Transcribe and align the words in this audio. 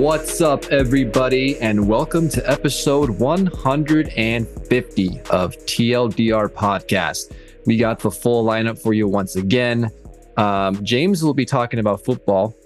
What's 0.00 0.40
up, 0.40 0.64
everybody, 0.72 1.58
and 1.58 1.86
welcome 1.86 2.30
to 2.30 2.50
episode 2.50 3.10
150 3.10 5.20
of 5.30 5.56
TLDR 5.66 6.48
Podcast. 6.48 7.36
We 7.66 7.76
got 7.76 7.98
the 7.98 8.10
full 8.10 8.46
lineup 8.46 8.80
for 8.80 8.94
you 8.94 9.06
once 9.06 9.36
again. 9.36 9.90
Um, 10.38 10.82
James 10.82 11.22
will 11.22 11.34
be 11.34 11.44
talking 11.44 11.80
about 11.80 12.02
football, 12.02 12.56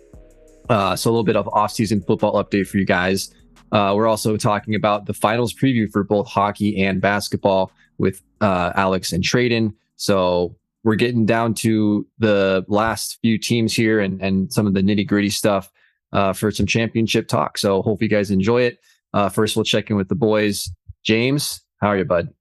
uh, 0.68 0.94
so 0.94 1.08
a 1.08 1.10
little 1.10 1.24
bit 1.24 1.34
of 1.34 1.48
off-season 1.48 2.02
football 2.02 2.34
update 2.34 2.68
for 2.68 2.78
you 2.78 2.86
guys. 2.86 3.34
Uh, 3.72 3.94
we're 3.96 4.06
also 4.06 4.36
talking 4.36 4.76
about 4.76 5.06
the 5.06 5.12
finals 5.12 5.52
preview 5.52 5.90
for 5.90 6.04
both 6.04 6.28
hockey 6.28 6.84
and 6.84 7.00
basketball 7.00 7.72
with 7.98 8.22
uh, 8.42 8.70
Alex 8.76 9.12
and 9.12 9.24
Tradon. 9.24 9.74
So 9.96 10.54
we're 10.84 10.94
getting 10.94 11.26
down 11.26 11.54
to 11.54 12.06
the 12.16 12.64
last 12.68 13.18
few 13.22 13.38
teams 13.38 13.74
here 13.74 13.98
and, 13.98 14.22
and 14.22 14.52
some 14.52 14.68
of 14.68 14.74
the 14.74 14.82
nitty 14.82 15.08
gritty 15.08 15.30
stuff 15.30 15.72
uh, 16.14 16.32
for 16.32 16.50
some 16.50 16.64
championship 16.64 17.28
talk. 17.28 17.58
So 17.58 17.82
hope 17.82 18.00
you 18.00 18.08
guys 18.08 18.30
enjoy 18.30 18.62
it. 18.62 18.78
Uh, 19.12 19.28
first, 19.28 19.56
we'll 19.56 19.64
check 19.64 19.90
in 19.90 19.96
with 19.96 20.08
the 20.08 20.14
boys. 20.14 20.70
James, 21.04 21.60
how 21.80 21.88
are 21.88 21.98
you, 21.98 22.04
bud? 22.04 22.32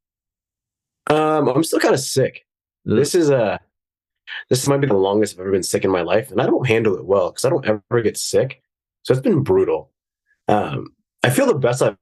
Um, 1.07 1.49
I'm 1.49 1.63
still 1.63 1.79
kind 1.79 1.93
of 1.93 1.99
sick. 1.99 2.45
Ugh. 2.89 2.95
This 2.97 3.13
is 3.13 3.29
a 3.29 3.59
this 4.49 4.67
might 4.67 4.77
be 4.77 4.87
the 4.87 4.93
longest 4.93 5.35
I've 5.35 5.41
ever 5.41 5.51
been 5.51 5.63
sick 5.63 5.83
in 5.83 5.91
my 5.91 6.01
life, 6.01 6.31
and 6.31 6.41
I 6.41 6.45
don't 6.45 6.65
handle 6.65 6.95
it 6.95 7.05
well 7.05 7.29
because 7.29 7.43
I 7.43 7.49
don't 7.49 7.65
ever 7.65 8.01
get 8.01 8.17
sick. 8.17 8.61
So 9.03 9.13
it's 9.13 9.21
been 9.21 9.43
brutal. 9.43 9.91
Um, 10.47 10.93
I 11.23 11.29
feel 11.29 11.45
the 11.45 11.55
best 11.55 11.81
I've. 11.81 11.97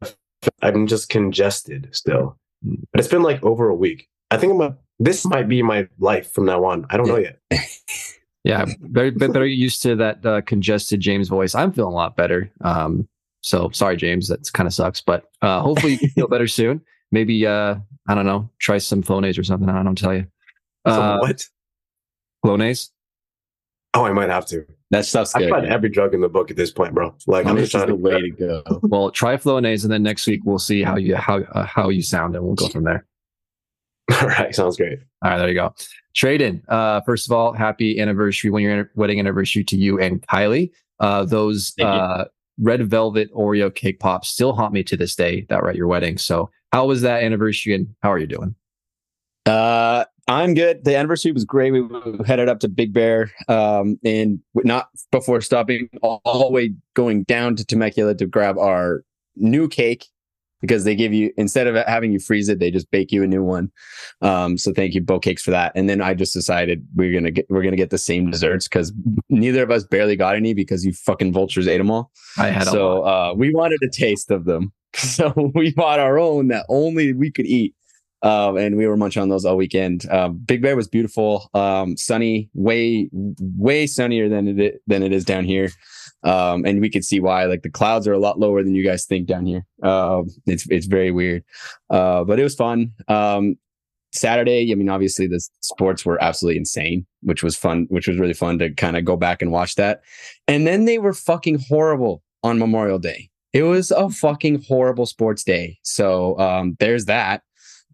I'm 0.61 0.87
just 0.87 1.09
congested 1.09 1.89
still, 1.91 2.37
but 2.63 2.99
it's 2.99 3.07
been 3.07 3.23
like 3.23 3.43
over 3.43 3.69
a 3.69 3.75
week. 3.75 4.07
I 4.29 4.37
think 4.37 4.53
I'm 4.53 4.61
a. 4.61 4.77
This 4.99 5.25
might 5.25 5.47
be 5.47 5.63
my 5.63 5.87
life 5.99 6.31
from 6.31 6.45
now 6.45 6.63
on. 6.65 6.85
I 6.89 6.97
don't 6.97 7.07
know 7.07 7.17
yet. 7.17 7.39
Yeah, 8.43 8.65
very 8.81 9.11
better 9.11 9.45
used 9.45 9.83
to 9.83 9.95
that 9.97 10.25
uh, 10.25 10.41
congested 10.41 10.99
James 10.99 11.27
voice. 11.27 11.53
I'm 11.53 11.71
feeling 11.71 11.93
a 11.93 11.95
lot 11.95 12.15
better. 12.15 12.51
Um, 12.61 13.07
so 13.41 13.69
sorry, 13.71 13.97
James, 13.97 14.27
that 14.29 14.51
kind 14.53 14.65
of 14.67 14.73
sucks, 14.73 15.01
but 15.01 15.25
uh, 15.41 15.61
hopefully 15.61 15.99
you 16.01 16.09
feel 16.09 16.27
better 16.27 16.47
soon. 16.47 16.81
Maybe 17.11 17.45
uh, 17.45 17.75
I 18.07 18.15
don't 18.15 18.25
know, 18.25 18.49
try 18.59 18.77
some 18.77 19.03
Flonase 19.03 19.37
or 19.37 19.43
something. 19.43 19.69
I 19.69 19.83
don't 19.83 19.97
tell 19.97 20.13
you. 20.13 20.25
Uh, 20.85 21.19
what? 21.19 21.45
Flonase. 22.43 22.89
Oh, 23.93 24.05
I 24.05 24.13
might 24.13 24.29
have 24.29 24.45
to. 24.47 24.65
That 24.89 25.05
stuff's 25.05 25.33
good. 25.33 25.43
I've 25.43 25.49
tried 25.49 25.65
every 25.65 25.89
drug 25.89 26.13
in 26.13 26.21
the 26.21 26.29
book 26.29 26.49
at 26.49 26.57
this 26.57 26.71
point, 26.71 26.93
bro. 26.93 27.15
Like 27.27 27.45
I'm 27.45 27.57
just 27.57 27.71
trying 27.71 27.87
to 27.87 27.95
way 27.95 28.21
to 28.21 28.29
go. 28.29 28.63
well, 28.83 29.11
try 29.11 29.37
Flonase, 29.37 29.83
and 29.83 29.91
then 29.91 30.03
next 30.03 30.27
week 30.27 30.41
we'll 30.43 30.59
see 30.59 30.83
how 30.83 30.97
you 30.97 31.15
how 31.15 31.39
uh, 31.39 31.65
how 31.65 31.89
you 31.89 32.01
sound, 32.01 32.35
and 32.35 32.43
we'll 32.43 32.55
go 32.55 32.67
from 32.67 32.83
there. 32.83 33.05
All 34.21 34.27
right, 34.27 34.53
sounds 34.53 34.77
great. 34.77 34.99
All 35.21 35.31
right, 35.31 35.37
there 35.37 35.49
you 35.49 35.55
go. 35.55 35.73
Tradon, 36.15 36.61
uh, 36.67 37.01
first 37.01 37.27
of 37.27 37.31
all, 37.31 37.53
happy 37.53 37.99
anniversary, 37.99 38.49
one 38.49 38.61
year 38.61 38.91
wedding 38.95 39.19
anniversary 39.19 39.63
to 39.65 39.77
you 39.77 39.99
and 39.99 40.21
Kylie. 40.27 40.71
Uh, 40.99 41.25
those 41.25 41.73
uh, 41.81 42.25
red 42.59 42.87
velvet 42.87 43.33
Oreo 43.33 43.73
cake 43.73 43.99
pops 43.99 44.29
still 44.29 44.53
haunt 44.53 44.73
me 44.73 44.83
to 44.83 44.97
this 44.97 45.15
day 45.15 45.45
that 45.49 45.61
were 45.61 45.69
at 45.69 45.75
your 45.75 45.87
wedding. 45.87 46.17
So, 46.17 46.49
how 46.71 46.85
was 46.85 47.01
that 47.01 47.23
anniversary 47.23 47.73
and 47.73 47.87
how 48.01 48.11
are 48.11 48.19
you 48.19 48.27
doing? 48.27 48.55
Uh, 49.45 50.05
I'm 50.27 50.53
good. 50.53 50.85
The 50.85 50.95
anniversary 50.95 51.31
was 51.31 51.45
great. 51.45 51.71
We 51.71 51.87
headed 52.25 52.47
up 52.47 52.59
to 52.61 52.69
Big 52.69 52.93
Bear, 52.93 53.31
um, 53.47 53.99
and 54.03 54.39
not 54.55 54.89
before 55.11 55.41
stopping 55.41 55.89
all, 56.01 56.21
all 56.23 56.47
the 56.47 56.51
way 56.51 56.73
going 56.93 57.23
down 57.23 57.55
to 57.55 57.65
Temecula 57.65 58.15
to 58.15 58.25
grab 58.27 58.57
our 58.57 59.03
new 59.35 59.67
cake 59.67 60.07
because 60.61 60.83
they 60.83 60.95
give 60.95 61.13
you 61.13 61.33
instead 61.37 61.67
of 61.67 61.75
having 61.87 62.11
you 62.11 62.19
freeze 62.19 62.47
it, 62.47 62.59
they 62.59 62.71
just 62.71 62.89
bake 62.91 63.11
you 63.11 63.23
a 63.23 63.27
new 63.27 63.43
one. 63.43 63.71
Um, 64.21 64.57
so 64.57 64.71
thank 64.71 64.93
you, 64.93 65.01
Bo 65.01 65.19
Cakes, 65.19 65.43
for 65.43 65.51
that. 65.51 65.71
And 65.75 65.89
then 65.89 66.01
I 66.01 66.13
just 66.13 66.33
decided 66.33 66.85
we're 66.95 67.13
gonna 67.13 67.31
get 67.31 67.47
we're 67.49 67.63
gonna 67.63 67.75
get 67.75 67.89
the 67.89 67.97
same 67.97 68.29
desserts 68.29 68.67
because 68.67 68.93
neither 69.29 69.63
of 69.63 69.71
us 69.71 69.83
barely 69.83 70.15
got 70.15 70.35
any 70.35 70.53
because 70.53 70.85
you 70.85 70.93
fucking 70.93 71.33
vultures 71.33 71.67
ate 71.67 71.79
them 71.79 71.91
all. 71.91 72.11
I 72.37 72.47
had 72.47 72.67
so 72.67 73.03
uh, 73.03 73.33
we 73.35 73.53
wanted 73.53 73.79
a 73.83 73.89
taste 73.89 74.31
of 74.31 74.45
them, 74.45 74.71
so 74.95 75.51
we 75.55 75.73
bought 75.73 75.99
our 75.99 76.19
own 76.19 76.47
that 76.49 76.65
only 76.69 77.13
we 77.13 77.31
could 77.31 77.45
eat. 77.45 77.75
Um, 78.23 78.55
and 78.55 78.77
we 78.77 78.85
were 78.85 78.97
munching 78.97 79.23
on 79.23 79.29
those 79.29 79.45
all 79.45 79.57
weekend. 79.57 80.07
Um, 80.11 80.37
Big 80.45 80.61
Bear 80.61 80.75
was 80.75 80.87
beautiful, 80.87 81.49
um, 81.55 81.97
sunny, 81.97 82.51
way, 82.53 83.09
way 83.11 83.87
sunnier 83.87 84.29
than 84.29 84.59
it 84.59 84.79
than 84.85 85.01
it 85.01 85.11
is 85.11 85.25
down 85.25 85.43
here 85.43 85.71
um, 86.23 86.65
and 86.65 86.81
we 86.81 86.89
could 86.89 87.05
see 87.05 87.19
why. 87.19 87.45
Like 87.45 87.63
the 87.63 87.69
clouds 87.69 88.07
are 88.07 88.13
a 88.13 88.19
lot 88.19 88.39
lower 88.39 88.63
than 88.63 88.75
you 88.75 88.83
guys 88.83 89.05
think 89.05 89.27
down 89.27 89.45
here. 89.45 89.65
Uh, 89.81 90.23
it's 90.45 90.67
it's 90.69 90.85
very 90.85 91.11
weird, 91.11 91.43
uh, 91.89 92.23
but 92.23 92.39
it 92.39 92.43
was 92.43 92.55
fun. 92.55 92.91
Um, 93.07 93.57
Saturday, 94.13 94.71
I 94.71 94.75
mean, 94.75 94.89
obviously 94.89 95.27
the 95.27 95.39
sports 95.61 96.05
were 96.05 96.21
absolutely 96.21 96.57
insane, 96.57 97.05
which 97.21 97.43
was 97.43 97.55
fun, 97.55 97.85
which 97.89 98.07
was 98.07 98.17
really 98.19 98.33
fun 98.33 98.59
to 98.59 98.69
kind 98.73 98.97
of 98.97 99.05
go 99.05 99.15
back 99.15 99.41
and 99.41 99.51
watch 99.51 99.75
that. 99.75 100.01
And 100.47 100.67
then 100.67 100.85
they 100.85 100.97
were 100.97 101.13
fucking 101.13 101.59
horrible 101.67 102.21
on 102.43 102.59
Memorial 102.59 102.99
Day. 102.99 103.29
It 103.53 103.63
was 103.63 103.91
a 103.91 104.09
fucking 104.09 104.63
horrible 104.67 105.05
sports 105.05 105.43
day. 105.43 105.77
So 105.83 106.37
um, 106.39 106.75
there's 106.79 107.05
that. 107.05 107.43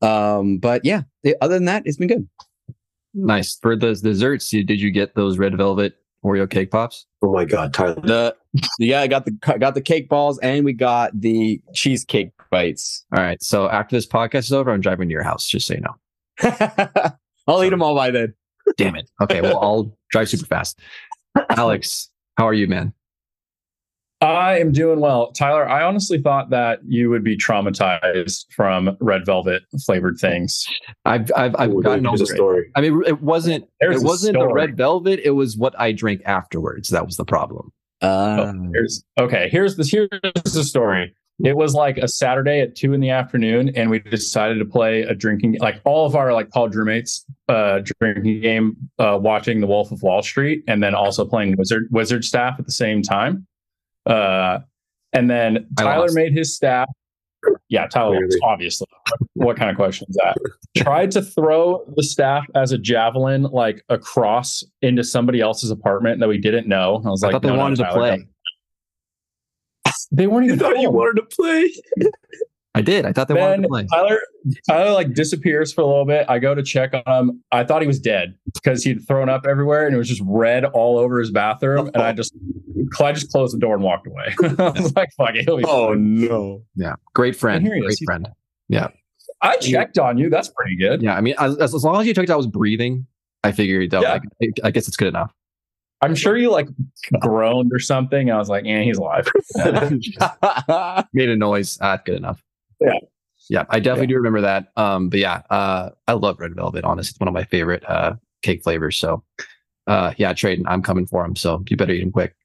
Um, 0.01 0.57
but 0.57 0.85
yeah, 0.85 1.03
other 1.41 1.55
than 1.55 1.65
that, 1.65 1.83
it's 1.85 1.97
been 1.97 2.07
good. 2.07 2.27
Nice. 3.13 3.57
For 3.61 3.75
those 3.75 4.01
desserts, 4.01 4.49
did 4.49 4.69
you 4.69 4.91
get 4.91 5.15
those 5.15 5.37
red 5.37 5.57
velvet 5.57 5.95
Oreo 6.25 6.49
cake 6.49 6.71
pops? 6.71 7.05
Oh 7.21 7.31
my 7.33 7.45
god, 7.45 7.73
Tyler! 7.73 7.95
The 7.95 8.35
yeah, 8.79 9.01
I 9.01 9.07
got 9.07 9.25
the 9.25 9.31
got 9.31 9.75
the 9.75 9.81
cake 9.81 10.09
balls 10.09 10.39
and 10.39 10.65
we 10.65 10.73
got 10.73 11.19
the 11.19 11.61
cheesecake 11.73 12.31
bites. 12.49 13.05
All 13.15 13.21
right. 13.21 13.41
So 13.41 13.69
after 13.69 13.95
this 13.95 14.05
podcast 14.05 14.45
is 14.45 14.53
over, 14.53 14.71
I'm 14.71 14.81
driving 14.81 15.07
to 15.09 15.13
your 15.13 15.23
house. 15.23 15.47
Just 15.47 15.67
so 15.67 15.75
you 15.75 15.81
know. 15.81 15.95
I'll 17.47 17.57
so, 17.57 17.63
eat 17.63 17.69
them 17.69 17.81
all 17.81 17.95
by 17.95 18.11
then. 18.11 18.33
Damn 18.77 18.95
it. 18.95 19.09
Okay. 19.21 19.41
Well, 19.41 19.59
I'll 19.61 19.97
drive 20.11 20.29
super 20.29 20.45
fast. 20.45 20.79
Alex, 21.49 22.09
how 22.37 22.47
are 22.47 22.53
you, 22.53 22.67
man? 22.67 22.93
I 24.19 24.59
am 24.59 24.71
doing 24.71 24.99
well. 24.99 25.31
Tyler, 25.31 25.69
I 25.69 25.83
honestly 25.83 26.19
thought 26.19 26.49
that 26.49 26.79
you 26.87 27.09
would 27.09 27.23
be 27.23 27.37
traumatized 27.37 28.45
from 28.51 28.97
red 28.99 29.25
velvet 29.25 29.63
flavored 29.85 30.17
things. 30.17 30.65
I've 31.05 31.31
I've, 31.35 31.55
I've 31.59 31.71
Ooh, 31.71 31.83
gotten 31.83 32.07
over 32.07 32.25
story. 32.25 32.71
I 32.75 32.81
mean, 32.81 33.03
it 33.05 33.21
wasn't 33.21 33.65
There's 33.79 34.01
it 34.01 34.05
wasn't 34.05 34.37
the 34.39 34.47
red 34.47 34.75
velvet. 34.75 35.19
It 35.23 35.31
was 35.31 35.55
what 35.55 35.79
I 35.79 35.91
drank 35.91 36.21
afterwards. 36.25 36.89
That 36.89 37.05
was 37.05 37.17
the 37.17 37.25
problem. 37.25 37.71
Uh, 38.01 38.53
oh, 38.55 38.69
here's, 38.73 39.03
okay, 39.19 39.49
here's 39.49 39.75
this. 39.75 39.91
Here's 39.91 40.09
the 40.09 40.63
story. 40.63 41.13
It 41.43 41.55
was 41.55 41.75
like 41.75 41.99
a 41.99 42.07
Saturday 42.07 42.61
at 42.61 42.75
two 42.75 42.93
in 42.93 42.99
the 42.99 43.11
afternoon, 43.11 43.71
and 43.75 43.91
we 43.91 43.99
decided 43.99 44.57
to 44.57 44.65
play 44.65 45.03
a 45.03 45.13
drinking 45.13 45.57
like 45.59 45.79
all 45.85 46.07
of 46.07 46.15
our 46.15 46.33
like 46.33 46.49
college 46.49 46.73
roommates 46.73 47.23
uh, 47.49 47.81
drinking 48.01 48.41
game, 48.41 48.75
uh, 48.97 49.19
watching 49.21 49.61
The 49.61 49.67
Wolf 49.67 49.91
of 49.91 50.01
Wall 50.01 50.23
Street, 50.23 50.63
and 50.67 50.81
then 50.81 50.95
also 50.95 51.23
playing 51.23 51.55
Wizard 51.55 51.87
Wizard 51.91 52.25
Staff 52.25 52.55
at 52.57 52.65
the 52.65 52.71
same 52.71 53.03
time. 53.03 53.45
Uh, 54.07 54.59
and 55.13 55.29
then 55.29 55.67
Tyler 55.77 56.07
made 56.11 56.33
his 56.33 56.55
staff. 56.55 56.87
Yeah, 57.69 57.87
Tyler, 57.87 58.27
obviously. 58.43 58.87
what 59.33 59.57
kind 59.57 59.69
of 59.69 59.75
question 59.75 60.07
is 60.09 60.17
that? 60.17 60.37
Tried 60.75 61.11
to 61.11 61.21
throw 61.21 61.85
the 61.95 62.03
staff 62.03 62.45
as 62.55 62.71
a 62.71 62.77
javelin, 62.77 63.43
like 63.43 63.83
across 63.89 64.63
into 64.81 65.03
somebody 65.03 65.39
else's 65.39 65.71
apartment 65.71 66.19
that 66.19 66.27
we 66.27 66.37
didn't 66.37 66.67
know. 66.67 67.01
I 67.05 67.09
was 67.09 67.23
I 67.23 67.27
like, 67.27 67.33
thought 67.33 67.41
they 67.43 67.49
no, 67.49 67.57
wanted 67.57 67.79
no, 67.79 67.85
to 67.85 67.91
play. 67.93 68.27
They 70.11 70.27
weren't 70.27 70.45
even. 70.47 70.59
thought 70.59 70.79
you 70.79 70.89
wanted 70.91 71.21
to 71.21 71.35
play. 71.35 71.73
I 72.77 72.81
did. 72.81 73.05
I 73.05 73.11
thought 73.11 73.27
they 73.27 73.33
then 73.33 73.43
wanted 73.43 73.61
to 73.63 73.67
play. 73.67 73.85
Tyler, 73.91 74.19
Tyler 74.67 74.91
like 74.91 75.13
disappears 75.13 75.73
for 75.73 75.81
a 75.81 75.85
little 75.85 76.05
bit. 76.05 76.25
I 76.29 76.39
go 76.39 76.55
to 76.55 76.63
check 76.63 76.93
on 76.93 77.29
him. 77.29 77.43
I 77.51 77.63
thought 77.63 77.81
he 77.81 77.87
was 77.87 77.99
dead 77.99 78.35
because 78.53 78.83
he'd 78.83 79.05
thrown 79.07 79.29
up 79.29 79.45
everywhere 79.47 79.85
and 79.85 79.95
it 79.95 79.97
was 79.97 80.07
just 80.07 80.21
red 80.25 80.65
all 80.65 80.97
over 80.97 81.19
his 81.19 81.31
bathroom. 81.31 81.89
And 81.93 82.03
I 82.03 82.13
just, 82.13 82.33
I 82.99 83.11
just 83.11 83.31
closed 83.31 83.55
the 83.55 83.59
door 83.59 83.75
and 83.75 83.83
walked 83.83 84.07
away. 84.07 84.35
I 84.59 84.69
was 84.69 84.95
like, 84.95 85.09
"Fuck 85.17 85.35
it." 85.35 85.47
Oh 85.49 85.93
no! 85.93 86.63
Yeah, 86.75 86.95
great 87.13 87.35
friend. 87.35 87.67
Great 87.67 87.99
friend. 88.05 88.27
Yeah. 88.69 88.89
I 89.41 89.57
checked 89.57 89.99
on 89.99 90.17
you. 90.17 90.29
That's 90.29 90.49
pretty 90.49 90.75
good. 90.75 91.01
Yeah, 91.01 91.15
I 91.15 91.21
mean, 91.21 91.35
as, 91.37 91.57
as 91.59 91.83
long 91.83 92.01
as 92.01 92.07
you 92.07 92.13
checked 92.13 92.29
out 92.29 92.33
I 92.33 92.37
was 92.37 92.47
breathing, 92.47 93.05
I 93.43 93.51
figured 93.51 93.93
out. 93.93 94.01
Yeah. 94.01 94.19
Like, 94.41 94.51
I 94.63 94.71
guess 94.71 94.87
it's 94.87 94.97
good 94.97 95.09
enough. 95.09 95.31
I'm 96.01 96.15
sure 96.15 96.37
you 96.37 96.51
like 96.51 96.67
groaned 97.19 97.71
or 97.73 97.79
something. 97.79 98.29
I 98.29 98.37
was 98.37 98.49
like, 98.49 98.65
"Yeah, 98.65 98.81
he's 98.81 98.97
alive." 98.97 99.27
Made 101.13 101.29
a 101.29 101.35
noise. 101.35 101.77
Ah, 101.81 101.97
good 102.03 102.15
enough. 102.15 102.43
Yeah. 102.79 102.99
Yeah, 103.49 103.63
I 103.69 103.79
definitely 103.79 104.07
yeah. 104.07 104.07
do 104.09 104.15
remember 104.15 104.41
that. 104.41 104.71
Um, 104.75 105.09
but 105.09 105.19
yeah, 105.19 105.41
uh, 105.49 105.91
I 106.07 106.13
love 106.13 106.39
red 106.39 106.55
velvet. 106.55 106.83
Honestly, 106.83 107.11
it's 107.11 107.19
one 107.19 107.27
of 107.27 107.33
my 107.33 107.43
favorite 107.45 107.83
uh, 107.87 108.15
cake 108.41 108.63
flavors. 108.63 108.97
So, 108.97 109.23
uh, 109.85 110.13
yeah, 110.17 110.33
Tradon, 110.33 110.63
I'm 110.67 110.81
coming 110.81 111.07
for 111.07 111.23
them. 111.23 111.35
So 111.35 111.63
you 111.69 111.77
better 111.77 111.93
eat 111.93 112.01
them 112.01 112.11
quick. 112.11 112.35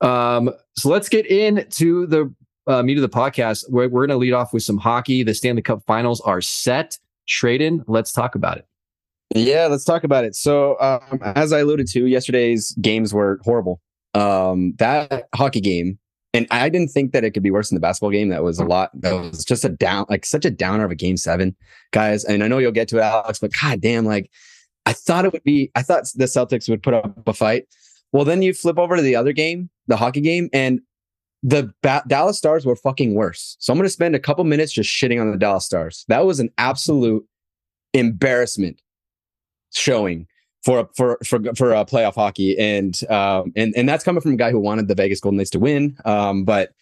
Um, 0.00 0.50
so 0.76 0.90
let's 0.90 1.08
get 1.08 1.26
into 1.26 2.06
the 2.06 2.32
uh, 2.68 2.82
meat 2.82 2.98
of 2.98 3.02
the 3.02 3.08
podcast. 3.08 3.64
We're, 3.68 3.88
we're 3.88 4.06
going 4.06 4.16
to 4.16 4.20
lead 4.20 4.32
off 4.32 4.52
with 4.52 4.62
some 4.62 4.78
hockey. 4.78 5.22
The 5.22 5.34
Stanley 5.34 5.62
Cup 5.62 5.82
Finals 5.86 6.20
are 6.20 6.40
set. 6.40 6.98
Tradon, 7.26 7.82
let's 7.88 8.12
talk 8.12 8.34
about 8.34 8.58
it. 8.58 8.66
Yeah, 9.34 9.66
let's 9.66 9.84
talk 9.84 10.04
about 10.04 10.24
it. 10.24 10.34
So, 10.34 10.80
um, 10.80 11.20
as 11.22 11.52
I 11.52 11.60
alluded 11.60 11.88
to, 11.88 12.06
yesterday's 12.06 12.72
games 12.80 13.12
were 13.12 13.40
horrible. 13.42 13.80
Um, 14.14 14.74
that 14.78 15.28
hockey 15.34 15.60
game 15.60 15.98
and 16.34 16.46
I 16.50 16.68
didn't 16.68 16.90
think 16.90 17.12
that 17.12 17.24
it 17.24 17.30
could 17.30 17.42
be 17.42 17.50
worse 17.50 17.70
than 17.70 17.76
the 17.76 17.80
basketball 17.80 18.10
game. 18.10 18.28
That 18.28 18.42
was 18.42 18.58
a 18.58 18.64
hmm. 18.64 18.70
lot. 18.70 18.90
That 18.94 19.12
was 19.14 19.44
just 19.44 19.64
a 19.64 19.68
down, 19.68 20.06
like 20.08 20.26
such 20.26 20.44
a 20.44 20.50
downer 20.50 20.84
of 20.84 20.90
a 20.90 20.96
game 20.96 21.16
seven, 21.16 21.56
guys. 21.90 22.24
And 22.24 22.42
I 22.42 22.48
know 22.48 22.58
you'll 22.58 22.72
get 22.72 22.88
to 22.88 22.98
it, 22.98 23.02
Alex, 23.02 23.38
but 23.38 23.52
god 23.60 23.80
damn, 23.80 24.04
like 24.04 24.30
I 24.86 24.92
thought 24.92 25.24
it 25.24 25.32
would 25.32 25.44
be. 25.44 25.70
I 25.74 25.82
thought 25.82 26.04
the 26.14 26.26
Celtics 26.26 26.68
would 26.68 26.82
put 26.82 26.94
up 26.94 27.26
a 27.26 27.32
fight. 27.32 27.66
Well, 28.12 28.24
then 28.24 28.42
you 28.42 28.54
flip 28.54 28.78
over 28.78 28.96
to 28.96 29.02
the 29.02 29.16
other 29.16 29.32
game, 29.32 29.68
the 29.86 29.96
hockey 29.96 30.22
game, 30.22 30.48
and 30.52 30.80
the 31.42 31.72
ba- 31.82 32.04
Dallas 32.06 32.38
Stars 32.38 32.64
were 32.64 32.76
fucking 32.76 33.14
worse. 33.14 33.56
So 33.58 33.72
I'm 33.72 33.78
going 33.78 33.84
to 33.84 33.90
spend 33.90 34.14
a 34.14 34.20
couple 34.20 34.44
minutes 34.44 34.72
just 34.72 34.90
shitting 34.90 35.20
on 35.20 35.30
the 35.30 35.36
Dallas 35.36 35.66
Stars. 35.66 36.04
That 36.08 36.24
was 36.24 36.40
an 36.40 36.50
absolute 36.58 37.24
embarrassment 37.94 38.80
showing 39.74 40.26
for 40.68 40.90
for 40.94 41.18
for 41.24 41.40
for 41.54 41.74
uh, 41.74 41.84
playoff 41.86 42.14
hockey, 42.14 42.58
and 42.58 43.00
um, 43.08 43.52
and 43.56 43.72
and 43.74 43.88
that's 43.88 44.04
coming 44.04 44.20
from 44.20 44.32
a 44.32 44.36
guy 44.36 44.50
who 44.50 44.60
wanted 44.60 44.86
the 44.86 44.94
Vegas 44.94 45.18
Golden 45.18 45.38
Knights 45.38 45.48
to 45.50 45.58
win, 45.58 45.96
um, 46.04 46.44
but 46.44 46.74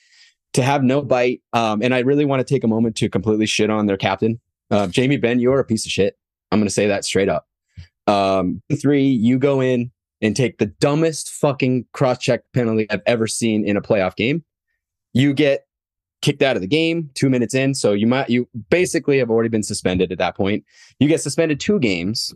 to 0.54 0.62
have 0.62 0.82
no 0.82 1.02
bite. 1.02 1.40
Um, 1.52 1.82
and 1.82 1.94
I 1.94 2.00
really 2.00 2.24
want 2.24 2.44
to 2.44 2.54
take 2.54 2.64
a 2.64 2.68
moment 2.68 2.96
to 2.96 3.08
completely 3.08 3.46
shit 3.46 3.70
on 3.70 3.86
their 3.86 3.96
captain, 3.96 4.40
uh, 4.72 4.88
Jamie 4.88 5.18
Benn. 5.18 5.38
You're 5.38 5.60
a 5.60 5.64
piece 5.64 5.86
of 5.86 5.92
shit. 5.92 6.18
I'm 6.50 6.58
going 6.58 6.66
to 6.66 6.74
say 6.74 6.88
that 6.88 7.04
straight 7.04 7.28
up. 7.28 7.46
Um, 8.08 8.60
three, 8.80 9.06
you 9.06 9.38
go 9.38 9.60
in 9.60 9.92
and 10.20 10.34
take 10.34 10.58
the 10.58 10.66
dumbest 10.66 11.30
fucking 11.30 11.86
cross 11.92 12.18
check 12.18 12.42
penalty 12.54 12.90
I've 12.90 13.02
ever 13.06 13.28
seen 13.28 13.64
in 13.64 13.76
a 13.76 13.82
playoff 13.82 14.16
game. 14.16 14.44
You 15.12 15.32
get 15.32 15.66
kicked 16.22 16.42
out 16.42 16.56
of 16.56 16.62
the 16.62 16.68
game 16.68 17.10
two 17.14 17.30
minutes 17.30 17.54
in. 17.54 17.74
So 17.74 17.92
you 17.92 18.08
might, 18.08 18.30
you 18.30 18.48
basically 18.68 19.18
have 19.18 19.30
already 19.30 19.48
been 19.48 19.62
suspended 19.62 20.10
at 20.10 20.18
that 20.18 20.36
point. 20.36 20.64
You 20.98 21.06
get 21.06 21.20
suspended 21.20 21.60
two 21.60 21.78
games, 21.78 22.34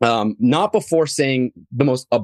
um, 0.00 0.36
not 0.38 0.72
before 0.72 1.06
saying 1.06 1.52
the 1.72 1.84
most, 1.84 2.06
uh, 2.12 2.20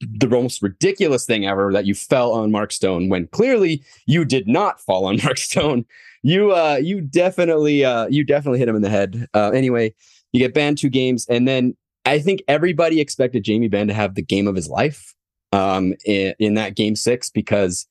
the 0.00 0.28
most 0.28 0.62
ridiculous 0.62 1.26
thing 1.26 1.46
ever 1.46 1.72
that 1.72 1.86
you 1.86 1.94
fell 1.94 2.32
on 2.32 2.50
Mark 2.50 2.72
Stone 2.72 3.08
when 3.08 3.26
clearly 3.28 3.82
you 4.06 4.24
did 4.24 4.46
not 4.46 4.80
fall 4.80 5.06
on 5.06 5.18
Mark 5.24 5.38
Stone. 5.38 5.84
You, 6.22 6.52
uh, 6.52 6.78
you 6.82 7.00
definitely, 7.00 7.84
uh, 7.84 8.06
you 8.08 8.24
definitely 8.24 8.58
hit 8.58 8.68
him 8.68 8.76
in 8.76 8.82
the 8.82 8.90
head. 8.90 9.26
Uh, 9.34 9.50
anyway, 9.50 9.94
you 10.32 10.40
get 10.40 10.54
banned 10.54 10.78
two 10.78 10.90
games 10.90 11.26
and 11.28 11.46
then 11.46 11.76
I 12.04 12.18
think 12.20 12.42
everybody 12.48 13.00
expected 13.00 13.44
Jamie 13.44 13.68
Benn 13.68 13.88
to 13.88 13.94
have 13.94 14.14
the 14.14 14.22
game 14.22 14.46
of 14.46 14.56
his 14.56 14.68
life 14.68 15.14
um, 15.52 15.94
in, 16.06 16.34
in 16.38 16.54
that 16.54 16.74
game 16.74 16.96
six 16.96 17.28
because 17.28 17.86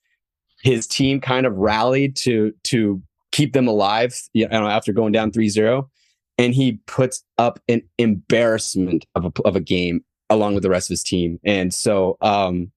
his 0.63 0.87
team 0.87 1.21
kind 1.21 1.45
of 1.45 1.55
rallied 1.55 2.15
to 2.17 2.53
to 2.63 3.01
keep 3.31 3.53
them 3.53 3.67
alive 3.67 4.19
you 4.33 4.47
know, 4.47 4.67
after 4.67 4.91
going 4.91 5.11
down 5.11 5.31
3-0 5.31 5.87
and 6.37 6.53
he 6.53 6.73
puts 6.85 7.23
up 7.37 7.59
an 7.67 7.81
embarrassment 7.97 9.05
of 9.15 9.25
a, 9.25 9.31
of 9.45 9.55
a 9.55 9.61
game 9.61 10.03
along 10.29 10.53
with 10.53 10.63
the 10.63 10.69
rest 10.69 10.89
of 10.89 10.93
his 10.93 11.03
team 11.03 11.39
and 11.43 11.73
so 11.73 12.17
um, 12.21 12.71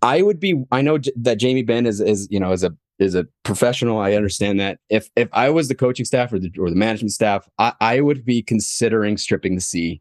I 0.00 0.22
would 0.22 0.40
be 0.40 0.64
I 0.72 0.82
know 0.82 0.98
j- 0.98 1.12
that 1.16 1.38
Jamie 1.38 1.62
Benn 1.62 1.86
is 1.86 2.00
is 2.00 2.28
you 2.30 2.40
know 2.40 2.52
is 2.52 2.64
a 2.64 2.74
is 2.98 3.14
a 3.14 3.26
professional 3.42 3.98
I 3.98 4.14
understand 4.14 4.60
that 4.60 4.78
if 4.88 5.10
if 5.16 5.28
I 5.32 5.50
was 5.50 5.68
the 5.68 5.74
coaching 5.74 6.06
staff 6.06 6.32
or 6.32 6.38
the 6.38 6.50
or 6.58 6.70
the 6.70 6.76
management 6.76 7.12
staff 7.12 7.48
I, 7.58 7.72
I 7.80 8.00
would 8.00 8.24
be 8.24 8.42
considering 8.42 9.16
stripping 9.16 9.54
the 9.54 9.60
C 9.60 10.00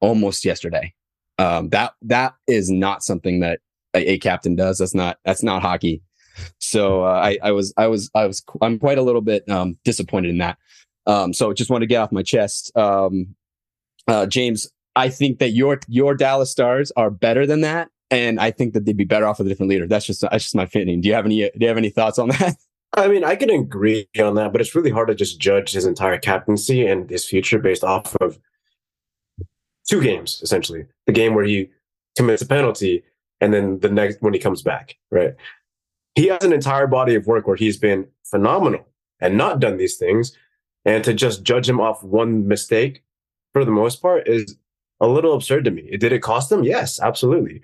almost 0.00 0.44
yesterday. 0.44 0.94
Um, 1.38 1.70
that 1.70 1.94
that 2.02 2.34
is 2.46 2.70
not 2.70 3.02
something 3.02 3.40
that 3.40 3.60
a, 3.94 4.12
a, 4.12 4.18
captain 4.18 4.56
does. 4.56 4.78
That's 4.78 4.94
not 4.94 5.18
that's 5.24 5.42
not 5.42 5.62
hockey. 5.62 6.02
So 6.58 7.04
uh, 7.04 7.20
I, 7.22 7.38
I 7.42 7.52
was 7.52 7.72
I 7.76 7.86
was 7.86 8.10
I 8.14 8.26
was 8.26 8.42
I'm 8.60 8.78
quite 8.78 8.98
a 8.98 9.02
little 9.02 9.20
bit 9.20 9.48
um, 9.48 9.78
disappointed 9.84 10.30
in 10.30 10.38
that. 10.38 10.58
Um, 11.10 11.32
so 11.32 11.52
just 11.52 11.70
want 11.70 11.82
to 11.82 11.88
get 11.88 11.96
off 11.96 12.12
my 12.12 12.22
chest, 12.22 12.70
um, 12.76 13.34
uh, 14.06 14.26
James. 14.26 14.70
I 14.94 15.08
think 15.08 15.40
that 15.40 15.50
your 15.50 15.80
your 15.88 16.14
Dallas 16.14 16.52
Stars 16.52 16.92
are 16.96 17.10
better 17.10 17.46
than 17.46 17.62
that, 17.62 17.88
and 18.12 18.38
I 18.38 18.52
think 18.52 18.74
that 18.74 18.84
they'd 18.84 18.96
be 18.96 19.04
better 19.04 19.26
off 19.26 19.38
with 19.38 19.48
a 19.48 19.50
different 19.50 19.70
leader. 19.70 19.88
That's 19.88 20.06
just 20.06 20.20
that's 20.20 20.44
just 20.44 20.54
my 20.54 20.62
opinion. 20.62 21.00
Do 21.00 21.08
you 21.08 21.14
have 21.14 21.26
any 21.26 21.40
Do 21.40 21.58
you 21.58 21.66
have 21.66 21.76
any 21.76 21.90
thoughts 21.90 22.18
on 22.20 22.28
that? 22.28 22.54
I 22.92 23.08
mean, 23.08 23.24
I 23.24 23.34
can 23.34 23.50
agree 23.50 24.08
on 24.20 24.34
that, 24.36 24.52
but 24.52 24.60
it's 24.60 24.74
really 24.74 24.90
hard 24.90 25.08
to 25.08 25.14
just 25.16 25.40
judge 25.40 25.72
his 25.72 25.84
entire 25.84 26.18
captaincy 26.18 26.86
and 26.86 27.10
his 27.10 27.24
future 27.24 27.58
based 27.58 27.84
off 27.84 28.16
of 28.20 28.38
two 29.88 30.00
games 30.00 30.40
essentially. 30.42 30.86
The 31.06 31.12
game 31.12 31.34
where 31.34 31.44
he 31.44 31.70
commits 32.16 32.42
a 32.42 32.46
penalty, 32.46 33.02
and 33.40 33.52
then 33.52 33.80
the 33.80 33.90
next 33.90 34.22
when 34.22 34.32
he 34.32 34.38
comes 34.38 34.62
back, 34.62 34.96
right? 35.10 35.34
He 36.14 36.28
has 36.28 36.44
an 36.44 36.52
entire 36.52 36.86
body 36.86 37.16
of 37.16 37.26
work 37.26 37.48
where 37.48 37.56
he's 37.56 37.78
been 37.78 38.06
phenomenal 38.24 38.86
and 39.20 39.36
not 39.36 39.58
done 39.58 39.76
these 39.76 39.96
things, 39.96 40.36
and 40.84 41.04
to 41.04 41.14
just 41.14 41.42
judge 41.42 41.68
him 41.68 41.80
off 41.80 42.02
one 42.02 42.48
mistake, 42.48 43.02
for 43.52 43.64
the 43.64 43.70
most 43.70 44.00
part, 44.00 44.28
is 44.28 44.56
a 45.00 45.08
little 45.08 45.34
absurd 45.34 45.64
to 45.64 45.70
me. 45.70 45.96
Did 45.96 46.12
it 46.12 46.22
cost 46.22 46.50
them? 46.50 46.64
Yes, 46.64 47.00
absolutely. 47.00 47.62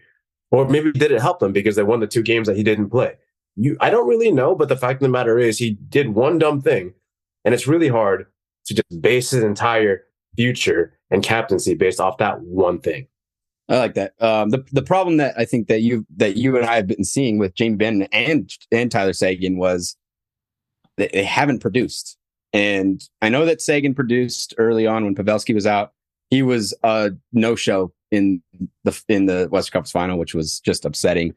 Or 0.50 0.68
maybe 0.68 0.92
did 0.92 1.12
it 1.12 1.20
help 1.20 1.40
them 1.40 1.52
because 1.52 1.76
they 1.76 1.82
won 1.82 2.00
the 2.00 2.06
two 2.06 2.22
games 2.22 2.46
that 2.46 2.56
he 2.56 2.62
didn't 2.62 2.90
play? 2.90 3.14
You, 3.56 3.76
I 3.80 3.90
don't 3.90 4.08
really 4.08 4.30
know, 4.30 4.54
but 4.54 4.68
the 4.68 4.76
fact 4.76 4.96
of 4.96 5.00
the 5.00 5.08
matter 5.08 5.38
is, 5.38 5.58
he 5.58 5.72
did 5.88 6.14
one 6.14 6.38
dumb 6.38 6.60
thing, 6.60 6.92
and 7.44 7.54
it's 7.54 7.66
really 7.66 7.88
hard 7.88 8.26
to 8.66 8.74
just 8.74 9.00
base 9.00 9.30
his 9.30 9.42
entire 9.42 10.04
future 10.36 10.98
and 11.10 11.22
captaincy 11.22 11.74
based 11.74 12.00
off 12.00 12.18
that 12.18 12.40
one 12.42 12.80
thing. 12.80 13.06
I 13.68 13.78
like 13.78 13.94
that. 13.94 14.12
Um, 14.20 14.50
the 14.50 14.64
the 14.70 14.82
problem 14.82 15.16
that 15.16 15.34
I 15.36 15.44
think 15.44 15.66
that 15.68 15.80
you 15.80 16.06
that 16.16 16.36
you 16.36 16.56
and 16.56 16.64
I 16.64 16.76
have 16.76 16.86
been 16.86 17.02
seeing 17.02 17.38
with 17.38 17.54
Jamie 17.54 17.76
Benn 17.76 18.02
and 18.12 18.48
and 18.70 18.92
Tyler 18.92 19.12
Seguin 19.12 19.58
was 19.58 19.96
they 20.96 21.24
haven't 21.24 21.60
produced. 21.60 22.16
And 22.56 23.06
I 23.20 23.28
know 23.28 23.44
that 23.44 23.60
Seguin 23.60 23.94
produced 23.94 24.54
early 24.56 24.86
on 24.86 25.04
when 25.04 25.14
Pavelski 25.14 25.54
was 25.54 25.66
out. 25.66 25.92
He 26.30 26.42
was 26.42 26.72
a 26.82 27.10
no 27.34 27.54
show 27.54 27.92
in 28.10 28.42
the 28.82 28.98
in 29.10 29.26
the 29.26 29.46
Western 29.50 29.82
Cup 29.82 29.88
final, 29.88 30.18
which 30.18 30.34
was 30.34 30.58
just 30.60 30.86
upsetting. 30.86 31.34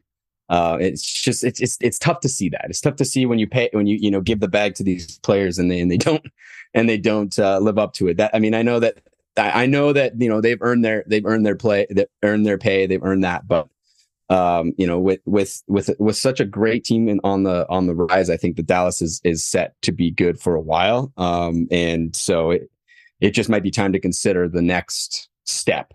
Uh, 0.48 0.78
it's 0.80 1.02
just 1.02 1.44
it's 1.44 1.60
it's 1.60 1.76
it's 1.82 1.98
tough 1.98 2.20
to 2.20 2.28
see 2.30 2.48
that. 2.48 2.64
It's 2.70 2.80
tough 2.80 2.96
to 2.96 3.04
see 3.04 3.26
when 3.26 3.38
you 3.38 3.46
pay 3.46 3.68
when 3.72 3.86
you 3.86 3.98
you 4.00 4.10
know 4.10 4.22
give 4.22 4.40
the 4.40 4.48
bag 4.48 4.74
to 4.76 4.82
these 4.82 5.18
players 5.18 5.58
and 5.58 5.70
they 5.70 5.80
and 5.80 5.90
they 5.90 5.98
don't 5.98 6.24
and 6.72 6.88
they 6.88 6.96
don't 6.96 7.38
uh, 7.38 7.58
live 7.58 7.76
up 7.76 7.92
to 7.94 8.08
it. 8.08 8.16
That 8.16 8.30
I 8.32 8.38
mean, 8.38 8.54
I 8.54 8.62
know 8.62 8.80
that 8.80 9.02
I, 9.36 9.66
know 9.66 9.92
that 9.92 10.18
you 10.18 10.28
know 10.30 10.40
they've 10.40 10.62
earned 10.62 10.86
their 10.86 11.04
they've 11.06 11.26
earned 11.26 11.44
their 11.44 11.54
play, 11.54 11.86
they 11.90 12.06
earned 12.22 12.46
their 12.46 12.56
pay, 12.56 12.86
they've 12.86 13.04
earned 13.04 13.24
that. 13.24 13.46
But 13.46 13.68
um, 14.30 14.72
you 14.78 14.86
know, 14.86 14.98
with 14.98 15.20
with 15.26 15.62
with 15.66 15.90
with 15.98 16.16
such 16.16 16.38
a 16.38 16.44
great 16.44 16.84
team 16.84 17.08
in, 17.08 17.20
on 17.24 17.42
the 17.42 17.66
on 17.68 17.86
the 17.86 17.94
rise, 17.94 18.30
I 18.30 18.36
think 18.36 18.56
that 18.56 18.66
Dallas 18.66 19.02
is 19.02 19.20
is 19.24 19.44
set 19.44 19.74
to 19.82 19.92
be 19.92 20.10
good 20.10 20.40
for 20.40 20.54
a 20.54 20.60
while. 20.60 21.12
Um, 21.16 21.66
and 21.70 22.14
so 22.14 22.52
it 22.52 22.70
it 23.20 23.32
just 23.32 23.50
might 23.50 23.64
be 23.64 23.72
time 23.72 23.92
to 23.92 24.00
consider 24.00 24.48
the 24.48 24.62
next 24.62 25.28
step 25.44 25.92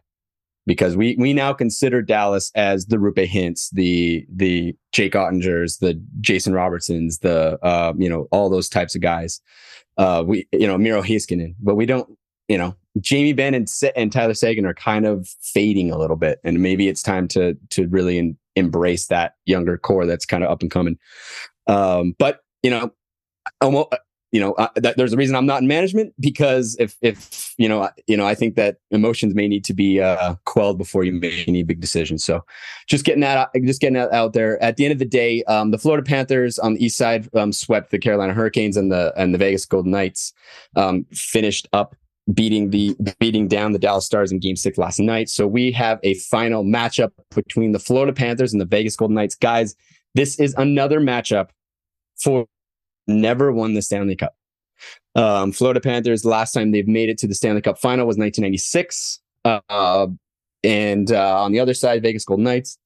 because 0.65 0.97
we 0.97 1.15
we 1.17 1.31
now 1.31 1.53
consider 1.53 2.01
Dallas 2.01 2.51
as 2.55 2.87
the 2.87 2.97
Roope 2.97 3.25
Hintz, 3.25 3.69
the 3.71 4.25
the 4.29 4.75
Jake 4.91 5.13
Oettingers, 5.13 5.79
the 5.79 6.01
Jason 6.19 6.53
Robertsons, 6.53 7.19
the 7.19 7.57
uh, 7.63 7.93
you 7.97 8.09
know 8.09 8.27
all 8.31 8.49
those 8.49 8.67
types 8.67 8.95
of 8.95 9.01
guys. 9.01 9.39
Uh, 9.97 10.25
we 10.27 10.45
you 10.51 10.67
know 10.67 10.77
Miro 10.77 11.01
Heiskanen, 11.01 11.55
but 11.61 11.75
we 11.75 11.85
don't 11.85 12.17
you 12.47 12.57
know 12.57 12.75
Jamie 12.99 13.33
Benn 13.33 13.53
and, 13.53 13.69
and 13.95 14.11
Tyler 14.11 14.33
Seguin 14.33 14.65
are 14.65 14.73
kind 14.73 15.05
of 15.05 15.27
fading 15.41 15.91
a 15.91 15.97
little 15.97 16.15
bit, 16.15 16.39
and 16.43 16.61
maybe 16.61 16.87
it's 16.87 17.03
time 17.03 17.27
to 17.29 17.57
to 17.71 17.87
really 17.87 18.17
in, 18.17 18.37
embrace 18.55 19.07
that 19.07 19.35
younger 19.45 19.77
core 19.77 20.05
that's 20.05 20.25
kind 20.25 20.43
of 20.43 20.49
up 20.49 20.61
and 20.61 20.71
coming. 20.71 20.97
Um, 21.67 22.15
but 22.17 22.41
you 22.63 22.69
know, 22.69 22.91
almost, 23.61 23.89
you 24.31 24.39
know, 24.39 24.53
uh, 24.53 24.69
that, 24.75 24.97
there's 24.97 25.13
a 25.13 25.17
reason 25.17 25.35
I'm 25.35 25.45
not 25.45 25.61
in 25.61 25.67
management 25.67 26.13
because 26.19 26.75
if 26.79 26.97
if 27.01 27.53
you 27.57 27.67
know, 27.67 27.89
you 28.07 28.15
know, 28.15 28.25
I 28.25 28.33
think 28.33 28.55
that 28.55 28.77
emotions 28.91 29.35
may 29.35 29.47
need 29.47 29.65
to 29.65 29.73
be 29.73 29.99
uh, 29.99 30.35
quelled 30.45 30.77
before 30.77 31.03
you 31.03 31.11
make 31.11 31.47
any 31.47 31.63
big 31.63 31.81
decisions. 31.81 32.23
So, 32.23 32.45
just 32.87 33.03
getting 33.03 33.21
that, 33.21 33.49
just 33.65 33.81
getting 33.81 33.95
that 33.95 34.11
out 34.13 34.33
there. 34.33 34.61
At 34.63 34.77
the 34.77 34.85
end 34.85 34.93
of 34.93 34.99
the 34.99 35.05
day, 35.05 35.43
um, 35.43 35.71
the 35.71 35.77
Florida 35.77 36.03
Panthers 36.03 36.59
on 36.59 36.75
the 36.75 36.85
east 36.85 36.97
side 36.97 37.29
um, 37.35 37.51
swept 37.51 37.91
the 37.91 37.99
Carolina 37.99 38.33
Hurricanes 38.33 38.77
and 38.77 38.89
the 38.89 39.13
and 39.17 39.33
the 39.33 39.37
Vegas 39.37 39.65
Golden 39.65 39.91
Knights. 39.91 40.33
Um, 40.75 41.05
finished 41.11 41.67
up 41.73 41.95
beating 42.33 42.71
the 42.71 42.95
beating 43.19 43.47
down 43.47 43.71
the 43.71 43.79
Dallas 43.79 44.05
Stars 44.05 44.31
in 44.31 44.39
game 44.39 44.55
six 44.55 44.77
last 44.77 44.99
night. 44.99 45.29
So 45.29 45.45
we 45.47 45.71
have 45.73 45.99
a 46.03 46.15
final 46.15 46.63
matchup 46.63 47.11
between 47.33 47.71
the 47.71 47.79
Florida 47.79 48.13
Panthers 48.13 48.53
and 48.53 48.61
the 48.61 48.65
Vegas 48.65 48.95
Golden 48.95 49.15
Knights. 49.15 49.35
Guys, 49.35 49.75
this 50.15 50.39
is 50.39 50.55
another 50.57 50.99
matchup 50.99 51.49
for 52.17 52.47
never 53.07 53.51
won 53.51 53.73
the 53.73 53.81
Stanley 53.81 54.15
Cup. 54.15 54.35
Um, 55.13 55.51
Florida 55.51 55.79
Panthers, 55.79 56.25
last 56.25 56.51
time 56.51 56.71
they've 56.71 56.87
made 56.87 57.09
it 57.09 57.17
to 57.19 57.27
the 57.27 57.35
Stanley 57.35 57.61
Cup 57.61 57.77
final 57.79 58.07
was 58.07 58.17
1996. 58.17 59.19
Uh, 59.45 60.07
and 60.63 61.11
uh, 61.11 61.43
on 61.43 61.51
the 61.51 61.59
other 61.59 61.73
side, 61.73 62.01
Vegas 62.01 62.25
Golden 62.25 62.43
Knights, 62.43 62.77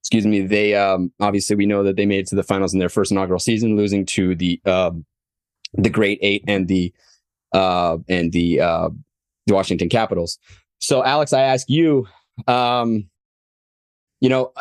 excuse 0.00 0.26
me, 0.26 0.40
they 0.40 0.74
um, 0.74 1.12
obviously 1.20 1.54
we 1.54 1.66
know 1.66 1.82
that 1.82 1.96
they 1.96 2.06
made 2.06 2.20
it 2.20 2.26
to 2.28 2.36
the 2.36 2.42
finals 2.42 2.72
in 2.72 2.78
their 2.78 2.88
first 2.88 3.12
inaugural 3.12 3.38
season, 3.38 3.76
losing 3.76 4.06
to 4.06 4.34
the 4.34 4.60
uh, 4.64 4.90
the 5.74 5.90
Great 5.90 6.18
Eight 6.22 6.42
and 6.48 6.66
the 6.66 6.92
uh, 7.52 7.98
and 8.08 8.32
the 8.32 8.60
uh, 8.60 8.88
the 9.46 9.54
Washington 9.54 9.88
Capitals. 9.88 10.38
So, 10.80 11.04
Alex, 11.04 11.32
I 11.32 11.42
ask 11.42 11.68
you, 11.68 12.06
um, 12.46 13.08
you 14.20 14.28
know, 14.28 14.52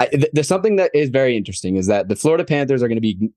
I, 0.00 0.06
th- 0.06 0.30
there's 0.32 0.48
something 0.48 0.76
that 0.76 0.90
is 0.94 1.10
very 1.10 1.36
interesting 1.36 1.76
is 1.76 1.86
that 1.86 2.08
the 2.08 2.16
Florida 2.16 2.44
Panthers 2.44 2.82
are 2.82 2.88
going 2.88 3.00
to 3.00 3.00
be 3.00 3.30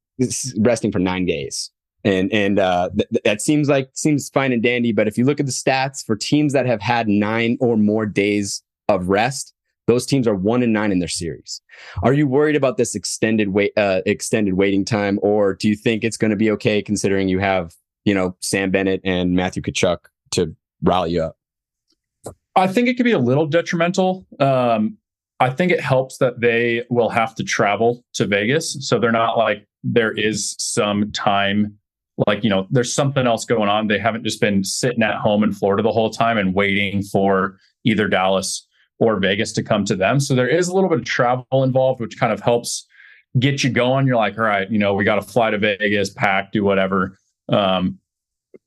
resting 0.60 0.92
for 0.92 1.00
nine 1.00 1.26
days. 1.26 1.72
And 2.04 2.32
and 2.34 2.58
uh, 2.60 2.90
th- 2.96 3.24
that 3.24 3.42
seems 3.42 3.70
like 3.70 3.90
seems 3.94 4.30
fine 4.30 4.52
and 4.52 4.64
dandy, 4.64 4.92
but 4.92 5.08
if 5.08 5.18
you 5.18 5.26
look 5.26 5.40
at 5.40 5.46
the 5.46 5.52
stats 5.52 6.04
for 6.04 6.16
teams 6.16 6.52
that 6.54 6.66
have 6.66 6.82
had 6.82 7.08
nine 7.08 7.58
or 7.62 7.78
more 7.78 8.08
days 8.08 8.64
of 8.90 9.08
rest, 9.08 9.54
those 9.88 10.06
teams 10.08 10.28
are 10.28 10.34
one 10.34 10.64
and 10.64 10.74
nine 10.74 10.92
in 10.92 10.98
their 10.98 11.08
series. 11.08 11.62
Are 12.02 12.14
you 12.14 12.28
worried 12.28 12.56
about 12.56 12.78
this 12.78 12.96
extended 12.96 13.50
wait 13.50 13.72
uh, 13.78 14.02
extended 14.08 14.56
waiting 14.56 14.84
time, 14.84 15.20
or 15.22 15.54
do 15.54 15.68
you 15.70 15.76
think 15.76 16.04
it's 16.04 16.18
going 16.18 16.32
to 16.32 16.38
be 16.38 16.50
okay 16.52 16.82
considering 16.82 17.28
you 17.28 17.38
have 17.38 17.76
you 18.06 18.14
know, 18.14 18.36
Sam 18.42 18.72
Bennett 18.72 19.02
and 19.04 19.36
Matthew 19.36 19.62
Tkachuk 19.62 20.00
to 20.32 20.56
rally 20.82 21.12
you 21.12 21.24
up? 21.24 21.38
I 22.56 22.68
think 22.68 22.88
it 22.88 22.96
could 22.96 23.06
be 23.06 23.12
a 23.12 23.20
little 23.20 23.46
detrimental. 23.46 24.26
Um, 24.40 24.98
I 25.40 25.50
think 25.50 25.72
it 25.72 25.80
helps 25.80 26.18
that 26.18 26.40
they 26.40 26.84
will 26.90 27.10
have 27.10 27.34
to 27.36 27.44
travel 27.44 28.04
to 28.14 28.26
Vegas. 28.26 28.78
So 28.82 29.00
they're 29.00 29.12
not 29.12 29.38
like 29.38 29.66
there 29.84 30.12
is 30.12 30.56
some 30.60 31.12
time, 31.12 31.78
like, 32.28 32.44
you 32.44 32.50
know, 32.50 32.68
there's 32.70 32.94
something 32.94 33.26
else 33.26 33.46
going 33.46 33.70
on. 33.70 33.88
They 33.88 33.98
haven't 33.98 34.24
just 34.24 34.40
been 34.40 34.64
sitting 34.64 35.02
at 35.02 35.16
home 35.16 35.44
in 35.44 35.54
Florida 35.54 35.82
the 35.82 35.92
whole 35.92 36.12
time 36.12 36.38
and 36.38 36.54
waiting 36.54 37.02
for 37.02 37.58
either 37.86 38.08
Dallas 38.08 38.68
or 39.00 39.20
Vegas 39.20 39.52
to 39.54 39.64
come 39.64 39.84
to 39.86 39.96
them. 39.96 40.20
So 40.20 40.36
there 40.36 40.48
is 40.48 40.68
a 40.68 40.76
little 40.76 40.90
bit 40.90 41.00
of 41.00 41.06
travel 41.06 41.64
involved, 41.64 42.00
which 42.00 42.20
kind 42.20 42.32
of 42.32 42.40
helps 42.40 42.86
get 43.40 43.64
you 43.64 43.72
going. 43.72 44.06
You're 44.06 44.18
like, 44.18 44.38
all 44.38 44.44
right, 44.44 44.70
you 44.70 44.78
know, 44.78 44.94
we 44.94 45.06
got 45.06 45.16
to 45.16 45.24
fly 45.24 45.50
to 45.50 45.58
Vegas, 45.58 46.12
pack, 46.12 46.52
do 46.52 46.64
whatever. 46.64 47.18
Um, 47.52 48.00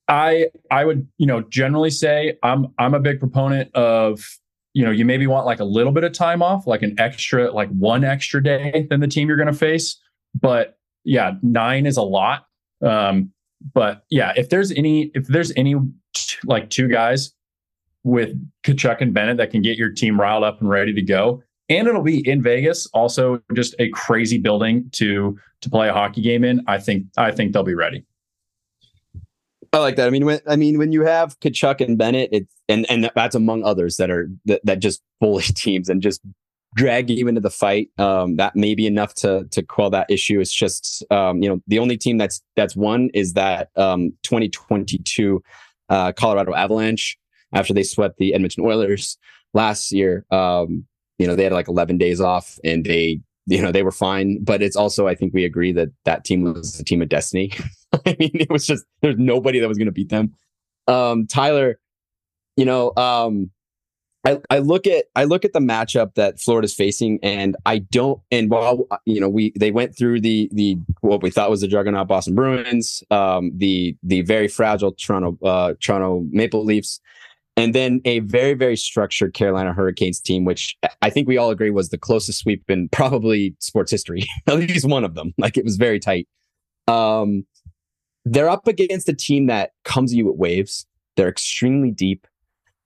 I 0.07 0.47
I 0.71 0.85
would 0.85 1.09
you 1.19 1.27
know 1.27 1.41
generally 1.43 1.91
say 1.91 2.39
I'm 2.43 2.69
I'm 2.79 2.95
a 2.95 3.01
big 3.01 3.19
proponent 3.19 3.75
of 3.75 4.39
you 4.75 4.85
know, 4.85 4.91
you 4.91 5.05
maybe 5.05 5.27
want 5.27 5.47
like 5.47 5.61
a 5.61 5.65
little 5.65 5.93
bit 5.93 6.03
of 6.05 6.13
time 6.13 6.43
off, 6.43 6.67
like 6.67 6.83
an 6.83 6.99
extra, 6.99 7.51
like 7.53 7.71
one 7.71 8.05
extra 8.05 8.43
day 8.43 8.87
than 8.91 9.01
the 9.01 9.07
team 9.07 9.29
you're 9.29 9.37
going 9.37 9.47
to 9.47 9.53
face. 9.53 9.99
But 10.39 10.77
yeah, 11.05 11.33
nine 11.43 11.87
is 11.87 11.97
a 11.97 12.03
lot. 12.03 12.47
Um, 12.83 13.31
but 13.73 14.05
yeah, 14.11 14.33
if 14.37 14.51
there's 14.51 14.73
any, 14.73 15.13
if 15.15 15.29
there's 15.29 15.53
any 15.57 15.77
t- 16.13 16.37
like 16.45 16.71
two 16.71 16.89
guys 16.89 17.33
with 18.03 18.37
Tkachuk 18.65 19.01
and 19.01 19.15
Bennett 19.15 19.37
that 19.37 19.51
can 19.51 19.63
get 19.63 19.79
your 19.79 19.91
team 19.91 20.21
riled 20.21 20.43
up 20.43 20.61
and 20.61 20.69
ready 20.69 20.93
to 20.93 21.03
go, 21.03 21.43
and 21.69 21.87
it'll 21.87 22.03
be 22.03 22.29
in 22.29 22.43
Vegas, 22.43 22.87
also 22.89 23.41
just 23.55 23.75
a 23.79 23.89
crazy 23.91 24.39
building 24.39 24.91
to 24.93 25.39
to 25.61 25.71
play 25.71 25.89
a 25.89 25.93
hockey 25.93 26.21
game 26.21 26.45
in. 26.45 26.63
I 26.67 26.79
think 26.79 27.07
I 27.17 27.31
think 27.31 27.53
they'll 27.53 27.63
be 27.63 27.75
ready. 27.75 28.05
I 29.75 29.79
like 29.79 29.97
that. 29.97 30.07
I 30.07 30.11
mean, 30.11 30.25
when 30.25 30.41
I 30.47 30.57
mean 30.57 30.79
when 30.79 30.93
you 30.93 31.05
have 31.05 31.39
Tkachuk 31.41 31.81
and 31.81 31.99
Bennett, 31.99 32.29
it's 32.33 32.55
and 32.69 32.87
and 32.89 33.11
that's 33.15 33.35
among 33.35 33.65
others 33.65 33.97
that 33.97 34.11
are 34.11 34.31
that, 34.47 34.65
that 34.65 34.79
just 34.79 35.03
bully 35.21 35.43
teams 35.57 35.89
and 35.89 36.01
just 36.01 36.21
drag 36.77 37.11
you 37.11 37.27
into 37.29 37.41
the 37.41 37.51
fight. 37.51 37.89
Um, 37.99 38.37
that 38.37 38.55
may 38.55 38.75
be 38.75 38.87
enough 38.87 39.15
to 39.15 39.47
to 39.51 39.63
quell 39.63 39.91
that 39.91 40.11
issue. 40.11 40.41
It's 40.41 40.55
just 40.55 41.05
um, 41.11 41.43
you 41.43 41.49
know 41.49 41.61
the 41.67 41.81
only 41.81 41.97
team 41.97 42.19
that's 42.19 42.41
that's 42.55 42.77
won 42.77 43.11
is 43.15 43.33
that 43.33 43.71
um, 43.77 44.13
2022 44.23 45.43
uh, 45.89 46.13
Colorado 46.13 46.55
Avalanche 46.55 47.19
after 47.53 47.75
they 47.75 47.83
swept 47.83 48.19
the 48.19 48.35
Edmonton 48.35 48.65
Oilers 48.65 49.19
last 49.55 49.91
year. 49.91 50.25
Um, 50.31 50.85
you 51.19 51.27
know 51.27 51.35
they 51.35 51.45
had 51.45 51.53
like 51.53 51.69
11 51.69 51.99
days 51.99 52.21
off 52.21 52.59
and 52.65 52.85
they 52.85 53.21
you 53.47 53.61
know 53.61 53.73
they 53.73 53.83
were 53.83 53.93
fine. 53.93 54.43
But 54.43 54.63
it's 54.63 54.77
also 54.77 55.07
i 55.07 55.15
think 55.15 55.35
we 55.35 55.45
agree 55.45 55.73
that 55.73 55.91
that 56.05 56.25
team 56.25 56.43
was 56.43 56.79
a 56.81 56.85
team 56.85 57.03
of 57.03 57.09
destiny. 57.09 57.53
I 58.07 58.17
mean 58.19 58.33
it 58.35 58.51
was 58.51 58.67
just 58.67 58.85
there's 59.01 59.19
nobody 59.19 59.61
that 59.61 59.69
was 59.69 59.79
going 59.79 59.87
to 59.87 59.93
beat 59.93 60.11
them. 60.11 60.35
Um 60.87 61.27
tyler 61.27 61.79
you 62.57 62.65
know 62.65 62.93
um 62.97 63.51
I, 64.25 64.41
I 64.49 64.59
look 64.59 64.87
at 64.87 65.05
I 65.15 65.25
look 65.25 65.45
at 65.45 65.53
the 65.53 65.61
matchup 65.61 66.15
that 66.15 66.41
Florida's 66.41 66.75
facing, 66.75 67.19
and 67.23 67.57
I 67.67 67.79
don't. 67.79 68.21
And 68.31 68.51
while 68.51 68.87
you 69.05 69.21
know 69.21 69.29
we 69.29 69.53
they 69.55 69.71
went 69.71 69.97
through 69.97 70.23
the 70.23 70.49
the 70.51 70.79
what 71.03 71.23
we 71.23 71.31
thought 71.31 71.51
was 71.51 71.61
the 71.61 71.69
juggernaut 71.69 72.09
Boston 72.09 72.35
Bruins, 72.35 73.03
um, 73.11 73.53
the 73.55 73.97
the 74.03 74.23
very 74.23 74.49
fragile 74.49 74.93
Toronto 74.93 75.39
uh, 75.45 75.75
Toronto 75.79 76.27
Maple 76.31 76.65
Leafs, 76.65 77.01
and 77.57 77.75
then 77.75 78.01
a 78.05 78.21
very 78.21 78.55
very 78.55 78.77
structured 78.77 79.35
Carolina 79.35 79.73
Hurricanes 79.73 80.21
team, 80.21 80.45
which 80.45 80.77
I 81.03 81.11
think 81.11 81.29
we 81.29 81.37
all 81.37 81.51
agree 81.51 81.71
was 81.71 81.91
the 81.91 81.99
closest 81.99 82.41
sweep 82.41 82.69
in 82.71 82.89
probably 82.89 83.55
sports 83.59 83.91
history, 83.91 84.27
at 84.47 84.57
least 84.57 84.89
one 84.89 85.05
of 85.05 85.15
them. 85.15 85.35
Like 85.39 85.57
it 85.57 85.65
was 85.65 85.77
very 85.77 86.01
tight. 86.01 86.29
Um, 86.89 87.47
they're 88.25 88.49
up 88.49 88.67
against 88.67 89.09
a 89.09 89.15
team 89.15 89.47
that 89.47 89.73
comes 89.85 90.11
to 90.11 90.17
you 90.17 90.27
with 90.27 90.37
waves. 90.37 90.87
They're 91.17 91.29
extremely 91.29 91.91
deep. 91.91 92.27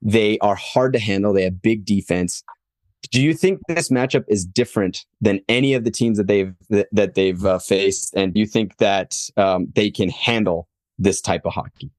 They 0.02 0.38
are 0.38 0.54
hard 0.54 0.92
to 0.92 0.98
handle. 0.98 1.32
They 1.32 1.44
have 1.44 1.62
big 1.62 1.84
defense. 1.84 2.42
Do 3.10 3.22
you 3.22 3.32
think 3.32 3.60
this 3.68 3.88
matchup 3.90 4.24
is 4.28 4.44
different 4.44 5.06
than 5.20 5.40
any 5.48 5.72
of 5.74 5.84
the 5.84 5.90
teams 5.90 6.18
that 6.18 6.26
they've 6.26 6.54
that, 6.68 6.88
that 6.92 7.14
they've 7.14 7.44
uh, 7.44 7.58
faced? 7.58 8.14
And 8.14 8.34
do 8.34 8.40
you 8.40 8.46
think 8.46 8.76
that 8.78 9.16
um, 9.36 9.68
they 9.74 9.90
can 9.90 10.10
handle 10.10 10.68
this 10.98 11.20
type 11.20 11.42
of 11.46 11.54
hockey? 11.54 11.90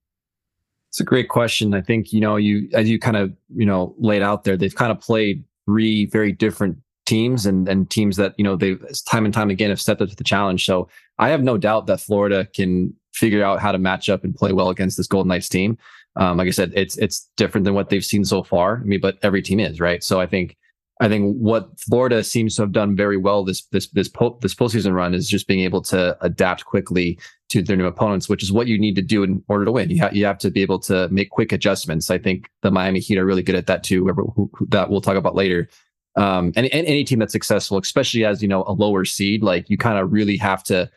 It's 0.89 0.99
a 0.99 1.03
great 1.03 1.29
question. 1.29 1.73
I 1.73 1.81
think, 1.81 2.11
you 2.11 2.19
know, 2.19 2.35
you, 2.35 2.67
as 2.73 2.89
you 2.89 2.99
kind 2.99 3.17
of, 3.17 3.31
you 3.55 3.65
know, 3.65 3.95
laid 3.99 4.21
out 4.21 4.43
there, 4.43 4.57
they've 4.57 4.75
kind 4.75 4.91
of 4.91 4.99
played 4.99 5.43
three 5.65 6.07
very 6.07 6.31
different 6.31 6.77
teams 7.05 7.45
and, 7.45 7.67
and 7.67 7.89
teams 7.89 8.17
that, 8.17 8.33
you 8.37 8.43
know, 8.43 8.55
they 8.55 8.75
time 9.07 9.25
and 9.25 9.33
time 9.33 9.49
again 9.49 9.69
have 9.69 9.79
stepped 9.79 10.01
up 10.01 10.09
to 10.09 10.15
the 10.15 10.23
challenge. 10.23 10.65
So 10.65 10.89
I 11.17 11.29
have 11.29 11.43
no 11.43 11.57
doubt 11.57 11.87
that 11.87 12.01
Florida 12.01 12.47
can 12.53 12.93
figure 13.13 13.43
out 13.43 13.59
how 13.59 13.71
to 13.71 13.77
match 13.77 14.09
up 14.09 14.23
and 14.23 14.35
play 14.35 14.51
well 14.51 14.69
against 14.69 14.97
this 14.97 15.07
Golden 15.07 15.29
Knights 15.29 15.49
team. 15.49 15.77
Um, 16.15 16.37
like 16.37 16.47
I 16.47 16.51
said, 16.51 16.71
it's, 16.75 16.97
it's 16.97 17.29
different 17.37 17.65
than 17.65 17.75
what 17.75 17.89
they've 17.89 18.05
seen 18.05 18.25
so 18.25 18.43
far. 18.43 18.81
I 18.81 18.83
mean, 18.83 18.99
but 18.99 19.17
every 19.21 19.41
team 19.41 19.59
is 19.59 19.79
right. 19.79 20.03
So 20.03 20.19
I 20.19 20.25
think, 20.25 20.57
I 21.01 21.07
think 21.07 21.37
what 21.37 21.79
Florida 21.79 22.23
seems 22.23 22.55
to 22.55 22.63
have 22.63 22.73
done 22.73 22.95
very 22.95 23.15
well 23.15 23.45
this 23.45 23.63
this 23.67 23.87
this 23.87 24.09
po- 24.09 24.37
this 24.41 24.53
postseason 24.53 24.93
run 24.93 25.13
is 25.13 25.29
just 25.29 25.47
being 25.47 25.61
able 25.61 25.81
to 25.83 26.17
adapt 26.21 26.65
quickly 26.65 27.17
to 27.49 27.61
their 27.61 27.77
new 27.77 27.85
opponents, 27.85 28.27
which 28.27 28.43
is 28.43 28.51
what 28.51 28.67
you 28.67 28.77
need 28.77 28.95
to 28.95 29.01
do 29.01 29.23
in 29.23 29.43
order 29.47 29.65
to 29.65 29.71
win. 29.71 29.89
You, 29.89 30.01
ha- 30.01 30.11
you 30.11 30.25
have 30.25 30.37
to 30.39 30.51
be 30.51 30.61
able 30.61 30.79
to 30.79 31.07
make 31.09 31.29
quick 31.29 31.51
adjustments. 31.51 32.11
I 32.11 32.17
think 32.17 32.49
the 32.61 32.69
Miami 32.69 32.99
Heat 32.99 33.17
are 33.17 33.25
really 33.25 33.41
good 33.41 33.55
at 33.55 33.67
that 33.67 33.83
too. 33.83 34.07
Who, 34.07 34.51
who, 34.53 34.67
that 34.67 34.89
we'll 34.89 35.01
talk 35.01 35.15
about 35.15 35.35
later. 35.35 35.69
Um, 36.15 36.51
and, 36.55 36.65
and 36.67 36.85
any 36.85 37.03
team 37.05 37.19
that's 37.19 37.31
successful, 37.31 37.77
especially 37.77 38.25
as 38.25 38.41
you 38.41 38.47
know 38.47 38.65
a 38.67 38.73
lower 38.73 39.05
seed, 39.05 39.41
like 39.41 39.69
you 39.69 39.77
kind 39.77 39.97
of 39.97 40.11
really 40.11 40.37
have 40.37 40.63
to 40.65 40.89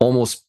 almost 0.00 0.44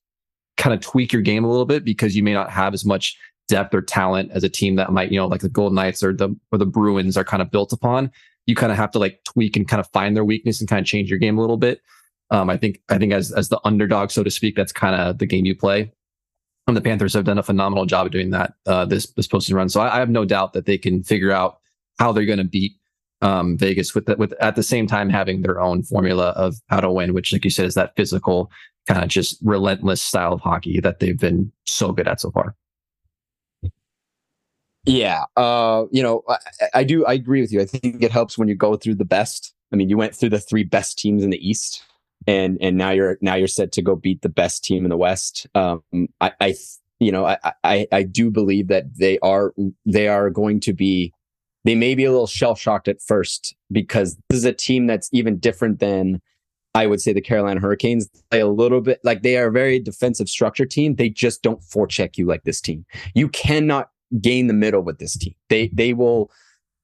kind 0.57 0.73
of 0.73 0.81
tweak 0.81 1.13
your 1.13 1.21
game 1.21 1.45
a 1.45 1.49
little 1.49 1.65
bit 1.65 1.85
because 1.85 2.15
you 2.15 2.23
may 2.23 2.33
not 2.33 2.49
have 2.51 2.73
as 2.73 2.83
much 2.83 3.17
depth 3.47 3.73
or 3.73 3.81
talent 3.81 4.31
as 4.31 4.43
a 4.43 4.49
team 4.49 4.75
that 4.75 4.91
might 4.91 5.11
you 5.11 5.17
know 5.17 5.27
like 5.27 5.41
the 5.41 5.49
Golden 5.49 5.75
Knights 5.75 6.03
or 6.03 6.13
the 6.13 6.35
or 6.51 6.57
the 6.57 6.65
Bruins 6.65 7.15
are 7.15 7.23
kind 7.23 7.41
of 7.41 7.51
built 7.51 7.71
upon 7.71 8.11
you 8.45 8.55
kind 8.55 8.71
of 8.71 8.77
have 8.77 8.91
to 8.91 8.99
like 8.99 9.23
tweak 9.23 9.55
and 9.55 9.67
kind 9.67 9.79
of 9.79 9.87
find 9.91 10.15
their 10.15 10.25
weakness 10.25 10.59
and 10.59 10.69
kind 10.69 10.81
of 10.81 10.85
change 10.85 11.09
your 11.09 11.19
game 11.19 11.37
a 11.37 11.41
little 11.41 11.57
bit. 11.57 11.81
Um, 12.29 12.49
I 12.49 12.57
think 12.57 12.81
I 12.89 12.97
think 12.97 13.13
as 13.13 13.31
as 13.31 13.49
the 13.49 13.59
underdog, 13.65 14.11
so 14.11 14.23
to 14.23 14.31
speak, 14.31 14.55
that's 14.55 14.71
kind 14.71 14.95
of 14.95 15.17
the 15.17 15.25
game 15.25 15.45
you 15.45 15.55
play. 15.55 15.91
And 16.67 16.77
the 16.77 16.81
Panthers 16.81 17.13
have 17.13 17.25
done 17.25 17.37
a 17.37 17.43
phenomenal 17.43 17.85
job 17.85 18.05
of 18.05 18.11
doing 18.11 18.29
that 18.31 18.53
uh, 18.65 18.85
this 18.85 19.11
this 19.13 19.27
postseason 19.27 19.55
run. 19.55 19.69
So 19.69 19.81
I, 19.81 19.97
I, 19.97 19.99
have 19.99 20.09
no 20.09 20.25
doubt 20.25 20.53
that 20.53 20.65
they 20.65 20.77
can 20.77 21.03
figure 21.03 21.31
out 21.31 21.59
how 21.99 22.11
they're 22.11 22.25
going 22.25 22.37
to 22.37 22.45
beat 22.45 22.73
um, 23.21 23.57
Vegas 23.57 23.93
with 23.93 24.05
the, 24.05 24.15
with 24.15 24.33
at 24.39 24.55
the 24.55 24.63
same 24.63 24.87
time 24.87 25.09
having 25.09 25.41
their 25.41 25.59
own 25.59 25.83
formula 25.83 26.29
of 26.29 26.55
how 26.67 26.79
to 26.79 26.91
win, 26.91 27.13
which, 27.13 27.33
like 27.33 27.43
you 27.43 27.51
said, 27.51 27.65
is 27.65 27.75
that 27.75 27.95
physical 27.95 28.49
kind 28.87 29.03
of 29.03 29.09
just 29.09 29.37
relentless 29.43 30.01
style 30.01 30.33
of 30.33 30.41
hockey 30.41 30.79
that 30.79 30.99
they've 30.99 31.19
been 31.19 31.51
so 31.65 31.91
good 31.91 32.07
at 32.07 32.21
so 32.21 32.31
far. 32.31 32.55
Yeah, 34.85 35.25
uh, 35.37 35.85
you 35.91 36.01
know, 36.01 36.23
I, 36.27 36.37
I, 36.73 36.83
do. 36.83 37.05
I 37.05 37.13
agree 37.13 37.41
with 37.41 37.51
you. 37.51 37.61
I 37.61 37.65
think 37.65 38.01
it 38.01 38.11
helps 38.11 38.37
when 38.37 38.47
you 38.47 38.55
go 38.55 38.75
through 38.75 38.95
the 38.95 39.05
best. 39.05 39.53
I 39.71 39.75
mean, 39.75 39.89
you 39.89 39.97
went 39.97 40.15
through 40.15 40.29
the 40.29 40.39
three 40.39 40.63
best 40.63 40.97
teams 40.97 41.23
in 41.23 41.29
the 41.29 41.47
East, 41.47 41.83
and 42.25 42.57
and 42.61 42.77
now 42.77 42.89
you're 42.89 43.17
now 43.21 43.35
you're 43.35 43.47
set 43.47 43.71
to 43.73 43.81
go 43.81 43.95
beat 43.95 44.21
the 44.21 44.29
best 44.29 44.63
team 44.63 44.83
in 44.83 44.89
the 44.89 44.97
West. 44.97 45.45
Um, 45.53 45.83
I, 46.19 46.31
I, 46.41 46.55
you 46.99 47.11
know, 47.11 47.25
I, 47.25 47.37
I, 47.63 47.87
I 47.91 48.03
do 48.03 48.31
believe 48.31 48.67
that 48.69 48.97
they 48.97 49.19
are 49.19 49.53
they 49.85 50.07
are 50.07 50.29
going 50.29 50.59
to 50.61 50.73
be. 50.73 51.13
They 51.63 51.75
may 51.75 51.93
be 51.93 52.05
a 52.05 52.11
little 52.11 52.25
shell 52.25 52.55
shocked 52.55 52.87
at 52.87 53.03
first 53.03 53.55
because 53.71 54.17
this 54.29 54.39
is 54.39 54.45
a 54.45 54.53
team 54.53 54.87
that's 54.87 55.09
even 55.13 55.37
different 55.37 55.79
than 55.79 56.19
I 56.73 56.87
would 56.87 57.01
say 57.01 57.13
the 57.13 57.21
Carolina 57.21 57.59
Hurricanes 57.59 58.09
play 58.31 58.39
a 58.39 58.47
little 58.47 58.81
bit 58.81 58.99
like 59.03 59.21
they 59.21 59.37
are 59.37 59.47
a 59.47 59.51
very 59.51 59.79
defensive 59.79 60.27
structure 60.27 60.65
team. 60.65 60.95
They 60.95 61.09
just 61.09 61.43
don't 61.43 61.61
forecheck 61.61 62.17
you 62.17 62.25
like 62.25 62.45
this 62.45 62.59
team. 62.61 62.83
You 63.13 63.29
cannot 63.29 63.90
gain 64.19 64.47
the 64.47 64.53
middle 64.53 64.81
with 64.81 64.99
this 64.99 65.17
team. 65.17 65.35
They 65.49 65.69
they 65.73 65.93
will 65.93 66.31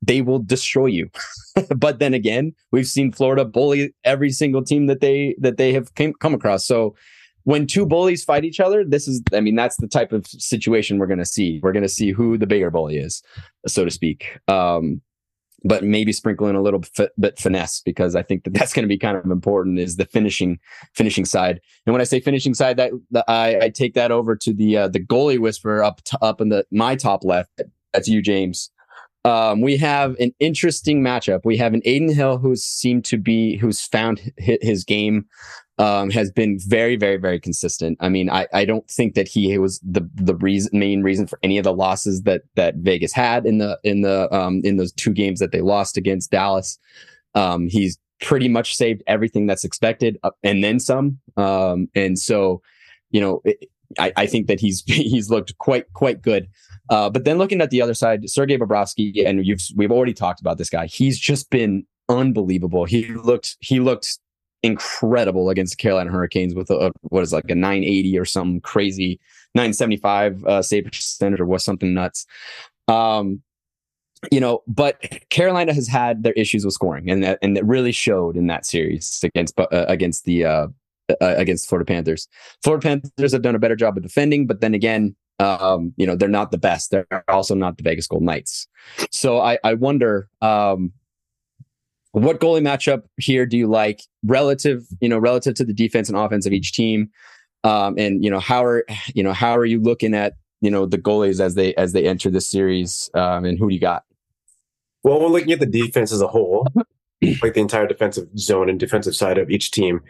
they 0.02 0.22
will 0.22 0.40
destroy 0.40 0.88
you. 0.88 1.10
but 1.76 2.00
then 2.00 2.14
again, 2.14 2.54
we've 2.72 2.88
seen 2.88 3.12
Florida 3.12 3.46
bully 3.46 3.94
every 4.04 4.32
single 4.32 4.64
team 4.64 4.88
that 4.88 5.02
they 5.02 5.36
that 5.40 5.58
they 5.58 5.74
have 5.74 5.94
came, 5.96 6.14
come 6.14 6.34
across. 6.34 6.66
So 6.66 6.96
when 7.44 7.66
two 7.66 7.86
bullies 7.86 8.24
fight 8.24 8.44
each 8.44 8.60
other, 8.60 8.84
this 8.84 9.08
is 9.08 9.22
I 9.34 9.40
mean 9.40 9.56
that's 9.56 9.78
the 9.78 9.88
type 9.88 10.12
of 10.12 10.28
situation 10.28 10.98
we're 10.98 11.08
going 11.08 11.20
to 11.20 11.26
see. 11.26 11.60
We're 11.64 11.72
going 11.72 11.84
to 11.84 11.90
see 11.90 12.12
who 12.12 12.38
the 12.38 12.48
bigger 12.48 12.70
bully 12.70 12.98
is, 12.98 13.24
so 13.68 13.86
to 13.86 13.92
speak. 13.92 14.40
Um, 14.48 15.02
but 15.64 15.84
maybe 15.84 16.12
sprinkle 16.12 16.48
in 16.48 16.56
a 16.56 16.62
little 16.62 16.82
bit, 16.98 17.12
bit 17.20 17.40
finesse 17.40 17.82
because 17.82 18.16
I 18.16 18.24
think 18.24 18.44
that 18.44 18.54
that's 18.54 18.74
going 18.74 18.84
to 18.84 18.88
be 18.88 18.98
kind 18.98 19.18
of 19.18 19.26
important 19.26 19.80
is 19.80 19.96
the 19.96 20.06
finishing 20.06 20.60
finishing 20.94 21.26
side. 21.26 21.62
And 21.86 21.94
when 21.94 22.02
I 22.02 22.06
say 22.06 22.20
finishing 22.20 22.54
side, 22.54 22.78
that, 22.78 22.92
the, 23.12 23.24
I, 23.30 23.66
I, 23.66 23.70
take 23.70 23.94
that 23.96 24.12
over 24.12 24.36
to 24.36 24.54
the 24.54 24.78
uh, 24.78 24.88
the 24.88 25.04
goalie 25.04 25.40
whisperer 25.40 25.84
up 25.84 26.02
to, 26.04 26.20
up 26.24 26.42
in 26.42 26.50
the 26.50 26.66
my 26.72 26.96
top 26.96 27.24
left. 27.24 27.62
That's 27.94 28.08
you, 28.08 28.22
James. 28.22 28.72
Um, 29.26 29.62
we 29.62 29.76
have 29.78 30.16
an 30.20 30.34
interesting 30.40 31.02
matchup. 31.02 31.42
We 31.44 31.58
have 31.58 31.74
an 31.74 31.82
Adin 31.86 32.14
Hill 32.14 32.38
who's 32.38 32.64
seemed 32.64 33.04
to 33.06 33.18
be 33.18 33.58
who's 33.58 33.82
found 33.82 34.32
his 34.38 34.84
game 34.84 35.26
um, 35.78 36.10
has 36.10 36.32
been 36.32 36.58
very, 36.60 36.96
very, 36.96 37.18
very 37.18 37.40
consistent. 37.40 37.98
I 38.02 38.10
mean, 38.10 38.30
I, 38.30 38.48
I 38.54 38.66
don't 38.66 38.90
think 38.90 39.14
that 39.14 39.28
he 39.28 39.58
was 39.58 39.80
the 39.80 40.10
the 40.16 40.36
reason 40.36 40.78
main 40.78 41.04
reason 41.04 41.28
for 41.28 41.38
any 41.44 41.58
of 41.58 41.64
the 41.64 41.74
losses 41.74 42.24
that 42.24 42.44
that 42.56 42.76
Vegas 42.78 43.14
had 43.14 43.46
in 43.46 43.60
the 43.60 43.80
in 43.84 44.02
the 44.02 44.34
um, 44.34 44.62
in 44.64 44.78
those 44.78 44.92
two 44.92 45.14
games 45.14 45.40
that 45.40 45.52
they 45.52 45.62
lost 45.62 45.98
against 45.98 46.32
Dallas. 46.32 46.80
Um, 47.36 47.68
he's 47.68 48.00
pretty 48.22 48.50
much 48.50 48.76
saved 48.76 49.04
everything 49.08 49.46
that's 49.46 49.64
expected 49.64 50.18
uh, 50.24 50.32
and 50.44 50.64
then 50.64 50.80
some. 50.80 51.20
Um, 51.36 51.88
and 51.94 52.18
so, 52.18 52.62
you 53.12 53.22
know, 53.22 53.42
it, 53.46 53.70
I, 54.00 54.12
I 54.18 54.26
think 54.26 54.48
that 54.48 54.60
he's 54.60 54.84
he's 54.88 55.30
looked 55.30 55.58
quite 55.58 55.92
quite 55.94 56.22
good. 56.22 56.48
Uh, 56.90 57.10
but 57.10 57.26
then 57.26 57.38
looking 57.38 57.62
at 57.62 57.70
the 57.70 57.82
other 57.82 57.94
side, 57.94 58.30
Sergei 58.30 58.58
Bobrovsky, 58.58 59.26
and 59.26 59.46
you've 59.46 59.62
we've 59.76 59.92
already 59.92 60.14
talked 60.14 60.42
about 60.42 60.58
this 60.58 60.70
guy. 60.70 60.88
He's 60.88 61.20
just 61.20 61.50
been 61.50 61.86
unbelievable. 62.10 62.86
He 62.86 63.08
looked 63.08 63.58
he 63.60 63.80
looked 63.80 64.20
incredible 64.64 65.50
against 65.50 65.78
the 65.78 65.82
Carolina 65.82 66.12
Hurricanes 66.12 66.56
with 66.56 66.70
a 66.70 66.92
what 67.02 67.24
is 67.24 67.34
like 67.34 67.50
a 67.50 67.56
980 67.56 68.18
or 68.18 68.26
some 68.26 68.60
crazy 68.62 69.20
975 69.56 70.46
uh, 70.46 70.62
save 70.62 70.86
percentage 70.86 71.40
or 71.40 71.46
was 71.46 71.64
something 71.64 71.94
nuts. 71.94 72.26
Um, 72.88 73.42
you 74.32 74.40
know, 74.40 74.64
but 74.68 75.00
Carolina 75.30 75.74
has 75.74 75.88
had 75.88 76.24
their 76.24 76.34
issues 76.34 76.66
with 76.66 76.74
scoring, 76.74 77.10
and 77.10 77.24
that 77.24 77.40
and 77.42 77.58
it 77.58 77.66
really 77.66 77.92
showed 77.92 78.36
in 78.36 78.48
that 78.48 78.66
series 78.66 79.22
against 79.24 79.60
uh, 79.60 79.68
against 79.72 80.26
the 80.26 80.46
uh, 80.46 80.68
uh, 81.10 81.36
against 81.38 81.70
Florida 81.70 81.86
Panthers. 81.86 82.28
Florida 82.64 82.82
Panthers 82.82 83.32
have 83.32 83.42
done 83.42 83.56
a 83.56 83.60
better 83.60 83.76
job 83.76 83.96
of 83.96 84.04
defending, 84.04 84.48
but 84.48 84.60
then 84.60 84.74
again, 84.74 85.16
um, 85.40 85.94
you 85.98 86.08
know, 86.08 86.16
they're 86.16 86.30
not 86.30 86.52
the 86.52 86.58
best. 86.58 86.90
They're 86.90 87.06
also 87.28 87.54
not 87.54 87.78
the 87.78 87.84
Vegas 87.84 88.08
Golden 88.08 88.26
Knights. 88.26 88.68
So 89.12 89.40
I 89.40 89.60
I 89.64 89.76
wonder 89.76 90.30
um, 90.42 90.92
what 92.24 92.40
goalie 92.40 92.62
matchup 92.62 93.04
here 93.18 93.46
do 93.46 93.58
you 93.58 93.68
like 93.68 94.02
relative, 94.24 94.86
you 95.02 95.10
know, 95.10 95.18
relative 95.18 95.56
to 95.56 95.66
the 95.66 95.74
defense 95.74 96.10
and 96.10 96.18
offense 96.18 96.46
of 96.46 96.54
each 96.54 96.74
team? 96.74 97.10
Um, 97.64 97.96
and 97.98 98.24
you 98.24 98.30
know, 98.30 98.40
how 98.40 98.64
are 98.64 98.86
you 99.14 99.24
know 99.24 99.34
how 99.34 99.56
are 99.58 99.66
you 99.66 99.82
looking 99.82 100.14
at 100.14 100.34
you 100.62 100.72
know 100.72 100.86
the 100.86 100.98
goalies 100.98 101.40
as 101.40 101.56
they 101.56 101.76
as 101.76 101.94
they 101.94 102.08
enter 102.08 102.30
this 102.30 102.50
series? 102.50 103.10
Um, 103.14 103.46
and 103.46 103.60
who 103.60 103.70
do 103.70 103.76
you 103.76 103.82
got? 103.82 104.04
Well, 105.04 105.20
we're 105.20 105.28
looking 105.28 105.52
at 105.52 105.60
the 105.60 105.66
defense 105.66 106.12
as 106.12 106.22
a 106.22 106.28
whole, 106.28 106.68
like 107.42 107.54
the 107.54 107.60
entire 107.60 107.88
defensive 107.88 108.28
zone 108.38 108.70
and 108.70 108.80
defensive 108.80 109.16
side 109.16 109.38
of 109.38 109.50
each 109.50 109.72
team. 109.72 110.02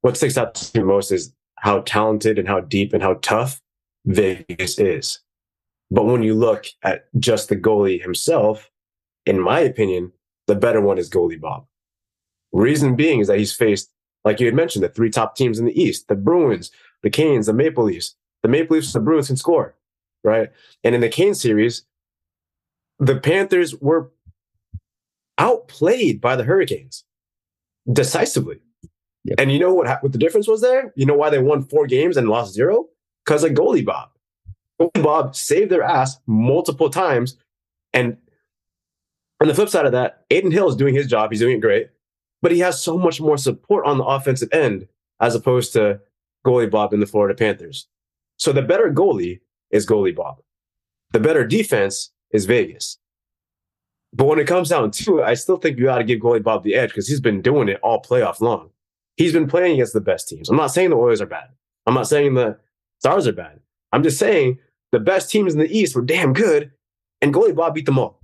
What 0.00 0.16
sticks 0.16 0.38
out 0.38 0.54
to 0.54 0.78
me 0.78 0.84
most 0.84 1.10
is 1.10 1.32
how 1.58 1.80
talented 1.80 2.38
and 2.38 2.46
how 2.46 2.60
deep 2.60 2.92
and 2.92 3.02
how 3.02 3.14
tough 3.22 3.60
Vegas 4.04 4.78
is. 4.78 5.20
But 5.90 6.06
when 6.06 6.22
you 6.22 6.34
look 6.34 6.66
at 6.82 7.04
just 7.18 7.48
the 7.48 7.56
goalie 7.56 8.02
himself, 8.02 8.70
in 9.24 9.40
my 9.40 9.60
opinion, 9.60 10.12
the 10.46 10.54
better 10.54 10.80
one 10.80 10.98
is 10.98 11.10
goalie 11.10 11.40
Bob. 11.40 11.66
Reason 12.52 12.96
being 12.96 13.20
is 13.20 13.28
that 13.28 13.38
he's 13.38 13.52
faced, 13.52 13.90
like 14.24 14.40
you 14.40 14.46
had 14.46 14.54
mentioned, 14.54 14.84
the 14.84 14.88
three 14.88 15.10
top 15.10 15.36
teams 15.36 15.58
in 15.58 15.66
the 15.66 15.80
East, 15.80 16.08
the 16.08 16.14
Bruins, 16.14 16.70
the 17.02 17.10
Canes, 17.10 17.46
the 17.46 17.52
Maple 17.52 17.84
Leafs. 17.84 18.14
The 18.42 18.48
Maple 18.48 18.76
Leafs 18.76 18.94
and 18.94 19.02
the 19.02 19.04
Bruins 19.04 19.26
can 19.26 19.36
score, 19.36 19.74
right? 20.22 20.50
And 20.84 20.94
in 20.94 21.00
the 21.00 21.08
Canes 21.08 21.40
series, 21.40 21.84
the 22.98 23.18
Panthers 23.18 23.74
were 23.74 24.12
outplayed 25.38 26.20
by 26.20 26.36
the 26.36 26.44
Hurricanes 26.44 27.04
decisively. 27.92 28.60
Yep. 29.24 29.40
And 29.40 29.52
you 29.52 29.58
know 29.58 29.74
what, 29.74 30.02
what 30.02 30.12
the 30.12 30.18
difference 30.18 30.46
was 30.46 30.60
there? 30.60 30.92
You 30.94 31.06
know 31.06 31.14
why 31.14 31.30
they 31.30 31.40
won 31.40 31.64
four 31.64 31.86
games 31.86 32.16
and 32.16 32.28
lost 32.28 32.54
zero? 32.54 32.86
Because 33.24 33.42
of 33.42 33.52
goalie 33.52 33.84
Bob. 33.84 34.10
Goalie 34.80 35.02
Bob 35.02 35.34
saved 35.34 35.70
their 35.70 35.82
ass 35.82 36.18
multiple 36.26 36.90
times 36.90 37.36
and 37.92 38.16
on 39.40 39.48
the 39.48 39.54
flip 39.54 39.68
side 39.68 39.86
of 39.86 39.92
that, 39.92 40.24
Adin 40.30 40.50
Hill 40.50 40.68
is 40.68 40.76
doing 40.76 40.94
his 40.94 41.06
job. 41.06 41.30
He's 41.30 41.40
doing 41.40 41.56
it 41.56 41.60
great, 41.60 41.90
but 42.42 42.52
he 42.52 42.60
has 42.60 42.82
so 42.82 42.96
much 42.96 43.20
more 43.20 43.36
support 43.36 43.86
on 43.86 43.98
the 43.98 44.04
offensive 44.04 44.48
end 44.52 44.88
as 45.20 45.34
opposed 45.34 45.72
to 45.74 46.00
goalie 46.46 46.70
Bob 46.70 46.92
in 46.92 47.00
the 47.00 47.06
Florida 47.06 47.34
Panthers. 47.34 47.88
So 48.38 48.52
the 48.52 48.62
better 48.62 48.90
goalie 48.92 49.40
is 49.70 49.86
goalie 49.86 50.14
Bob. 50.14 50.38
The 51.12 51.20
better 51.20 51.46
defense 51.46 52.10
is 52.30 52.46
Vegas. 52.46 52.98
But 54.12 54.26
when 54.26 54.38
it 54.38 54.46
comes 54.46 54.70
down 54.70 54.90
to 54.90 55.18
it, 55.18 55.24
I 55.24 55.34
still 55.34 55.56
think 55.56 55.78
you 55.78 55.84
got 55.84 55.98
to 55.98 56.04
give 56.04 56.20
goalie 56.20 56.42
Bob 56.42 56.62
the 56.64 56.74
edge 56.74 56.90
because 56.90 57.08
he's 57.08 57.20
been 57.20 57.42
doing 57.42 57.68
it 57.68 57.80
all 57.82 58.02
playoff 58.02 58.40
long. 58.40 58.70
He's 59.16 59.32
been 59.32 59.48
playing 59.48 59.74
against 59.74 59.92
the 59.92 60.00
best 60.00 60.28
teams. 60.28 60.48
I'm 60.48 60.56
not 60.56 60.72
saying 60.72 60.90
the 60.90 60.96
Oilers 60.96 61.20
are 61.20 61.26
bad. 61.26 61.48
I'm 61.86 61.94
not 61.94 62.08
saying 62.08 62.34
the 62.34 62.58
Stars 63.00 63.26
are 63.26 63.32
bad. 63.32 63.60
I'm 63.92 64.02
just 64.02 64.18
saying 64.18 64.58
the 64.92 65.00
best 65.00 65.30
teams 65.30 65.52
in 65.52 65.58
the 65.58 65.70
East 65.70 65.94
were 65.94 66.02
damn 66.02 66.32
good, 66.32 66.72
and 67.20 67.32
goalie 67.32 67.54
Bob 67.54 67.74
beat 67.74 67.86
them 67.86 67.98
all. 67.98 68.20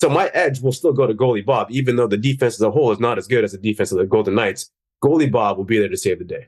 So 0.00 0.08
my 0.08 0.28
edge 0.34 0.60
will 0.60 0.72
still 0.72 0.92
go 0.92 1.06
to 1.06 1.14
goalie 1.14 1.44
Bob, 1.44 1.68
even 1.70 1.96
though 1.96 2.06
the 2.06 2.16
defense 2.16 2.54
as 2.54 2.60
a 2.60 2.70
whole 2.70 2.92
is 2.92 3.00
not 3.00 3.18
as 3.18 3.26
good 3.26 3.44
as 3.44 3.52
the 3.52 3.58
defense 3.58 3.92
of 3.92 3.98
the 3.98 4.06
Golden 4.06 4.34
Knights. 4.34 4.70
Goalie 5.02 5.30
Bob 5.30 5.56
will 5.56 5.64
be 5.64 5.78
there 5.78 5.88
to 5.88 5.96
save 5.96 6.18
the 6.18 6.24
day. 6.24 6.46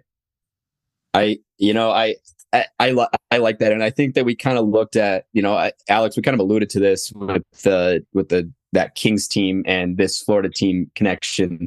I, 1.14 1.38
you 1.58 1.72
know, 1.72 1.90
I, 1.90 2.16
I, 2.52 2.66
I, 2.78 3.08
I 3.30 3.38
like 3.38 3.58
that, 3.58 3.72
and 3.72 3.82
I 3.82 3.90
think 3.90 4.14
that 4.14 4.24
we 4.24 4.34
kind 4.34 4.58
of 4.58 4.66
looked 4.66 4.96
at, 4.96 5.26
you 5.32 5.42
know, 5.42 5.54
I, 5.54 5.72
Alex, 5.88 6.16
we 6.16 6.22
kind 6.22 6.34
of 6.34 6.40
alluded 6.40 6.70
to 6.70 6.80
this 6.80 7.12
with 7.12 7.42
the 7.62 8.04
with 8.12 8.28
the 8.28 8.50
that 8.72 8.94
Kings 8.94 9.26
team 9.26 9.62
and 9.66 9.96
this 9.96 10.20
Florida 10.20 10.50
team 10.50 10.90
connection. 10.94 11.66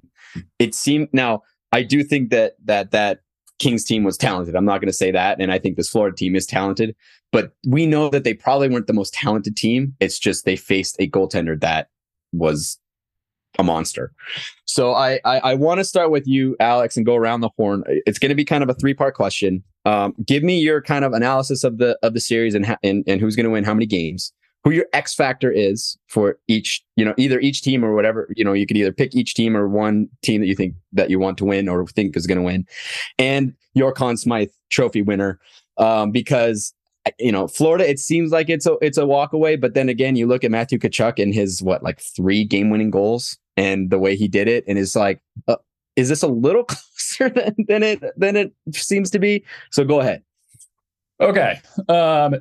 It 0.59 0.75
seemed 0.75 1.09
now 1.11 1.41
I 1.71 1.83
do 1.83 2.03
think 2.03 2.29
that 2.29 2.55
that 2.65 2.91
that 2.91 3.21
Kings 3.59 3.83
team 3.83 4.03
was 4.03 4.17
talented. 4.17 4.55
I'm 4.55 4.65
not 4.65 4.79
going 4.79 4.87
to 4.87 4.93
say 4.93 5.11
that, 5.11 5.39
and 5.39 5.51
I 5.51 5.59
think 5.59 5.75
this 5.77 5.89
Florida 5.89 6.15
team 6.15 6.35
is 6.35 6.45
talented. 6.45 6.95
But 7.31 7.51
we 7.67 7.85
know 7.85 8.09
that 8.09 8.23
they 8.23 8.33
probably 8.33 8.69
weren't 8.69 8.87
the 8.87 8.93
most 8.93 9.13
talented 9.13 9.55
team. 9.55 9.95
It's 9.99 10.17
just 10.17 10.45
they 10.45 10.55
faced 10.55 10.95
a 10.99 11.07
goaltender 11.07 11.59
that 11.61 11.89
was 12.31 12.79
a 13.57 13.63
monster. 13.63 14.13
So 14.65 14.93
I 14.93 15.19
I, 15.25 15.39
I 15.39 15.53
want 15.55 15.79
to 15.79 15.83
start 15.83 16.11
with 16.11 16.27
you, 16.27 16.55
Alex, 16.59 16.97
and 16.97 17.05
go 17.05 17.15
around 17.15 17.41
the 17.41 17.49
horn. 17.57 17.83
It's 17.87 18.19
going 18.19 18.29
to 18.29 18.35
be 18.35 18.45
kind 18.45 18.63
of 18.63 18.69
a 18.69 18.73
three 18.73 18.93
part 18.93 19.15
question. 19.15 19.63
Um, 19.85 20.13
give 20.25 20.43
me 20.43 20.59
your 20.59 20.81
kind 20.81 21.05
of 21.05 21.13
analysis 21.13 21.63
of 21.63 21.77
the 21.77 21.97
of 22.01 22.13
the 22.13 22.19
series 22.19 22.55
and 22.55 22.65
ha- 22.65 22.77
and, 22.83 23.03
and 23.07 23.19
who's 23.21 23.35
going 23.35 23.45
to 23.45 23.49
win 23.49 23.63
how 23.63 23.73
many 23.73 23.85
games. 23.85 24.33
Who 24.63 24.71
your 24.71 24.85
X 24.91 25.15
factor 25.15 25.51
is 25.51 25.97
for 26.07 26.37
each, 26.47 26.83
you 26.97 27.05
know, 27.05 27.13
either 27.17 27.39
each 27.39 27.61
team 27.61 27.83
or 27.85 27.95
whatever. 27.95 28.27
You 28.35 28.43
know, 28.43 28.53
you 28.53 28.67
could 28.67 28.75
either 28.75 28.91
pick 28.91 29.15
each 29.15 29.33
team 29.33 29.55
or 29.55 29.69
one 29.69 30.09
team 30.21 30.41
that 30.41 30.47
you 30.47 30.55
think 30.55 30.75
that 30.91 31.09
you 31.09 31.17
want 31.17 31.37
to 31.37 31.45
win 31.45 31.69
or 31.69 31.87
think 31.87 32.17
is 32.17 32.27
going 32.27 32.37
to 32.37 32.43
win, 32.43 32.65
and 33.17 33.53
your 33.73 33.93
Conn 33.93 34.17
Smythe 34.17 34.49
Trophy 34.69 35.01
winner. 35.01 35.39
Um, 35.77 36.11
because 36.11 36.73
you 37.17 37.31
know, 37.31 37.47
Florida, 37.47 37.89
it 37.89 37.99
seems 37.99 38.31
like 38.31 38.49
it's 38.49 38.65
a 38.65 38.75
it's 38.81 38.97
a 38.97 39.05
walk 39.05 39.33
away, 39.33 39.55
but 39.55 39.73
then 39.73 39.89
again, 39.89 40.15
you 40.15 40.27
look 40.27 40.43
at 40.43 40.51
Matthew 40.51 40.77
Tkachuk 40.77 41.21
and 41.21 41.33
his 41.33 41.61
what 41.61 41.83
like 41.83 41.99
three 41.99 42.43
game 42.43 42.69
winning 42.69 42.91
goals 42.91 43.37
and 43.57 43.89
the 43.89 43.99
way 43.99 44.15
he 44.15 44.27
did 44.27 44.47
it, 44.47 44.63
and 44.67 44.77
it's 44.77 44.95
like, 44.95 45.21
uh, 45.47 45.55
is 45.95 46.09
this 46.09 46.21
a 46.21 46.27
little 46.27 46.63
closer 46.65 47.29
than, 47.29 47.55
than 47.67 47.83
it 47.83 48.03
than 48.17 48.35
it 48.35 48.53
seems 48.73 49.09
to 49.11 49.19
be? 49.19 49.43
So 49.71 49.83
go 49.83 49.99
ahead. 49.99 50.23
Okay. 51.21 51.59
Um, 51.87 52.35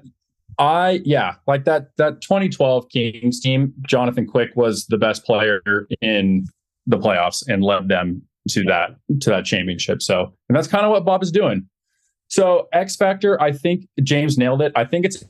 I 0.59 1.01
yeah, 1.05 1.35
like 1.47 1.65
that 1.65 1.97
that 1.97 2.21
2012 2.21 2.89
Kings 2.89 3.41
team, 3.41 3.73
Jonathan 3.87 4.27
Quick 4.27 4.51
was 4.57 4.87
the 4.87 4.99
best 4.99 5.25
player 5.25 5.63
in 6.01 6.47
the 6.87 6.99
playoffs 6.99 7.45
and 7.49 7.63
led 7.63 7.89
them 7.89 8.23
to 8.51 8.65
that 8.65 8.97
to 9.21 9.31
that 9.31 9.45
championship. 9.45 10.03
So, 10.03 10.33
and 10.49 10.57
that's 10.57 10.67
kind 10.67 10.85
of 10.85 10.91
what 10.91 11.05
Bob 11.05 11.23
is 11.23 11.31
doing. 11.31 11.69
So 12.29 12.69
X 12.73 12.97
Factor, 12.97 13.41
I 13.41 13.53
think 13.53 13.87
James 14.03 14.37
nailed 14.37 14.61
it. 14.63 14.73
I 14.75 14.85
think 14.85 15.05
it's 15.07 15.25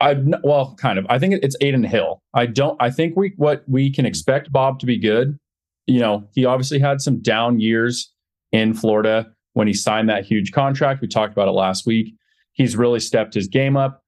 I 0.00 0.16
well, 0.42 0.74
kind 0.80 0.98
of. 0.98 1.06
I 1.10 1.18
think 1.18 1.34
it's 1.42 1.56
Adin 1.60 1.84
Hill. 1.84 2.22
I 2.32 2.46
don't. 2.46 2.80
I 2.80 2.90
think 2.90 3.16
we 3.16 3.34
what 3.36 3.64
we 3.68 3.92
can 3.92 4.06
expect 4.06 4.50
Bob 4.50 4.80
to 4.80 4.86
be 4.86 4.98
good. 4.98 5.38
You 5.86 6.00
know, 6.00 6.24
he 6.32 6.44
obviously 6.44 6.78
had 6.78 7.00
some 7.00 7.20
down 7.20 7.60
years 7.60 8.12
in 8.52 8.72
Florida 8.74 9.30
when 9.52 9.66
he 9.66 9.74
signed 9.74 10.08
that 10.08 10.24
huge 10.24 10.52
contract. 10.52 11.02
We 11.02 11.08
talked 11.08 11.32
about 11.32 11.48
it 11.48 11.52
last 11.52 11.86
week. 11.86 12.14
He's 12.52 12.76
really 12.76 13.00
stepped 13.00 13.34
his 13.34 13.46
game 13.46 13.76
up. 13.76 14.02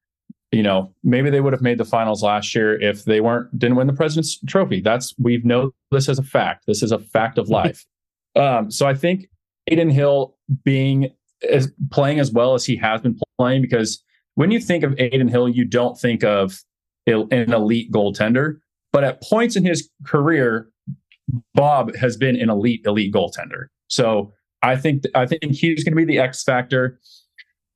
You 0.53 0.63
know, 0.63 0.95
maybe 1.03 1.31
they 1.31 1.41
would 1.41 1.55
have 1.55 1.63
made 1.63 1.79
the 1.79 1.85
finals 1.85 2.23
last 2.23 2.55
year 2.55 2.81
if 2.81 3.05
they 3.05 3.21
weren't 3.21 3.59
didn't 3.59 3.77
win 3.77 3.87
the 3.87 3.93
President's 3.93 4.39
Trophy. 4.47 4.81
That's 4.81 5.15
we've 5.19 5.45
know 5.45 5.73
this 5.91 6.09
as 6.09 6.19
a 6.19 6.23
fact. 6.23 6.65
This 6.67 6.83
is 6.83 6.93
a 6.93 6.99
fact 6.99 7.39
of 7.39 7.49
life. 7.49 7.85
um, 8.37 8.71
so 8.71 8.87
I 8.87 8.95
think 8.95 9.29
Adin 9.71 9.91
Hill 9.91 10.37
being 10.65 11.11
as 11.51 11.73
playing 11.91 12.21
as 12.21 12.31
well 12.31 12.55
as 12.55 12.65
he 12.65 12.77
has 12.77 13.01
been 13.01 13.19
playing 13.39 13.63
because 13.63 14.03
when 14.35 14.51
you 14.51 14.61
think 14.61 14.85
of 14.85 14.93
Adin 14.99 15.29
Hill, 15.29 15.49
you 15.49 15.65
don't 15.65 15.99
think 15.99 16.23
of 16.23 16.61
an 17.07 17.53
elite 17.53 17.91
goaltender. 17.91 18.59
But 18.93 19.05
at 19.05 19.23
points 19.23 19.57
in 19.57 19.65
his 19.65 19.89
career, 20.07 20.69
Bob 21.55 21.95
has 21.97 22.17
been 22.17 22.37
an 22.37 22.51
elite, 22.51 22.83
elite 22.85 23.13
goaltender. 23.13 23.67
So 23.89 24.33
I 24.63 24.77
think 24.77 25.05
I 25.15 25.27
think 25.27 25.43
he's 25.45 25.83
going 25.85 25.93
to 25.93 25.97
be 25.97 26.05
the 26.05 26.19
X 26.19 26.43
factor. 26.43 26.99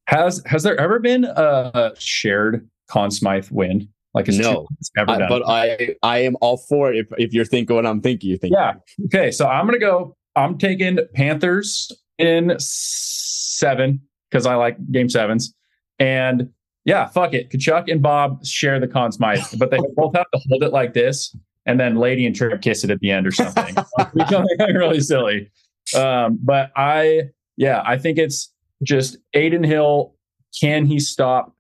Has 0.07 0.43
has 0.47 0.63
there 0.63 0.79
ever 0.81 0.99
been 0.99 1.25
a 1.25 1.93
shared 1.99 2.69
Conn 2.89 3.11
Smythe 3.11 3.49
win? 3.51 3.89
Like 4.15 4.29
no, 4.29 4.67
I, 4.97 5.05
but 5.05 5.43
I 5.47 5.95
I 6.03 6.19
am 6.19 6.37
all 6.41 6.57
for 6.57 6.93
it. 6.93 6.99
If 6.99 7.07
if 7.19 7.33
you're 7.35 7.45
thinking 7.45 7.77
what 7.77 7.85
I'm 7.85 8.01
thinking, 8.01 8.31
you 8.31 8.39
think 8.39 8.55
yeah. 8.55 8.75
Okay, 9.07 9.31
so 9.31 9.47
I'm 9.47 9.67
gonna 9.67 9.79
go. 9.79 10.17
I'm 10.37 10.59
taking 10.59 10.99
Panthers 11.15 11.93
in 12.19 12.55
seven 12.59 14.01
because 14.31 14.47
I 14.47 14.55
like 14.55 14.77
game 14.91 15.09
sevens. 15.09 15.55
And 15.99 16.51
yeah, 16.85 17.07
fuck 17.09 17.35
it. 17.35 17.51
Tkachuk 17.51 17.91
and 17.91 18.03
Bob 18.03 18.45
share 18.45 18.79
the 18.79 18.89
Conn 18.89 19.13
Smythe, 19.13 19.45
but 19.59 19.71
they 19.71 19.79
both 19.97 20.15
have 20.15 20.31
to 20.33 20.41
hold 20.49 20.63
it 20.63 20.73
like 20.73 20.95
this 20.95 21.35
and 21.67 21.81
then 21.81 21.97
Lady 21.97 22.25
and 22.25 22.35
Trip 22.35 22.63
kiss 22.63 22.85
it 22.85 22.91
at 22.91 23.01
the 23.01 23.11
end 23.11 23.27
or 23.27 23.33
something. 23.33 23.75
becoming 24.15 24.49
really 24.75 25.01
silly. 25.01 25.51
Um, 25.95 26.39
but 26.43 26.71
I, 26.77 27.25
yeah, 27.57 27.83
I 27.85 27.99
think 27.99 28.19
it's 28.19 28.53
just 28.83 29.19
Adin 29.35 29.65
Hill. 29.65 30.15
Can 30.61 30.87
he 30.87 30.99
stop? 30.99 31.53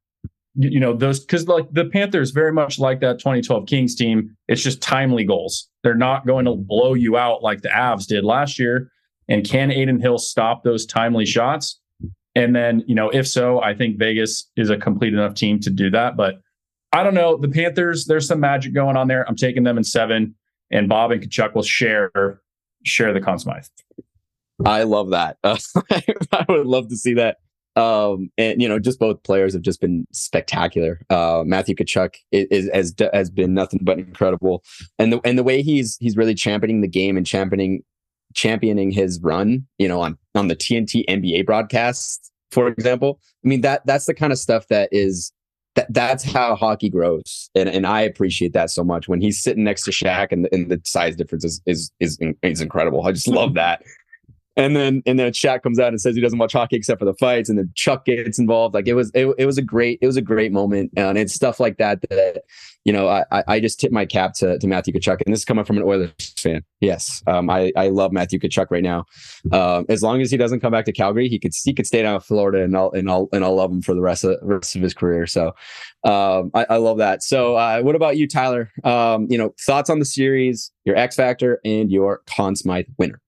You 0.55 0.81
know, 0.81 0.95
those 0.95 1.21
because 1.21 1.47
like 1.49 1.71
the 1.73 1.85
Panthers 1.85 2.31
very 2.31 2.53
much 2.53 2.79
like 2.79 3.01
that 3.01 3.19
2012 3.19 3.67
Kings 3.67 3.95
team. 3.95 4.35
It's 4.49 4.63
just 4.63 4.81
timely 4.81 5.25
goals. 5.25 5.69
They're 5.83 5.95
not 5.95 6.27
going 6.27 6.47
to 6.47 6.55
blow 6.55 6.95
you 6.95 7.17
out 7.19 7.43
like 7.43 7.63
the 7.63 7.69
Avs 7.69 8.07
did 8.07 8.25
last 8.25 8.59
year. 8.59 8.91
And 9.29 9.45
can 9.45 9.71
Adin 9.71 10.01
Hill 10.01 10.19
stop 10.19 10.65
those 10.65 10.87
timely 10.87 11.27
shots? 11.27 11.79
And 12.35 12.55
then, 12.55 12.85
you 12.87 12.95
know, 12.95 13.09
if 13.11 13.27
so, 13.27 13.63
I 13.63 13.75
think 13.75 13.99
Vegas 13.99 14.51
is 14.57 14.71
a 14.71 14.77
complete 14.77 15.15
enough 15.15 15.35
team 15.35 15.59
to 15.61 15.71
do 15.71 15.91
that. 15.91 16.17
But 16.17 16.41
I 16.93 17.03
don't 17.03 17.15
know. 17.15 17.37
The 17.37 17.49
Panthers, 17.49 18.07
there's 18.07 18.27
some 18.27 18.41
magic 18.41 18.75
going 18.75 18.97
on 18.97 19.09
there. 19.09 19.27
I'm 19.29 19.37
taking 19.37 19.65
them 19.65 19.77
in 19.79 19.85
seven, 19.85 20.35
and 20.71 20.89
Bob 20.89 21.11
and 21.11 21.23
Tkachuk 21.23 21.55
will 21.55 21.63
share 21.63 22.41
share 22.85 23.13
the 23.13 23.21
Conn 23.21 23.39
Smythe. 23.39 23.65
I 24.65 24.85
love 24.85 25.11
that. 25.11 25.39
Uh, 25.45 25.59
I 26.33 26.45
would 26.49 26.67
love 26.67 26.89
to 26.89 26.97
see 26.97 27.15
that. 27.15 27.39
Um, 27.77 28.31
and 28.39 28.61
you 28.61 28.69
know, 28.69 28.79
just 28.79 28.99
both 28.99 29.23
players 29.23 29.53
have 29.53 29.63
just 29.63 29.81
been 29.81 30.07
spectacular. 30.13 31.01
Uh, 31.11 31.43
Matthew 31.45 31.75
Tkachuk 31.75 32.15
is, 32.33 32.47
is, 32.51 32.71
has 32.73 32.95
has 33.13 33.31
been 33.31 33.53
nothing 33.53 33.81
but 33.83 33.99
incredible, 33.99 34.65
and 34.99 35.13
the 35.13 35.21
and 35.25 35.39
the 35.39 35.43
way 35.43 35.63
he's 35.63 35.99
he's 36.01 36.17
really 36.17 36.35
championing 36.35 36.81
the 36.81 36.89
game 36.89 37.19
and 37.19 37.27
championing 37.27 37.83
championing 38.35 38.91
his 38.91 39.21
run, 39.21 39.67
you 39.79 39.89
know, 39.89 40.01
on 40.01 40.17
on 40.35 40.49
the 40.49 40.57
TNT 40.57 41.05
NBA 41.07 41.45
broadcasts, 41.45 42.31
for 42.51 42.69
example. 42.69 43.21
I 43.45 43.49
mean 43.49 43.61
that 43.61 43.85
that's 43.85 44.07
the 44.07 44.15
kind 44.15 44.33
of 44.33 44.39
stuff 44.39 44.69
that 44.69 44.89
is 44.91 45.33
that 45.75 45.93
that's 45.93 46.25
how 46.25 46.57
hockey 46.57 46.89
grows, 46.89 47.51
and 47.55 47.69
and 47.69 47.87
I 47.87 48.01
appreciate 48.01 48.55
that 48.55 48.71
so 48.71 48.83
much. 48.85 49.07
When 49.07 49.21
he's 49.21 49.43
sitting 49.43 49.65
next 49.65 49.83
to 49.83 49.91
Shaq, 49.91 50.29
and 50.33 50.47
the, 50.47 50.55
and 50.55 50.71
the 50.71 50.81
size 50.87 51.15
difference 51.15 51.45
is 51.45 51.61
is 51.67 51.93
is 52.01 52.19
is 52.43 52.63
incredible. 52.63 53.07
I 53.07 53.13
just 53.13 53.29
love 53.29 53.53
that. 53.55 53.83
And 54.57 54.75
then 54.75 55.03
and 55.05 55.19
then 55.19 55.33
Shaq 55.33 55.63
comes 55.63 55.79
out 55.79 55.89
and 55.89 56.01
says 56.01 56.15
he 56.15 56.23
doesn't 56.23 56.39
watch 56.39 56.55
hockey 56.55 56.77
except 56.77 56.99
for 56.99 57.05
the 57.05 57.15
fights, 57.15 57.51
and 57.51 57.59
then 57.59 57.71
Chuck 57.75 58.07
gets 58.07 58.39
involved. 58.39 58.75
Like 58.75 58.89
it 58.89 58.95
was 58.95 59.11
it, 59.15 59.27
it 59.37 59.45
was 59.45 59.59
a 59.59 59.63
great 59.63 59.99
it 60.01 60.07
was 60.07 60.17
a 60.17 60.23
great 60.23 60.51
moment, 60.51 60.93
and 60.97 61.19
it's 61.19 61.35
stuff 61.35 61.61
like 61.61 61.77
that 61.77 62.01
that 62.09 62.45
you 62.85 62.93
know 62.93 63.07
I 63.07 63.25
I 63.47 63.61
just 63.61 63.79
tip 63.79 63.93
my 63.93 64.07
cap 64.07 64.33
to 64.35 64.59
to 64.59 64.67
Matthew 64.67 64.95
Tkachuk, 64.95 65.21
and 65.27 65.33
this 65.33 65.41
is 65.41 65.45
coming 65.45 65.65
from 65.67 65.77
an 65.77 65.83
Oilers 65.83 66.11
fan. 66.39 66.63
Yes, 66.81 67.23
um, 67.27 67.51
I 67.51 67.71
I 67.77 67.89
love 67.89 68.13
Matthew 68.13 68.39
Tkachuk 68.39 68.69
right 68.71 68.83
now. 68.83 69.05
Um, 69.53 69.85
as 69.91 70.03
long 70.03 70.23
as 70.23 70.31
he 70.31 70.39
doesn't 70.39 70.61
come 70.61 70.73
back 70.73 70.87
to 70.87 70.93
Calgary, 70.93 71.29
he 71.29 71.39
could 71.39 71.53
he 71.63 71.75
could 71.75 71.87
stay 71.87 72.01
down 72.01 72.15
in 72.15 72.21
Florida, 72.23 72.63
and 72.63 72.75
I'll 72.75 72.91
and 72.93 73.11
I'll 73.11 73.29
and 73.33 73.45
I'll 73.45 73.57
love 73.57 73.71
him 73.71 73.83
for 73.83 73.95
the 73.95 74.01
rest 74.01 74.25
of 74.25 74.39
rest 74.41 74.75
of 74.75 74.81
his 74.81 74.95
career. 74.95 75.27
So 75.27 75.49
um, 76.05 76.51
I, 76.55 76.65
I 76.71 76.77
love 76.79 76.97
that. 76.97 77.23
So 77.23 77.57
uh, 77.57 77.83
what 77.83 77.95
about 77.95 78.17
you, 78.17 78.27
Tyler? 78.27 78.71
Um, 78.85 79.27
you 79.29 79.37
know 79.37 79.55
thoughts 79.61 79.91
on 79.91 79.99
the 79.99 80.07
series, 80.07 80.73
your 80.87 80.97
X 80.97 81.15
factor, 81.17 81.61
and 81.63 81.93
your 81.93 82.23
Conn 82.27 82.57
Smythe 82.57 82.87
winner. 82.97 83.21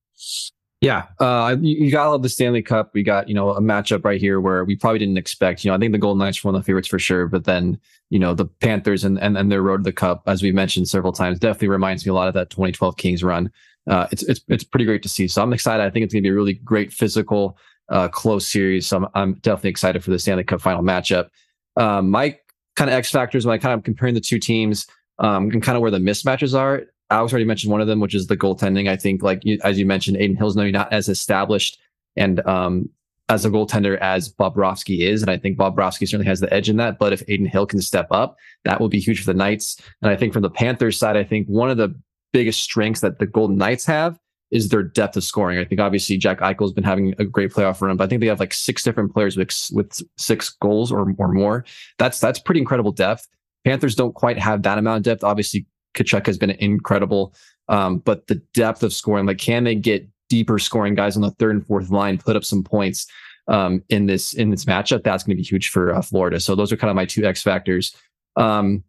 Yeah, 0.81 1.07
uh, 1.19 1.57
you 1.61 1.91
got 1.91 2.09
love 2.09 2.23
the 2.23 2.29
Stanley 2.29 2.63
Cup. 2.63 2.91
We 2.95 3.03
got 3.03 3.29
you 3.29 3.35
know 3.35 3.51
a 3.51 3.61
matchup 3.61 4.05
right 4.05 4.21
here 4.21 4.41
where 4.41 4.65
we 4.65 4.77
probably 4.77 5.01
didn't 5.01 5.19
expect. 5.19 5.65
You 5.65 5.71
know, 5.71 5.75
I 5.75 5.79
think 5.79 5.91
the 5.91 5.99
Golden 5.99 6.21
Knights 6.21 6.43
were 6.43 6.49
one 6.49 6.55
of 6.55 6.63
the 6.63 6.67
favorites 6.67 6.87
for 6.87 7.01
sure, 7.01 7.27
but 7.27 7.45
then 7.45 7.81
you 8.11 8.19
know 8.21 8.33
the 8.33 8.45
Panthers 8.45 9.03
and 9.03 9.19
and, 9.19 9.37
and 9.37 9.51
their 9.51 9.63
road 9.63 9.79
to 9.79 9.83
the 9.83 9.93
Cup, 9.93 10.23
as 10.29 10.41
we 10.41 10.53
mentioned 10.53 10.89
several 10.89 11.13
times, 11.13 11.41
definitely 11.41 11.69
reminds 11.69 12.07
me 12.07 12.11
a 12.11 12.15
lot 12.15 12.29
of 12.29 12.35
that 12.35 12.51
2012 12.51 12.97
Kings 12.97 13.25
run. 13.25 13.51
Uh, 13.91 14.07
it's 14.13 14.23
it's 14.23 14.41
it's 14.47 14.63
pretty 14.63 14.85
great 14.85 15.03
to 15.03 15.09
see. 15.09 15.27
So 15.27 15.43
I'm 15.43 15.53
excited. 15.53 15.83
I 15.83 15.91
think 15.91 16.05
it's 16.05 16.15
going 16.15 16.23
to 16.23 16.29
be 16.29 16.33
a 16.33 16.37
really 16.37 16.55
great 16.55 16.93
physical, 16.93 17.59
uh, 17.89 18.07
close 18.07 18.47
series. 18.47 18.87
So 18.87 18.99
I'm 18.99 19.07
I'm 19.15 19.35
definitely 19.35 19.71
excited 19.71 20.05
for 20.05 20.13
the 20.13 20.19
Stanley 20.21 20.45
Cup 20.45 20.61
final 20.61 20.85
matchup. 20.85 21.29
Um, 21.77 22.09
my 22.09 22.39
kind 22.77 22.89
of 22.89 22.95
X 22.95 23.11
factors 23.11 23.45
when 23.45 23.53
I 23.53 23.59
kind 23.59 23.77
of 23.77 23.83
comparing 23.83 24.15
the 24.15 24.21
two 24.21 24.39
teams, 24.39 24.87
um, 25.19 25.51
and 25.51 25.61
kind 25.61 25.75
of 25.75 25.83
where 25.83 25.91
the 25.91 25.99
mismatches 25.99 26.57
are. 26.57 26.85
Alex 27.11 27.33
already 27.33 27.47
mentioned 27.47 27.73
one 27.73 27.81
of 27.81 27.87
them, 27.87 28.01
which 28.01 28.15
is 28.15 28.27
the 28.27 28.37
goaltending. 28.37 28.89
I 28.89 28.97
think, 28.97 29.23
like 29.23 29.41
you, 29.43 29.59
as 29.65 29.79
you 29.79 29.87
mentioned, 29.87 30.17
Adin 30.19 30.37
Hill's 30.37 30.57
maybe 30.57 30.73
not 30.73 30.93
as 30.93 31.09
established 31.09 31.79
and 32.17 32.47
um, 32.47 32.91
as 33.29 33.45
a 33.45 33.51
goaltender 33.51 33.99
as 33.99 34.33
Bobrovsky 34.33 35.01
is, 35.01 35.23
and 35.23 35.31
I 35.31 35.37
think 35.37 35.59
Bobrovsky 35.59 36.07
certainly 36.09 36.27
has 36.27 36.41
the 36.41 36.53
edge 36.53 36.69
in 36.69 36.77
that. 36.77 36.99
But 36.99 37.13
if 37.13 37.23
Adin 37.23 37.47
Hill 37.47 37.67
can 37.67 37.81
step 37.81 38.09
up, 38.11 38.37
that 38.65 38.81
will 38.81 38.89
be 38.89 39.01
huge 39.01 39.21
for 39.21 39.27
the 39.27 39.39
Knights. 39.39 39.81
And 40.03 40.11
I 40.11 40.17
think 40.17 40.33
from 40.33 40.43
the 40.43 40.51
Panthers 40.51 40.99
side, 40.99 41.17
I 41.17 41.25
think 41.25 41.47
one 41.47 41.71
of 41.71 41.77
the 41.77 41.95
biggest 42.33 42.63
strengths 42.63 43.01
that 43.01 43.19
the 43.19 43.27
Golden 43.27 43.57
Knights 43.57 43.87
have 43.87 44.19
is 44.51 44.69
their 44.69 44.83
depth 44.83 45.17
of 45.17 45.25
scoring. 45.25 45.59
I 45.59 45.65
think 45.65 45.81
obviously 45.81 46.17
Jack 46.17 46.41
Eichel's 46.41 46.73
been 46.73 46.85
having 46.85 47.15
a 47.19 47.25
great 47.25 47.53
playoff 47.53 47.81
run, 47.81 47.97
but 47.97 48.05
I 48.05 48.07
think 48.07 48.21
they 48.21 48.27
have 48.29 48.41
like 48.41 48.55
six 48.55 48.83
different 48.83 49.13
players 49.13 49.37
with 49.37 49.51
with 49.73 50.03
six 50.17 50.51
goals 50.51 50.91
or 50.91 51.15
or 51.19 51.29
more. 51.29 51.65
That's 51.99 52.19
that's 52.19 52.39
pretty 52.39 52.61
incredible 52.61 52.93
depth. 52.93 53.29
Panthers 53.65 53.95
don't 53.95 54.15
quite 54.15 54.39
have 54.39 54.63
that 54.63 54.79
amount 54.79 54.99
of 54.99 55.03
depth. 55.03 55.25
Obviously, 55.25 55.67
Tkachuk 55.99 56.27
has 56.27 56.39
been 56.39 56.51
incredible. 56.51 57.35
Um, 57.69 57.99
but 57.99 58.27
the 58.27 58.37
depth 58.55 58.83
of 58.83 58.93
scoring, 58.93 59.27
like, 59.27 59.39
can 59.39 59.65
they 59.65 59.75
get 59.75 60.07
deeper 60.29 60.59
scoring 60.59 60.95
guys 60.95 61.17
on 61.17 61.23
the 61.23 61.31
third 61.33 61.57
and 61.57 61.67
fourth 61.67 61.91
line, 61.91 62.19
put 62.19 62.37
up 62.37 62.45
some 62.45 62.63
points 62.63 63.07
um, 63.49 63.83
in 63.89 64.07
this 64.07 64.33
in 64.35 64.51
this 64.51 64.65
matchup? 64.65 65.03
That's 65.03 65.25
going 65.25 65.37
to 65.37 65.43
be 65.43 65.47
huge 65.47 65.69
for 65.69 65.95
uh, 65.95 66.03
Florida. 66.03 66.41
So 66.41 66.55
those 66.55 66.73
are 66.73 66.77
kind 66.77 66.91
of 66.91 66.97
my 66.97 67.05
two 67.05 67.25
X 67.25 67.43
factors. 67.43 67.95
Um, 68.37 68.85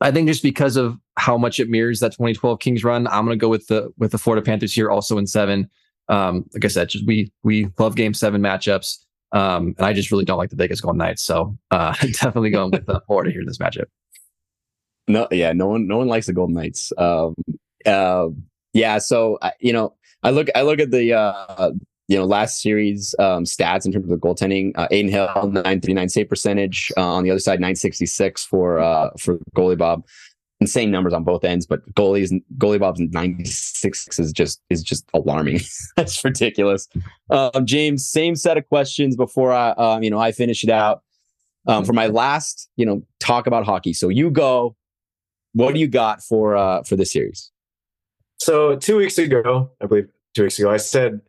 I 0.00 0.10
think 0.10 0.28
just 0.28 0.42
because 0.42 0.76
of 0.76 0.98
how 1.18 1.36
much 1.36 1.60
it 1.60 1.68
mirrors 1.68 2.00
that 2.00 2.12
2012 2.12 2.58
Kings 2.58 2.82
run, 2.82 3.06
I'm 3.06 3.26
going 3.26 3.38
to 3.38 3.40
go 3.40 3.48
with 3.48 3.66
the 3.66 3.92
with 3.98 4.12
the 4.12 4.18
Florida 4.18 4.44
Panthers 4.44 4.72
here, 4.72 4.90
also 4.90 5.18
in 5.18 5.26
seven. 5.26 5.68
Um, 6.08 6.46
like 6.54 6.64
I 6.64 6.68
said, 6.68 6.88
just 6.88 7.06
we 7.06 7.30
we 7.42 7.68
love 7.78 7.94
Game 7.94 8.14
Seven 8.14 8.40
matchups, 8.40 8.98
um, 9.32 9.74
and 9.78 9.86
I 9.86 9.92
just 9.92 10.10
really 10.10 10.24
don't 10.24 10.38
like 10.38 10.50
the 10.50 10.56
Vegas 10.56 10.80
Golden 10.80 10.98
Knights. 10.98 11.22
So 11.22 11.56
uh, 11.70 11.92
definitely 12.00 12.50
going 12.50 12.70
with 12.72 12.88
uh, 12.88 13.00
Florida 13.06 13.30
here 13.30 13.40
in 13.40 13.46
this 13.46 13.58
matchup. 13.58 13.86
No, 15.10 15.26
yeah, 15.30 15.52
no 15.52 15.68
one, 15.68 15.86
no 15.86 15.98
one 15.98 16.08
likes 16.08 16.26
the 16.26 16.32
Golden 16.32 16.54
Knights. 16.54 16.92
Um, 16.96 17.34
uh, 17.84 18.28
yeah, 18.72 18.98
so 18.98 19.38
you 19.58 19.72
know, 19.72 19.94
I 20.22 20.30
look, 20.30 20.48
I 20.54 20.62
look 20.62 20.78
at 20.78 20.90
the, 20.90 21.14
uh, 21.14 21.72
you 22.06 22.16
know, 22.16 22.24
last 22.24 22.60
series 22.60 23.14
um, 23.18 23.44
stats 23.44 23.86
in 23.86 23.92
terms 23.92 24.04
of 24.04 24.10
the 24.10 24.16
goaltending. 24.16 24.72
Uh, 24.76 24.88
Adin 24.90 25.08
Hill, 25.08 25.28
nine 25.64 25.80
thirty 25.80 25.94
nine 25.94 26.08
save 26.08 26.28
percentage. 26.28 26.92
Uh, 26.96 27.02
on 27.02 27.24
the 27.24 27.30
other 27.30 27.40
side, 27.40 27.60
nine 27.60 27.76
sixty 27.76 28.06
six 28.06 28.44
for 28.44 28.78
uh, 28.78 29.10
for 29.18 29.38
goalie 29.56 29.78
Bob. 29.78 30.04
Insane 30.60 30.90
numbers 30.90 31.14
on 31.14 31.24
both 31.24 31.42
ends, 31.42 31.66
but 31.66 31.88
goalies 31.94 32.32
goalie 32.58 32.78
Bob's 32.78 33.00
ninety 33.00 33.44
six 33.44 34.18
is 34.18 34.32
just 34.32 34.60
is 34.70 34.82
just 34.82 35.08
alarming. 35.14 35.60
That's 35.96 36.22
ridiculous. 36.24 36.88
Um, 37.30 37.64
James, 37.64 38.06
same 38.06 38.36
set 38.36 38.58
of 38.58 38.68
questions 38.68 39.16
before 39.16 39.52
I, 39.52 39.70
um, 39.70 40.02
you 40.02 40.10
know, 40.10 40.18
I 40.18 40.32
finish 40.32 40.62
it 40.62 40.70
out. 40.70 41.02
Um, 41.66 41.84
for 41.84 41.92
my 41.92 42.06
last, 42.06 42.68
you 42.76 42.86
know, 42.86 43.02
talk 43.20 43.46
about 43.46 43.64
hockey. 43.64 43.92
So 43.92 44.08
you 44.08 44.30
go 44.30 44.74
what 45.52 45.74
do 45.74 45.80
you 45.80 45.88
got 45.88 46.22
for 46.22 46.56
uh 46.56 46.82
for 46.82 46.96
this 46.96 47.12
series? 47.12 47.50
So 48.38 48.76
two 48.76 48.96
weeks 48.96 49.18
ago, 49.18 49.70
I 49.82 49.86
believe 49.86 50.08
two 50.34 50.44
weeks 50.44 50.58
ago, 50.58 50.70
I 50.70 50.78
said 50.78 51.20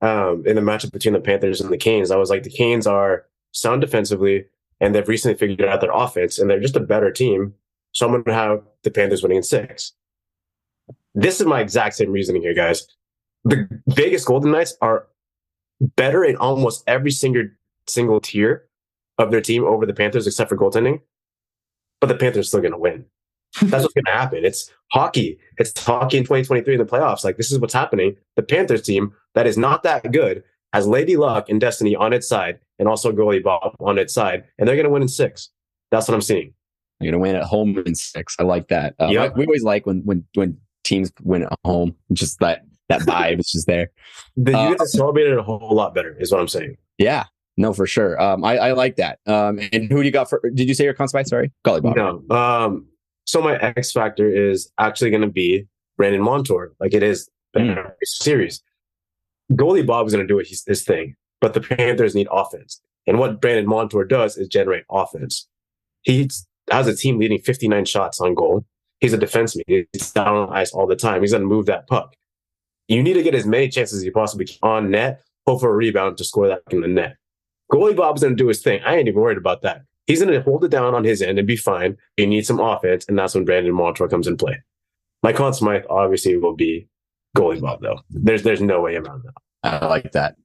um, 0.00 0.44
in 0.46 0.54
the 0.54 0.62
matchup 0.62 0.92
between 0.92 1.14
the 1.14 1.20
Panthers 1.20 1.60
and 1.60 1.72
the 1.72 1.78
Canes, 1.78 2.10
I 2.10 2.16
was 2.16 2.30
like, 2.30 2.42
the 2.42 2.50
Canes 2.50 2.86
are 2.86 3.24
sound 3.52 3.80
defensively, 3.80 4.46
and 4.80 4.94
they've 4.94 5.08
recently 5.08 5.36
figured 5.36 5.68
out 5.68 5.80
their 5.80 5.92
offense, 5.92 6.38
and 6.38 6.48
they're 6.48 6.60
just 6.60 6.76
a 6.76 6.80
better 6.80 7.10
team. 7.10 7.54
So 7.92 8.06
I'm 8.06 8.12
going 8.12 8.24
to 8.24 8.34
have 8.34 8.62
the 8.82 8.90
Panthers 8.90 9.22
winning 9.22 9.38
in 9.38 9.42
six. 9.42 9.92
This 11.14 11.40
is 11.40 11.46
my 11.46 11.60
exact 11.60 11.96
same 11.96 12.12
reasoning 12.12 12.42
here, 12.42 12.54
guys. 12.54 12.86
The 13.44 13.66
Vegas 13.88 14.24
Golden 14.24 14.52
Knights 14.52 14.76
are 14.82 15.06
better 15.80 16.22
in 16.22 16.36
almost 16.36 16.84
every 16.86 17.10
single 17.10 17.44
single 17.86 18.20
tier 18.20 18.66
of 19.16 19.30
their 19.30 19.40
team 19.40 19.64
over 19.64 19.86
the 19.86 19.94
Panthers, 19.94 20.26
except 20.26 20.50
for 20.50 20.56
goaltending. 20.56 21.00
But 22.00 22.08
the 22.08 22.14
Panthers 22.14 22.48
still 22.48 22.60
going 22.60 22.72
to 22.72 22.78
win. 22.78 23.06
That's 23.62 23.82
what's 23.82 23.94
going 23.94 24.04
to 24.04 24.12
happen. 24.12 24.44
It's 24.44 24.70
hockey. 24.92 25.38
It's 25.58 25.78
hockey 25.82 26.18
in 26.18 26.24
2023 26.24 26.74
in 26.74 26.78
the 26.78 26.86
playoffs. 26.86 27.24
Like 27.24 27.36
this 27.36 27.50
is 27.50 27.58
what's 27.58 27.74
happening. 27.74 28.16
The 28.36 28.42
Panthers 28.42 28.82
team 28.82 29.14
that 29.34 29.46
is 29.46 29.56
not 29.56 29.82
that 29.82 30.10
good 30.12 30.44
has 30.72 30.86
Lady 30.86 31.16
Luck 31.16 31.48
and 31.48 31.60
Destiny 31.60 31.96
on 31.96 32.12
its 32.12 32.28
side, 32.28 32.58
and 32.78 32.88
also 32.88 33.10
goalie 33.10 33.42
Bob 33.42 33.74
on 33.80 33.98
its 33.98 34.12
side, 34.12 34.44
and 34.58 34.68
they're 34.68 34.76
going 34.76 34.84
to 34.84 34.90
win 34.90 35.02
in 35.02 35.08
six. 35.08 35.50
That's 35.90 36.06
what 36.08 36.14
I'm 36.14 36.22
seeing. 36.22 36.52
You're 37.00 37.12
going 37.12 37.20
to 37.20 37.30
win 37.30 37.36
at 37.36 37.44
home 37.44 37.78
in 37.86 37.94
six. 37.94 38.36
I 38.38 38.42
like 38.42 38.68
that. 38.68 38.94
Uh, 39.00 39.06
yep. 39.06 39.36
We 39.36 39.46
always 39.46 39.62
like 39.62 39.86
when 39.86 40.02
when 40.04 40.24
when 40.34 40.58
teams 40.84 41.12
win 41.22 41.44
at 41.44 41.52
home. 41.64 41.94
Just 42.12 42.40
that 42.40 42.64
that 42.88 43.00
vibe 43.02 43.40
is 43.40 43.50
just 43.50 43.66
there. 43.66 43.90
The, 44.36 44.52
you 44.52 44.56
uh, 44.56 44.74
to 44.76 44.86
celebrate 44.86 45.26
it 45.26 45.36
a 45.36 45.42
whole 45.42 45.74
lot 45.74 45.96
better, 45.96 46.16
is 46.20 46.30
what 46.30 46.40
I'm 46.40 46.46
saying. 46.46 46.76
Yeah, 46.96 47.24
no, 47.56 47.72
for 47.72 47.88
sure. 47.88 48.20
Um, 48.22 48.44
I, 48.44 48.56
I 48.56 48.72
like 48.72 48.96
that. 48.96 49.18
Um, 49.26 49.58
and 49.72 49.90
who 49.90 49.98
do 49.98 50.02
you 50.04 50.12
got 50.12 50.30
for? 50.30 50.40
Did 50.54 50.68
you 50.68 50.74
say 50.74 50.84
your 50.84 50.94
Smythe? 50.94 51.26
Sorry, 51.26 51.50
Goalie 51.66 51.82
Bob. 51.82 51.96
No. 51.96 52.36
Um, 52.36 52.86
so 53.28 53.42
my 53.42 53.58
X 53.58 53.92
factor 53.92 54.26
is 54.26 54.72
actually 54.78 55.10
going 55.10 55.20
to 55.20 55.28
be 55.28 55.66
Brandon 55.98 56.22
Montour, 56.22 56.72
like 56.80 56.94
it 56.94 57.02
is 57.02 57.28
mm. 57.54 57.90
series. 58.02 58.62
Goalie 59.52 59.86
Bob 59.86 60.06
is 60.06 60.14
going 60.14 60.26
to 60.26 60.32
do 60.32 60.38
his, 60.38 60.64
his 60.66 60.82
thing, 60.82 61.14
but 61.42 61.52
the 61.52 61.60
Panthers 61.60 62.14
need 62.14 62.26
offense. 62.32 62.80
And 63.06 63.18
what 63.18 63.42
Brandon 63.42 63.66
Montour 63.66 64.04
does 64.04 64.38
is 64.38 64.48
generate 64.48 64.84
offense. 64.90 65.46
He 66.02 66.30
has 66.70 66.86
a 66.86 66.96
team 66.96 67.18
leading 67.18 67.38
59 67.40 67.84
shots 67.84 68.18
on 68.18 68.34
goal. 68.34 68.64
He's 69.00 69.12
a 69.12 69.18
defenseman. 69.18 69.86
He's 69.92 70.10
down 70.10 70.34
on 70.34 70.50
ice 70.50 70.72
all 70.72 70.86
the 70.86 70.96
time. 70.96 71.20
He's 71.20 71.32
going 71.32 71.42
to 71.42 71.48
move 71.48 71.66
that 71.66 71.86
puck. 71.86 72.14
You 72.88 73.02
need 73.02 73.12
to 73.14 73.22
get 73.22 73.34
as 73.34 73.44
many 73.44 73.68
chances 73.68 73.98
as 73.98 74.04
you 74.04 74.12
possibly 74.12 74.46
can 74.46 74.58
on 74.62 74.90
net, 74.90 75.20
hope 75.46 75.60
for 75.60 75.68
a 75.68 75.76
rebound 75.76 76.16
to 76.16 76.24
score 76.24 76.48
that 76.48 76.62
in 76.70 76.80
the 76.80 76.88
net. 76.88 77.16
Goalie 77.70 77.94
Bob's 77.94 78.22
going 78.22 78.34
to 78.34 78.42
do 78.42 78.48
his 78.48 78.62
thing. 78.62 78.80
I 78.86 78.96
ain't 78.96 79.06
even 79.06 79.20
worried 79.20 79.36
about 79.36 79.60
that. 79.62 79.82
He's 80.08 80.20
going 80.22 80.32
to 80.32 80.42
hold 80.42 80.64
it 80.64 80.70
down 80.70 80.94
on 80.94 81.04
his 81.04 81.22
end 81.22 81.38
and 81.38 81.46
be 81.46 81.56
fine. 81.56 81.96
He 82.16 82.26
needs 82.26 82.48
some 82.48 82.58
offense, 82.58 83.04
and 83.08 83.16
that's 83.16 83.34
when 83.34 83.44
Brandon 83.44 83.74
Montour 83.74 84.08
comes 84.08 84.26
in 84.26 84.36
play. 84.36 84.60
My 85.22 85.32
Conn 85.32 85.52
Smythe 85.52 85.84
obviously 85.90 86.36
will 86.36 86.56
be 86.56 86.88
goalie 87.36 87.60
Bob, 87.60 87.82
though. 87.82 88.00
There's 88.10 88.42
there's 88.42 88.62
no 88.62 88.80
way 88.80 88.96
around 88.96 89.22
that. 89.24 89.34
I 89.62 89.86
like 89.86 90.12
that. 90.12 90.36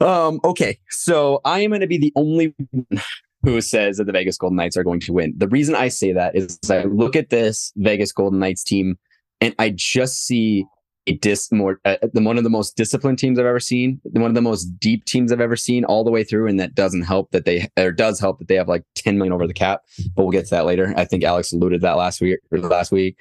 Um, 0.00 0.40
okay, 0.44 0.78
so 0.88 1.40
I 1.44 1.60
am 1.60 1.70
going 1.70 1.80
to 1.80 1.86
be 1.86 1.98
the 1.98 2.12
only 2.16 2.54
one 2.70 3.02
who 3.42 3.60
says 3.60 3.96
that 3.96 4.04
the 4.04 4.12
Vegas 4.12 4.38
Golden 4.38 4.56
Knights 4.56 4.76
are 4.76 4.84
going 4.84 5.00
to 5.00 5.12
win. 5.12 5.34
The 5.36 5.48
reason 5.48 5.74
I 5.74 5.88
say 5.88 6.12
that 6.12 6.36
is 6.36 6.58
I 6.70 6.84
look 6.84 7.16
at 7.16 7.30
this 7.30 7.72
Vegas 7.76 8.12
Golden 8.12 8.38
Knights 8.38 8.62
team 8.62 8.98
and 9.40 9.54
I 9.58 9.72
just 9.74 10.26
see 10.26 10.66
dis 11.12 11.50
more 11.52 11.80
uh, 11.84 11.96
one 12.14 12.36
of 12.36 12.44
the 12.44 12.50
most 12.50 12.76
disciplined 12.76 13.18
teams 13.18 13.38
I've 13.38 13.46
ever 13.46 13.60
seen, 13.60 14.00
one 14.04 14.30
of 14.30 14.34
the 14.34 14.42
most 14.42 14.64
deep 14.78 15.04
teams 15.04 15.32
I've 15.32 15.40
ever 15.40 15.56
seen, 15.56 15.84
all 15.84 16.04
the 16.04 16.10
way 16.10 16.24
through. 16.24 16.48
And 16.48 16.58
that 16.58 16.74
doesn't 16.74 17.02
help 17.02 17.30
that 17.30 17.44
they 17.44 17.68
or 17.76 17.92
does 17.92 18.18
help 18.18 18.38
that 18.38 18.48
they 18.48 18.56
have 18.56 18.68
like 18.68 18.84
10 18.96 19.16
million 19.16 19.32
over 19.32 19.46
the 19.46 19.54
cap. 19.54 19.82
But 20.14 20.24
we'll 20.24 20.32
get 20.32 20.46
to 20.46 20.50
that 20.50 20.66
later. 20.66 20.92
I 20.96 21.04
think 21.04 21.24
Alex 21.24 21.52
alluded 21.52 21.80
that 21.82 21.96
last 21.96 22.20
week 22.20 22.40
or 22.50 22.58
last 22.58 22.90
week. 22.90 23.16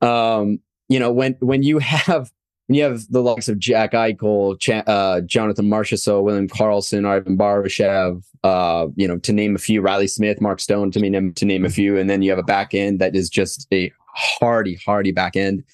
Um, 0.00 0.58
you 0.88 0.98
know, 0.98 1.12
when 1.12 1.36
when 1.40 1.62
you 1.62 1.78
have 1.78 2.32
when 2.66 2.76
you 2.76 2.84
have 2.84 3.02
the 3.10 3.22
likes 3.22 3.48
of 3.48 3.58
Jack 3.58 3.92
Eichel, 3.92 4.58
Ch- 4.60 4.86
uh, 4.86 5.20
Jonathan 5.22 5.68
Marchessault, 5.68 6.22
William 6.22 6.48
Karlsson, 6.48 7.06
Ivan 7.06 7.36
Barbashev, 7.36 8.22
uh, 8.44 8.86
you 8.96 9.08
know, 9.08 9.18
to 9.18 9.32
name 9.32 9.54
a 9.54 9.58
few, 9.58 9.80
Riley 9.80 10.06
Smith, 10.06 10.40
Mark 10.40 10.60
Stone, 10.60 10.90
to 10.92 11.00
name 11.00 11.32
to 11.34 11.44
name 11.44 11.64
a 11.64 11.70
few, 11.70 11.96
and 11.96 12.10
then 12.10 12.22
you 12.22 12.30
have 12.30 12.38
a 12.38 12.44
back 12.44 12.74
end 12.74 13.00
that 13.00 13.14
is 13.14 13.28
just 13.28 13.66
a 13.72 13.92
hardy, 14.14 14.74
hardy 14.84 15.12
back 15.12 15.36
end 15.36 15.64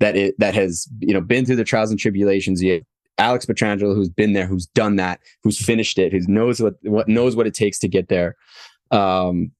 that 0.00 0.16
it 0.16 0.34
that 0.38 0.54
has 0.54 0.88
you 0.98 1.14
know 1.14 1.20
been 1.20 1.46
through 1.46 1.56
the 1.56 1.64
trials 1.64 1.90
and 1.90 1.98
tribulations. 1.98 2.62
You 2.62 2.82
Alex 3.18 3.46
Pietrangelo, 3.46 3.94
who's 3.94 4.08
been 4.08 4.32
there, 4.32 4.46
who's 4.46 4.66
done 4.66 4.96
that, 4.96 5.20
who's 5.42 5.58
finished 5.58 5.98
it, 5.98 6.12
who 6.12 6.20
knows 6.26 6.60
what 6.60 6.74
what 6.82 7.08
knows 7.08 7.36
what 7.36 7.46
it 7.46 7.54
takes 7.54 7.78
to 7.80 7.88
get 7.88 8.08
there. 8.08 8.36
Um, 8.90 9.52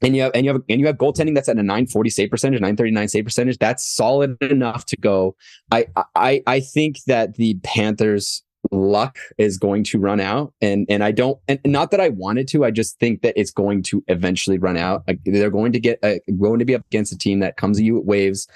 and 0.00 0.16
you 0.16 0.22
have 0.22 0.32
and 0.34 0.44
you 0.44 0.52
have 0.52 0.62
and 0.68 0.80
you 0.80 0.86
have 0.86 0.96
goaltending 0.96 1.34
that's 1.34 1.48
at 1.48 1.56
a 1.56 1.62
940 1.62 2.10
save 2.10 2.30
percentage, 2.30 2.60
939 2.60 3.08
save 3.08 3.24
percentage. 3.24 3.58
That's 3.58 3.86
solid 3.86 4.36
enough 4.42 4.86
to 4.86 4.96
go. 4.96 5.36
I 5.70 5.86
I 6.14 6.42
I 6.46 6.60
think 6.60 7.04
that 7.06 7.34
the 7.34 7.54
Panthers 7.62 8.42
luck 8.70 9.18
is 9.36 9.58
going 9.58 9.84
to 9.84 9.98
run 9.98 10.20
out 10.20 10.54
and 10.62 10.86
and 10.88 11.04
I 11.04 11.12
don't 11.12 11.38
and 11.48 11.60
not 11.66 11.90
that 11.90 12.00
I 12.00 12.08
wanted 12.08 12.48
to 12.48 12.64
I 12.64 12.70
just 12.70 12.98
think 12.98 13.20
that 13.20 13.34
it's 13.36 13.50
going 13.50 13.82
to 13.84 14.02
eventually 14.08 14.56
run 14.56 14.78
out 14.78 15.04
they're 15.26 15.50
going 15.50 15.72
to 15.72 15.80
get 15.80 15.98
uh, 16.02 16.14
going 16.38 16.60
to 16.60 16.64
be 16.64 16.74
up 16.74 16.84
against 16.86 17.12
a 17.12 17.18
team 17.18 17.40
that 17.40 17.58
comes 17.58 17.76
to 17.76 17.84
you 17.84 17.98
at 17.98 18.06
waves 18.06 18.48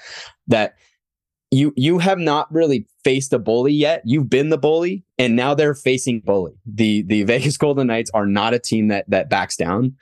that 0.47 0.73
you 1.51 1.73
you 1.75 1.97
have 1.99 2.19
not 2.19 2.51
really 2.53 2.87
faced 3.03 3.33
a 3.33 3.39
bully 3.39 3.73
yet. 3.73 4.01
You've 4.05 4.29
been 4.29 4.49
the 4.49 4.57
bully, 4.57 5.03
and 5.17 5.35
now 5.35 5.53
they're 5.55 5.73
facing 5.73 6.21
bully. 6.21 6.53
The 6.65 7.03
the 7.03 7.23
Vegas 7.25 7.57
Golden 7.57 7.87
Knights 7.87 8.11
are 8.13 8.25
not 8.25 8.53
a 8.53 8.59
team 8.59 8.87
that 8.89 9.09
that 9.09 9.29
backs 9.29 9.55
down 9.57 9.95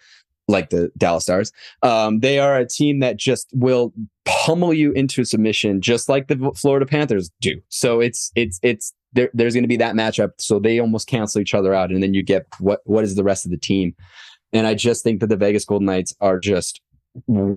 like 0.48 0.70
the 0.70 0.92
Dallas 0.98 1.24
Stars. 1.24 1.52
Um, 1.84 2.22
they 2.22 2.40
are 2.40 2.58
a 2.58 2.66
team 2.66 3.00
that 3.00 3.18
just 3.18 3.50
will 3.54 3.94
pummel 4.26 4.74
you 4.74 4.92
into 4.94 5.26
submission, 5.26 5.82
just 5.82 6.10
like 6.10 6.28
the 6.28 6.52
Florida 6.56 6.86
Panthers 6.86 7.32
do. 7.42 7.62
So 7.70 8.00
it's 8.00 8.32
it's 8.36 8.60
it's 8.64 8.94
there, 9.14 9.30
there's 9.34 9.54
going 9.54 9.64
to 9.64 9.70
be 9.70 9.78
that 9.78 9.96
matchup. 9.96 10.32
So 10.38 10.60
they 10.60 10.80
almost 10.80 11.08
cancel 11.08 11.42
each 11.42 11.54
other 11.54 11.74
out, 11.74 11.92
and 11.92 12.02
then 12.02 12.14
you 12.14 12.24
get 12.24 12.46
what 12.60 12.82
what 12.86 13.04
is 13.04 13.16
the 13.16 13.24
rest 13.24 13.46
of 13.46 13.52
the 13.52 13.58
team. 13.58 13.96
And 14.54 14.66
I 14.66 14.74
just 14.74 15.04
think 15.04 15.20
that 15.20 15.28
the 15.28 15.38
Vegas 15.38 15.66
Golden 15.66 15.86
Knights 15.86 16.16
are 16.22 16.40
just 16.40 16.82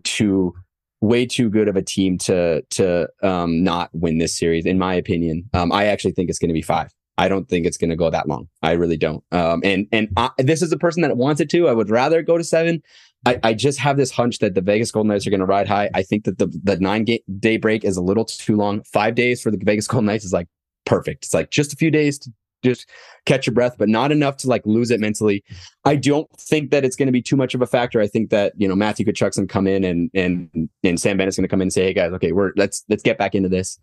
too 0.03 0.55
way 1.01 1.27
too 1.27 1.49
good 1.49 1.69
of 1.69 1.77
a 1.77 1.83
team 1.83 2.19
to 2.19 2.63
to 2.71 3.09
um, 3.23 3.63
not 3.63 3.91
win 3.93 4.19
this 4.19 4.37
series, 4.37 4.67
in 4.67 4.79
my 4.79 4.95
opinion. 4.95 5.49
Um, 5.53 5.73
I 5.73 5.87
actually 5.87 6.13
think 6.13 6.31
it's 6.31 6.39
going 6.39 6.49
to 6.51 6.55
be 6.55 6.63
five. 6.63 6.93
I 7.19 7.29
don't 7.29 7.49
think 7.49 7.67
it's 7.67 7.77
going 7.77 7.91
to 7.91 7.97
go 7.97 8.09
that 8.09 8.29
long. 8.29 8.49
I 8.63 8.73
really 8.73 8.97
don't. 8.97 9.23
Um, 9.31 9.61
and 9.65 9.87
and 9.93 10.09
I, 10.17 10.31
this 10.39 10.63
is 10.63 10.73
a 10.73 10.79
person 10.79 11.03
that 11.03 11.17
wants 11.17 11.41
it 11.41 11.51
to. 11.51 11.69
I 11.69 11.73
would 11.73 11.91
rather 11.91 12.23
go 12.23 12.39
to 12.39 12.45
seven. 12.45 12.83
I, 13.27 13.39
I 13.43 13.55
just 13.55 13.79
have 13.81 13.99
this 13.99 14.11
hunch 14.11 14.39
that 14.39 14.55
the 14.55 14.63
Vegas 14.63 14.91
Golden 14.91 15.09
Knights 15.09 15.27
are 15.27 15.31
going 15.31 15.41
to 15.41 15.47
ride 15.47 15.69
high. 15.69 15.91
I 15.95 16.03
think 16.03 16.25
that 16.25 16.39
the 16.39 16.47
the 16.63 16.79
nine 16.79 17.05
day 17.39 17.57
break 17.59 17.85
is 17.85 17.97
a 17.97 18.03
little 18.03 18.25
too 18.25 18.57
long. 18.57 18.83
Five 18.85 19.15
days 19.15 19.43
for 19.43 19.51
the 19.51 19.59
Vegas 19.63 19.87
Golden 19.87 20.07
Knights 20.07 20.25
is 20.25 20.33
like 20.33 20.49
perfect. 20.87 21.27
It's 21.27 21.35
like 21.35 21.51
just 21.51 21.73
a 21.73 21.77
few 21.77 21.91
days 21.91 22.19
to 22.21 22.33
just 22.63 22.87
catch 23.27 23.47
your 23.47 23.55
breath, 23.55 23.77
but 23.79 23.89
not 23.89 24.13
enough 24.13 24.37
to 24.39 24.49
like 24.49 24.63
lose 24.65 24.91
it 24.91 25.01
mentally. 25.01 25.45
I 25.85 25.97
don't 25.97 26.29
think 26.39 26.71
that 26.71 26.85
it's 26.85 26.97
going 26.97 27.07
to 27.07 27.13
be 27.13 27.23
too 27.23 27.37
much 27.37 27.55
of 27.55 27.63
a 27.63 27.67
factor. 27.67 28.01
I 28.01 28.07
think 28.07 28.31
that 28.31 28.53
you 28.57 28.69
know 28.69 28.77
Matthew 28.77 29.07
Tkachuk's 29.07 29.37
going 29.37 29.49
to 29.49 29.53
come 29.53 29.67
in 29.67 29.85
and 29.85 30.11
and 30.15 30.69
and 30.83 31.01
Sam 31.01 31.17
Bennett's 31.17 31.37
going 31.37 31.45
to 31.45 31.49
come 31.49 31.61
in 31.61 31.67
and 31.67 31.73
say, 31.73 31.85
"Hey 31.85 31.95
guys, 31.95 32.13
okay, 32.13 32.33
we're 32.33 32.53
let's 32.57 32.85
let's 32.89 33.03
get 33.03 33.19
back 33.19 33.35
into 33.35 33.49
this." 33.49 33.79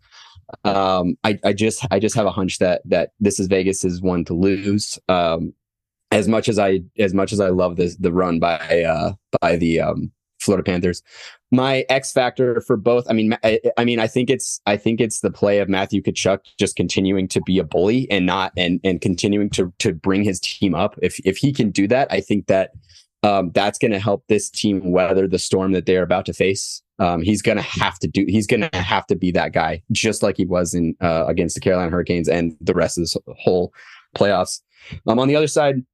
Um, 0.64 1.16
I 1.24 1.38
I 1.44 1.52
just 1.52 1.86
I 1.90 1.98
just 1.98 2.14
have 2.14 2.26
a 2.26 2.30
hunch 2.30 2.58
that 2.58 2.82
that 2.86 3.12
this 3.20 3.38
is 3.40 3.46
Vegas's 3.46 4.00
one 4.00 4.24
to 4.26 4.34
lose. 4.34 4.98
Um, 5.08 5.54
as 6.10 6.26
much 6.26 6.48
as 6.48 6.58
I 6.58 6.80
as 6.98 7.12
much 7.12 7.32
as 7.32 7.40
I 7.40 7.48
love 7.48 7.76
this 7.76 7.96
the 7.96 8.12
run 8.12 8.38
by 8.38 8.82
uh 8.82 9.12
by 9.40 9.56
the 9.56 9.80
um 9.80 10.10
Florida 10.38 10.62
Panthers. 10.62 11.02
My 11.50 11.84
X 11.88 12.12
factor 12.12 12.60
for 12.60 12.76
both. 12.76 13.06
I 13.08 13.12
mean, 13.12 13.36
I, 13.42 13.60
I, 13.76 13.84
mean, 13.84 13.98
I 13.98 14.06
think 14.06 14.30
it's 14.30 14.60
I 14.66 14.76
think 14.76 15.00
it's 15.00 15.20
the 15.20 15.30
play 15.30 15.58
of 15.58 15.68
Matthew 15.68 16.02
Tkachuk 16.02 16.40
just 16.58 16.76
continuing 16.76 17.28
to 17.28 17.40
be 17.40 17.58
a 17.58 17.64
bully 17.64 18.10
and 18.10 18.26
not 18.26 18.52
and 18.56 18.80
and 18.84 19.00
continuing 19.00 19.50
to 19.50 19.72
to 19.78 19.94
bring 19.94 20.22
his 20.24 20.40
team 20.40 20.74
up. 20.74 20.98
If 21.02 21.18
if 21.20 21.38
he 21.38 21.52
can 21.52 21.70
do 21.70 21.88
that, 21.88 22.08
I 22.10 22.20
think 22.20 22.46
that 22.46 22.72
um, 23.22 23.50
that's 23.52 23.78
going 23.78 23.90
to 23.90 23.98
help 23.98 24.24
this 24.28 24.48
team 24.48 24.92
weather 24.92 25.26
the 25.26 25.38
storm 25.38 25.72
that 25.72 25.86
they're 25.86 26.02
about 26.02 26.26
to 26.26 26.32
face. 26.32 26.82
Um, 27.00 27.22
he's 27.22 27.42
going 27.42 27.56
to 27.56 27.62
have 27.62 27.98
to 28.00 28.08
do. 28.08 28.24
He's 28.28 28.46
going 28.46 28.68
to 28.68 28.76
have 28.76 29.06
to 29.06 29.16
be 29.16 29.30
that 29.32 29.52
guy, 29.52 29.82
just 29.92 30.22
like 30.22 30.36
he 30.36 30.46
was 30.46 30.74
in 30.74 30.96
uh, 31.00 31.24
against 31.26 31.54
the 31.54 31.60
Carolina 31.60 31.90
Hurricanes 31.90 32.28
and 32.28 32.56
the 32.60 32.74
rest 32.74 32.98
of 32.98 33.02
this 33.02 33.16
whole 33.38 33.72
playoffs. 34.16 34.60
Um, 35.06 35.18
on 35.18 35.28
the 35.28 35.36
other 35.36 35.46
side, 35.46 35.84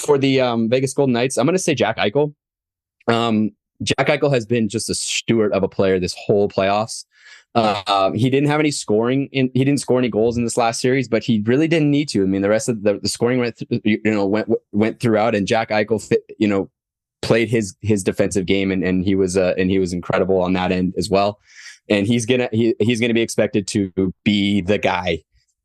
for 0.00 0.18
the 0.18 0.40
um, 0.40 0.68
Vegas 0.68 0.92
Golden 0.92 1.12
Knights, 1.12 1.38
I'm 1.38 1.46
going 1.46 1.56
to 1.56 1.62
say 1.62 1.74
Jack 1.74 1.96
Eichel. 1.98 2.34
Um, 3.08 3.50
Jack 3.82 4.06
Eichel 4.06 4.32
has 4.32 4.46
been 4.46 4.68
just 4.68 4.88
a 4.88 4.94
steward 4.94 5.52
of 5.52 5.62
a 5.62 5.68
player 5.68 5.98
this 5.98 6.14
whole 6.14 6.48
playoffs. 6.48 7.04
Uh, 7.54 8.10
he 8.12 8.30
didn't 8.30 8.48
have 8.48 8.58
any 8.58 8.72
scoring 8.72 9.28
in, 9.30 9.48
he 9.54 9.64
didn't 9.64 9.78
score 9.78 9.98
any 9.98 10.08
goals 10.08 10.36
in 10.36 10.42
this 10.42 10.56
last 10.56 10.80
series, 10.80 11.06
but 11.06 11.22
he 11.22 11.40
really 11.46 11.68
didn't 11.68 11.90
need 11.90 12.08
to. 12.08 12.22
I 12.22 12.26
mean, 12.26 12.42
the 12.42 12.48
rest 12.48 12.68
of 12.68 12.82
the, 12.82 12.98
the 12.98 13.08
scoring 13.08 13.38
went, 13.38 13.56
th- 13.56 13.80
you 13.84 14.00
know, 14.04 14.26
went, 14.26 14.50
went 14.72 14.98
throughout 14.98 15.36
and 15.36 15.46
Jack 15.46 15.68
Eichel 15.68 16.04
fit, 16.04 16.22
you 16.38 16.48
know, 16.48 16.68
played 17.22 17.48
his, 17.48 17.76
his 17.80 18.02
defensive 18.02 18.46
game 18.46 18.72
and, 18.72 18.82
and 18.82 19.04
he 19.04 19.14
was, 19.14 19.36
uh, 19.36 19.54
and 19.56 19.70
he 19.70 19.78
was 19.78 19.92
incredible 19.92 20.40
on 20.40 20.52
that 20.54 20.72
end 20.72 20.94
as 20.98 21.08
well. 21.08 21.38
And 21.88 22.08
he's 22.08 22.26
gonna, 22.26 22.48
he, 22.50 22.74
he's 22.80 23.00
gonna 23.00 23.14
be 23.14 23.22
expected 23.22 23.68
to 23.68 24.12
be 24.24 24.60
the 24.60 24.78
guy 24.78 25.22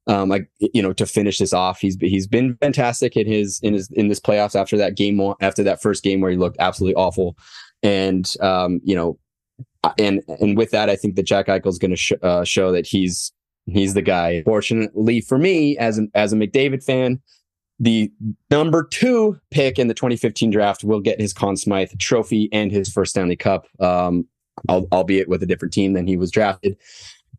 um, 0.09 0.27
like 0.27 0.49
you 0.59 0.81
know, 0.81 0.91
to 0.91 1.05
finish 1.05 1.37
this 1.37 1.53
off. 1.53 1.79
He's 1.79 1.95
he's 2.01 2.27
been 2.27 2.57
fantastic 2.57 3.15
in 3.15 3.27
his 3.27 3.59
in 3.61 3.75
his 3.75 3.89
in 3.91 4.07
this 4.07 4.19
playoffs 4.19 4.59
after 4.59 4.75
that 4.75 4.97
game 4.97 5.21
after 5.39 5.63
that 5.63 5.81
first 5.81 6.03
game 6.03 6.19
where 6.19 6.31
he 6.31 6.37
looked 6.37 6.57
absolutely 6.59 6.95
awful, 6.95 7.37
and 7.83 8.33
um, 8.41 8.81
you 8.83 8.95
know, 8.95 9.19
and 9.99 10.23
and 10.27 10.57
with 10.57 10.71
that, 10.71 10.89
I 10.89 10.95
think 10.95 11.15
that 11.15 11.23
Jack 11.23 11.45
Eichel 11.45 11.67
is 11.67 11.77
going 11.77 11.91
to 11.91 11.97
sh- 11.97 12.13
uh, 12.23 12.43
show 12.43 12.71
that 12.71 12.87
he's 12.87 13.31
he's 13.67 13.93
the 13.93 14.01
guy. 14.01 14.41
Fortunately 14.43 15.21
for 15.21 15.37
me, 15.37 15.77
as 15.77 15.99
an 15.99 16.09
as 16.15 16.33
a 16.33 16.35
McDavid 16.35 16.83
fan, 16.83 17.21
the 17.79 18.11
number 18.49 18.83
two 18.83 19.39
pick 19.51 19.77
in 19.77 19.89
the 19.89 19.93
2015 19.93 20.49
draft 20.49 20.83
will 20.83 21.01
get 21.01 21.21
his 21.21 21.33
Conn 21.33 21.55
Smythe 21.55 21.91
trophy 21.99 22.49
and 22.51 22.71
his 22.71 22.91
first 22.91 23.11
Stanley 23.11 23.35
Cup, 23.35 23.67
um, 23.79 24.27
albeit 24.69 25.29
with 25.29 25.43
a 25.43 25.45
different 25.45 25.71
team 25.71 25.93
than 25.93 26.07
he 26.07 26.17
was 26.17 26.31
drafted. 26.31 26.75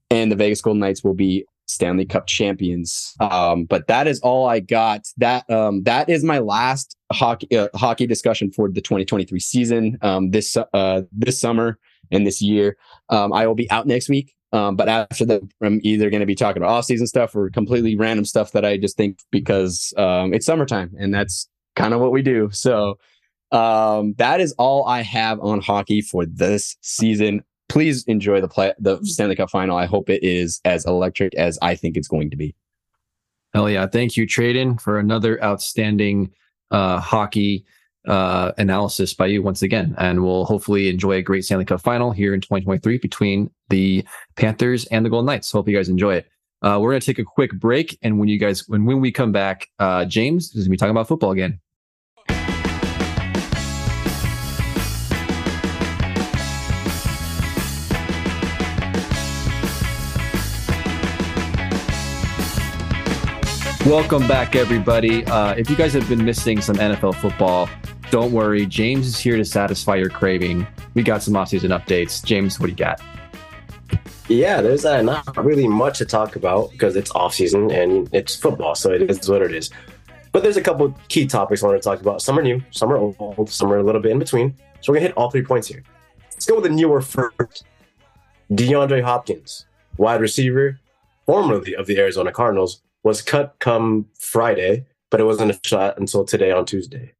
And 0.09 0.31
the 0.31 0.37
Vegas 0.37 0.61
Golden 0.61 0.81
Knights 0.81 1.03
will 1.03 1.15
be 1.15 1.45
Stanley 1.71 2.05
Cup 2.05 2.27
champions. 2.27 3.15
Um, 3.21 3.65
but 3.65 3.87
that 3.87 4.07
is 4.07 4.21
all 4.21 4.49
I 4.49 4.61
got. 4.61 5.07
That 5.19 5.49
um, 5.51 5.83
that 5.85 6.09
is 6.09 6.25
my 6.25 6.39
last 6.39 6.97
hockey 7.13 7.57
uh, 7.57 7.69
hockey 7.75 8.07
discussion 8.07 8.51
for 8.51 8.69
the 8.69 8.81
2023 8.81 9.39
season. 9.41 9.99
Um, 10.03 10.31
this 10.31 10.57
uh, 10.75 11.03
this 11.13 11.41
summer 11.41 11.79
and 12.11 12.27
this 12.27 12.43
year, 12.43 12.77
um, 13.09 13.33
I 13.33 13.47
will 13.47 13.55
be 13.55 13.71
out 13.71 13.87
next 13.87 14.09
week. 14.09 14.35
Um, 14.53 14.75
but 14.75 14.89
after 14.89 15.25
that, 15.27 15.43
I'm 15.63 15.81
either 15.85 16.11
going 16.11 16.21
to 16.21 16.27
be 16.27 16.35
talking 16.35 16.61
about 16.61 16.73
off 16.73 16.85
season 16.85 17.07
stuff 17.07 17.37
or 17.37 17.51
completely 17.51 17.95
random 17.95 18.25
stuff 18.25 18.51
that 18.53 18.65
I 18.65 18.77
just 18.77 18.97
think 18.97 19.21
because 19.31 19.95
um, 19.97 20.35
it's 20.35 20.45
summertime 20.45 20.93
and 20.99 21.15
that's 21.15 21.49
kind 21.77 21.95
of 21.95 22.01
what 22.01 22.11
we 22.11 22.21
do. 22.21 22.51
So 22.51 22.99
that 23.53 24.39
is 24.41 24.53
all 24.59 24.87
I 24.87 25.03
have 25.03 25.39
on 25.41 25.61
hockey 25.61 26.01
for 26.01 26.27
this 26.27 26.77
season 26.81 27.45
please 27.71 28.05
enjoy 28.05 28.41
the 28.41 28.49
play 28.49 28.75
the 28.79 28.97
mm-hmm. 28.97 29.05
Stanley 29.05 29.37
Cup 29.37 29.49
final. 29.49 29.79
I 29.79 29.87
hope 29.87 30.11
it 30.11 30.23
is 30.23 30.61
as 30.67 30.85
electric 30.85 31.35
as 31.37 31.59
I 31.63 31.75
think 31.75 31.97
it's 31.97 32.09
going 32.09 32.29
to 32.31 32.37
be. 32.37 32.55
Hell 33.55 33.71
yeah. 33.71 33.87
Thank 33.87 34.17
you, 34.17 34.27
Tradon, 34.27 34.81
for 34.81 34.99
another 34.99 35.43
outstanding 35.43 36.31
uh, 36.71 37.01
hockey 37.01 37.65
uh, 38.07 38.53
analysis 38.59 39.15
by 39.15 39.27
you 39.27 39.43
once 39.43 39.63
again. 39.63 39.95
And 39.99 40.23
we'll 40.23 40.45
hopefully 40.45 40.89
enjoy 40.89 41.13
a 41.13 41.23
great 41.23 41.45
Stanley 41.45 41.65
Cup 41.65 41.81
final 41.81 42.11
here 42.11 42.35
in 42.35 42.41
2023 42.41 42.99
between 42.99 43.51
the 43.69 44.05
Panthers 44.37 44.85
and 44.87 45.05
the 45.05 45.11
Golden 45.11 45.27
Knights. 45.27 45.51
Hope 45.51 45.69
you 45.69 45.77
guys 45.77 45.89
enjoy 45.89 46.15
it. 46.15 46.29
Uh, 46.63 46.79
we're 46.81 46.91
going 46.91 47.01
to 47.01 47.07
take 47.07 47.19
a 47.19 47.25
quick 47.25 47.53
break. 47.59 47.99
And 48.03 48.19
when 48.19 48.29
you 48.29 48.39
guys, 48.39 48.69
when, 48.69 48.85
when 48.85 49.01
we 49.01 49.11
come 49.11 49.33
back, 49.33 49.69
uh, 49.79 50.05
James 50.05 50.47
is 50.49 50.55
going 50.55 50.65
to 50.65 50.71
be 50.71 50.77
talking 50.77 50.91
about 50.91 51.09
football 51.09 51.31
again. 51.31 51.61
Welcome 63.87 64.29
back, 64.29 64.57
everybody. 64.57 65.25
Uh, 65.25 65.55
if 65.55 65.71
you 65.71 65.75
guys 65.75 65.95
have 65.95 66.07
been 66.07 66.23
missing 66.23 66.61
some 66.61 66.77
NFL 66.77 67.15
football, 67.15 67.69
don't 68.11 68.31
worry. 68.31 68.67
James 68.67 69.07
is 69.07 69.19
here 69.19 69.39
to 69.39 69.45
satisfy 69.45 69.97
your 69.97 70.11
craving. 70.11 70.67
We 70.93 71.03
got 71.03 71.23
some 71.23 71.33
offseason 71.33 71.71
updates. 71.71 72.23
James, 72.23 72.61
what 72.61 72.67
do 72.67 72.73
you 72.73 72.77
got? 72.77 73.01
Yeah, 74.29 74.61
there's 74.61 74.85
uh, 74.85 75.01
not 75.01 75.35
really 75.43 75.67
much 75.67 75.97
to 75.99 76.05
talk 76.05 76.37
about 76.37 76.71
because 76.73 76.95
it's 76.95 77.11
offseason 77.13 77.73
and 77.73 78.09
it's 78.13 78.37
football, 78.37 78.75
so 78.75 78.93
it 78.93 79.11
is 79.11 79.29
what 79.29 79.41
it 79.41 79.55
is. 79.55 79.71
But 80.31 80.43
there's 80.43 80.59
a 80.59 80.63
couple 80.63 80.95
key 81.09 81.27
topics 81.27 81.65
I 81.65 81.69
want 81.69 81.83
to 81.83 81.89
talk 81.89 82.03
about. 82.03 82.21
Some 82.21 82.39
are 82.39 82.43
new, 82.43 82.63
some 82.71 82.93
are 82.93 82.99
old, 82.99 83.49
some 83.49 83.73
are 83.73 83.79
a 83.79 83.83
little 83.83 84.03
bit 84.03 84.13
in 84.13 84.19
between. 84.19 84.55
So 84.83 84.93
we're 84.93 84.97
gonna 84.99 85.09
hit 85.09 85.17
all 85.17 85.31
three 85.31 85.43
points 85.43 85.67
here. 85.67 85.83
Let's 86.33 86.45
go 86.45 86.57
with 86.57 86.65
the 86.65 86.71
newer 86.71 87.01
first. 87.01 87.65
DeAndre 88.53 89.03
Hopkins, 89.03 89.65
wide 89.97 90.21
receiver, 90.21 90.79
formerly 91.25 91.75
of 91.75 91.87
the 91.87 91.99
Arizona 91.99 92.31
Cardinals, 92.31 92.83
was 93.03 93.23
cut 93.23 93.57
come 93.59 94.07
Friday, 94.19 94.87
but 95.11 95.21
it 95.21 95.25
wasn't 95.25 95.51
a 95.51 95.61
shot 95.65 95.99
until 95.99 96.25
today 96.25 96.51
on 96.51 96.67
Tuesday. 96.67 97.15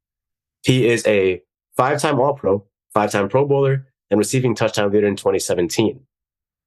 He 0.63 0.87
is 0.87 1.05
a 1.07 1.41
five 1.75 1.99
time 1.99 2.19
All 2.19 2.33
Pro, 2.33 2.65
five 2.93 3.11
time 3.11 3.29
Pro 3.29 3.45
Bowler, 3.45 3.87
and 4.09 4.17
receiving 4.17 4.55
touchdown 4.55 4.91
leader 4.91 5.07
in 5.07 5.15
2017. 5.15 5.99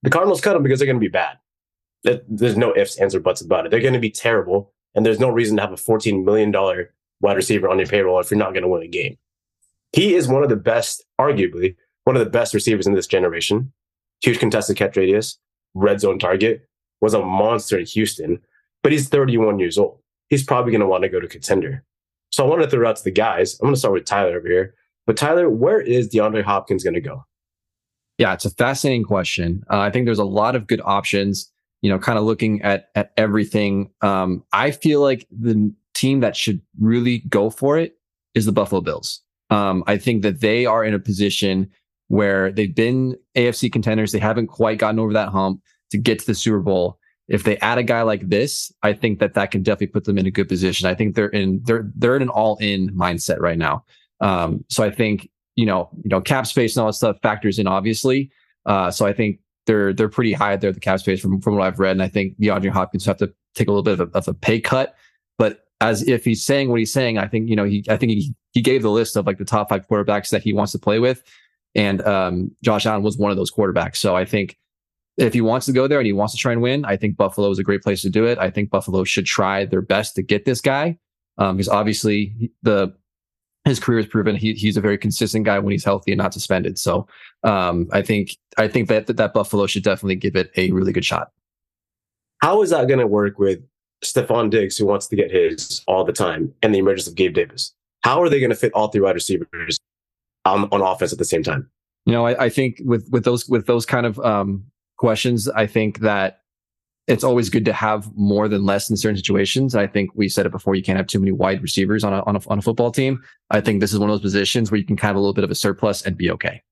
The 0.02 0.10
Cardinals 0.10 0.40
cut 0.40 0.56
him 0.56 0.62
because 0.62 0.78
they're 0.78 0.86
going 0.86 0.96
to 0.96 1.00
be 1.00 1.08
bad. 1.08 1.38
there's 2.28 2.56
no 2.56 2.76
ifs, 2.76 2.98
ands, 2.98 3.14
or 3.14 3.20
buts 3.20 3.40
about 3.40 3.64
it. 3.64 3.70
They're 3.70 3.80
going 3.80 3.94
to 3.94 4.00
be 4.00 4.10
terrible, 4.10 4.72
and 4.94 5.06
there's 5.06 5.20
no 5.20 5.30
reason 5.30 5.56
to 5.56 5.62
have 5.62 5.72
a 5.72 5.76
$14 5.76 6.24
million 6.24 6.52
wide 7.20 7.36
receiver 7.36 7.68
on 7.68 7.78
your 7.78 7.86
payroll 7.86 8.20
if 8.20 8.30
you're 8.30 8.38
not 8.38 8.52
going 8.52 8.62
to 8.62 8.68
win 8.68 8.82
a 8.82 8.88
game. 8.88 9.16
He 9.92 10.14
is 10.14 10.28
one 10.28 10.42
of 10.42 10.48
the 10.48 10.56
best, 10.56 11.04
arguably, 11.20 11.76
one 12.04 12.16
of 12.16 12.24
the 12.24 12.30
best 12.30 12.52
receivers 12.52 12.86
in 12.86 12.94
this 12.94 13.06
generation. 13.06 13.72
Huge 14.22 14.38
contested 14.38 14.76
catch 14.76 14.96
radius, 14.96 15.38
red 15.74 16.00
zone 16.00 16.18
target, 16.18 16.68
was 17.00 17.14
a 17.14 17.22
monster 17.22 17.78
in 17.78 17.86
Houston, 17.86 18.40
but 18.84 18.92
he's 18.92 19.08
31 19.08 19.58
years 19.58 19.78
old. 19.78 19.98
He's 20.28 20.44
probably 20.44 20.70
going 20.70 20.82
to 20.82 20.86
want 20.86 21.02
to 21.02 21.08
go 21.08 21.18
to 21.18 21.26
contender. 21.26 21.82
So 22.30 22.44
I 22.44 22.48
want 22.48 22.62
to 22.62 22.68
throw 22.68 22.88
out 22.88 22.96
to 22.96 23.02
the 23.02 23.10
guys. 23.10 23.54
I'm 23.54 23.66
going 23.66 23.74
to 23.74 23.78
start 23.78 23.94
with 23.94 24.04
Tyler 24.04 24.36
over 24.36 24.46
here. 24.46 24.74
But 25.06 25.16
Tyler, 25.16 25.48
where 25.48 25.80
is 25.80 26.08
DeAndre 26.08 26.44
Hopkins 26.44 26.84
going 26.84 26.94
to 26.94 27.00
go? 27.00 27.24
Yeah, 28.18 28.34
it's 28.34 28.44
a 28.44 28.50
fascinating 28.50 29.04
question. 29.04 29.64
Uh, 29.70 29.78
I 29.78 29.90
think 29.90 30.04
there's 30.04 30.18
a 30.18 30.24
lot 30.24 30.54
of 30.54 30.66
good 30.66 30.82
options. 30.84 31.50
You 31.80 31.90
know, 31.90 31.98
kind 31.98 32.18
of 32.18 32.24
looking 32.24 32.62
at 32.62 32.88
at 32.94 33.12
everything. 33.16 33.90
Um, 34.00 34.44
I 34.52 34.70
feel 34.70 35.00
like 35.00 35.26
the 35.30 35.74
team 35.94 36.20
that 36.20 36.36
should 36.36 36.60
really 36.78 37.18
go 37.28 37.50
for 37.50 37.76
it 37.78 37.98
is 38.34 38.46
the 38.46 38.52
Buffalo 38.52 38.80
Bills. 38.80 39.20
Um, 39.50 39.84
I 39.86 39.98
think 39.98 40.22
that 40.22 40.40
they 40.40 40.64
are 40.64 40.84
in 40.84 40.94
a 40.94 40.98
position 40.98 41.70
where 42.08 42.52
they've 42.52 42.74
been 42.74 43.16
AFC 43.36 43.70
contenders. 43.70 44.12
They 44.12 44.18
haven't 44.18 44.46
quite 44.46 44.78
gotten 44.78 44.98
over 44.98 45.12
that 45.12 45.28
hump 45.28 45.60
to 45.90 45.98
get 45.98 46.18
to 46.20 46.26
the 46.26 46.34
Super 46.34 46.60
Bowl. 46.60 46.98
If 47.28 47.44
they 47.44 47.56
add 47.58 47.78
a 47.78 47.82
guy 47.82 48.02
like 48.02 48.28
this, 48.28 48.70
I 48.82 48.92
think 48.92 49.18
that 49.20 49.34
that 49.34 49.50
can 49.50 49.62
definitely 49.62 49.88
put 49.88 50.04
them 50.04 50.18
in 50.18 50.26
a 50.26 50.30
good 50.30 50.48
position. 50.48 50.86
I 50.86 50.94
think 50.94 51.14
they're 51.14 51.28
in 51.28 51.62
they're 51.64 51.90
they're 51.96 52.16
in 52.16 52.22
an 52.22 52.28
all 52.28 52.56
in 52.60 52.90
mindset 52.90 53.40
right 53.40 53.58
now. 53.58 53.84
Um, 54.20 54.64
so 54.68 54.84
I 54.84 54.90
think 54.90 55.30
you 55.56 55.66
know 55.66 55.88
you 56.02 56.10
know 56.10 56.20
cap 56.20 56.46
space 56.46 56.76
and 56.76 56.82
all 56.82 56.88
that 56.88 56.94
stuff 56.94 57.16
factors 57.22 57.58
in 57.58 57.66
obviously. 57.66 58.30
Uh, 58.66 58.90
so 58.90 59.06
I 59.06 59.12
think 59.12 59.40
they're 59.66 59.92
they're 59.92 60.08
pretty 60.08 60.32
high 60.32 60.56
there 60.56 60.72
the 60.72 60.80
cap 60.80 61.00
space 61.00 61.20
from 61.20 61.40
from 61.40 61.56
what 61.56 61.66
I've 61.66 61.78
read, 61.78 61.92
and 61.92 62.02
I 62.02 62.08
think 62.08 62.38
DeAndre 62.38 62.70
Hopkins 62.70 63.04
have 63.06 63.16
to 63.18 63.32
take 63.54 63.68
a 63.68 63.70
little 63.70 63.82
bit 63.82 64.00
of 64.00 64.08
a, 64.14 64.18
of 64.18 64.28
a 64.28 64.34
pay 64.34 64.60
cut. 64.60 64.94
But 65.38 65.64
as 65.80 66.06
if 66.06 66.24
he's 66.24 66.44
saying 66.44 66.70
what 66.70 66.78
he's 66.78 66.92
saying, 66.92 67.18
I 67.18 67.26
think 67.26 67.48
you 67.48 67.56
know 67.56 67.64
he 67.64 67.84
I 67.88 67.96
think 67.96 68.12
he 68.12 68.34
he 68.52 68.60
gave 68.60 68.82
the 68.82 68.90
list 68.90 69.16
of 69.16 69.26
like 69.26 69.38
the 69.38 69.44
top 69.44 69.68
five 69.68 69.88
quarterbacks 69.88 70.30
that 70.30 70.42
he 70.42 70.52
wants 70.52 70.72
to 70.72 70.78
play 70.78 70.98
with, 70.98 71.22
and 71.74 72.02
um, 72.02 72.50
Josh 72.62 72.86
Allen 72.86 73.02
was 73.02 73.16
one 73.16 73.30
of 73.30 73.36
those 73.36 73.50
quarterbacks. 73.50 73.96
So 73.96 74.14
I 74.14 74.24
think 74.24 74.58
if 75.16 75.32
he 75.32 75.40
wants 75.40 75.66
to 75.66 75.72
go 75.72 75.86
there 75.86 75.98
and 75.98 76.06
he 76.06 76.12
wants 76.12 76.34
to 76.34 76.38
try 76.38 76.52
and 76.52 76.60
win, 76.60 76.84
I 76.84 76.96
think 76.96 77.16
Buffalo 77.16 77.50
is 77.50 77.58
a 77.58 77.62
great 77.62 77.82
place 77.82 78.02
to 78.02 78.10
do 78.10 78.24
it. 78.24 78.38
I 78.38 78.50
think 78.50 78.70
Buffalo 78.70 79.04
should 79.04 79.26
try 79.26 79.64
their 79.64 79.82
best 79.82 80.14
to 80.16 80.22
get 80.22 80.44
this 80.44 80.60
guy 80.60 80.98
um, 81.38 81.56
because 81.56 81.68
obviously 81.68 82.50
the 82.62 82.94
his 83.64 83.80
career 83.80 83.98
has 83.98 84.06
proven 84.06 84.36
he, 84.36 84.52
he's 84.52 84.76
a 84.76 84.80
very 84.80 84.98
consistent 84.98 85.46
guy 85.46 85.58
when 85.58 85.72
he's 85.72 85.84
healthy 85.84 86.12
and 86.12 86.18
not 86.18 86.34
suspended. 86.34 86.78
So 86.78 87.06
um, 87.44 87.88
I 87.92 88.02
think 88.02 88.36
I 88.58 88.68
think 88.68 88.88
that, 88.88 89.06
that 89.06 89.16
that 89.16 89.32
Buffalo 89.32 89.66
should 89.66 89.82
definitely 89.82 90.16
give 90.16 90.36
it 90.36 90.50
a 90.56 90.70
really 90.70 90.92
good 90.92 91.04
shot. 91.04 91.30
How 92.42 92.62
is 92.62 92.70
that 92.70 92.88
going 92.88 93.00
to 93.00 93.06
work 93.06 93.38
with 93.38 93.60
Stefon 94.04 94.50
Diggs, 94.50 94.76
who 94.76 94.84
wants 94.84 95.06
to 95.06 95.16
get 95.16 95.30
his 95.30 95.82
all 95.86 96.04
the 96.04 96.12
time, 96.12 96.52
and 96.62 96.74
the 96.74 96.78
emergence 96.78 97.08
of 97.08 97.14
Gabe 97.14 97.34
Davis? 97.34 97.72
How 98.02 98.20
are 98.20 98.28
they 98.28 98.38
going 98.38 98.50
to 98.50 98.56
fit 98.56 98.72
all 98.74 98.88
three 98.88 99.00
wide 99.00 99.14
receivers 99.14 99.78
on, 100.44 100.68
on 100.70 100.82
offense 100.82 101.12
at 101.12 101.18
the 101.18 101.24
same 101.24 101.42
time? 101.42 101.70
You 102.04 102.12
know, 102.12 102.26
I, 102.26 102.44
I 102.44 102.48
think 102.50 102.82
with 102.84 103.08
with 103.10 103.24
those 103.24 103.48
with 103.48 103.66
those 103.66 103.86
kind 103.86 104.04
of 104.04 104.18
um, 104.20 104.64
questions, 104.96 105.48
I 105.48 105.66
think 105.66 106.00
that 106.00 106.40
it's 107.06 107.24
always 107.24 107.50
good 107.50 107.64
to 107.66 107.72
have 107.72 108.10
more 108.16 108.48
than 108.48 108.64
less 108.64 108.88
in 108.88 108.96
certain 108.96 109.16
situations. 109.16 109.74
I 109.74 109.86
think 109.86 110.10
we 110.14 110.28
said 110.28 110.46
it 110.46 110.52
before. 110.52 110.74
You 110.74 110.82
can't 110.82 110.96
have 110.96 111.06
too 111.06 111.20
many 111.20 111.32
wide 111.32 111.60
receivers 111.60 112.02
on 112.02 112.14
a, 112.14 112.22
on 112.24 112.36
a, 112.36 112.40
on 112.48 112.58
a 112.58 112.62
football 112.62 112.90
team. 112.90 113.22
I 113.50 113.60
think 113.60 113.80
this 113.80 113.92
is 113.92 113.98
one 113.98 114.08
of 114.08 114.14
those 114.14 114.22
positions 114.22 114.70
where 114.70 114.78
you 114.78 114.86
can 114.86 114.96
kind 114.96 115.10
of 115.10 115.16
a 115.16 115.20
little 115.20 115.34
bit 115.34 115.44
of 115.44 115.50
a 115.50 115.54
surplus 115.54 116.02
and 116.02 116.16
be 116.16 116.30
okay. 116.30 116.62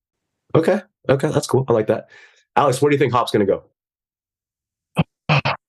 Okay. 0.55 0.81
Okay. 1.09 1.31
That's 1.31 1.47
cool. 1.47 1.67
I 1.69 1.73
like 1.73 1.87
that. 1.89 2.09
Alex, 2.57 2.81
where 2.81 2.91
do 2.91 2.95
you 2.95 2.99
think 2.99 3.13
Hop's 3.13 3.31
going 3.31 3.47
to 3.47 3.53
go? 3.53 3.65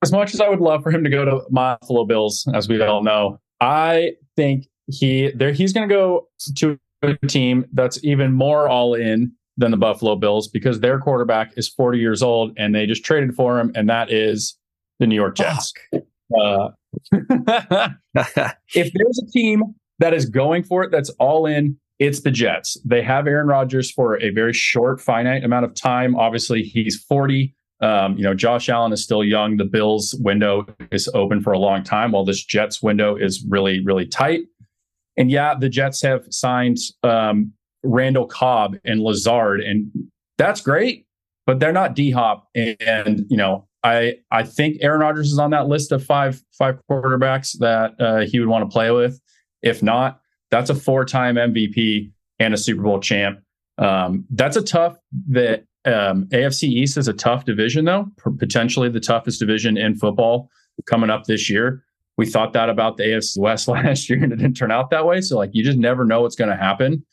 As 0.02 0.12
much 0.12 0.34
as 0.34 0.42
I 0.42 0.50
would 0.50 0.60
love 0.60 0.84
for 0.84 0.92
him 0.92 1.04
to 1.04 1.10
go 1.10 1.24
to 1.24 1.42
my 1.50 1.78
Buffalo 1.82 2.06
Bills, 2.06 2.46
as 2.54 2.68
we 2.68 2.82
all 2.82 3.04
know, 3.04 3.39
I 3.62 4.13
think 4.36 4.68
he 4.88 5.32
there 5.34 5.54
he's 5.54 5.72
going 5.72 5.88
to 5.88 5.94
go 5.94 6.28
to 6.58 6.78
a 7.02 7.16
team 7.28 7.66
that's 7.74 8.04
even 8.04 8.34
more 8.34 8.68
all 8.68 8.96
in 8.96 9.32
than 9.58 9.72
the 9.72 9.78
Buffalo 9.78 10.16
Bills 10.16 10.48
because 10.48 10.80
their 10.80 11.00
quarterback 11.00 11.54
is 11.58 11.70
40 11.70 12.00
years 12.00 12.24
old 12.24 12.54
and 12.58 12.74
they 12.74 12.86
just 12.86 13.06
traded 13.06 13.36
for 13.36 13.60
him, 13.60 13.72
and 13.76 13.89
that 13.89 14.12
is 14.12 14.58
the 15.00 15.08
New 15.08 15.16
York 15.16 15.36
Jets. 15.36 15.74
Uh, 15.94 16.70
if 17.12 18.92
there's 18.94 19.22
a 19.24 19.32
team 19.32 19.63
that 20.00 20.13
is 20.13 20.26
going 20.26 20.63
for 20.63 20.84
it, 20.84 20.92
that's 20.92 21.10
all 21.20 21.46
in, 21.46 21.78
it's 22.00 22.22
the 22.22 22.32
Jets. 22.32 22.78
They 22.84 23.02
have 23.04 23.28
Aaron 23.28 23.48
Rodgers 23.48 23.92
for 23.92 24.22
a 24.22 24.30
very 24.32 24.54
short, 24.54 25.00
finite 25.00 25.44
amount 25.44 25.66
of 25.66 25.76
time. 25.76 26.16
Obviously, 26.16 26.63
he's 26.63 27.02
40. 27.08 27.54
Um, 27.82 28.18
you 28.18 28.24
know, 28.24 28.34
Josh 28.34 28.70
Allen 28.70 28.94
is 28.94 29.04
still 29.04 29.24
young. 29.24 29.58
The 29.58 29.66
Bills 29.66 30.16
window 30.20 30.66
is 30.92 31.10
open 31.13 31.42
for 31.42 31.54
a 31.54 31.60
long 31.60 31.84
time, 31.84 32.12
while 32.12 32.26
this 32.26 32.44
Jets 32.44 32.82
window 32.82 33.16
is 33.16 33.46
really, 33.48 33.84
really 33.84 34.06
tight. 34.06 34.42
And 35.18 35.30
yeah, 35.30 35.54
the 35.54 35.70
Jets 35.70 36.02
have 36.02 36.26
signed 36.30 36.78
um, 37.04 37.54
Randall 37.84 38.28
Cobb 38.28 38.78
and 38.86 39.02
Lazard, 39.02 39.62
and 39.62 39.91
that's 40.38 40.62
great, 40.62 41.06
but 41.46 41.60
they're 41.60 41.74
not 41.74 41.96
D 41.96 42.12
Hop. 42.12 42.48
And, 42.56 42.76
and, 42.82 43.26
you 43.30 43.38
know, 43.38 43.67
I 43.84 44.15
I 44.32 44.43
think 44.43 44.78
Aaron 44.82 45.02
Rodgers 45.02 45.32
is 45.32 45.39
on 45.39 45.52
that 45.52 45.67
list 45.67 45.91
of 45.91 46.04
five 46.04 46.41
five 46.58 46.80
quarterbacks 46.89 47.58
that 47.60 47.93
uh, 48.00 48.22
he 48.22 48.39
would 48.39 48.48
want 48.48 48.69
to 48.69 48.74
play 48.74 48.91
with. 48.91 49.19
If 49.62 49.84
not, 49.84 50.22
that's 50.52 50.69
a 50.69 50.76
four 50.76 51.06
time 51.06 51.36
MVP 51.36 52.12
and 52.39 52.54
a 52.54 52.58
Super 52.58 52.82
Bowl 52.82 53.00
champ. 53.00 53.39
Um, 53.78 54.26
that's 54.30 54.56
a 54.56 54.62
tough 54.62 54.98
that 55.30 55.65
um, 55.86 56.28
AFC 56.28 56.63
East 56.63 56.98
is 56.98 57.08
a 57.08 57.13
tough 57.13 57.46
division 57.46 57.86
though, 57.86 58.08
potentially 58.39 58.89
the 58.89 59.00
toughest 59.00 59.39
division 59.39 59.78
in 59.78 59.96
football 59.96 60.50
coming 60.86 61.10
up 61.10 61.26
this 61.26 61.50
year. 61.50 61.84
We 62.15 62.26
thought 62.28 62.54
that 62.54 62.69
about 62.69 62.98
the 62.98 63.04
AFC 63.04 63.39
West 63.39 63.67
last 63.67 64.10
year, 64.10 64.24
and 64.24 64.32
it 64.32 64.38
didn't 64.38 64.56
turn 64.56 64.72
out 64.72 64.91
that 64.91 65.06
way. 65.06 65.22
So 65.22 65.38
like 65.38 65.50
you 65.54 65.63
just 65.63 65.78
never 65.78 66.06
know 66.06 66.22
what's 66.22 66.36
going 66.36 66.52
to 66.52 66.56
happen. 66.56 67.06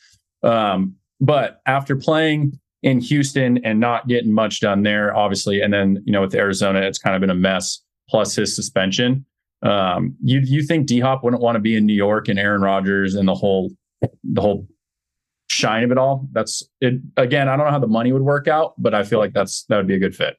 Um, 0.42 0.96
but 1.20 1.60
after 1.66 1.96
playing 1.96 2.58
in 2.82 3.00
Houston 3.00 3.58
and 3.64 3.78
not 3.78 4.08
getting 4.08 4.32
much 4.32 4.60
done 4.60 4.82
there, 4.82 5.14
obviously, 5.14 5.60
and 5.60 5.72
then 5.72 6.02
you 6.04 6.12
know 6.12 6.22
with 6.22 6.34
Arizona, 6.34 6.80
it's 6.80 6.98
kind 6.98 7.14
of 7.14 7.20
been 7.20 7.30
a 7.30 7.34
mess. 7.34 7.82
Plus 8.08 8.34
his 8.34 8.56
suspension. 8.56 9.24
Um, 9.62 10.16
you 10.22 10.40
you 10.42 10.62
think 10.62 10.86
D 10.86 10.98
Hop 11.00 11.22
wouldn't 11.22 11.42
want 11.42 11.56
to 11.56 11.60
be 11.60 11.76
in 11.76 11.86
New 11.86 11.94
York 11.94 12.28
and 12.28 12.38
Aaron 12.38 12.62
Rodgers 12.62 13.14
and 13.14 13.28
the 13.28 13.34
whole 13.34 13.70
the 14.24 14.40
whole 14.40 14.66
shine 15.48 15.84
of 15.84 15.90
it 15.90 15.98
all? 15.98 16.28
That's 16.32 16.62
it. 16.80 16.94
Again, 17.16 17.48
I 17.48 17.56
don't 17.56 17.66
know 17.66 17.72
how 17.72 17.78
the 17.78 17.86
money 17.86 18.12
would 18.12 18.22
work 18.22 18.48
out, 18.48 18.74
but 18.78 18.94
I 18.94 19.04
feel 19.04 19.18
like 19.18 19.32
that's 19.32 19.64
that 19.64 19.76
would 19.76 19.86
be 19.86 19.94
a 19.94 19.98
good 19.98 20.16
fit. 20.16 20.36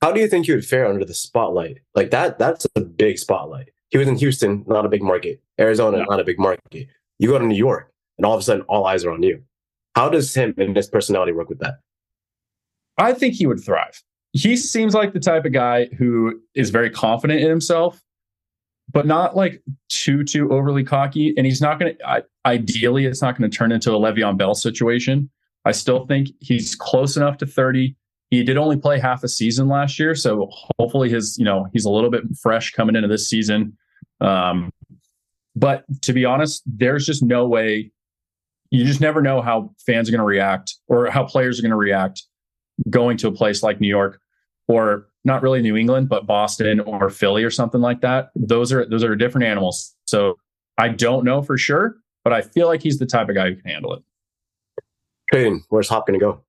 How 0.00 0.10
do 0.10 0.20
you 0.20 0.26
think 0.26 0.46
he 0.46 0.52
would 0.52 0.64
fare 0.64 0.86
under 0.86 1.04
the 1.04 1.14
spotlight? 1.14 1.78
Like 1.94 2.10
that, 2.10 2.38
that's 2.38 2.66
a 2.74 2.80
big 2.80 3.18
spotlight. 3.18 3.68
He 3.90 3.98
was 3.98 4.08
in 4.08 4.16
Houston, 4.16 4.64
not 4.66 4.84
a 4.84 4.88
big 4.88 5.02
market. 5.02 5.40
Arizona, 5.60 5.98
yeah. 5.98 6.04
not 6.08 6.18
a 6.18 6.24
big 6.24 6.38
market. 6.38 6.88
You 7.18 7.28
go 7.28 7.38
to 7.38 7.46
New 7.46 7.56
York, 7.56 7.91
and 8.22 8.28
all 8.28 8.34
of 8.34 8.40
a 8.40 8.44
sudden 8.44 8.62
all 8.68 8.86
eyes 8.86 9.04
are 9.04 9.10
on 9.10 9.20
you. 9.24 9.42
How 9.96 10.08
does 10.08 10.32
him 10.32 10.54
and 10.56 10.76
his 10.76 10.86
personality 10.86 11.32
work 11.32 11.48
with 11.48 11.58
that? 11.58 11.80
I 12.96 13.14
think 13.14 13.34
he 13.34 13.48
would 13.48 13.58
thrive. 13.58 14.00
He 14.32 14.56
seems 14.56 14.94
like 14.94 15.12
the 15.12 15.18
type 15.18 15.44
of 15.44 15.52
guy 15.52 15.86
who 15.98 16.40
is 16.54 16.70
very 16.70 16.88
confident 16.88 17.40
in 17.40 17.50
himself, 17.50 18.00
but 18.92 19.06
not 19.06 19.34
like 19.34 19.60
too 19.88 20.22
too 20.22 20.52
overly 20.52 20.84
cocky. 20.84 21.34
And 21.36 21.44
he's 21.44 21.60
not 21.60 21.80
going 21.80 21.96
to. 21.96 22.24
Ideally, 22.46 23.06
it's 23.06 23.20
not 23.20 23.36
going 23.36 23.50
to 23.50 23.56
turn 23.56 23.72
into 23.72 23.90
a 23.90 23.98
Le'Veon 23.98 24.38
Bell 24.38 24.54
situation. 24.54 25.28
I 25.64 25.72
still 25.72 26.06
think 26.06 26.28
he's 26.38 26.76
close 26.76 27.16
enough 27.16 27.38
to 27.38 27.46
thirty. 27.46 27.96
He 28.30 28.44
did 28.44 28.56
only 28.56 28.76
play 28.76 29.00
half 29.00 29.24
a 29.24 29.28
season 29.28 29.68
last 29.68 29.98
year, 29.98 30.14
so 30.14 30.48
hopefully 30.78 31.10
his 31.10 31.36
you 31.38 31.44
know 31.44 31.66
he's 31.72 31.84
a 31.84 31.90
little 31.90 32.10
bit 32.10 32.22
fresh 32.40 32.70
coming 32.70 32.94
into 32.94 33.08
this 33.08 33.28
season. 33.28 33.76
Um, 34.20 34.72
but 35.56 35.84
to 36.02 36.12
be 36.12 36.24
honest, 36.24 36.62
there's 36.66 37.04
just 37.04 37.22
no 37.22 37.46
way 37.48 37.90
you 38.72 38.86
just 38.86 39.02
never 39.02 39.20
know 39.20 39.42
how 39.42 39.70
fans 39.84 40.08
are 40.08 40.12
going 40.12 40.20
to 40.20 40.24
react 40.24 40.76
or 40.88 41.10
how 41.10 41.24
players 41.24 41.58
are 41.58 41.62
going 41.62 41.70
to 41.70 41.76
react 41.76 42.22
going 42.88 43.18
to 43.18 43.28
a 43.28 43.32
place 43.32 43.62
like 43.62 43.80
New 43.80 43.88
York 43.88 44.18
or 44.66 45.08
not 45.24 45.42
really 45.42 45.60
New 45.60 45.76
England, 45.76 46.08
but 46.08 46.26
Boston 46.26 46.80
or 46.80 47.10
Philly 47.10 47.44
or 47.44 47.50
something 47.50 47.82
like 47.82 48.00
that. 48.00 48.30
Those 48.34 48.72
are 48.72 48.86
those 48.86 49.04
are 49.04 49.14
different 49.14 49.46
animals. 49.46 49.94
So 50.06 50.38
I 50.78 50.88
don't 50.88 51.22
know 51.22 51.42
for 51.42 51.58
sure, 51.58 51.96
but 52.24 52.32
I 52.32 52.40
feel 52.40 52.66
like 52.66 52.82
he's 52.82 52.98
the 52.98 53.04
type 53.04 53.28
of 53.28 53.34
guy 53.34 53.50
who 53.50 53.56
can 53.56 53.70
handle 53.70 53.92
it. 53.92 54.02
Payne, 55.30 55.62
where's 55.68 55.90
Hop 55.90 56.06
going 56.06 56.18
to 56.18 56.24
go? 56.24 56.40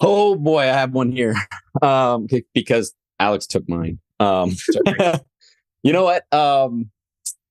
Oh 0.00 0.34
boy, 0.34 0.62
I 0.62 0.66
have 0.66 0.94
one 0.94 1.12
here 1.12 1.34
um, 1.82 2.26
because 2.54 2.94
Alex 3.20 3.46
took 3.46 3.68
mine. 3.68 3.98
Um, 4.18 4.52
you 5.82 5.92
know 5.92 6.04
what? 6.04 6.32
Um, 6.32 6.90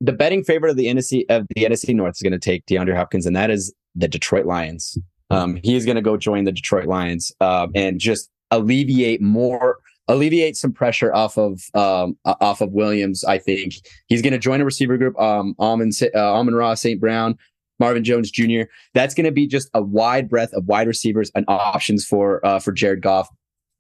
the 0.02 0.12
betting 0.12 0.44
favorite 0.44 0.72
of 0.72 0.78
the 0.78 0.88
NFC 0.88 1.26
of 1.30 1.48
the 1.56 1.64
NFC 1.64 1.96
North 1.96 2.16
is 2.16 2.22
going 2.22 2.34
to 2.34 2.40
take 2.40 2.66
DeAndre 2.66 2.96
Hopkins, 2.96 3.26
and 3.26 3.36
that 3.36 3.52
is 3.52 3.74
the 3.96 4.08
Detroit 4.08 4.46
Lions. 4.46 4.98
Um, 5.30 5.60
is 5.64 5.86
going 5.86 5.96
to 5.96 6.02
go 6.02 6.18
join 6.18 6.44
the 6.44 6.52
Detroit 6.52 6.88
Lions 6.88 7.32
um, 7.40 7.72
and 7.74 8.02
just 8.02 8.30
alleviate 8.50 9.22
more, 9.22 9.78
alleviate 10.10 10.58
some 10.58 10.74
pressure 10.74 11.14
off 11.14 11.38
of 11.38 11.62
um, 11.74 12.18
off 12.26 12.60
of 12.60 12.72
Williams. 12.72 13.24
I 13.24 13.38
think 13.38 13.76
he's 14.08 14.22
going 14.22 14.34
to 14.34 14.40
join 14.40 14.60
a 14.60 14.66
receiver 14.66 14.98
group. 14.98 15.18
Um, 15.18 15.56
Amon, 15.58 15.92
uh, 16.14 16.34
Amon-Ra, 16.34 16.74
St. 16.74 17.00
Brown, 17.00 17.38
Marvin 17.80 18.04
Jones 18.04 18.30
Jr. 18.30 18.64
That's 18.94 19.14
going 19.14 19.26
to 19.26 19.32
be 19.32 19.48
just 19.48 19.70
a 19.74 19.82
wide 19.82 20.28
breadth 20.28 20.54
of 20.54 20.66
wide 20.66 20.88
receivers 20.88 21.32
and 21.34 21.46
options 21.48 22.06
for 22.06 22.46
uh, 22.46 22.60
for 22.60 22.74
Jared 22.74 23.02
Goff. 23.02 23.30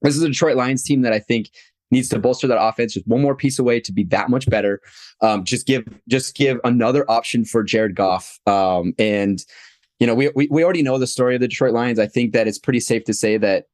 This 0.03 0.15
is 0.15 0.24
a 0.24 0.28
Detroit 0.28 0.55
Lions 0.55 0.84
team 0.84 1.01
that 1.01 1.13
I 1.13 1.19
think 1.19 1.49
needs 1.92 2.10
to 2.10 2.20
bolster 2.20 2.48
that 2.48 2.62
offense 2.62 2.94
just 2.94 3.08
one 3.08 3.22
more 3.22 3.36
piece 3.36 3.60
away 3.60 3.80
to 3.82 3.92
be 3.92 4.04
that 4.06 4.30
much 4.30 4.50
better. 4.50 4.82
Um, 5.22 5.44
just 5.44 5.68
give 5.68 5.84
just 6.08 6.36
give 6.36 6.60
another 6.64 7.10
option 7.10 7.46
for 7.46 7.64
Jared 7.64 7.96
Goff. 7.96 8.39
Um, 8.48 8.94
and 8.98 9.44
you 10.00 10.08
know, 10.08 10.16
we, 10.16 10.32
we 10.36 10.48
we 10.50 10.64
already 10.64 10.82
know 10.82 10.98
the 10.98 11.08
story 11.08 11.36
of 11.36 11.42
the 11.42 11.48
Detroit 11.48 11.74
Lions. 11.74 12.00
I 12.00 12.08
think 12.08 12.34
that 12.34 12.48
it's 12.48 12.58
pretty 12.58 12.80
safe 12.80 13.04
to 13.06 13.14
say 13.14 13.38
that 13.38 13.66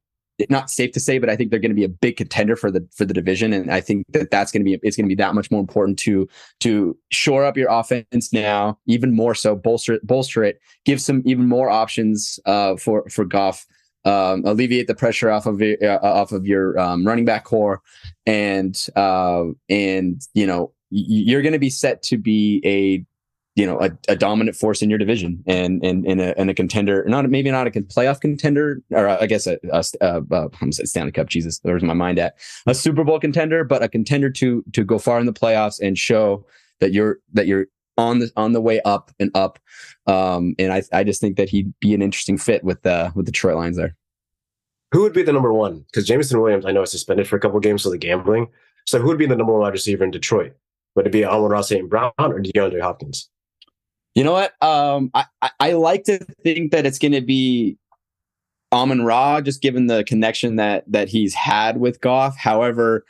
not 0.49 0.69
safe 0.69 0.91
to 0.91 0.99
say, 0.99 1.17
but 1.17 1.29
I 1.29 1.35
think 1.35 1.49
they're 1.49 1.59
going 1.59 1.71
to 1.71 1.75
be 1.75 1.83
a 1.83 1.89
big 1.89 2.17
contender 2.17 2.55
for 2.55 2.69
the 2.69 2.87
for 2.95 3.05
the 3.05 3.13
division, 3.13 3.53
and 3.53 3.71
I 3.71 3.81
think 3.81 4.05
that 4.09 4.29
that's 4.29 4.51
going 4.51 4.61
to 4.61 4.65
be 4.65 4.79
it's 4.83 4.95
going 4.95 5.05
to 5.05 5.09
be 5.09 5.15
that 5.15 5.33
much 5.33 5.49
more 5.49 5.59
important 5.59 5.97
to 5.99 6.27
to 6.59 6.97
shore 7.09 7.43
up 7.43 7.57
your 7.57 7.71
offense 7.71 8.31
now, 8.31 8.77
even 8.85 9.15
more 9.15 9.33
so 9.33 9.55
bolster 9.55 9.99
bolster 10.03 10.43
it, 10.43 10.59
give 10.85 11.01
some 11.01 11.23
even 11.25 11.47
more 11.47 11.69
options 11.69 12.39
uh, 12.45 12.75
for 12.75 13.07
for 13.09 13.25
Goff, 13.25 13.65
um, 14.07 14.43
alleviate 14.45 14.87
the 14.87 14.95
pressure 14.95 15.29
off 15.29 15.45
of 15.45 15.61
your, 15.61 15.77
uh, 15.83 15.99
off 16.01 16.31
of 16.31 16.45
your 16.45 16.79
um, 16.79 17.05
running 17.05 17.25
back 17.25 17.43
corps, 17.43 17.81
and 18.25 18.87
uh, 18.95 19.45
and 19.69 20.21
you 20.33 20.47
know 20.47 20.71
you're 20.89 21.41
going 21.41 21.53
to 21.53 21.59
be 21.59 21.69
set 21.69 22.01
to 22.03 22.17
be 22.17 22.61
a 22.63 23.05
you 23.57 23.65
know 23.65 23.81
a, 23.81 23.89
a, 24.07 24.15
dominant 24.15 24.55
force 24.55 24.83
in 24.83 24.89
your 24.89 24.99
division 24.99 25.43
and 25.47 25.83
and 25.83 26.05
and 26.05 26.21
a, 26.21 26.39
and 26.39 26.49
a 26.49 26.53
contender. 26.53 27.03
Not 27.07 27.27
maybe 27.29 27.51
not 27.51 27.67
a 27.67 27.71
playoff 27.71 28.21
contender 28.21 28.81
or 28.91 29.09
I 29.09 29.25
guess 29.25 29.47
a, 29.47 29.57
a 29.73 30.49
I'm 30.61 30.71
Stanley 30.71 31.11
Cup 31.11 31.27
Jesus 31.27 31.59
there's 31.59 31.83
my 31.83 31.93
mind 31.93 32.19
at? 32.19 32.35
A 32.67 32.75
Super 32.75 33.03
Bowl 33.03 33.19
contender 33.19 33.63
but 33.63 33.81
a 33.81 33.89
contender 33.89 34.29
to 34.29 34.63
to 34.73 34.83
go 34.83 34.99
far 34.99 35.19
in 35.19 35.25
the 35.25 35.33
playoffs 35.33 35.79
and 35.81 35.97
show 35.97 36.45
that 36.79 36.93
you're 36.93 37.17
that 37.33 37.47
you're 37.47 37.65
on 37.97 38.19
the 38.19 38.31
on 38.37 38.53
the 38.53 38.61
way 38.61 38.79
up 38.81 39.09
and 39.19 39.31
up. 39.33 39.57
Um 40.05 40.53
and 40.59 40.71
I 40.71 40.83
I 40.93 41.03
just 41.03 41.19
think 41.19 41.35
that 41.37 41.49
he'd 41.49 41.73
be 41.79 41.95
an 41.95 42.03
interesting 42.03 42.37
fit 42.37 42.63
with 42.63 42.83
the 42.83 43.11
with 43.15 43.25
the 43.25 43.31
Detroit 43.31 43.55
Lions 43.55 43.77
there. 43.77 43.96
Who 44.91 45.01
would 45.01 45.13
be 45.13 45.23
the 45.23 45.33
number 45.33 45.53
one? 45.53 45.79
Because 45.87 46.05
Jameson 46.07 46.39
Williams 46.39 46.65
I 46.65 46.71
know 46.71 46.83
is 46.83 46.91
suspended 46.91 47.27
for 47.27 47.35
a 47.35 47.39
couple 47.39 47.59
games 47.59 47.83
for 47.83 47.89
the 47.89 47.97
gambling. 47.97 48.47
So 48.85 48.99
who 48.99 49.07
would 49.07 49.17
be 49.17 49.25
the 49.25 49.35
number 49.35 49.51
one 49.51 49.61
wide 49.61 49.73
receiver 49.73 50.03
in 50.03 50.11
Detroit? 50.11 50.53
Would 50.95 51.07
it 51.07 51.11
be 51.11 51.25
Amon-Ra 51.25 51.61
St. 51.61 51.89
Brown 51.89 52.11
or 52.17 52.39
DeAndre 52.39 52.81
Hopkins? 52.81 53.29
You 54.15 54.23
know 54.23 54.31
what? 54.31 54.53
Um, 54.63 55.11
I, 55.13 55.25
I, 55.41 55.49
I 55.59 55.71
like 55.73 56.05
to 56.05 56.17
think 56.41 56.71
that 56.71 56.85
it's 56.85 56.97
going 56.97 57.11
to 57.11 57.21
be 57.21 57.77
Amon 58.71 59.05
Ra, 59.05 59.41
just 59.41 59.61
given 59.61 59.87
the 59.87 60.03
connection 60.05 60.55
that 60.55 60.83
that 60.91 61.07
he's 61.07 61.33
had 61.33 61.77
with 61.77 62.01
Goff. 62.01 62.35
However, 62.35 63.05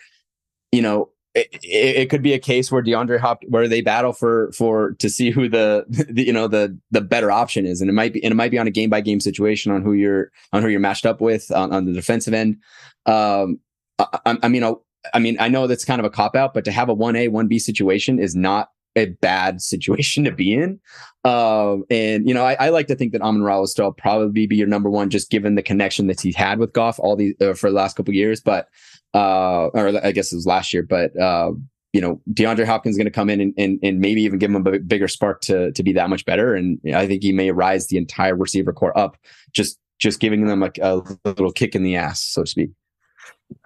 you 0.72 0.82
know, 0.82 1.10
it, 1.38 1.60
it, 1.62 2.10
could 2.10 2.22
be 2.22 2.34
a 2.34 2.40
case 2.40 2.72
where 2.72 2.82
DeAndre 2.82 3.20
Hop 3.20 3.44
where 3.48 3.68
they 3.68 3.82
battle 3.82 4.14
for 4.14 4.52
for 4.54 4.94
to 4.94 5.10
see 5.10 5.30
who 5.30 5.48
the, 5.50 5.86
the, 6.10 6.26
you 6.26 6.34
know 6.34 6.48
the 6.48 6.78
the 6.92 7.02
better 7.02 7.32
option 7.32 7.66
is, 7.66 7.82
and 7.82 7.90
it 7.90 7.94
might 7.94 8.14
be 8.14 8.24
and 8.24 8.32
it 8.32 8.36
might 8.36 8.52
be 8.52 8.58
on 8.58 8.68
a 8.68 8.72
game 8.72 8.90
by 8.90 9.02
game 9.02 9.20
situation 9.20 9.72
on 9.72 9.82
who 9.82 9.94
you're 9.94 10.32
on 10.54 10.62
who 10.62 10.70
you're 10.70 10.80
matched 10.80 11.06
up 11.06 11.22
with 11.22 11.52
on, 11.52 11.72
on 11.72 11.86
the 11.86 11.94
defensive 11.94 12.34
end. 12.34 12.58
Um, 13.06 13.60
I, 14.00 14.38
I 14.44 14.48
mean, 14.48 14.64
I, 14.64 14.74
I 15.14 15.20
mean, 15.20 15.38
I 15.40 15.48
know 15.48 15.68
that's 15.68 15.86
kind 15.86 16.00
of 16.00 16.06
a 16.06 16.10
cop 16.10 16.36
out, 16.36 16.54
but 16.54 16.66
to 16.66 16.72
have 16.72 16.90
a 16.90 16.94
one 16.94 17.16
A 17.16 17.28
one 17.28 17.48
B 17.48 17.60
situation 17.60 18.20
is 18.20 18.36
not 18.36 18.70
a 18.96 19.06
bad 19.06 19.62
situation 19.62 20.24
to 20.24 20.32
be 20.32 20.54
in. 20.54 20.80
Um, 21.24 21.84
and 21.90 22.28
you 22.28 22.34
know, 22.34 22.44
I, 22.44 22.54
I, 22.60 22.70
like 22.70 22.88
to 22.88 22.96
think 22.96 23.12
that 23.12 23.22
Amon 23.22 23.44
Ra 23.44 23.60
will 23.60 23.68
still 23.68 23.92
probably 23.92 24.48
be 24.48 24.56
your 24.56 24.68
number 24.68 24.90
one, 24.90 25.10
just 25.10 25.30
given 25.30 25.56
the 25.56 25.62
connection 25.62 26.08
that 26.08 26.22
he's 26.22 26.36
had 26.36 26.58
with 26.58 26.74
Goff 26.74 27.00
all 27.00 27.16
these 27.16 27.36
uh, 27.42 27.54
for 27.54 27.70
the 27.70 27.76
last 27.76 27.96
couple 27.96 28.14
years. 28.14 28.42
But 28.42 28.70
uh, 29.14 29.68
or 29.68 30.04
I 30.04 30.12
guess 30.12 30.32
it 30.32 30.36
was 30.36 30.46
last 30.46 30.74
year. 30.74 30.84
But 30.84 31.18
uh, 31.20 31.52
you 31.94 32.02
know, 32.02 32.22
DeAndre 32.32 32.66
Hopkins 32.66 32.94
is 32.94 32.98
going 32.98 33.06
to 33.06 33.12
come 33.12 33.30
in 33.30 33.42
and, 33.42 33.54
and, 33.58 33.80
and 33.82 34.00
maybe 34.00 34.22
even 34.22 34.40
give 34.40 34.52
him 34.52 34.68
a 34.68 34.80
bigger 34.80 35.08
spark 35.08 35.42
to 35.42 35.72
to 35.72 35.84
be 35.84 35.94
that 35.94 36.10
much 36.10 36.26
better. 36.26 36.56
And 36.56 36.80
you 36.84 36.92
know, 36.92 37.00
I 37.00 37.08
think 37.08 37.24
he 37.24 37.32
may 37.32 37.52
rise 37.52 37.88
the 37.88 37.98
entire 37.98 38.36
receiver 38.36 38.74
corps 38.74 38.98
up, 38.98 39.18
just 39.54 39.80
just 40.00 40.20
giving 40.20 40.46
them 40.46 40.64
a, 40.64 40.72
a 40.82 41.02
little 41.26 41.52
kick 41.52 41.76
in 41.76 41.84
the 41.84 41.96
ass, 41.96 42.22
so 42.22 42.44
to 42.44 42.50
speak. 42.50 42.70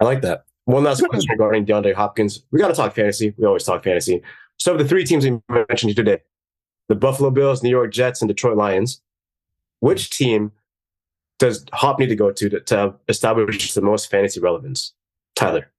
I 0.00 0.04
like 0.04 0.22
that. 0.22 0.44
One 0.64 0.84
last 0.84 1.02
question 1.02 1.30
regarding 1.30 1.66
DeAndre 1.66 1.94
Hopkins. 1.94 2.44
We 2.50 2.58
got 2.58 2.68
to 2.68 2.74
talk 2.74 2.94
fantasy. 2.94 3.34
We 3.36 3.46
always 3.46 3.64
talk 3.64 3.82
fantasy. 3.82 4.22
So 4.58 4.76
the 4.76 4.86
three 4.86 5.04
teams 5.04 5.26
we 5.26 5.40
mentioned 5.68 5.96
today, 5.96 6.20
the 6.88 6.94
Buffalo 6.94 7.30
Bills, 7.30 7.62
New 7.62 7.70
York 7.70 7.92
Jets, 7.92 8.22
and 8.22 8.28
Detroit 8.28 8.56
Lions, 8.56 9.02
which 9.80 10.10
team 10.10 10.52
does 11.38 11.66
Hop 11.72 11.98
need 11.98 12.06
to 12.06 12.16
go 12.16 12.30
to, 12.30 12.48
to 12.48 12.60
to, 12.60 12.94
establish 13.08 13.74
the 13.74 13.82
most 13.82 14.10
fantasy 14.10 14.38
relevance? 14.38 14.94
Tyler. 15.42 15.72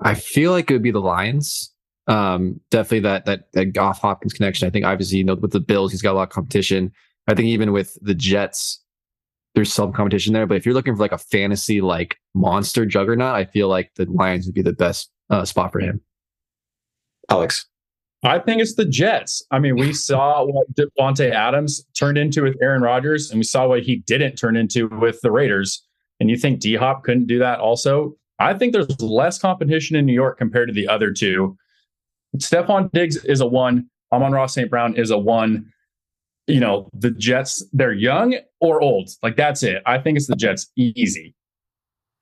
I 0.00 0.14
feel 0.14 0.52
like 0.52 0.70
it 0.70 0.74
would 0.74 0.82
be 0.82 0.90
the 0.90 1.00
Lions. 1.00 1.72
Um, 2.06 2.60
definitely 2.70 3.00
that 3.00 3.26
that 3.26 3.52
that 3.52 3.66
Goff 3.66 4.00
Hopkins 4.00 4.32
connection. 4.32 4.66
I 4.66 4.70
think 4.70 4.86
obviously 4.86 5.18
you 5.18 5.24
know 5.24 5.34
with 5.34 5.52
the 5.52 5.60
Bills, 5.60 5.92
he's 5.92 6.02
got 6.02 6.12
a 6.12 6.16
lot 6.16 6.22
of 6.24 6.30
competition. 6.30 6.92
I 7.26 7.34
think 7.34 7.48
even 7.48 7.72
with 7.72 7.98
the 8.00 8.14
Jets, 8.14 8.82
there's 9.54 9.72
some 9.72 9.92
competition 9.92 10.32
there. 10.32 10.46
But 10.46 10.56
if 10.56 10.64
you're 10.64 10.74
looking 10.74 10.94
for 10.94 11.02
like 11.02 11.12
a 11.12 11.18
fantasy 11.18 11.80
like 11.80 12.16
monster 12.34 12.86
juggernaut, 12.86 13.34
I 13.34 13.44
feel 13.44 13.68
like 13.68 13.92
the 13.96 14.06
Lions 14.06 14.46
would 14.46 14.54
be 14.54 14.62
the 14.62 14.72
best 14.72 15.10
uh, 15.30 15.44
spot 15.44 15.72
for 15.72 15.80
him. 15.80 16.00
Alex. 17.30 17.66
I 18.24 18.40
think 18.40 18.60
it's 18.60 18.74
the 18.74 18.84
Jets. 18.84 19.44
I 19.50 19.58
mean, 19.58 19.76
we 19.76 19.92
saw 19.92 20.44
what 20.44 20.66
Davante 20.74 21.30
Adams 21.30 21.84
turned 21.96 22.18
into 22.18 22.42
with 22.42 22.56
Aaron 22.60 22.82
Rodgers, 22.82 23.30
and 23.30 23.38
we 23.38 23.44
saw 23.44 23.68
what 23.68 23.82
he 23.82 23.96
didn't 23.96 24.36
turn 24.36 24.56
into 24.56 24.88
with 24.88 25.20
the 25.20 25.30
Raiders. 25.30 25.84
And 26.20 26.28
you 26.30 26.36
think 26.36 26.60
D 26.60 26.74
Hop 26.74 27.04
couldn't 27.04 27.26
do 27.26 27.38
that 27.38 27.60
also? 27.60 28.16
I 28.38 28.54
think 28.54 28.72
there's 28.72 29.00
less 29.00 29.38
competition 29.38 29.96
in 29.96 30.06
New 30.06 30.12
York 30.12 30.38
compared 30.38 30.68
to 30.68 30.74
the 30.74 30.88
other 30.88 31.12
two. 31.12 31.56
Stefon 32.36 32.90
Diggs 32.92 33.16
is 33.24 33.40
a 33.40 33.46
one. 33.46 33.88
Amon-Ra 34.12 34.46
St. 34.46 34.70
Brown 34.70 34.96
is 34.96 35.10
a 35.10 35.18
one. 35.18 35.70
You 36.46 36.60
know, 36.60 36.88
the 36.94 37.10
Jets, 37.10 37.66
they're 37.72 37.92
young 37.92 38.38
or 38.60 38.80
old. 38.80 39.10
Like 39.22 39.36
that's 39.36 39.62
it. 39.62 39.82
I 39.86 39.98
think 39.98 40.16
it's 40.16 40.28
the 40.28 40.36
Jets 40.36 40.70
easy. 40.76 41.34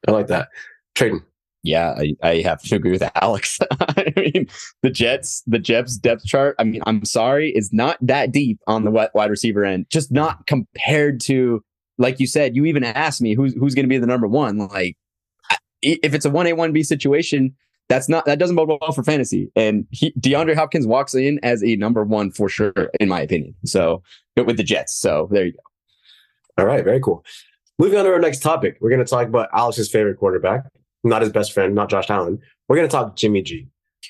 I 0.09 0.13
like 0.13 0.27
that. 0.29 0.49
Tradon 0.97 1.23
yeah, 1.67 1.95
I, 1.99 2.15
I 2.23 2.43
have 2.43 2.63
to 2.63 2.77
agree 2.77 2.93
with 2.93 3.03
Alex. 3.21 3.59
I 3.81 4.13
mean, 4.17 4.47
the 4.83 4.91
Jets, 4.91 5.43
the 5.47 5.59
Jets 5.59 5.97
depth 5.97 6.25
chart. 6.25 6.55
I 6.59 6.65
mean, 6.65 6.81
I'm 6.87 7.05
sorry, 7.05 7.51
is 7.51 7.73
not 7.73 7.99
that 8.01 8.31
deep 8.33 8.61
on 8.67 8.85
the 8.85 8.91
wide 8.91 9.31
receiver 9.31 9.65
end. 9.65 9.87
Just 9.91 10.13
not 10.13 10.47
compared 10.47 11.21
to, 11.23 11.63
like 11.99 12.21
you 12.21 12.27
said. 12.27 12.55
You 12.55 12.65
even 12.67 12.85
asked 12.85 13.21
me 13.21 13.35
who's 13.35 13.53
who's 13.55 13.75
going 13.75 13.85
to 13.85 13.89
be 13.89 13.99
the 13.99 14.07
number 14.07 14.29
one. 14.29 14.59
Like, 14.59 14.97
if 15.87 16.15
it's 16.15 16.25
a 16.25 16.31
one 16.31 16.47
A 16.47 16.53
one 16.53 16.73
B 16.73 16.83
situation, 16.83 17.55
that's 17.89 18.09
not 18.09 18.25
that 18.27 18.39
doesn't 18.39 18.57
bode 18.57 18.69
well 18.69 18.93
for 18.93 19.03
fantasy. 19.03 19.51
And 19.57 19.87
he, 19.91 20.13
DeAndre 20.13 20.55
Hopkins 20.55 20.87
walks 20.87 21.15
in 21.15 21.39
as 21.43 21.63
a 21.63 21.77
number 21.77 22.05
one 22.05 22.31
for 22.31 22.49
sure, 22.49 22.91
in 23.01 23.09
my 23.09 23.21
opinion. 23.21 23.55
So, 23.65 24.03
but 24.35 24.47
with 24.47 24.57
the 24.57 24.65
Jets. 24.65 24.97
So 24.97 25.29
there 25.31 25.47
you 25.47 25.53
go. 25.53 25.59
All 26.59 26.67
right, 26.67 26.85
very 26.85 27.01
cool. 27.01 27.25
Moving 27.79 27.99
on 27.99 28.07
to 28.07 28.13
our 28.13 28.19
next 28.19 28.41
topic, 28.41 28.79
we're 28.81 28.89
going 28.89 29.05
to 29.05 29.11
talk 29.11 29.27
about 29.27 29.51
Alex's 29.53 29.91
favorite 29.91 30.19
quarterback, 30.19 30.65
not 31.05 31.21
his 31.21 31.31
best 31.31 31.53
friend, 31.53 31.75
not 31.75 31.91
Josh 31.91 32.09
Allen. 32.09 32.41
We're 32.69 32.77
going 32.77 32.89
to 32.89 32.93
talk 32.93 33.17
Jimmy 33.17 33.43
G. 33.43 33.69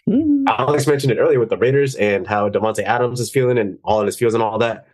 Mm-hmm. 0.08 0.44
Alex 0.46 0.86
mentioned 0.86 1.10
it 1.10 1.18
earlier 1.18 1.40
with 1.40 1.50
the 1.50 1.56
Raiders 1.56 1.96
and 1.96 2.26
how 2.26 2.48
Davante 2.48 2.84
Adams 2.84 3.18
is 3.18 3.30
feeling 3.30 3.58
and 3.58 3.78
all 3.82 4.00
of 4.00 4.06
his 4.06 4.16
feels 4.16 4.34
and 4.34 4.42
all 4.42 4.58
that. 4.58 4.86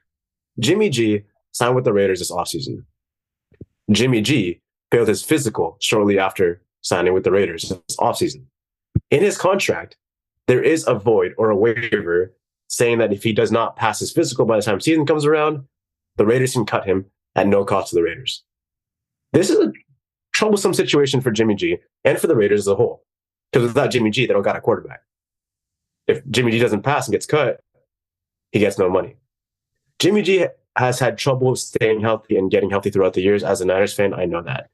Jimmy 0.59 0.89
G 0.89 1.23
signed 1.53 1.75
with 1.75 1.85
the 1.85 1.93
Raiders 1.93 2.21
this 2.21 2.31
offseason. 2.31 2.85
Jimmy 3.91 4.23
G 4.23 4.61
failed 4.91 5.09
his 5.09 5.23
physical 5.23 5.77
shortly 5.81 6.19
after 6.19 6.62
signing 6.83 7.15
with 7.15 7.25
the 7.25 7.33
Raiders 7.33 7.69
this 7.69 7.97
offseason. 7.97 8.45
In 9.11 9.23
his 9.23 9.39
contract, 9.39 9.97
there 10.49 10.63
is 10.63 10.87
a 10.87 10.95
void 10.95 11.35
or 11.39 11.51
a 11.51 11.57
waiver 11.57 12.35
saying 12.69 12.99
that 12.99 13.13
if 13.13 13.23
he 13.23 13.33
does 13.33 13.53
not 13.53 13.77
pass 13.77 14.01
his 14.01 14.13
physical 14.13 14.45
by 14.45 14.57
the 14.57 14.63
time 14.63 14.81
season 14.81 15.07
comes 15.07 15.25
around, 15.25 15.65
the 16.17 16.27
Raiders 16.27 16.53
can 16.53 16.67
cut 16.67 16.85
him 16.85 17.07
at 17.35 17.47
no 17.47 17.65
cost 17.65 17.91
to 17.91 17.97
the 17.97 18.03
Raiders. 18.03 18.43
This 19.33 19.51
is 19.51 19.59
a 19.59 19.73
troublesome 20.33 20.75
situation 20.75 21.21
for 21.21 21.31
Jimmy 21.31 21.55
G 21.55 21.79
and 22.05 22.19
for 22.19 22.27
the 22.27 22.37
Raiders 22.37 22.61
as 22.61 22.67
a 22.67 22.75
whole. 22.75 23.05
Because 23.51 23.69
without 23.69 23.91
Jimmy 23.91 24.11
G, 24.11 24.27
they 24.27 24.33
don't 24.33 24.43
got 24.43 24.57
a 24.57 24.61
quarterback. 24.61 25.03
If 26.07 26.27
Jimmy 26.29 26.51
G 26.51 26.59
doesn't 26.59 26.83
pass 26.83 27.07
and 27.07 27.13
gets 27.13 27.27
cut, 27.27 27.61
he 28.51 28.59
gets 28.59 28.79
no 28.79 28.89
money. 28.89 29.17
Jimmy 29.99 30.23
G 30.23 30.47
has 30.77 30.99
had 30.99 31.19
trouble 31.19 31.55
staying 31.55 32.01
healthy 32.01 32.37
and 32.37 32.51
getting 32.51 32.71
healthy 32.71 32.91
throughout 32.91 33.15
the 33.15 33.23
years. 33.23 33.45
As 33.45 33.61
a 33.61 33.67
Niners 33.67 33.93
fan, 33.93 34.15
I 34.15 34.25
know 34.25 34.43
that. 34.43 34.71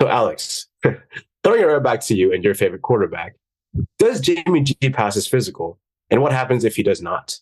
So, 0.00 0.08
Alex, 0.08 0.66
throwing 1.48 1.62
it 1.62 1.66
right 1.66 1.82
back 1.82 2.00
to 2.00 2.14
you 2.14 2.32
and 2.32 2.44
your 2.44 2.54
favorite 2.54 2.82
quarterback, 2.82 3.34
does 3.98 4.20
Jimmy 4.20 4.62
G 4.62 4.74
pass 4.90 5.14
his 5.14 5.26
physical? 5.26 5.78
And 6.10 6.22
what 6.22 6.32
happens 6.32 6.64
if 6.64 6.76
he 6.76 6.82
does 6.82 7.02
not? 7.02 7.38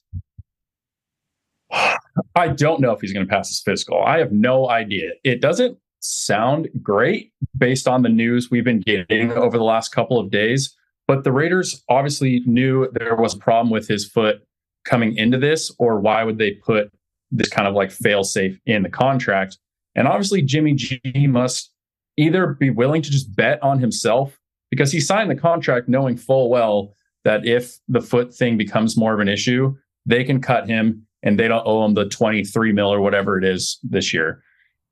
I 2.35 2.49
don't 2.49 2.81
know 2.81 2.93
if 2.93 3.01
he's 3.01 3.13
going 3.13 3.27
to 3.27 3.31
pass 3.31 3.49
his 3.49 3.61
physical. 3.61 4.03
I 4.03 4.19
have 4.19 4.33
no 4.33 4.69
idea. 4.69 5.11
It 5.25 5.41
doesn't 5.41 5.79
sound 6.01 6.69
great 6.83 7.33
based 7.57 7.89
on 7.89 8.03
the 8.03 8.09
news 8.09 8.51
we've 8.51 8.65
been 8.65 8.81
getting 8.81 9.33
over 9.33 9.59
the 9.59 9.65
last 9.65 9.91
couple 9.91 10.19
of 10.19 10.31
days. 10.31 10.75
But 11.09 11.25
the 11.25 11.33
Raiders 11.33 11.85
obviously 11.89 12.43
knew 12.47 12.89
there 12.93 13.17
was 13.17 13.35
a 13.35 13.39
problem 13.39 13.71
with 13.71 13.87
his 13.87 14.09
foot 14.09 14.43
coming 14.85 15.17
into 15.17 15.39
this, 15.39 15.73
or 15.79 16.01
why 16.01 16.25
would 16.25 16.39
they 16.39 16.53
put 16.53 16.93
this 17.31 17.49
kind 17.49 17.69
of 17.69 17.75
like 17.75 17.91
fail 17.91 18.25
safe 18.25 18.59
in 18.67 18.83
the 18.83 18.89
contract? 18.89 19.59
And 19.95 20.07
obviously, 20.09 20.43
Jimmy 20.43 20.75
G 20.75 21.01
must 21.27 21.71
either 22.17 22.47
be 22.49 22.71
willing 22.71 23.03
to 23.03 23.11
just 23.11 23.35
bet 23.35 23.63
on 23.63 23.79
himself 23.79 24.39
because 24.71 24.93
he 24.93 25.01
signed 25.01 25.31
the 25.31 25.37
contract 25.37 25.89
knowing 25.89 26.17
full 26.17 26.51
well 26.51 26.95
that 27.25 27.47
if 27.47 27.79
the 27.89 28.01
foot 28.01 28.35
thing 28.35 28.57
becomes 28.57 28.97
more 28.97 29.15
of 29.15 29.21
an 29.21 29.29
issue, 29.29 29.75
they 30.07 30.25
can 30.25 30.41
cut 30.41 30.69
him 30.69 31.07
and 31.23 31.39
they 31.39 31.49
don't 31.49 31.67
owe 31.67 31.85
him 31.85 31.95
the 31.95 32.09
23 32.09 32.73
mil 32.73 32.93
or 32.93 33.01
whatever 33.01 33.37
it 33.37 33.45
is 33.45 33.79
this 33.83 34.15
year 34.15 34.43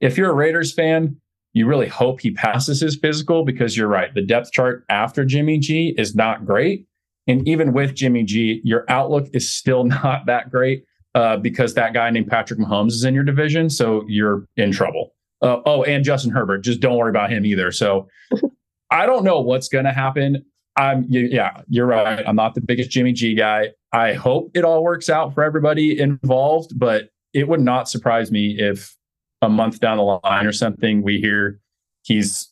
if 0.01 0.19
you're 0.19 0.31
a 0.31 0.35
Raiders 0.35 0.73
fan, 0.73 1.17
You 1.57 1.69
really 1.69 1.87
hope 1.87 2.21
he 2.21 2.33
passes 2.33 2.81
his 2.81 2.97
physical 2.97 3.45
because 3.45 3.77
you're 3.77 3.89
right. 3.89 4.13
The 4.13 4.23
depth 4.23 4.51
chart 4.51 4.85
after 4.89 5.25
Jimmy 5.25 5.61
G 5.61 5.95
is 5.97 6.17
not 6.17 6.45
great. 6.45 6.89
And 7.29 7.47
even 7.47 7.73
with 7.73 7.95
Jimmy 7.95 8.25
G, 8.25 8.61
your 8.65 8.85
outlook 8.89 9.29
is 9.33 9.55
still 9.55 9.85
not 10.03 10.27
that 10.27 10.51
great 10.51 10.85
uh, 11.15 11.37
because 11.37 11.75
that 11.75 11.95
guy 11.95 12.11
named 12.11 12.27
Patrick 12.27 12.59
Mahomes 12.59 12.89
is 12.89 13.05
in 13.05 13.15
your 13.15 13.23
division. 13.23 13.71
So 13.71 14.05
you're 14.09 14.47
in 14.57 14.73
trouble. 14.73 15.15
Uh, 15.43 15.61
oh, 15.67 15.83
and 15.85 16.05
Justin 16.05 16.31
Herbert. 16.31 16.59
Just 16.59 16.81
don't 16.81 16.97
worry 16.97 17.11
about 17.11 17.31
him 17.31 17.45
either. 17.45 17.71
So 17.73 18.09
I 18.91 19.07
don't 19.07 19.25
know 19.25 19.41
what's 19.41 19.69
going 19.69 19.85
to 19.85 19.93
happen. 19.93 20.45
I'm 20.77 21.07
yeah, 21.09 21.61
you're 21.69 21.87
right. 21.87 22.25
I'm 22.27 22.35
not 22.35 22.55
the 22.55 22.61
biggest 22.61 22.91
Jimmy 22.91 23.13
G 23.13 23.35
guy. 23.35 23.69
I 23.93 24.15
hope 24.15 24.51
it 24.55 24.65
all 24.65 24.83
works 24.83 25.09
out 25.09 25.33
for 25.33 25.45
everybody 25.45 26.01
involved, 26.01 26.77
but 26.77 27.11
it 27.33 27.49
would 27.49 27.61
not 27.61 27.89
surprise 27.89 28.33
me 28.33 28.57
if 28.59 28.97
a 29.41 29.49
month 29.49 29.79
down 29.79 29.99
the 29.99 30.03
line 30.03 30.47
or 30.47 30.53
something 30.53 31.03
we 31.03 31.21
hear 31.21 31.61
he's 32.03 32.49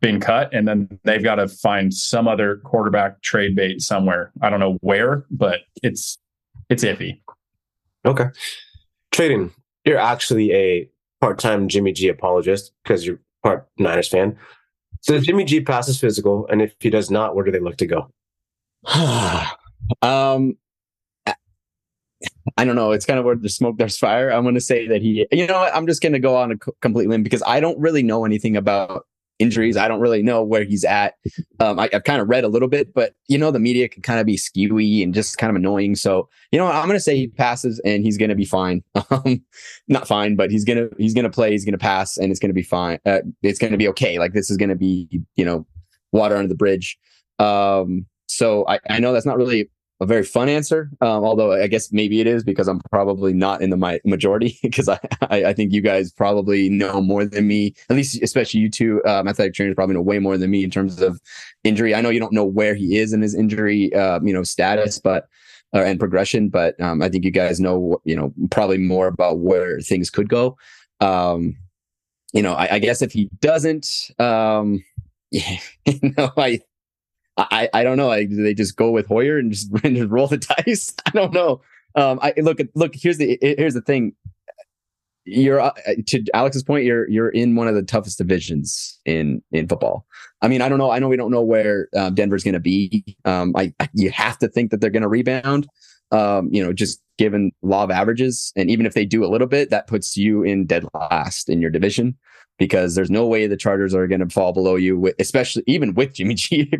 been 0.00 0.20
cut 0.20 0.52
and 0.52 0.68
then 0.68 0.88
they've 1.04 1.24
got 1.24 1.36
to 1.36 1.48
find 1.48 1.92
some 1.92 2.28
other 2.28 2.58
quarterback 2.64 3.20
trade 3.22 3.56
bait 3.56 3.80
somewhere. 3.80 4.32
I 4.42 4.50
don't 4.50 4.60
know 4.60 4.78
where, 4.80 5.24
but 5.30 5.60
it's 5.82 6.18
it's 6.68 6.84
iffy. 6.84 7.20
Okay. 8.04 8.26
Tradon. 9.12 9.52
You're 9.84 9.98
actually 9.98 10.52
a 10.52 10.88
part-time 11.20 11.68
Jimmy 11.68 11.92
G 11.92 12.08
apologist 12.08 12.72
because 12.82 13.06
you're 13.06 13.20
part 13.42 13.68
Niners 13.78 14.08
fan. 14.08 14.36
So 15.00 15.14
if 15.14 15.24
Jimmy 15.24 15.44
G 15.44 15.60
passes 15.60 16.00
physical, 16.00 16.46
and 16.48 16.60
if 16.60 16.74
he 16.80 16.90
does 16.90 17.10
not, 17.10 17.34
where 17.34 17.44
do 17.44 17.50
they 17.50 17.60
look 17.60 17.76
to 17.78 17.86
go? 17.86 18.10
um, 20.02 20.56
I 22.56 22.64
don't 22.64 22.76
know. 22.76 22.92
It's 22.92 23.06
kind 23.06 23.18
of 23.18 23.24
where 23.24 23.36
there's 23.36 23.56
smoke, 23.56 23.78
there's 23.78 23.98
fire. 23.98 24.30
I'm 24.30 24.42
going 24.42 24.54
to 24.54 24.60
say 24.60 24.88
that 24.88 25.02
he, 25.02 25.26
you 25.30 25.46
know 25.46 25.60
what? 25.60 25.74
I'm 25.74 25.86
just 25.86 26.02
going 26.02 26.14
to 26.14 26.18
go 26.18 26.36
on 26.36 26.52
a 26.52 26.56
complete 26.80 27.08
limb 27.08 27.22
because 27.22 27.42
I 27.46 27.60
don't 27.60 27.78
really 27.78 28.02
know 28.02 28.24
anything 28.24 28.56
about 28.56 29.06
injuries. 29.38 29.76
I 29.76 29.88
don't 29.88 30.00
really 30.00 30.22
know 30.22 30.42
where 30.42 30.64
he's 30.64 30.84
at. 30.84 31.14
Um, 31.60 31.78
I, 31.78 31.88
have 31.92 32.04
kind 32.04 32.20
of 32.20 32.28
read 32.28 32.44
a 32.44 32.48
little 32.48 32.68
bit, 32.68 32.92
but 32.92 33.14
you 33.28 33.38
know, 33.38 33.50
the 33.50 33.60
media 33.60 33.88
can 33.88 34.02
kind 34.02 34.20
of 34.20 34.26
be 34.26 34.36
skewy 34.36 35.02
and 35.02 35.14
just 35.14 35.38
kind 35.38 35.50
of 35.50 35.56
annoying. 35.56 35.94
So, 35.94 36.28
you 36.50 36.58
know, 36.58 36.66
I'm 36.66 36.86
going 36.86 36.96
to 36.96 37.00
say 37.00 37.16
he 37.16 37.28
passes 37.28 37.80
and 37.84 38.02
he's 38.04 38.16
going 38.16 38.30
to 38.30 38.36
be 38.36 38.44
fine. 38.44 38.82
Um, 39.10 39.42
not 39.86 40.06
fine, 40.06 40.36
but 40.36 40.50
he's 40.50 40.64
going 40.64 40.76
to, 40.76 40.94
he's 40.98 41.14
going 41.14 41.24
to 41.24 41.30
play, 41.30 41.52
he's 41.52 41.64
going 41.64 41.72
to 41.72 41.78
pass 41.78 42.18
and 42.18 42.30
it's 42.30 42.38
going 42.38 42.50
to 42.50 42.54
be 42.54 42.62
fine. 42.62 42.98
Uh, 43.06 43.20
it's 43.42 43.58
going 43.58 43.72
to 43.72 43.78
be 43.78 43.88
okay. 43.88 44.18
Like 44.18 44.34
this 44.34 44.50
is 44.50 44.58
going 44.58 44.68
to 44.68 44.74
be, 44.74 45.08
you 45.36 45.44
know, 45.44 45.66
water 46.12 46.36
under 46.36 46.48
the 46.48 46.54
bridge. 46.54 46.98
Um, 47.38 48.04
so 48.26 48.66
I, 48.68 48.80
I 48.90 48.98
know 48.98 49.14
that's 49.14 49.24
not 49.24 49.38
really 49.38 49.70
a 50.00 50.06
very 50.06 50.22
fun 50.22 50.48
answer. 50.48 50.90
Um, 51.00 51.24
although 51.24 51.52
I 51.52 51.66
guess 51.66 51.92
maybe 51.92 52.20
it 52.20 52.26
is 52.26 52.44
because 52.44 52.68
I'm 52.68 52.80
probably 52.90 53.32
not 53.32 53.62
in 53.62 53.70
the 53.70 53.76
my 53.76 54.00
majority 54.04 54.58
because 54.62 54.88
I, 54.88 54.98
I, 55.22 55.44
I 55.46 55.52
think 55.52 55.72
you 55.72 55.80
guys 55.80 56.12
probably 56.12 56.68
know 56.68 57.00
more 57.00 57.24
than 57.24 57.48
me. 57.48 57.74
At 57.90 57.96
least, 57.96 58.22
especially 58.22 58.60
you 58.60 58.70
two, 58.70 59.02
um, 59.04 59.28
athletic 59.28 59.54
trainers 59.54 59.74
probably 59.74 59.94
know 59.94 60.02
way 60.02 60.18
more 60.18 60.38
than 60.38 60.50
me 60.50 60.64
in 60.64 60.70
terms 60.70 61.00
of 61.02 61.20
injury. 61.64 61.94
I 61.94 62.00
know 62.00 62.10
you 62.10 62.20
don't 62.20 62.32
know 62.32 62.44
where 62.44 62.74
he 62.74 62.98
is 62.98 63.12
in 63.12 63.22
his 63.22 63.34
injury, 63.34 63.92
uh, 63.94 64.20
you 64.22 64.32
know, 64.32 64.42
status, 64.42 64.98
but 64.98 65.26
and 65.72 65.98
progression. 65.98 66.48
But 66.48 66.80
um, 66.80 67.02
I 67.02 67.08
think 67.08 67.24
you 67.24 67.30
guys 67.30 67.60
know, 67.60 68.00
you 68.04 68.16
know, 68.16 68.32
probably 68.50 68.78
more 68.78 69.06
about 69.06 69.38
where 69.38 69.80
things 69.80 70.10
could 70.10 70.28
go. 70.28 70.56
Um, 71.00 71.56
you 72.32 72.42
know, 72.42 72.54
I, 72.54 72.74
I 72.74 72.78
guess 72.78 73.02
if 73.02 73.12
he 73.12 73.30
doesn't, 73.40 74.10
um, 74.18 74.84
yeah, 75.30 75.58
you 75.84 76.14
know, 76.16 76.30
I 76.36 76.60
I, 77.38 77.68
I 77.72 77.84
don't 77.84 77.96
know. 77.96 78.08
Like, 78.08 78.28
do 78.28 78.42
they 78.42 78.54
just 78.54 78.76
go 78.76 78.90
with 78.90 79.06
Hoyer 79.06 79.38
and 79.38 79.52
just, 79.52 79.70
and 79.84 79.96
just 79.96 80.10
roll 80.10 80.26
the 80.26 80.38
dice? 80.38 80.94
I 81.06 81.10
don't 81.10 81.32
know. 81.32 81.60
Um, 81.94 82.18
I 82.22 82.34
look 82.38 82.58
look. 82.74 82.94
Here's 82.94 83.18
the 83.18 83.38
here's 83.40 83.74
the 83.74 83.80
thing. 83.80 84.12
You're 85.24 85.60
uh, 85.60 85.72
to 86.06 86.24
Alex's 86.34 86.62
point. 86.62 86.84
You're 86.84 87.08
you're 87.08 87.30
in 87.30 87.56
one 87.56 87.68
of 87.68 87.74
the 87.74 87.82
toughest 87.82 88.18
divisions 88.18 88.98
in 89.04 89.42
in 89.52 89.68
football. 89.68 90.06
I 90.42 90.48
mean, 90.48 90.62
I 90.62 90.68
don't 90.68 90.78
know. 90.78 90.90
I 90.90 90.98
know 90.98 91.08
we 91.08 91.16
don't 91.16 91.30
know 91.30 91.42
where 91.42 91.88
uh, 91.96 92.10
Denver's 92.10 92.44
going 92.44 92.54
to 92.54 92.60
be. 92.60 93.16
Um, 93.24 93.54
I 93.56 93.72
you 93.94 94.10
have 94.10 94.38
to 94.38 94.48
think 94.48 94.70
that 94.70 94.80
they're 94.80 94.90
going 94.90 95.02
to 95.02 95.08
rebound. 95.08 95.66
Um, 96.10 96.48
you 96.50 96.64
know, 96.64 96.72
just 96.72 97.02
given 97.18 97.52
law 97.62 97.84
of 97.84 97.90
averages, 97.90 98.52
and 98.56 98.70
even 98.70 98.86
if 98.86 98.94
they 98.94 99.04
do 99.04 99.24
a 99.24 99.28
little 99.28 99.46
bit, 99.46 99.70
that 99.70 99.86
puts 99.86 100.16
you 100.16 100.42
in 100.42 100.66
dead 100.66 100.84
last 100.94 101.48
in 101.48 101.60
your 101.60 101.70
division 101.70 102.16
because 102.58 102.94
there's 102.94 103.10
no 103.10 103.26
way 103.26 103.46
the 103.46 103.56
Chargers 103.56 103.94
are 103.94 104.06
going 104.06 104.20
to 104.20 104.28
fall 104.28 104.52
below 104.52 104.74
you, 104.76 105.12
especially 105.18 105.62
even 105.66 105.94
with 105.94 106.14
Jimmy 106.14 106.34
G 106.34 106.70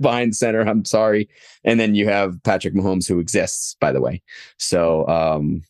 behind 0.00 0.34
center. 0.36 0.62
I'm 0.62 0.84
sorry. 0.84 1.28
And 1.64 1.78
then 1.78 1.94
you 1.94 2.08
have 2.08 2.42
Patrick 2.44 2.74
Mahomes, 2.74 3.06
who 3.06 3.18
exists, 3.18 3.76
by 3.80 3.92
the 3.92 4.00
way. 4.00 4.22
So 4.58 5.06
um, 5.08 5.62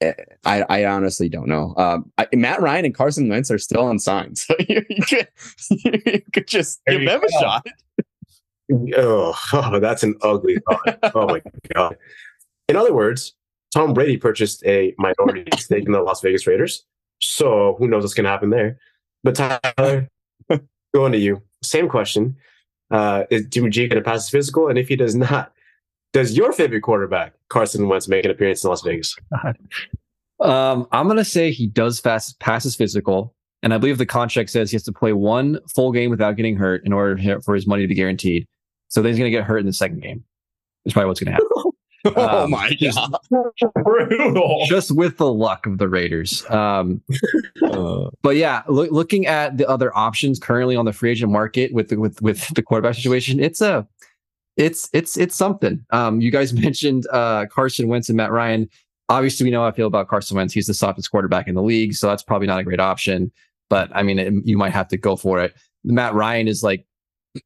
eh, 0.00 0.12
I, 0.44 0.62
I, 0.68 0.84
honestly 0.84 1.28
don't 1.28 1.48
know. 1.48 1.74
Um, 1.76 2.12
I, 2.18 2.26
Matt 2.34 2.60
Ryan 2.60 2.86
and 2.86 2.94
Carson 2.94 3.28
Wentz 3.28 3.50
are 3.50 3.58
still 3.58 3.88
unsigned, 3.88 4.38
so 4.38 4.54
you, 4.68 4.84
you, 4.90 5.02
could, 5.02 5.28
you 5.70 6.22
could, 6.32 6.48
just 6.48 6.80
there 6.86 6.98
give 6.98 7.08
them 7.08 7.20
go. 7.20 7.26
a 7.26 7.40
shot. 7.40 7.66
Oh, 8.96 9.38
oh, 9.52 9.80
that's 9.80 10.02
an 10.02 10.16
ugly 10.22 10.58
thought. 10.68 10.98
oh 11.14 11.26
my 11.26 11.42
god. 11.74 11.96
In 12.68 12.76
other 12.76 12.94
words, 12.94 13.34
Tom 13.72 13.92
Brady 13.92 14.16
purchased 14.16 14.64
a 14.64 14.94
minority 14.98 15.44
stake 15.58 15.86
in 15.86 15.92
the 15.92 16.00
Las 16.00 16.20
Vegas 16.20 16.46
Raiders. 16.46 16.84
So 17.20 17.76
who 17.78 17.88
knows 17.88 18.02
what's 18.02 18.14
going 18.14 18.24
to 18.24 18.30
happen 18.30 18.50
there? 18.50 18.78
But 19.24 19.34
Tyler, 19.34 20.08
going 20.94 21.12
to 21.12 21.18
you. 21.18 21.42
Same 21.62 21.88
question. 21.88 22.36
Uh, 22.90 23.24
is 23.30 23.46
Jimmy 23.46 23.70
G 23.70 23.88
going 23.88 24.00
to 24.00 24.08
pass 24.08 24.24
his 24.24 24.30
physical? 24.30 24.68
And 24.68 24.78
if 24.78 24.86
he 24.86 24.94
does 24.94 25.16
not, 25.16 25.52
does 26.12 26.36
your 26.36 26.52
favorite 26.52 26.82
quarterback, 26.82 27.34
Carson 27.48 27.88
Wentz, 27.88 28.06
make 28.06 28.24
an 28.24 28.30
appearance 28.30 28.62
in 28.62 28.70
Las 28.70 28.82
Vegas? 28.82 29.16
Um, 30.40 30.88
I'm 30.92 31.06
going 31.06 31.16
to 31.16 31.24
say 31.24 31.52
he 31.52 31.66
does 31.66 32.00
fast, 32.00 32.38
pass 32.40 32.64
his 32.64 32.74
physical. 32.76 33.34
And 33.62 33.72
I 33.72 33.78
believe 33.78 33.96
the 33.96 34.04
contract 34.04 34.50
says 34.50 34.70
he 34.70 34.74
has 34.74 34.82
to 34.82 34.92
play 34.92 35.12
one 35.12 35.58
full 35.74 35.90
game 35.90 36.10
without 36.10 36.36
getting 36.36 36.56
hurt 36.56 36.84
in 36.84 36.92
order 36.92 37.40
for 37.40 37.54
his 37.54 37.66
money 37.66 37.82
to 37.82 37.88
be 37.88 37.94
guaranteed. 37.94 38.46
So 38.88 39.00
then 39.00 39.12
he's 39.12 39.18
going 39.18 39.30
to 39.30 39.36
get 39.36 39.44
hurt 39.44 39.58
in 39.58 39.66
the 39.66 39.72
second 39.72 40.02
game. 40.02 40.22
That's 40.84 40.92
probably 40.92 41.08
what's 41.08 41.20
going 41.20 41.34
to 41.34 41.42
happen. 41.42 41.72
oh 42.16 42.44
um, 42.44 42.50
my 42.50 42.70
god, 42.74 43.16
brutal! 43.82 44.64
Just 44.66 44.94
with 44.94 45.16
the 45.16 45.32
luck 45.32 45.66
of 45.66 45.78
the 45.78 45.88
Raiders. 45.88 46.48
Um, 46.50 47.00
uh, 47.62 48.10
but 48.22 48.36
yeah, 48.36 48.62
lo- 48.68 48.88
looking 48.90 49.26
at 49.26 49.56
the 49.56 49.66
other 49.68 49.96
options 49.96 50.38
currently 50.38 50.76
on 50.76 50.84
the 50.84 50.92
free 50.92 51.10
agent 51.10 51.32
market 51.32 51.72
with 51.72 51.88
the, 51.88 51.96
with 51.96 52.20
with 52.20 52.48
the 52.54 52.62
quarterback 52.62 52.94
situation, 52.94 53.40
it's 53.40 53.60
a 53.60 53.86
it's 54.56 54.90
it's 54.92 55.16
it's 55.16 55.34
something. 55.34 55.84
Um, 55.90 56.20
you 56.20 56.30
guys 56.30 56.52
mentioned 56.52 57.06
uh, 57.10 57.46
Carson 57.46 57.88
Wentz 57.88 58.08
and 58.08 58.16
Matt 58.16 58.30
Ryan. 58.30 58.68
Obviously, 59.08 59.44
we 59.44 59.50
know 59.50 59.60
how 59.60 59.68
I 59.68 59.72
feel 59.72 59.86
about 59.86 60.08
Carson 60.08 60.36
Wentz. 60.36 60.52
He's 60.52 60.66
the 60.66 60.74
softest 60.74 61.10
quarterback 61.10 61.48
in 61.48 61.54
the 61.54 61.62
league, 61.62 61.94
so 61.94 62.08
that's 62.08 62.22
probably 62.22 62.46
not 62.46 62.60
a 62.60 62.64
great 62.64 62.80
option. 62.80 63.32
But 63.70 63.90
I 63.94 64.02
mean, 64.02 64.18
it, 64.18 64.32
you 64.44 64.58
might 64.58 64.72
have 64.72 64.88
to 64.88 64.96
go 64.96 65.16
for 65.16 65.40
it. 65.40 65.54
Matt 65.84 66.14
Ryan 66.14 66.48
is 66.48 66.62
like 66.62 66.86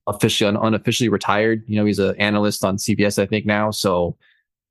officially 0.07 0.57
unofficially 0.61 1.09
retired. 1.09 1.63
You 1.67 1.77
know, 1.77 1.85
he's 1.85 1.99
an 1.99 2.17
analyst 2.19 2.65
on 2.65 2.77
CBS, 2.77 3.21
I 3.21 3.27
think 3.27 3.47
now. 3.47 3.71
So 3.71 4.17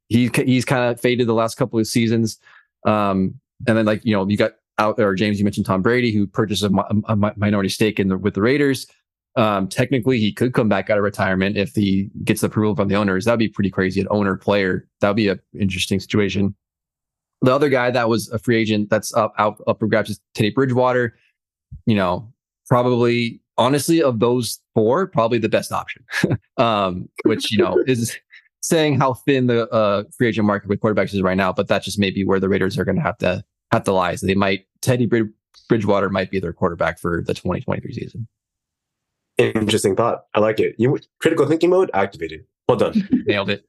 he 0.09 0.29
he's 0.33 0.65
kind 0.65 0.91
of 0.91 0.99
faded 0.99 1.27
the 1.27 1.33
last 1.33 1.55
couple 1.55 1.79
of 1.79 1.87
seasons. 1.87 2.39
Um, 2.85 3.39
and 3.67 3.77
then 3.77 3.85
like 3.85 4.03
you 4.05 4.13
know 4.13 4.27
you 4.27 4.37
got 4.37 4.53
out 4.79 4.97
there 4.97 5.13
James, 5.15 5.39
you 5.39 5.43
mentioned 5.43 5.65
Tom 5.65 5.81
Brady 5.81 6.11
who 6.11 6.27
purchased 6.27 6.63
a, 6.63 6.71
a 7.07 7.15
minority 7.15 7.69
stake 7.69 7.99
in 7.99 8.09
the 8.09 8.17
with 8.17 8.33
the 8.33 8.41
Raiders. 8.41 8.87
Um, 9.35 9.67
technically, 9.67 10.19
he 10.19 10.33
could 10.33 10.53
come 10.53 10.67
back 10.67 10.89
out 10.89 10.97
of 10.97 11.03
retirement 11.03 11.57
if 11.57 11.75
he 11.75 12.09
gets 12.23 12.41
approval 12.41 12.75
from 12.75 12.87
the 12.87 12.95
owners. 12.95 13.25
That'd 13.25 13.37
be 13.37 13.47
pretty 13.47 13.69
crazy. 13.69 14.01
An 14.01 14.07
owner 14.09 14.35
player 14.35 14.87
that'd 14.99 15.15
be 15.15 15.27
an 15.29 15.39
interesting 15.59 15.99
situation. 15.99 16.55
The 17.41 17.53
other 17.53 17.69
guy 17.69 17.91
that 17.91 18.09
was 18.09 18.29
a 18.31 18.39
free 18.39 18.57
agent 18.57 18.89
that's 18.89 19.13
up 19.13 19.33
out 19.37 19.61
up 19.67 19.79
for 19.79 19.87
grabs 19.87 20.09
is 20.09 20.19
Teddy 20.33 20.49
Bridgewater. 20.49 21.15
You 21.85 21.95
know, 21.95 22.33
probably 22.67 23.41
honestly 23.57 24.01
of 24.01 24.19
those 24.19 24.59
four, 24.73 25.07
probably 25.07 25.37
the 25.37 25.49
best 25.49 25.71
option. 25.71 26.03
um, 26.57 27.07
which 27.25 27.51
you 27.51 27.59
know 27.59 27.83
is 27.85 28.17
saying 28.61 28.99
how 28.99 29.13
thin 29.13 29.47
the 29.47 29.69
uh, 29.69 30.03
free 30.17 30.27
agent 30.27 30.47
market 30.47 30.69
with 30.69 30.79
quarterbacks 30.79 31.13
is 31.13 31.21
right 31.21 31.37
now, 31.37 31.53
but 31.53 31.67
that's 31.67 31.85
just 31.85 31.99
maybe 31.99 32.23
where 32.23 32.39
the 32.39 32.49
Raiders 32.49 32.77
are 32.77 32.85
going 32.85 32.97
to 32.97 33.01
have 33.01 33.17
to 33.19 33.43
have 33.71 33.83
to 33.85 33.91
lie. 33.91 34.15
So 34.15 34.27
they 34.27 34.35
might 34.35 34.65
Teddy 34.81 35.09
Bridgewater 35.69 36.09
might 36.09 36.31
be 36.31 36.39
their 36.39 36.53
quarterback 36.53 36.99
for 36.99 37.23
the 37.25 37.33
2023 37.33 37.93
season. 37.93 38.27
Interesting 39.37 39.95
thought. 39.95 40.25
I 40.33 40.39
like 40.39 40.59
it. 40.59 40.75
You 40.77 40.97
critical 41.19 41.45
thinking 41.45 41.69
mode 41.69 41.91
activated. 41.93 42.45
Well 42.67 42.77
done. 42.77 43.07
Nailed 43.27 43.49
it. 43.49 43.65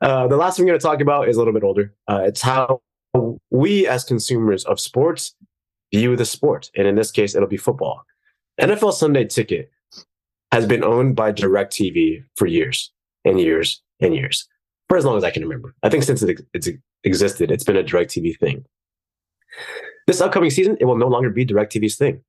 uh, 0.00 0.26
the 0.28 0.36
last 0.36 0.56
thing 0.56 0.66
we're 0.66 0.72
going 0.72 0.80
to 0.80 0.86
talk 0.86 1.00
about 1.00 1.28
is 1.28 1.36
a 1.36 1.38
little 1.38 1.54
bit 1.54 1.64
older. 1.64 1.94
Uh, 2.08 2.22
it's 2.24 2.42
how 2.42 2.82
we 3.50 3.86
as 3.86 4.04
consumers 4.04 4.64
of 4.64 4.78
sports 4.78 5.34
view 5.92 6.14
the 6.14 6.24
sport, 6.24 6.70
and 6.76 6.86
in 6.86 6.94
this 6.94 7.10
case, 7.10 7.34
it'll 7.34 7.48
be 7.48 7.56
football. 7.56 8.04
NFL 8.60 8.92
Sunday 8.92 9.24
Ticket 9.24 9.70
has 10.52 10.66
been 10.66 10.84
owned 10.84 11.16
by 11.16 11.32
DirecTV 11.32 12.24
for 12.36 12.46
years 12.46 12.92
and 13.24 13.40
years 13.40 13.82
and 14.00 14.14
years 14.14 14.48
for 14.88 14.96
as 14.96 15.04
long 15.04 15.16
as 15.16 15.24
I 15.24 15.30
can 15.30 15.42
remember. 15.42 15.74
I 15.82 15.88
think 15.88 16.02
since 16.02 16.22
it, 16.22 16.40
it's 16.52 16.68
existed, 17.04 17.50
it's 17.50 17.64
been 17.64 17.76
a 17.76 17.84
DirecTV 17.84 18.38
thing. 18.38 18.64
This 20.06 20.20
upcoming 20.20 20.50
season, 20.50 20.76
it 20.80 20.84
will 20.84 20.96
no 20.96 21.06
longer 21.06 21.30
be 21.30 21.46
DirecTV's 21.46 21.96
thing. 21.96 22.22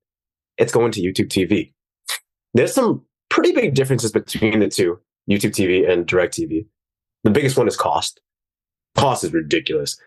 It's 0.58 0.72
going 0.72 0.92
to 0.92 1.02
YouTube 1.02 1.30
TV. 1.30 1.74
There's 2.54 2.74
some 2.74 3.04
pretty 3.30 3.52
big 3.54 3.74
differences 3.74 4.12
between 4.12 4.60
the 4.60 4.68
two, 4.68 5.00
YouTube 5.30 5.52
TV 5.52 5.90
and 5.90 6.06
DirecTV. 6.06 6.66
The 7.24 7.30
biggest 7.32 7.58
one 7.58 7.68
is 7.68 7.78
cost. 7.78 8.22
Cost 8.96 9.24
is 9.24 9.34
ridiculous. 9.34 10.00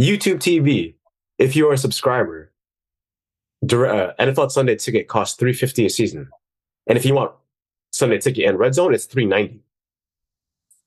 YouTube 0.00 0.36
TV, 0.36 0.94
if 1.38 1.56
you're 1.56 1.72
a 1.72 1.78
subscriber, 1.78 2.52
uh, 3.62 4.12
NFL 4.18 4.50
Sunday 4.50 4.76
ticket 4.76 5.08
costs 5.08 5.36
three 5.36 5.52
fifty 5.52 5.84
a 5.84 5.90
season, 5.90 6.28
and 6.86 6.96
if 6.96 7.04
you 7.04 7.14
want 7.14 7.32
Sunday 7.92 8.18
ticket 8.18 8.46
and 8.46 8.58
Red 8.58 8.74
Zone, 8.74 8.94
it's 8.94 9.04
three 9.04 9.26
ninety. 9.26 9.60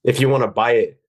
If 0.03 0.19
you 0.19 0.29
want 0.29 0.43
to 0.43 0.47
buy 0.47 0.71
it 0.73 1.01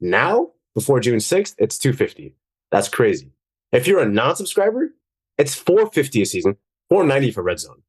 now 0.00 0.50
before 0.74 1.00
June 1.00 1.20
sixth, 1.20 1.54
it's 1.58 1.78
two 1.78 1.92
fifty. 1.92 2.34
That's 2.70 2.88
crazy. 2.88 3.32
If 3.70 3.86
you're 3.86 4.00
a 4.00 4.08
non-subscriber, 4.08 4.92
it's 5.38 5.54
four 5.54 5.90
fifty 5.90 6.22
a 6.22 6.26
season, 6.26 6.56
four 6.88 7.04
ninety 7.04 7.30
for 7.30 7.42
Red 7.42 7.60
Zone. 7.60 7.82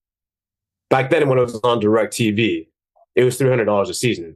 Back 0.89 1.09
then, 1.09 1.27
when 1.27 1.37
it 1.37 1.41
was 1.41 1.59
on 1.63 1.79
Direct 1.79 2.13
TV, 2.13 2.67
it 3.15 3.23
was 3.23 3.37
three 3.37 3.49
hundred 3.49 3.65
dollars 3.65 3.89
a 3.89 3.93
season. 3.93 4.35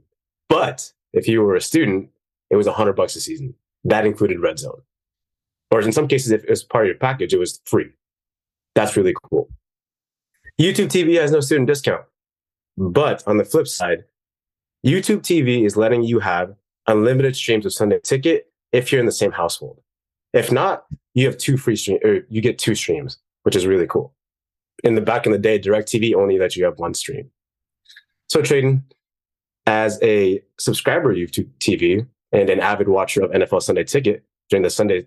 But 0.50 0.92
if 1.14 1.28
you 1.28 1.42
were 1.42 1.56
a 1.56 1.62
student, 1.62 2.10
it 2.50 2.56
was 2.56 2.68
hundred 2.68 2.94
bucks 2.96 3.16
a 3.16 3.22
season. 3.22 3.54
That 3.84 4.06
included 4.06 4.40
Red 4.40 4.60
Zone. 4.60 4.82
Or 5.72 5.82
in 5.82 5.92
some 5.92 6.08
cases, 6.08 6.32
if 6.32 6.44
it 6.44 6.50
was 6.50 6.64
part 6.64 6.86
of 6.86 6.88
your 6.88 6.98
package, 6.98 7.34
it 7.34 7.40
was 7.40 7.60
free. 7.66 7.92
That's 8.74 8.96
really 8.96 9.14
cool. 9.30 9.50
YouTube 10.60 10.88
TV 10.88 11.20
has 11.20 11.32
no 11.32 11.40
student 11.40 11.68
discount. 11.68 12.06
But 12.78 13.24
on 13.28 13.38
the 13.38 13.46
flip 13.46 13.68
side, 13.68 14.06
YouTube 14.88 15.20
TV 15.20 15.66
is 15.66 15.76
letting 15.76 16.04
you 16.04 16.20
have 16.20 16.56
unlimited 16.88 17.36
streams 17.36 17.66
of 17.66 17.74
Sunday 17.74 18.00
Ticket 18.00 18.48
if 18.72 18.92
you're 18.92 19.02
in 19.02 19.06
the 19.06 19.12
same 19.12 19.34
household. 19.34 19.82
If 20.34 20.50
not, 20.50 20.86
you 21.14 21.26
have 21.26 21.38
two 21.38 21.58
free 21.58 21.76
streams, 21.76 22.00
or 22.04 22.22
you 22.30 22.42
get 22.42 22.58
two 22.58 22.74
streams, 22.74 23.18
which 23.44 23.56
is 23.56 23.68
really 23.68 23.86
cool. 23.86 24.14
In 24.84 24.96
the 24.96 25.02
back 25.02 25.26
in 25.26 25.34
the 25.34 25.38
day, 25.38 25.60
DirecTV 25.60 26.16
only 26.16 26.40
let 26.40 26.56
you 26.56 26.64
have 26.64 26.80
one 26.80 26.94
stream. 26.94 27.30
So, 28.28 28.42
Tradon, 28.42 28.84
as 29.66 30.00
a 30.02 30.42
subscriber 30.58 31.12
of 31.12 31.18
YouTube 31.18 31.50
TV 31.60 32.08
and 32.32 32.50
an 32.50 32.62
avid 32.62 32.88
watcher 32.88 33.24
of 33.24 33.32
NFL 33.32 33.64
Sunday 33.64 33.84
Ticket 33.84 34.24
during 34.50 34.64
the 34.64 34.70
Sunday 34.70 35.06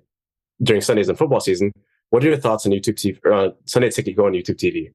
during 0.62 0.82
Sundays 0.82 1.08
and 1.08 1.16
football 1.16 1.40
season, 1.40 1.72
what 2.10 2.22
are 2.22 2.28
your 2.28 2.36
thoughts 2.36 2.66
on 2.66 2.72
YouTube 2.72 2.96
TV 2.96 3.18
or 3.24 3.32
uh, 3.32 3.50
Sunday 3.64 3.88
Ticket 3.88 4.14
going 4.14 4.34
on 4.34 4.40
YouTube 4.40 4.56
TV? 4.56 4.92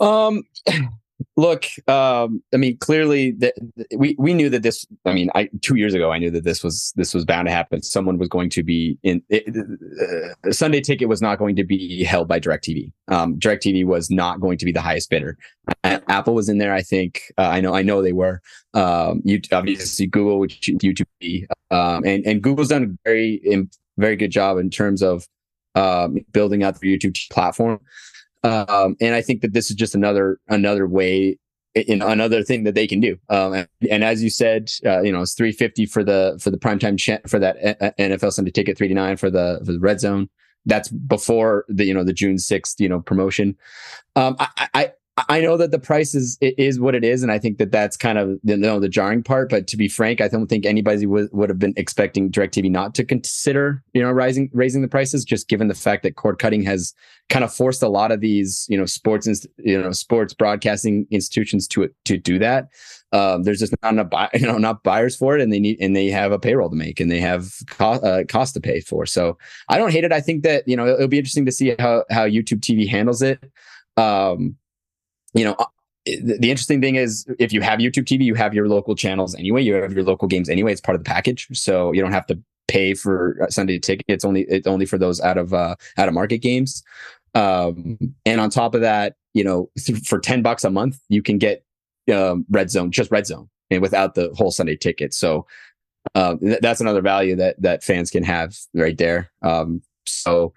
Um, 0.00 0.44
look, 1.36 1.64
um, 1.88 2.42
I 2.52 2.56
mean, 2.56 2.76
clearly 2.78 3.32
that 3.32 3.54
we 3.96 4.16
we 4.18 4.34
knew 4.34 4.48
that 4.50 4.62
this. 4.62 4.86
I 5.04 5.12
mean, 5.12 5.30
I 5.34 5.48
two 5.60 5.76
years 5.76 5.94
ago 5.94 6.10
I 6.10 6.18
knew 6.18 6.30
that 6.30 6.44
this 6.44 6.62
was 6.62 6.92
this 6.96 7.14
was 7.14 7.24
bound 7.24 7.46
to 7.46 7.52
happen. 7.52 7.82
Someone 7.82 8.18
was 8.18 8.28
going 8.28 8.50
to 8.50 8.62
be 8.62 8.98
in. 9.02 9.22
It, 9.28 9.54
uh, 10.44 10.52
Sunday 10.52 10.80
Ticket 10.80 11.08
was 11.08 11.22
not 11.22 11.38
going 11.38 11.56
to 11.56 11.64
be 11.64 12.04
held 12.04 12.28
by 12.28 12.40
Directv. 12.40 12.92
Um, 13.08 13.36
Directv 13.38 13.84
was 13.86 14.10
not 14.10 14.40
going 14.40 14.58
to 14.58 14.64
be 14.64 14.72
the 14.72 14.80
highest 14.80 15.10
bidder. 15.10 15.36
Apple 15.84 16.34
was 16.34 16.48
in 16.48 16.58
there. 16.58 16.74
I 16.74 16.82
think 16.82 17.32
uh, 17.38 17.48
I 17.48 17.60
know. 17.60 17.74
I 17.74 17.82
know 17.82 18.02
they 18.02 18.12
were. 18.12 18.40
Um, 18.74 19.22
you 19.24 19.40
obviously 19.52 20.06
Google, 20.06 20.38
which 20.38 20.60
YouTube, 20.60 21.46
um, 21.70 22.04
and 22.04 22.24
and 22.26 22.42
Google's 22.42 22.68
done 22.68 22.84
a 22.84 23.08
very 23.08 23.68
very 23.98 24.16
good 24.16 24.30
job 24.30 24.58
in 24.58 24.70
terms 24.70 25.02
of 25.02 25.26
um, 25.74 26.18
building 26.32 26.62
out 26.62 26.80
the 26.80 26.96
YouTube 26.96 27.16
platform. 27.30 27.80
Um, 28.42 28.96
and 29.00 29.14
I 29.14 29.22
think 29.22 29.42
that 29.42 29.52
this 29.52 29.70
is 29.70 29.76
just 29.76 29.94
another 29.94 30.40
another 30.48 30.86
way, 30.86 31.38
in 31.74 32.02
another 32.02 32.42
thing 32.42 32.64
that 32.64 32.74
they 32.74 32.86
can 32.86 33.00
do. 33.00 33.18
Um, 33.28 33.52
and, 33.52 33.68
and, 33.90 34.04
as 34.04 34.22
you 34.22 34.30
said, 34.30 34.70
uh, 34.84 35.02
you 35.02 35.12
know, 35.12 35.22
it's 35.22 35.34
three 35.34 35.52
fifty 35.52 35.86
for 35.86 36.02
the 36.02 36.38
for 36.40 36.50
the 36.50 36.58
primetime 36.58 36.98
ch- 36.98 37.28
for 37.28 37.38
that 37.38 37.56
uh, 37.62 37.84
uh, 37.84 37.90
NFL 37.98 38.32
Sunday 38.32 38.50
ticket, 38.50 38.78
three 38.78 38.92
nine 38.94 39.16
for 39.16 39.30
the 39.30 39.60
for 39.64 39.72
the 39.72 39.80
red 39.80 40.00
zone. 40.00 40.28
That's 40.66 40.88
before 40.88 41.64
the 41.68 41.84
you 41.84 41.94
know 41.94 42.04
the 42.04 42.12
June 42.12 42.38
sixth 42.38 42.80
you 42.80 42.88
know 42.88 43.00
promotion. 43.00 43.56
Um, 44.16 44.36
I, 44.38 44.68
I 44.74 44.92
I 45.28 45.40
know 45.40 45.56
that 45.56 45.70
the 45.70 45.78
price 45.78 46.14
is 46.14 46.38
is 46.40 46.78
what 46.78 46.94
it 46.94 47.04
is, 47.04 47.22
and 47.22 47.32
I 47.32 47.38
think 47.38 47.58
that 47.58 47.72
that's 47.72 47.96
kind 47.96 48.18
of 48.18 48.38
you 48.42 48.56
know 48.56 48.80
the 48.80 48.88
jarring 48.88 49.22
part. 49.22 49.50
But 49.50 49.66
to 49.68 49.76
be 49.76 49.88
frank, 49.88 50.20
I 50.20 50.28
don't 50.28 50.46
think 50.46 50.64
anybody 50.64 51.06
would, 51.06 51.28
would 51.32 51.48
have 51.48 51.58
been 51.58 51.74
expecting 51.76 52.30
Directv 52.30 52.70
not 52.70 52.94
to 52.96 53.04
consider 53.04 53.82
you 53.92 54.02
know 54.02 54.10
rising 54.10 54.50
raising 54.52 54.82
the 54.82 54.88
prices, 54.88 55.24
just 55.24 55.48
given 55.48 55.68
the 55.68 55.74
fact 55.74 56.02
that 56.02 56.16
cord 56.16 56.38
cutting 56.38 56.62
has 56.62 56.94
kind 57.28 57.44
of 57.44 57.52
forced 57.52 57.82
a 57.82 57.88
lot 57.88 58.12
of 58.12 58.20
these 58.20 58.66
you 58.68 58.76
know 58.78 58.86
sports 58.86 59.26
you 59.58 59.80
know 59.80 59.92
sports 59.92 60.34
broadcasting 60.34 61.06
institutions 61.10 61.66
to 61.68 61.88
to 62.04 62.16
do 62.16 62.38
that. 62.38 62.68
Um, 63.12 63.42
there's 63.42 63.58
just 63.58 63.74
not 63.82 63.92
enough 63.92 64.10
buy, 64.10 64.28
you 64.34 64.46
know 64.46 64.58
not 64.58 64.84
buyers 64.84 65.16
for 65.16 65.36
it, 65.36 65.42
and 65.42 65.52
they 65.52 65.60
need 65.60 65.78
and 65.80 65.96
they 65.96 66.08
have 66.08 66.32
a 66.32 66.38
payroll 66.38 66.70
to 66.70 66.76
make, 66.76 67.00
and 67.00 67.10
they 67.10 67.20
have 67.20 67.52
cost 67.66 68.04
uh, 68.04 68.24
cost 68.24 68.54
to 68.54 68.60
pay 68.60 68.80
for. 68.80 69.06
So 69.06 69.38
I 69.68 69.78
don't 69.78 69.92
hate 69.92 70.04
it. 70.04 70.12
I 70.12 70.20
think 70.20 70.44
that 70.44 70.66
you 70.68 70.76
know 70.76 70.86
it'll 70.86 71.08
be 71.08 71.18
interesting 71.18 71.46
to 71.46 71.52
see 71.52 71.74
how 71.78 72.04
how 72.10 72.26
YouTube 72.26 72.60
TV 72.60 72.88
handles 72.88 73.22
it. 73.22 73.42
Um, 73.96 74.56
you 75.34 75.44
know, 75.44 75.54
uh, 75.58 75.66
the 76.06 76.50
interesting 76.50 76.80
thing 76.80 76.96
is 76.96 77.26
if 77.38 77.52
you 77.52 77.60
have 77.60 77.78
YouTube 77.78 78.04
TV, 78.04 78.22
you 78.22 78.34
have 78.34 78.54
your 78.54 78.68
local 78.68 78.94
channels 78.94 79.34
anyway. 79.34 79.62
You 79.62 79.74
have 79.74 79.92
your 79.92 80.02
local 80.02 80.28
games 80.28 80.48
anyway. 80.48 80.72
It's 80.72 80.80
part 80.80 80.96
of 80.96 81.04
the 81.04 81.08
package, 81.08 81.46
so 81.52 81.92
you 81.92 82.00
don't 82.00 82.12
have 82.12 82.26
to 82.26 82.38
pay 82.68 82.94
for 82.94 83.46
Sunday 83.50 83.78
ticket. 83.78 84.06
It's 84.08 84.24
only 84.24 84.42
it's 84.42 84.66
only 84.66 84.86
for 84.86 84.96
those 84.98 85.20
out 85.20 85.36
of 85.36 85.52
uh, 85.52 85.76
out 85.98 86.08
of 86.08 86.14
market 86.14 86.38
games. 86.38 86.82
Um, 87.34 87.98
and 88.24 88.40
on 88.40 88.50
top 88.50 88.74
of 88.74 88.80
that, 88.80 89.16
you 89.34 89.44
know, 89.44 89.70
for 90.04 90.18
ten 90.18 90.42
bucks 90.42 90.64
a 90.64 90.70
month, 90.70 90.98
you 91.08 91.22
can 91.22 91.38
get 91.38 91.64
um, 92.12 92.46
Red 92.50 92.70
Zone, 92.70 92.90
just 92.90 93.10
Red 93.10 93.26
Zone, 93.26 93.48
and 93.70 93.82
without 93.82 94.14
the 94.14 94.30
whole 94.34 94.50
Sunday 94.50 94.76
ticket. 94.76 95.12
So 95.12 95.46
uh, 96.14 96.36
th- 96.36 96.60
that's 96.60 96.80
another 96.80 97.02
value 97.02 97.36
that 97.36 97.60
that 97.60 97.84
fans 97.84 98.10
can 98.10 98.22
have 98.24 98.56
right 98.74 98.96
there. 98.96 99.30
Um, 99.42 99.82
so 100.06 100.54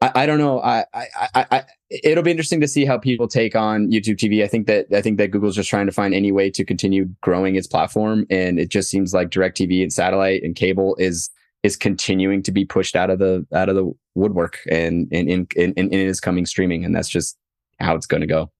I, 0.00 0.12
I 0.14 0.26
don't 0.26 0.38
know. 0.38 0.60
I, 0.60 0.84
I, 0.94 1.46
I, 1.50 1.64
it'll 1.90 2.22
be 2.22 2.30
interesting 2.30 2.60
to 2.60 2.68
see 2.68 2.84
how 2.84 2.98
people 2.98 3.26
take 3.26 3.56
on 3.56 3.90
YouTube 3.90 4.16
TV. 4.16 4.44
I 4.44 4.46
think 4.46 4.66
that 4.66 4.86
I 4.92 5.02
think 5.02 5.18
that 5.18 5.30
Google's 5.30 5.56
just 5.56 5.68
trying 5.68 5.86
to 5.86 5.92
find 5.92 6.14
any 6.14 6.30
way 6.30 6.50
to 6.50 6.64
continue 6.64 7.06
growing 7.20 7.56
its 7.56 7.66
platform, 7.66 8.26
and 8.30 8.60
it 8.60 8.68
just 8.68 8.90
seems 8.90 9.12
like 9.12 9.30
Direct 9.30 9.58
TV 9.58 9.82
and 9.82 9.92
satellite 9.92 10.42
and 10.42 10.54
cable 10.54 10.94
is 10.96 11.30
is 11.64 11.76
continuing 11.76 12.42
to 12.44 12.52
be 12.52 12.64
pushed 12.64 12.94
out 12.94 13.10
of 13.10 13.18
the 13.18 13.44
out 13.52 13.68
of 13.68 13.74
the 13.74 13.92
woodwork, 14.14 14.60
and 14.70 15.08
and 15.10 15.28
in 15.28 15.46
in, 15.56 15.72
in, 15.74 15.92
in 15.92 16.06
is 16.06 16.20
coming 16.20 16.46
streaming, 16.46 16.84
and 16.84 16.94
that's 16.94 17.08
just 17.08 17.36
how 17.80 17.94
it's 17.94 18.06
going 18.06 18.20
to 18.20 18.26
go. 18.26 18.50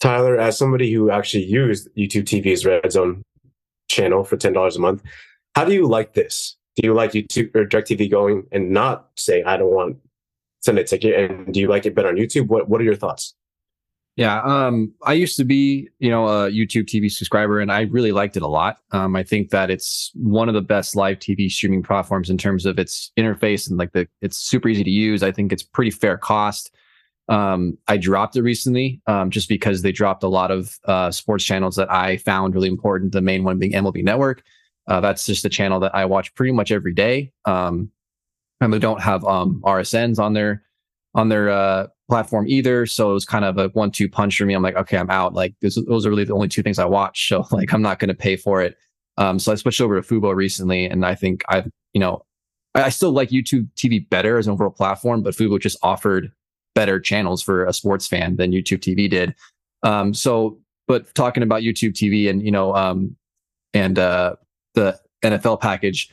Tyler, 0.00 0.38
as 0.38 0.56
somebody 0.56 0.92
who 0.92 1.10
actually 1.10 1.44
used 1.44 1.88
YouTube 1.96 2.24
TV's 2.24 2.64
Red 2.64 2.90
Zone 2.92 3.22
channel 3.90 4.24
for 4.24 4.38
ten 4.38 4.54
dollars 4.54 4.76
a 4.76 4.80
month, 4.80 5.02
how 5.54 5.64
do 5.64 5.74
you 5.74 5.86
like 5.86 6.14
this? 6.14 6.56
Do 6.76 6.86
you 6.86 6.94
like 6.94 7.12
YouTube 7.12 7.54
or 7.54 7.66
DirecTV 7.66 8.10
going 8.10 8.46
and 8.52 8.70
not 8.70 9.08
saying 9.16 9.44
I 9.44 9.56
don't 9.56 9.74
want 9.74 9.98
Sunday 10.60 10.84
Ticket, 10.84 11.30
and 11.30 11.52
do 11.52 11.60
you 11.60 11.68
like 11.68 11.86
it 11.86 11.94
better 11.94 12.08
on 12.08 12.16
YouTube? 12.16 12.48
What 12.48 12.68
What 12.68 12.80
are 12.80 12.84
your 12.84 12.96
thoughts? 12.96 13.34
Yeah, 14.18 14.42
um, 14.42 14.92
I 15.04 15.12
used 15.12 15.36
to 15.36 15.44
be, 15.44 15.90
you 16.00 16.10
know, 16.10 16.26
a 16.26 16.50
YouTube 16.50 16.86
TV 16.86 17.08
subscriber, 17.08 17.60
and 17.60 17.70
I 17.70 17.82
really 17.82 18.10
liked 18.10 18.36
it 18.36 18.42
a 18.42 18.48
lot. 18.48 18.78
Um, 18.90 19.14
I 19.14 19.22
think 19.22 19.50
that 19.50 19.70
it's 19.70 20.10
one 20.14 20.48
of 20.48 20.56
the 20.56 20.60
best 20.60 20.96
live 20.96 21.20
TV 21.20 21.48
streaming 21.48 21.84
platforms 21.84 22.28
in 22.28 22.36
terms 22.36 22.66
of 22.66 22.80
its 22.80 23.12
interface 23.16 23.68
and 23.68 23.78
like 23.78 23.92
the 23.92 24.08
it's 24.20 24.36
super 24.36 24.68
easy 24.68 24.82
to 24.82 24.90
use. 24.90 25.22
I 25.22 25.30
think 25.30 25.52
it's 25.52 25.62
pretty 25.62 25.92
fair 25.92 26.18
cost. 26.18 26.74
Um, 27.28 27.78
I 27.86 27.96
dropped 27.96 28.34
it 28.34 28.42
recently 28.42 29.00
um, 29.06 29.30
just 29.30 29.48
because 29.48 29.82
they 29.82 29.92
dropped 29.92 30.24
a 30.24 30.28
lot 30.28 30.50
of 30.50 30.76
uh, 30.86 31.12
sports 31.12 31.44
channels 31.44 31.76
that 31.76 31.88
I 31.88 32.16
found 32.16 32.56
really 32.56 32.68
important. 32.68 33.12
The 33.12 33.20
main 33.20 33.44
one 33.44 33.60
being 33.60 33.72
MLB 33.72 34.02
Network. 34.02 34.42
Uh, 34.88 35.00
that's 35.00 35.26
just 35.26 35.44
a 35.44 35.48
channel 35.48 35.78
that 35.78 35.94
I 35.94 36.06
watch 36.06 36.34
pretty 36.34 36.52
much 36.52 36.72
every 36.72 36.92
day. 36.92 37.30
Um, 37.44 37.92
and 38.60 38.72
they 38.72 38.78
don't 38.78 39.00
have 39.00 39.24
um, 39.24 39.60
RSNs 39.64 40.18
on 40.18 40.32
their 40.32 40.62
on 41.14 41.28
their 41.28 41.50
uh, 41.50 41.86
platform 42.08 42.46
either. 42.48 42.86
So 42.86 43.10
it 43.10 43.14
was 43.14 43.24
kind 43.24 43.44
of 43.44 43.58
a 43.58 43.68
one 43.68 43.90
two 43.90 44.08
punch 44.08 44.36
for 44.36 44.44
me. 44.44 44.54
I'm 44.54 44.62
like, 44.62 44.76
okay, 44.76 44.98
I'm 44.98 45.10
out. 45.10 45.34
Like 45.34 45.54
this, 45.60 45.78
those 45.86 46.06
are 46.06 46.10
really 46.10 46.24
the 46.24 46.34
only 46.34 46.48
two 46.48 46.62
things 46.62 46.78
I 46.78 46.84
watch. 46.84 47.28
So 47.28 47.46
like 47.50 47.72
I'm 47.72 47.82
not 47.82 47.98
going 47.98 48.08
to 48.08 48.14
pay 48.14 48.36
for 48.36 48.62
it. 48.62 48.76
Um, 49.16 49.38
so 49.38 49.50
I 49.52 49.56
switched 49.56 49.80
over 49.80 50.00
to 50.00 50.06
Fubo 50.06 50.34
recently, 50.34 50.86
and 50.86 51.04
I 51.04 51.14
think 51.14 51.42
I've 51.48 51.68
you 51.92 52.00
know 52.00 52.24
I, 52.74 52.84
I 52.84 52.88
still 52.88 53.12
like 53.12 53.30
YouTube 53.30 53.68
TV 53.76 54.08
better 54.08 54.38
as 54.38 54.46
an 54.46 54.52
overall 54.52 54.70
platform, 54.70 55.22
but 55.22 55.34
Fubo 55.34 55.60
just 55.60 55.78
offered 55.82 56.30
better 56.74 57.00
channels 57.00 57.42
for 57.42 57.64
a 57.64 57.72
sports 57.72 58.06
fan 58.06 58.36
than 58.36 58.52
YouTube 58.52 58.78
TV 58.78 59.10
did. 59.10 59.34
Um, 59.82 60.14
so, 60.14 60.58
but 60.86 61.12
talking 61.14 61.42
about 61.42 61.62
YouTube 61.62 61.92
TV 61.92 62.30
and 62.30 62.42
you 62.44 62.50
know 62.50 62.74
um, 62.74 63.16
and 63.74 63.98
uh, 63.98 64.36
the 64.74 64.98
NFL 65.22 65.60
package 65.60 66.10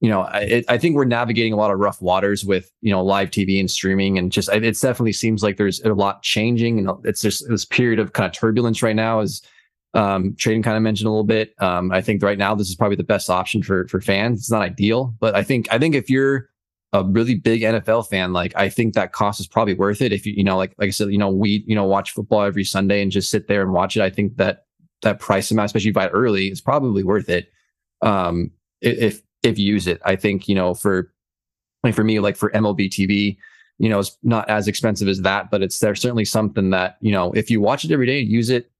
you 0.00 0.08
know, 0.08 0.22
I, 0.22 0.64
I, 0.68 0.78
think 0.78 0.96
we're 0.96 1.04
navigating 1.04 1.52
a 1.52 1.56
lot 1.56 1.70
of 1.70 1.78
rough 1.78 2.00
waters 2.00 2.42
with, 2.42 2.72
you 2.80 2.90
know, 2.90 3.04
live 3.04 3.30
TV 3.30 3.60
and 3.60 3.70
streaming. 3.70 4.16
And 4.18 4.32
just, 4.32 4.48
it 4.48 4.62
definitely 4.62 5.12
seems 5.12 5.42
like 5.42 5.58
there's 5.58 5.80
a 5.82 5.92
lot 5.92 6.22
changing. 6.22 6.78
And 6.78 6.90
it's 7.04 7.20
just 7.20 7.46
this 7.48 7.66
period 7.66 7.98
of 7.98 8.14
kind 8.14 8.26
of 8.26 8.32
turbulence 8.32 8.82
right 8.82 8.96
now, 8.96 9.20
as 9.20 9.42
um, 9.92 10.32
Tradon 10.32 10.64
kind 10.64 10.78
of 10.78 10.82
mentioned 10.82 11.06
a 11.06 11.10
little 11.10 11.24
bit. 11.24 11.54
Um, 11.58 11.92
I 11.92 12.00
think 12.00 12.22
right 12.22 12.38
now, 12.38 12.54
this 12.54 12.70
is 12.70 12.76
probably 12.76 12.96
the 12.96 13.04
best 13.04 13.28
option 13.28 13.62
for, 13.62 13.86
for 13.88 14.00
fans. 14.00 14.40
It's 14.40 14.50
not 14.50 14.62
ideal, 14.62 15.14
but 15.20 15.34
I 15.34 15.42
think, 15.42 15.68
I 15.70 15.78
think 15.78 15.94
if 15.94 16.08
you're 16.08 16.48
a 16.94 17.04
really 17.04 17.34
big 17.34 17.60
NFL 17.60 18.08
fan, 18.08 18.32
like 18.32 18.56
I 18.56 18.70
think 18.70 18.94
that 18.94 19.12
cost 19.12 19.38
is 19.38 19.46
probably 19.46 19.74
worth 19.74 20.00
it. 20.00 20.14
If 20.14 20.24
you, 20.24 20.32
you 20.34 20.44
know, 20.44 20.56
like, 20.56 20.74
like 20.78 20.88
I 20.88 20.90
said, 20.90 21.10
you 21.10 21.18
know, 21.18 21.30
we, 21.30 21.62
you 21.66 21.74
know, 21.74 21.84
watch 21.84 22.12
football 22.12 22.42
every 22.42 22.64
Sunday 22.64 23.02
and 23.02 23.12
just 23.12 23.30
sit 23.30 23.48
there 23.48 23.60
and 23.60 23.72
watch 23.72 23.98
it. 23.98 24.02
I 24.02 24.08
think 24.08 24.38
that 24.38 24.64
that 25.02 25.18
price 25.18 25.50
amount, 25.50 25.66
especially 25.66 25.82
if 25.82 25.86
you 25.86 25.92
buy 25.92 26.06
it 26.06 26.12
early, 26.14 26.50
is 26.50 26.62
probably 26.62 27.04
worth 27.04 27.28
it. 27.28 27.50
Um, 28.00 28.52
if 28.80 29.20
if 29.42 29.58
you 29.58 29.66
use 29.66 29.86
it. 29.86 30.00
I 30.04 30.16
think, 30.16 30.48
you 30.48 30.54
know, 30.54 30.74
for 30.74 31.12
like 31.82 31.94
for 31.94 32.04
me, 32.04 32.20
like 32.20 32.36
for 32.36 32.50
MLB 32.50 32.90
TV, 32.90 33.36
you 33.78 33.88
know, 33.88 33.98
it's 34.00 34.16
not 34.22 34.48
as 34.50 34.68
expensive 34.68 35.08
as 35.08 35.22
that, 35.22 35.50
but 35.50 35.62
it's 35.62 35.78
there's 35.78 36.00
certainly 36.00 36.24
something 36.24 36.70
that, 36.70 36.98
you 37.00 37.12
know, 37.12 37.32
if 37.32 37.50
you 37.50 37.60
watch 37.60 37.84
it 37.84 37.90
every 37.90 38.06
day, 38.06 38.20
use 38.20 38.50
it, 38.50 38.70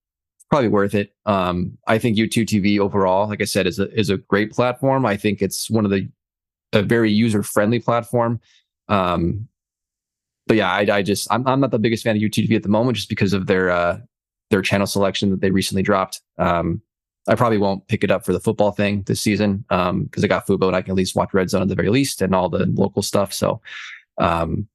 probably 0.50 0.68
worth 0.68 0.94
it. 0.94 1.14
Um, 1.26 1.78
I 1.86 1.98
think 1.98 2.18
YouTube 2.18 2.46
TV 2.46 2.78
overall, 2.78 3.28
like 3.28 3.40
I 3.40 3.46
said, 3.46 3.66
is 3.66 3.78
a 3.78 3.90
is 3.98 4.10
a 4.10 4.18
great 4.18 4.52
platform. 4.52 5.06
I 5.06 5.16
think 5.16 5.40
it's 5.40 5.70
one 5.70 5.84
of 5.84 5.90
the 5.90 6.08
a 6.72 6.82
very 6.82 7.10
user 7.10 7.42
friendly 7.42 7.80
platform. 7.80 8.40
Um, 8.88 9.48
but 10.46 10.56
yeah, 10.56 10.70
I, 10.70 10.86
I 10.90 11.02
just 11.02 11.28
I'm 11.30 11.46
I'm 11.46 11.60
not 11.60 11.70
the 11.70 11.78
biggest 11.78 12.04
fan 12.04 12.16
of 12.16 12.22
YouTube 12.22 12.48
TV 12.48 12.56
at 12.56 12.62
the 12.62 12.68
moment 12.68 12.96
just 12.96 13.08
because 13.08 13.32
of 13.32 13.46
their 13.46 13.70
uh 13.70 13.98
their 14.50 14.62
channel 14.62 14.86
selection 14.86 15.30
that 15.30 15.40
they 15.40 15.50
recently 15.50 15.82
dropped. 15.82 16.20
Um, 16.38 16.82
I 17.28 17.34
probably 17.34 17.58
won't 17.58 17.86
pick 17.88 18.02
it 18.02 18.10
up 18.10 18.24
for 18.24 18.32
the 18.32 18.40
football 18.40 18.72
thing 18.72 19.02
this 19.02 19.20
season 19.20 19.64
um 19.70 20.04
because 20.04 20.24
I 20.24 20.26
got 20.26 20.46
Fubo 20.46 20.66
and 20.66 20.76
I 20.76 20.82
can 20.82 20.92
at 20.92 20.96
least 20.96 21.16
watch 21.16 21.32
Red 21.32 21.50
Zone 21.50 21.62
at 21.62 21.68
the 21.68 21.74
very 21.74 21.90
least 21.90 22.22
and 22.22 22.34
all 22.34 22.48
the 22.48 22.66
local 22.66 23.02
stuff. 23.02 23.32
So, 23.32 23.60
um, 24.18 24.68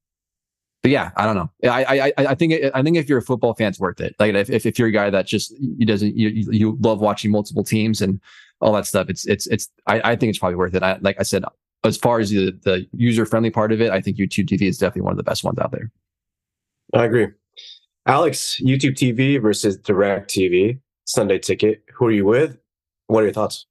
but 0.82 0.90
yeah, 0.90 1.10
I 1.16 1.24
don't 1.24 1.34
know. 1.34 1.50
I 1.70 1.84
I 2.00 2.12
I 2.16 2.34
think 2.34 2.54
I 2.74 2.82
think 2.82 2.96
if 2.96 3.08
you're 3.08 3.18
a 3.18 3.22
football 3.22 3.54
fan, 3.54 3.68
it's 3.68 3.80
worth 3.80 4.00
it. 4.00 4.14
Like 4.18 4.34
if 4.34 4.66
if 4.66 4.78
you're 4.78 4.88
a 4.88 4.92
guy 4.92 5.10
that 5.10 5.26
just 5.26 5.52
you 5.58 5.84
doesn't 5.86 6.16
you 6.16 6.28
you 6.28 6.78
love 6.80 7.00
watching 7.00 7.30
multiple 7.30 7.64
teams 7.64 8.00
and 8.00 8.20
all 8.60 8.72
that 8.74 8.86
stuff, 8.86 9.08
it's 9.08 9.26
it's 9.26 9.46
it's 9.48 9.68
I, 9.86 10.12
I 10.12 10.16
think 10.16 10.30
it's 10.30 10.38
probably 10.38 10.56
worth 10.56 10.74
it. 10.74 10.82
I, 10.82 10.98
like 11.00 11.16
I 11.18 11.24
said, 11.24 11.44
as 11.84 11.96
far 11.96 12.20
as 12.20 12.30
the, 12.30 12.52
the 12.62 12.86
user 12.92 13.26
friendly 13.26 13.50
part 13.50 13.72
of 13.72 13.80
it, 13.80 13.90
I 13.90 14.00
think 14.00 14.16
YouTube 14.16 14.46
TV 14.46 14.62
is 14.62 14.78
definitely 14.78 15.02
one 15.02 15.12
of 15.12 15.16
the 15.16 15.22
best 15.22 15.44
ones 15.44 15.58
out 15.58 15.72
there. 15.72 15.90
I 16.94 17.04
agree. 17.04 17.28
Alex, 18.06 18.60
YouTube 18.62 18.94
TV 18.94 19.40
versus 19.42 19.76
Direct 19.76 20.30
TV, 20.30 20.78
Sunday 21.06 21.38
ticket. 21.38 21.82
Who 21.94 22.06
are 22.06 22.12
you 22.12 22.26
with? 22.26 22.58
What 23.06 23.20
are 23.20 23.26
your 23.26 23.32
thoughts? 23.32 23.66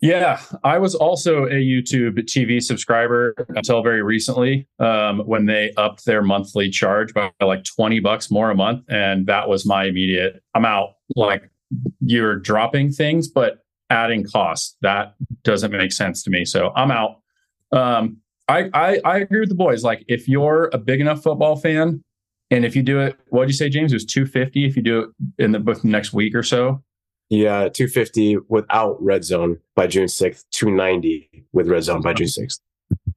Yeah, 0.00 0.40
I 0.62 0.78
was 0.78 0.94
also 0.94 1.46
a 1.46 1.54
YouTube 1.54 2.18
TV 2.20 2.62
subscriber 2.62 3.34
until 3.48 3.82
very 3.82 4.02
recently 4.02 4.68
um, 4.78 5.18
when 5.20 5.46
they 5.46 5.72
upped 5.76 6.04
their 6.04 6.22
monthly 6.22 6.70
charge 6.70 7.12
by 7.12 7.32
like 7.40 7.64
20 7.64 7.98
bucks 7.98 8.30
more 8.30 8.50
a 8.50 8.54
month. 8.54 8.84
And 8.88 9.26
that 9.26 9.48
was 9.48 9.66
my 9.66 9.86
immediate, 9.86 10.40
I'm 10.54 10.64
out. 10.64 10.90
Like 11.16 11.50
you're 12.00 12.36
dropping 12.36 12.92
things, 12.92 13.26
but 13.26 13.64
adding 13.90 14.24
costs. 14.24 14.76
That 14.82 15.14
doesn't 15.42 15.72
make 15.72 15.90
sense 15.90 16.22
to 16.22 16.30
me. 16.30 16.44
So 16.44 16.70
I'm 16.76 16.92
out. 16.92 17.20
Um, 17.72 18.18
I, 18.46 18.70
I, 18.72 19.00
I 19.04 19.18
agree 19.18 19.40
with 19.40 19.48
the 19.48 19.56
boys. 19.56 19.82
Like 19.82 20.04
if 20.06 20.28
you're 20.28 20.70
a 20.72 20.78
big 20.78 21.00
enough 21.00 21.24
football 21.24 21.56
fan, 21.56 22.04
and 22.50 22.64
if 22.64 22.74
you 22.74 22.82
do 22.82 23.00
it, 23.00 23.18
what 23.28 23.42
did 23.42 23.50
you 23.50 23.56
say, 23.56 23.68
James? 23.68 23.92
It 23.92 23.96
was 23.96 24.04
250 24.04 24.64
if 24.66 24.76
you 24.76 24.82
do 24.82 25.00
it 25.00 25.44
in 25.44 25.52
the 25.52 25.80
next 25.84 26.12
week 26.12 26.34
or 26.34 26.42
so. 26.42 26.82
Yeah, 27.30 27.68
250 27.68 28.38
without 28.48 29.02
red 29.02 29.22
zone 29.22 29.58
by 29.76 29.86
June 29.86 30.06
6th, 30.06 30.44
290 30.50 31.44
with 31.52 31.68
red 31.68 31.82
zone 31.82 32.00
by 32.00 32.14
June 32.14 32.28
6th. 32.28 32.60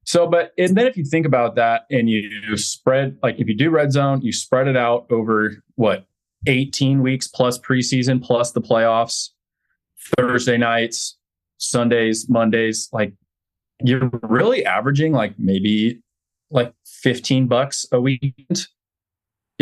So, 0.04 0.26
but 0.26 0.52
and 0.58 0.76
then 0.76 0.86
if 0.86 0.98
you 0.98 1.04
think 1.04 1.24
about 1.24 1.54
that 1.54 1.86
and 1.90 2.10
you 2.10 2.56
spread, 2.58 3.16
like 3.22 3.36
if 3.38 3.48
you 3.48 3.56
do 3.56 3.70
red 3.70 3.92
zone, 3.92 4.20
you 4.20 4.32
spread 4.32 4.68
it 4.68 4.76
out 4.76 5.06
over 5.10 5.62
what 5.76 6.04
18 6.46 7.02
weeks 7.02 7.26
plus 7.26 7.58
preseason 7.58 8.22
plus 8.22 8.52
the 8.52 8.60
playoffs. 8.60 9.30
Thursday 10.18 10.58
nights, 10.58 11.16
Sundays, 11.58 12.28
Mondays, 12.28 12.88
like 12.92 13.14
you're 13.82 14.10
really 14.22 14.66
averaging 14.66 15.12
like 15.12 15.34
maybe 15.38 16.00
like 16.50 16.74
15 16.84 17.46
bucks 17.46 17.86
a 17.92 18.00
week 18.00 18.34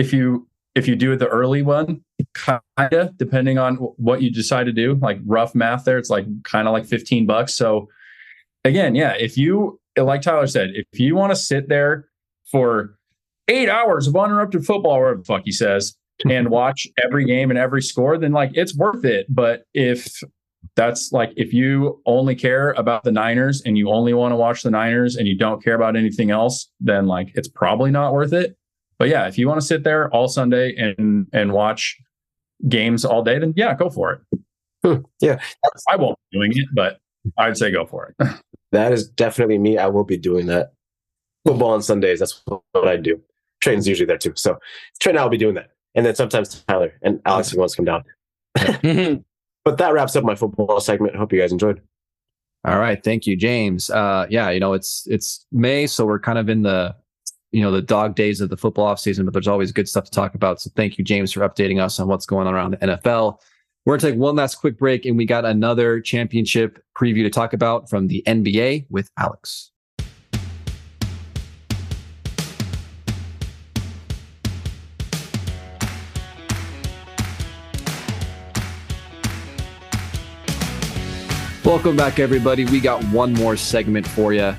if 0.00 0.12
you 0.12 0.46
if 0.74 0.86
you 0.86 0.94
do 0.94 1.12
it 1.12 1.16
the 1.18 1.28
early 1.28 1.62
one 1.62 2.02
kind 2.34 2.60
of 2.78 3.16
depending 3.18 3.58
on 3.58 3.74
what 3.76 4.22
you 4.22 4.30
decide 4.30 4.64
to 4.64 4.72
do 4.72 4.94
like 5.02 5.18
rough 5.24 5.54
math 5.54 5.84
there 5.84 5.98
it's 5.98 6.10
like 6.10 6.26
kind 6.44 6.68
of 6.68 6.72
like 6.72 6.86
15 6.86 7.26
bucks 7.26 7.54
so 7.54 7.88
again 8.64 8.94
yeah 8.94 9.12
if 9.12 9.36
you 9.36 9.80
like 9.96 10.22
tyler 10.22 10.46
said 10.46 10.70
if 10.74 11.00
you 11.00 11.14
want 11.14 11.30
to 11.30 11.36
sit 11.36 11.68
there 11.68 12.06
for 12.50 12.96
eight 13.48 13.68
hours 13.68 14.06
of 14.06 14.16
uninterrupted 14.16 14.64
football 14.64 15.00
whatever 15.00 15.18
the 15.18 15.24
fuck 15.24 15.42
he 15.44 15.52
says 15.52 15.96
and 16.28 16.48
watch 16.50 16.86
every 17.02 17.24
game 17.24 17.50
and 17.50 17.58
every 17.58 17.82
score, 17.82 18.18
then 18.18 18.32
like 18.32 18.50
it's 18.54 18.76
worth 18.76 19.04
it. 19.04 19.26
But 19.28 19.64
if 19.74 20.22
that's 20.76 21.12
like 21.12 21.32
if 21.36 21.52
you 21.52 22.00
only 22.06 22.34
care 22.34 22.72
about 22.72 23.04
the 23.04 23.12
Niners 23.12 23.62
and 23.64 23.78
you 23.78 23.90
only 23.90 24.14
want 24.14 24.32
to 24.32 24.36
watch 24.36 24.62
the 24.62 24.70
Niners 24.70 25.16
and 25.16 25.26
you 25.26 25.36
don't 25.36 25.62
care 25.62 25.74
about 25.74 25.96
anything 25.96 26.30
else, 26.30 26.70
then 26.80 27.06
like 27.06 27.32
it's 27.34 27.48
probably 27.48 27.90
not 27.90 28.12
worth 28.12 28.32
it. 28.32 28.56
But 29.00 29.08
yeah, 29.08 29.26
if 29.26 29.36
you 29.36 29.48
want 29.48 29.60
to 29.60 29.66
sit 29.66 29.82
there 29.82 30.08
all 30.10 30.28
Sunday 30.28 30.76
and 30.76 31.26
and 31.32 31.52
watch 31.52 31.98
games 32.68 33.04
all 33.04 33.24
day, 33.24 33.40
then 33.40 33.52
yeah, 33.56 33.74
go 33.74 33.90
for 33.90 34.12
it. 34.12 34.40
Hmm, 34.84 35.02
yeah, 35.20 35.40
I 35.88 35.96
won't 35.96 36.16
be 36.30 36.38
doing 36.38 36.52
it, 36.54 36.68
but 36.72 37.00
I'd 37.36 37.56
say 37.56 37.72
go 37.72 37.84
for 37.84 38.14
it. 38.18 38.36
that 38.72 38.92
is 38.92 39.08
definitely 39.08 39.58
me. 39.58 39.78
I 39.78 39.88
will 39.88 40.04
be 40.04 40.16
doing 40.16 40.46
that. 40.46 40.74
Football 41.44 41.72
on 41.72 41.82
Sundays. 41.82 42.20
That's 42.20 42.40
what 42.44 42.86
I 42.86 42.96
do. 42.96 43.20
Train's 43.60 43.88
usually 43.88 44.06
there 44.06 44.18
too. 44.18 44.34
So 44.36 44.58
train, 45.00 45.18
I'll 45.18 45.28
be 45.28 45.36
doing 45.36 45.54
that 45.54 45.70
and 45.94 46.06
then 46.06 46.14
sometimes 46.14 46.62
Tyler 46.64 46.92
and 47.02 47.20
Alex 47.26 47.54
wants 47.54 47.74
to 47.74 47.82
come 47.82 47.84
down. 47.84 48.04
but 49.64 49.78
that 49.78 49.92
wraps 49.92 50.16
up 50.16 50.24
my 50.24 50.34
football 50.34 50.80
segment. 50.80 51.16
Hope 51.16 51.32
you 51.32 51.40
guys 51.40 51.52
enjoyed. 51.52 51.80
All 52.64 52.78
right, 52.78 53.02
thank 53.02 53.26
you, 53.26 53.36
James. 53.36 53.88
Uh, 53.88 54.26
yeah, 54.28 54.50
you 54.50 54.60
know 54.60 54.74
it's 54.74 55.06
it's 55.08 55.46
May, 55.50 55.86
so 55.86 56.04
we're 56.04 56.20
kind 56.20 56.38
of 56.38 56.48
in 56.48 56.62
the 56.62 56.94
you 57.52 57.62
know 57.62 57.70
the 57.70 57.82
dog 57.82 58.14
days 58.14 58.40
of 58.40 58.48
the 58.48 58.56
football 58.56 58.86
off 58.86 59.00
season, 59.00 59.24
but 59.24 59.32
there's 59.32 59.48
always 59.48 59.72
good 59.72 59.88
stuff 59.88 60.04
to 60.04 60.10
talk 60.10 60.34
about. 60.34 60.60
So 60.60 60.70
thank 60.76 60.98
you, 60.98 61.04
James, 61.04 61.32
for 61.32 61.40
updating 61.40 61.82
us 61.82 61.98
on 61.98 62.08
what's 62.08 62.26
going 62.26 62.46
on 62.46 62.54
around 62.54 62.72
the 62.72 62.76
NFL. 62.78 63.40
We're 63.84 63.96
gonna 63.96 64.12
take 64.12 64.20
one 64.20 64.36
last 64.36 64.56
quick 64.56 64.78
break, 64.78 65.06
and 65.06 65.16
we 65.16 65.24
got 65.24 65.44
another 65.44 66.00
championship 66.00 66.82
preview 66.96 67.22
to 67.22 67.30
talk 67.30 67.52
about 67.52 67.88
from 67.88 68.08
the 68.08 68.22
NBA 68.26 68.86
with 68.90 69.10
Alex. 69.18 69.70
Welcome 81.64 81.94
back, 81.94 82.18
everybody. 82.18 82.64
We 82.64 82.80
got 82.80 83.02
one 83.04 83.32
more 83.32 83.56
segment 83.56 84.06
for 84.06 84.32
you. 84.32 84.56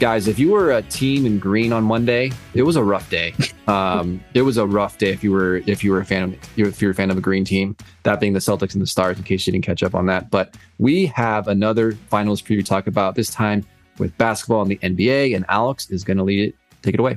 Guys, 0.00 0.26
if 0.26 0.40
you 0.40 0.50
were 0.50 0.72
a 0.72 0.82
team 0.82 1.24
in 1.24 1.38
green 1.38 1.72
on 1.72 1.84
Monday, 1.84 2.32
it 2.52 2.62
was 2.62 2.76
a 2.76 2.82
rough 2.82 3.08
day. 3.10 3.34
Um, 3.66 4.22
it 4.34 4.42
was 4.42 4.58
a 4.58 4.66
rough 4.66 4.98
day 4.98 5.08
if 5.08 5.24
you 5.24 5.32
were 5.32 5.62
if 5.66 5.82
you 5.82 5.90
were 5.90 6.00
a 6.00 6.04
fan 6.04 6.22
of 6.22 6.34
if 6.58 6.82
you're 6.82 6.90
a 6.90 6.94
fan 6.94 7.10
of 7.10 7.16
a 7.16 7.20
green 7.22 7.46
team, 7.46 7.74
that 8.02 8.20
being 8.20 8.34
the 8.34 8.38
Celtics 8.38 8.74
and 8.74 8.82
the 8.82 8.86
Stars, 8.86 9.16
in 9.16 9.24
case 9.24 9.46
you 9.46 9.54
didn't 9.54 9.64
catch 9.64 9.82
up 9.82 9.94
on 9.94 10.04
that. 10.04 10.30
But 10.30 10.54
we 10.76 11.06
have 11.06 11.48
another 11.48 11.92
finals 12.10 12.42
preview 12.42 12.58
to 12.58 12.62
talk 12.62 12.88
about, 12.88 13.14
this 13.14 13.30
time 13.30 13.64
with 13.96 14.14
basketball 14.18 14.60
and 14.60 14.70
the 14.70 14.76
NBA, 14.76 15.34
and 15.34 15.46
Alex 15.48 15.88
is 15.88 16.04
gonna 16.04 16.24
lead 16.24 16.48
it. 16.48 16.54
Take 16.82 16.92
it 16.92 17.00
away. 17.00 17.16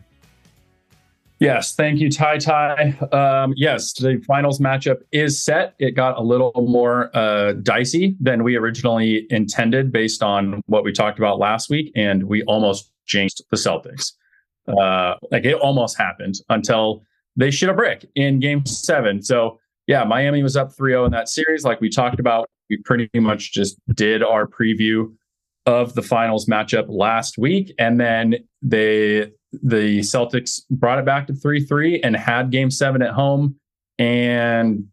Yes, 1.40 1.76
thank 1.76 2.00
you, 2.00 2.10
Ty 2.10 2.40
Ty. 2.40 2.98
Um, 3.12 3.54
yes, 3.56 3.94
the 3.94 4.24
finals 4.26 4.60
matchup 4.60 4.98
is 5.12 5.44
set. 5.44 5.76
It 5.78 5.92
got 5.92 6.18
a 6.18 6.22
little 6.22 6.52
more 6.56 7.16
uh, 7.16 7.54
dicey 7.54 8.16
than 8.20 8.44
we 8.44 8.56
originally 8.56 9.28
intended 9.30 9.92
based 9.92 10.24
on 10.24 10.62
what 10.66 10.84
we 10.84 10.92
talked 10.92 11.20
about 11.20 11.38
last 11.38 11.70
week, 11.70 11.92
and 11.96 12.24
we 12.24 12.42
almost 12.44 12.92
jinxed 13.06 13.44
the 13.52 13.58
Celtics. 13.58 14.14
Uh, 14.68 15.16
like 15.32 15.46
it 15.46 15.54
almost 15.56 15.98
happened 15.98 16.36
until 16.50 17.04
they 17.36 17.52
shit 17.52 17.70
a 17.70 17.74
brick 17.74 18.06
in 18.16 18.40
game 18.40 18.66
seven. 18.66 19.22
So, 19.22 19.60
yeah, 19.86 20.04
Miami 20.04 20.44
was 20.44 20.58
up 20.58 20.74
3 20.76 20.92
0 20.92 21.06
in 21.06 21.12
that 21.12 21.30
series. 21.30 21.64
Like 21.64 21.80
we 21.80 21.90
talked 21.90 22.20
about, 22.20 22.50
we 22.70 22.78
pretty 22.78 23.10
much 23.20 23.54
just 23.54 23.78
did 23.94 24.24
our 24.24 24.48
preview 24.48 25.14
of 25.68 25.94
the 25.94 26.02
finals 26.02 26.48
matchup 26.48 26.86
last 26.90 27.38
week. 27.38 27.74
And 27.78 28.00
then 28.00 28.36
they 28.62 29.32
the 29.52 30.00
Celtics 30.00 30.62
brought 30.70 31.00
it 31.00 31.06
back 31.06 31.28
to 31.28 31.34
3 31.34 31.64
3 31.66 32.02
and 32.02 32.16
had 32.16 32.52
game 32.52 32.70
seven 32.70 33.02
at 33.02 33.12
home 33.12 33.56
and 33.98 34.86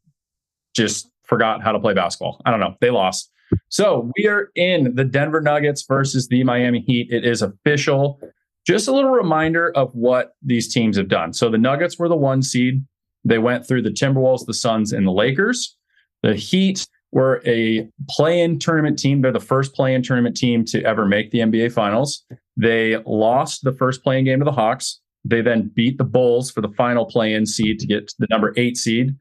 just 0.75 1.11
forgot 1.25 1.63
how 1.63 1.73
to 1.73 1.81
play 1.81 1.95
basketball. 1.95 2.41
I 2.45 2.51
don't 2.51 2.61
know. 2.61 2.75
They 2.81 2.91
lost. 2.91 3.31
So 3.69 4.11
we 4.17 4.27
are 4.27 4.51
in 4.55 4.95
the 4.95 5.05
Denver 5.05 5.41
Nuggets 5.41 5.85
versus 5.87 6.29
the 6.29 6.45
Miami 6.45 6.81
Heat. 6.81 7.09
It 7.11 7.25
is 7.25 7.43
official. 7.43 8.21
Just 8.67 8.89
a 8.89 8.93
little 8.93 9.11
reminder 9.11 9.71
of 9.77 9.95
what 9.95 10.33
these 10.43 10.73
teams 10.73 10.97
have 10.97 11.09
done. 11.09 11.33
So 11.33 11.51
the 11.51 11.59
Nuggets 11.59 11.99
were 11.99 12.09
the 12.09 12.17
one 12.17 12.43
seed. 12.43 12.85
They 13.25 13.39
went 13.39 13.67
through 13.67 13.83
the 13.83 13.91
Timberwolves, 13.91 14.47
the 14.47 14.55
Suns, 14.55 14.93
and 14.93 15.07
the 15.07 15.13
Lakers. 15.13 15.77
The 16.23 16.35
Heat 16.35 16.87
were 17.15 17.41
a 17.47 17.89
play-in 18.11 18.59
tournament 18.59 18.99
team. 18.99 19.23
They're 19.23 19.33
the 19.33 19.41
first 19.41 19.73
play-in 19.73 20.03
tournament 20.03 20.37
team 20.37 20.65
to 20.67 20.83
ever 20.83 21.07
make 21.07 21.31
the 21.31 21.39
NBA 21.39 21.73
Finals. 21.73 22.25
They 22.57 22.99
lost 23.07 23.63
the 23.63 23.73
first 23.73 24.03
play-in 24.03 24.25
game 24.25 24.41
to 24.41 24.45
the 24.45 24.53
Hawks. 24.53 25.01
They 25.25 25.41
then 25.41 25.71
beat 25.75 25.97
the 25.97 26.05
Bulls 26.05 26.51
for 26.51 26.61
the 26.61 26.69
final 26.69 27.07
play-in 27.07 27.47
seed 27.47 27.79
to 27.79 27.87
get 27.87 28.09
to 28.09 28.15
the 28.19 28.27
number 28.29 28.53
eight 28.57 28.77
seed. 28.77 29.15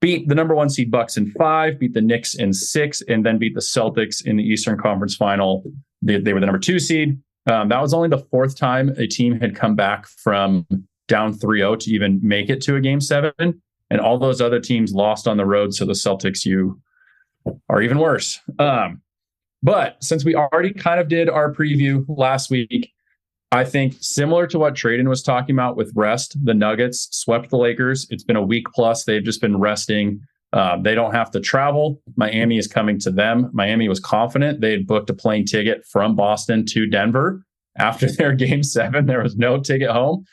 Beat 0.00 0.28
the 0.28 0.34
number 0.34 0.54
one 0.54 0.68
seed 0.68 0.90
Bucks 0.90 1.16
in 1.16 1.30
five, 1.32 1.78
beat 1.78 1.94
the 1.94 2.00
Knicks 2.00 2.34
in 2.34 2.52
six, 2.52 3.00
and 3.02 3.24
then 3.24 3.38
beat 3.38 3.54
the 3.54 3.60
Celtics 3.60 4.24
in 4.24 4.36
the 4.36 4.44
Eastern 4.44 4.76
Conference 4.76 5.14
Final. 5.14 5.62
They, 6.02 6.18
they 6.18 6.32
were 6.32 6.40
the 6.40 6.46
number 6.46 6.58
two 6.58 6.78
seed. 6.78 7.20
Um, 7.50 7.68
that 7.68 7.80
was 7.80 7.94
only 7.94 8.08
the 8.08 8.26
fourth 8.30 8.56
time 8.56 8.90
a 8.98 9.06
team 9.06 9.38
had 9.38 9.54
come 9.54 9.76
back 9.76 10.06
from 10.06 10.66
down 11.06 11.34
3-0 11.34 11.80
to 11.80 11.90
even 11.90 12.18
make 12.22 12.50
it 12.50 12.60
to 12.62 12.76
a 12.76 12.80
game 12.80 13.00
seven. 13.00 13.32
And 13.90 14.00
all 14.00 14.18
those 14.18 14.40
other 14.40 14.60
teams 14.60 14.92
lost 14.92 15.28
on 15.28 15.36
the 15.36 15.46
road. 15.46 15.74
So 15.74 15.84
the 15.84 15.92
Celtics, 15.92 16.44
you 16.44 16.80
or 17.68 17.82
even 17.82 17.98
worse. 17.98 18.38
Um, 18.58 19.02
but 19.62 20.02
since 20.02 20.24
we 20.24 20.34
already 20.34 20.72
kind 20.72 21.00
of 21.00 21.08
did 21.08 21.28
our 21.28 21.52
preview 21.52 22.04
last 22.08 22.50
week, 22.50 22.92
I 23.52 23.64
think 23.64 23.96
similar 24.00 24.46
to 24.48 24.58
what 24.58 24.74
Tradon 24.74 25.08
was 25.08 25.22
talking 25.22 25.54
about 25.54 25.76
with 25.76 25.92
rest, 25.94 26.36
the 26.44 26.54
Nuggets 26.54 27.08
swept 27.10 27.50
the 27.50 27.58
Lakers. 27.58 28.06
It's 28.10 28.22
been 28.22 28.36
a 28.36 28.42
week 28.42 28.66
plus. 28.72 29.04
They've 29.04 29.24
just 29.24 29.40
been 29.40 29.58
resting. 29.58 30.20
Uh, 30.52 30.80
they 30.80 30.94
don't 30.94 31.14
have 31.14 31.30
to 31.32 31.40
travel. 31.40 32.00
Miami 32.16 32.58
is 32.58 32.66
coming 32.66 32.98
to 33.00 33.10
them. 33.10 33.50
Miami 33.52 33.88
was 33.88 34.00
confident. 34.00 34.60
They 34.60 34.72
had 34.72 34.86
booked 34.86 35.10
a 35.10 35.14
plane 35.14 35.44
ticket 35.44 35.84
from 35.86 36.16
Boston 36.16 36.64
to 36.66 36.86
Denver 36.86 37.44
after 37.76 38.10
their 38.12 38.34
game 38.34 38.62
seven. 38.62 39.06
There 39.06 39.22
was 39.22 39.36
no 39.36 39.60
ticket 39.60 39.90
home. 39.90 40.24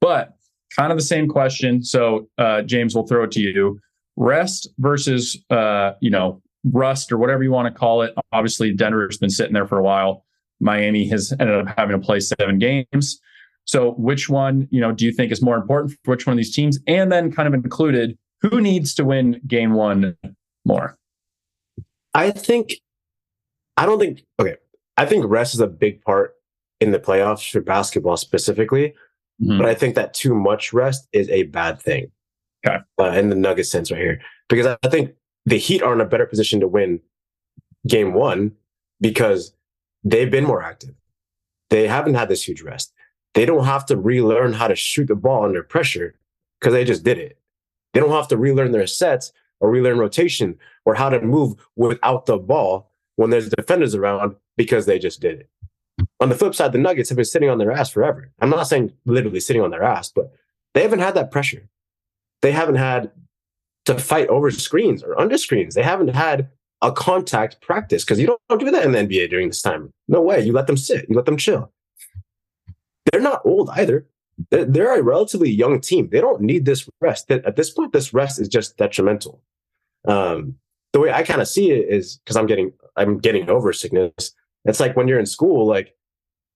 But 0.00 0.34
kind 0.76 0.90
of 0.90 0.98
the 0.98 1.04
same 1.04 1.28
question. 1.28 1.82
So, 1.82 2.28
uh, 2.38 2.62
James, 2.62 2.94
we'll 2.94 3.06
throw 3.06 3.24
it 3.24 3.30
to 3.32 3.40
you. 3.40 3.78
Rest 4.16 4.68
versus, 4.78 5.42
uh, 5.50 5.92
you 6.00 6.10
know, 6.10 6.42
rust 6.64 7.10
or 7.12 7.18
whatever 7.18 7.42
you 7.42 7.50
want 7.50 7.72
to 7.72 7.78
call 7.78 8.02
it. 8.02 8.14
Obviously, 8.32 8.72
Denver's 8.72 9.18
been 9.18 9.30
sitting 9.30 9.52
there 9.52 9.66
for 9.66 9.78
a 9.78 9.82
while. 9.82 10.24
Miami 10.60 11.08
has 11.08 11.32
ended 11.40 11.56
up 11.56 11.74
having 11.76 11.98
to 11.98 12.04
play 12.04 12.20
seven 12.20 12.58
games. 12.58 13.20
So, 13.64 13.92
which 13.92 14.28
one, 14.28 14.68
you 14.70 14.80
know, 14.80 14.92
do 14.92 15.04
you 15.04 15.12
think 15.12 15.32
is 15.32 15.42
more 15.42 15.56
important 15.56 15.96
for 16.04 16.12
which 16.12 16.26
one 16.26 16.32
of 16.32 16.36
these 16.36 16.54
teams? 16.54 16.78
And 16.86 17.12
then, 17.12 17.32
kind 17.32 17.46
of 17.46 17.54
included, 17.54 18.18
who 18.40 18.60
needs 18.60 18.94
to 18.94 19.04
win 19.04 19.40
game 19.46 19.74
one 19.74 20.16
more? 20.64 20.96
I 22.14 22.30
think, 22.30 22.74
I 23.76 23.86
don't 23.86 23.98
think, 23.98 24.22
okay, 24.38 24.56
I 24.96 25.06
think 25.06 25.24
rest 25.26 25.54
is 25.54 25.60
a 25.60 25.66
big 25.66 26.02
part 26.02 26.34
in 26.80 26.90
the 26.90 26.98
playoffs 26.98 27.50
for 27.50 27.60
basketball 27.60 28.16
specifically. 28.16 28.94
Mm-hmm. 29.42 29.58
But 29.58 29.66
I 29.66 29.74
think 29.74 29.94
that 29.94 30.14
too 30.14 30.34
much 30.34 30.72
rest 30.72 31.08
is 31.12 31.28
a 31.28 31.44
bad 31.44 31.80
thing. 31.80 32.10
Okay. 32.66 32.78
Uh, 33.00 33.10
in 33.10 33.28
the 33.28 33.36
Nugget 33.36 33.66
sense 33.66 33.90
right 33.90 34.00
here. 34.00 34.20
Because 34.48 34.76
I 34.82 34.88
think 34.88 35.12
the 35.46 35.58
Heat 35.58 35.82
are 35.82 35.92
in 35.92 36.00
a 36.00 36.06
better 36.06 36.26
position 36.26 36.60
to 36.60 36.68
win 36.68 37.00
game 37.86 38.14
one 38.14 38.52
because 39.00 39.54
they've 40.04 40.30
been 40.30 40.44
more 40.44 40.62
active. 40.62 40.94
They 41.70 41.88
haven't 41.88 42.14
had 42.14 42.28
this 42.28 42.46
huge 42.46 42.62
rest. 42.62 42.92
They 43.34 43.46
don't 43.46 43.64
have 43.64 43.86
to 43.86 43.96
relearn 43.96 44.52
how 44.52 44.68
to 44.68 44.76
shoot 44.76 45.06
the 45.06 45.14
ball 45.14 45.44
under 45.44 45.62
pressure 45.62 46.14
because 46.60 46.74
they 46.74 46.84
just 46.84 47.02
did 47.02 47.18
it. 47.18 47.38
They 47.92 48.00
don't 48.00 48.10
have 48.10 48.28
to 48.28 48.36
relearn 48.36 48.72
their 48.72 48.86
sets 48.86 49.32
or 49.60 49.70
relearn 49.70 49.98
rotation 49.98 50.58
or 50.84 50.94
how 50.94 51.08
to 51.08 51.20
move 51.20 51.54
without 51.76 52.26
the 52.26 52.36
ball 52.36 52.90
when 53.16 53.30
there's 53.30 53.48
defenders 53.48 53.94
around 53.94 54.36
because 54.56 54.86
they 54.86 54.98
just 54.98 55.20
did 55.20 55.40
it. 55.40 55.50
On 56.20 56.28
the 56.28 56.34
flip 56.34 56.54
side, 56.54 56.72
the 56.72 56.78
Nuggets 56.78 57.08
have 57.10 57.16
been 57.16 57.24
sitting 57.24 57.48
on 57.48 57.58
their 57.58 57.72
ass 57.72 57.90
forever. 57.90 58.30
I'm 58.40 58.50
not 58.50 58.66
saying 58.66 58.92
literally 59.04 59.40
sitting 59.40 59.62
on 59.62 59.70
their 59.70 59.82
ass, 59.82 60.10
but 60.14 60.32
they 60.74 60.82
haven't 60.82 61.00
had 61.00 61.14
that 61.14 61.30
pressure. 61.30 61.68
They 62.42 62.52
haven't 62.52 62.76
had 62.76 63.12
to 63.86 63.98
fight 63.98 64.28
over 64.28 64.50
screens 64.50 65.02
or 65.02 65.18
under 65.20 65.36
screens. 65.38 65.74
They 65.74 65.82
haven't 65.82 66.08
had 66.08 66.48
a 66.82 66.92
contact 66.92 67.60
practice 67.60 68.04
because 68.04 68.18
you 68.18 68.26
don't, 68.26 68.40
don't 68.48 68.58
do 68.58 68.70
that 68.70 68.84
in 68.84 68.92
the 68.92 68.98
NBA 68.98 69.30
during 69.30 69.48
this 69.48 69.62
time. 69.62 69.92
No 70.08 70.20
way. 70.20 70.40
You 70.44 70.52
let 70.52 70.66
them 70.66 70.76
sit, 70.76 71.06
you 71.08 71.14
let 71.14 71.26
them 71.26 71.36
chill. 71.36 71.72
They're 73.10 73.20
not 73.20 73.42
old 73.44 73.70
either. 73.70 74.06
They're, 74.50 74.64
they're 74.64 74.98
a 74.98 75.02
relatively 75.02 75.50
young 75.50 75.80
team. 75.80 76.08
They 76.10 76.20
don't 76.20 76.40
need 76.40 76.64
this 76.64 76.88
rest. 77.00 77.30
At 77.30 77.56
this 77.56 77.70
point, 77.70 77.92
this 77.92 78.12
rest 78.12 78.40
is 78.40 78.48
just 78.48 78.76
detrimental. 78.76 79.42
Um, 80.06 80.56
the 80.92 81.00
way 81.00 81.12
I 81.12 81.22
kind 81.22 81.40
of 81.40 81.48
see 81.48 81.70
it 81.70 81.88
is 81.88 82.18
because 82.18 82.36
I'm 82.36 82.46
getting 82.46 82.72
I'm 82.96 83.18
getting 83.18 83.48
over 83.48 83.72
sickness. 83.72 84.34
It's 84.64 84.80
like 84.80 84.96
when 84.96 85.08
you're 85.08 85.18
in 85.18 85.26
school, 85.26 85.66
like 85.66 85.96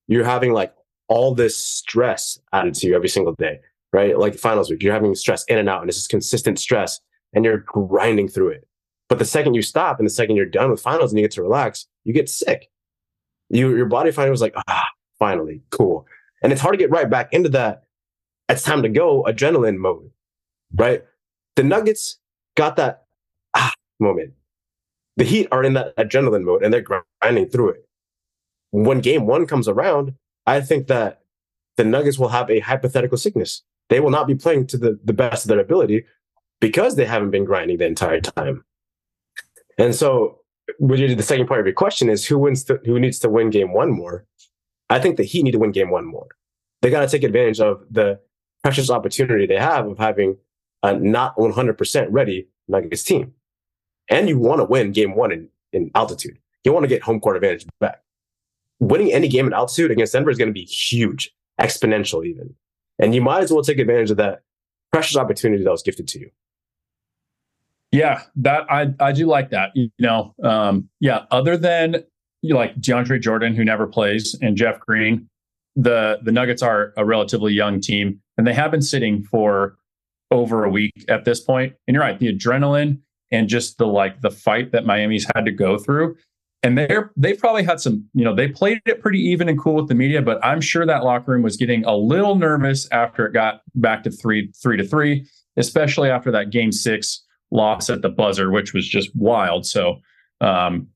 you're 0.08 0.24
having 0.24 0.52
like 0.52 0.74
all 1.08 1.34
this 1.34 1.56
stress 1.56 2.38
added 2.52 2.74
to 2.74 2.86
you 2.86 2.94
every 2.94 3.08
single 3.08 3.34
day, 3.34 3.60
right? 3.92 4.18
Like 4.18 4.34
finals 4.36 4.70
week, 4.70 4.82
you're 4.82 4.92
having 4.92 5.14
stress 5.14 5.44
in 5.44 5.58
and 5.58 5.68
out, 5.68 5.80
and 5.80 5.88
it's 5.88 5.98
just 5.98 6.10
consistent 6.10 6.58
stress, 6.58 7.00
and 7.32 7.44
you're 7.44 7.58
grinding 7.58 8.28
through 8.28 8.48
it. 8.48 8.66
But 9.08 9.18
the 9.18 9.24
second 9.24 9.54
you 9.54 9.62
stop 9.62 9.98
and 9.98 10.06
the 10.06 10.12
second 10.12 10.36
you're 10.36 10.46
done 10.46 10.70
with 10.70 10.80
finals 10.80 11.12
and 11.12 11.18
you 11.18 11.24
get 11.24 11.32
to 11.32 11.42
relax, 11.42 11.86
you 12.04 12.12
get 12.12 12.28
sick. 12.28 12.70
You, 13.48 13.76
your 13.76 13.86
body 13.86 14.10
finally 14.10 14.30
was 14.30 14.40
like, 14.40 14.54
ah, 14.68 14.88
finally, 15.18 15.62
cool. 15.70 16.06
And 16.42 16.52
it's 16.52 16.60
hard 16.60 16.72
to 16.72 16.78
get 16.78 16.90
right 16.90 17.08
back 17.08 17.32
into 17.32 17.48
that. 17.50 17.84
It's 18.48 18.62
time 18.62 18.82
to 18.82 18.88
go 18.88 19.24
adrenaline 19.24 19.76
mode, 19.76 20.10
right? 20.74 21.04
The 21.54 21.62
Nuggets 21.62 22.18
got 22.56 22.76
that 22.76 23.04
ah 23.54 23.72
moment. 24.00 24.32
The 25.16 25.24
Heat 25.24 25.48
are 25.52 25.62
in 25.62 25.74
that 25.74 25.96
adrenaline 25.96 26.44
mode 26.44 26.62
and 26.62 26.72
they're 26.72 27.02
grinding 27.22 27.48
through 27.48 27.70
it 27.70 27.86
when 28.70 29.00
game 29.00 29.26
one 29.26 29.46
comes 29.46 29.68
around, 29.68 30.14
I 30.46 30.60
think 30.60 30.86
that 30.88 31.22
the 31.76 31.84
Nuggets 31.84 32.18
will 32.18 32.28
have 32.28 32.50
a 32.50 32.60
hypothetical 32.60 33.18
sickness. 33.18 33.62
They 33.88 34.00
will 34.00 34.10
not 34.10 34.26
be 34.26 34.34
playing 34.34 34.66
to 34.68 34.78
the, 34.78 34.98
the 35.04 35.12
best 35.12 35.44
of 35.44 35.48
their 35.48 35.60
ability 35.60 36.04
because 36.60 36.96
they 36.96 37.04
haven't 37.04 37.30
been 37.30 37.44
grinding 37.44 37.78
the 37.78 37.86
entire 37.86 38.20
time. 38.20 38.64
And 39.78 39.94
so, 39.94 40.40
the 40.78 41.22
second 41.22 41.46
part 41.46 41.60
of 41.60 41.66
your 41.66 41.74
question 41.74 42.08
is 42.08 42.26
who 42.26 42.38
wins? 42.38 42.64
The, 42.64 42.80
who 42.84 42.98
needs 42.98 43.18
to 43.20 43.28
win 43.28 43.50
game 43.50 43.72
one 43.72 43.90
more? 43.90 44.24
I 44.88 44.98
think 44.98 45.16
the 45.16 45.22
Heat 45.22 45.42
need 45.42 45.52
to 45.52 45.58
win 45.58 45.72
game 45.72 45.90
one 45.90 46.04
more. 46.04 46.28
They 46.82 46.90
got 46.90 47.00
to 47.00 47.08
take 47.08 47.24
advantage 47.24 47.60
of 47.60 47.82
the 47.90 48.20
precious 48.62 48.90
opportunity 48.90 49.46
they 49.46 49.58
have 49.58 49.86
of 49.86 49.98
having 49.98 50.36
a 50.82 50.94
not 50.94 51.36
100% 51.36 52.06
ready 52.10 52.48
Nuggets 52.68 53.02
team. 53.02 53.32
And 54.08 54.28
you 54.28 54.38
want 54.38 54.60
to 54.60 54.64
win 54.64 54.92
game 54.92 55.14
one 55.16 55.32
in, 55.32 55.48
in 55.72 55.90
altitude. 55.94 56.38
You 56.64 56.72
want 56.72 56.84
to 56.84 56.88
get 56.88 57.02
home 57.02 57.20
court 57.20 57.36
advantage 57.36 57.66
back 57.80 58.02
winning 58.80 59.12
any 59.12 59.28
game 59.28 59.46
in 59.46 59.52
altitude 59.52 59.90
against 59.90 60.12
Denver 60.12 60.30
is 60.30 60.38
going 60.38 60.48
to 60.48 60.54
be 60.54 60.64
huge, 60.64 61.30
exponential 61.60 62.24
even. 62.24 62.54
And 62.98 63.14
you 63.14 63.20
might 63.20 63.42
as 63.42 63.52
well 63.52 63.62
take 63.62 63.78
advantage 63.78 64.10
of 64.10 64.16
that 64.18 64.42
precious 64.92 65.16
opportunity 65.16 65.64
that 65.64 65.70
was 65.70 65.82
gifted 65.82 66.08
to 66.08 66.20
you. 66.20 66.30
Yeah, 67.96 68.22
that 68.36 68.70
I 68.70 68.92
I 69.00 69.12
do 69.12 69.26
like 69.26 69.50
that. 69.50 69.70
You 69.74 69.90
know, 69.98 70.34
um, 70.42 70.88
yeah. 71.00 71.24
Other 71.30 71.56
than 71.56 72.04
you 72.42 72.52
know, 72.52 72.60
like 72.60 72.76
DeAndre 72.76 73.20
Jordan, 73.20 73.54
who 73.54 73.64
never 73.64 73.86
plays, 73.86 74.36
and 74.42 74.54
Jeff 74.54 74.78
Green, 74.80 75.28
the 75.76 76.18
the 76.22 76.30
Nuggets 76.30 76.62
are 76.62 76.92
a 76.98 77.04
relatively 77.06 77.54
young 77.54 77.80
team, 77.80 78.20
and 78.36 78.46
they 78.46 78.52
have 78.52 78.70
been 78.70 78.82
sitting 78.82 79.22
for 79.22 79.76
over 80.30 80.64
a 80.64 80.68
week 80.68 81.06
at 81.08 81.24
this 81.24 81.40
point. 81.40 81.74
And 81.86 81.94
you're 81.94 82.02
right, 82.02 82.18
the 82.18 82.32
adrenaline 82.32 82.98
and 83.32 83.48
just 83.48 83.78
the 83.78 83.86
like 83.86 84.20
the 84.20 84.30
fight 84.30 84.72
that 84.72 84.84
Miami's 84.84 85.26
had 85.34 85.46
to 85.46 85.52
go 85.52 85.78
through 85.78 86.16
and 86.62 86.76
they're 86.76 87.12
they've 87.16 87.38
probably 87.38 87.62
had 87.62 87.80
some 87.80 88.04
you 88.14 88.24
know 88.24 88.34
they 88.34 88.48
played 88.48 88.80
it 88.86 89.00
pretty 89.00 89.20
even 89.20 89.48
and 89.48 89.58
cool 89.60 89.74
with 89.74 89.88
the 89.88 89.94
media 89.94 90.22
but 90.22 90.42
i'm 90.44 90.60
sure 90.60 90.86
that 90.86 91.04
locker 91.04 91.32
room 91.32 91.42
was 91.42 91.56
getting 91.56 91.84
a 91.84 91.94
little 91.94 92.34
nervous 92.34 92.88
after 92.92 93.26
it 93.26 93.32
got 93.32 93.60
back 93.74 94.02
to 94.02 94.10
three 94.10 94.50
three 94.62 94.76
to 94.76 94.84
three 94.84 95.26
especially 95.56 96.08
after 96.08 96.30
that 96.30 96.50
game 96.50 96.72
six 96.72 97.25
loss 97.50 97.88
at 97.90 98.02
the 98.02 98.08
buzzer 98.08 98.50
which 98.50 98.72
was 98.72 98.86
just 98.86 99.10
wild 99.14 99.64
so 99.66 99.96
um, 100.40 100.86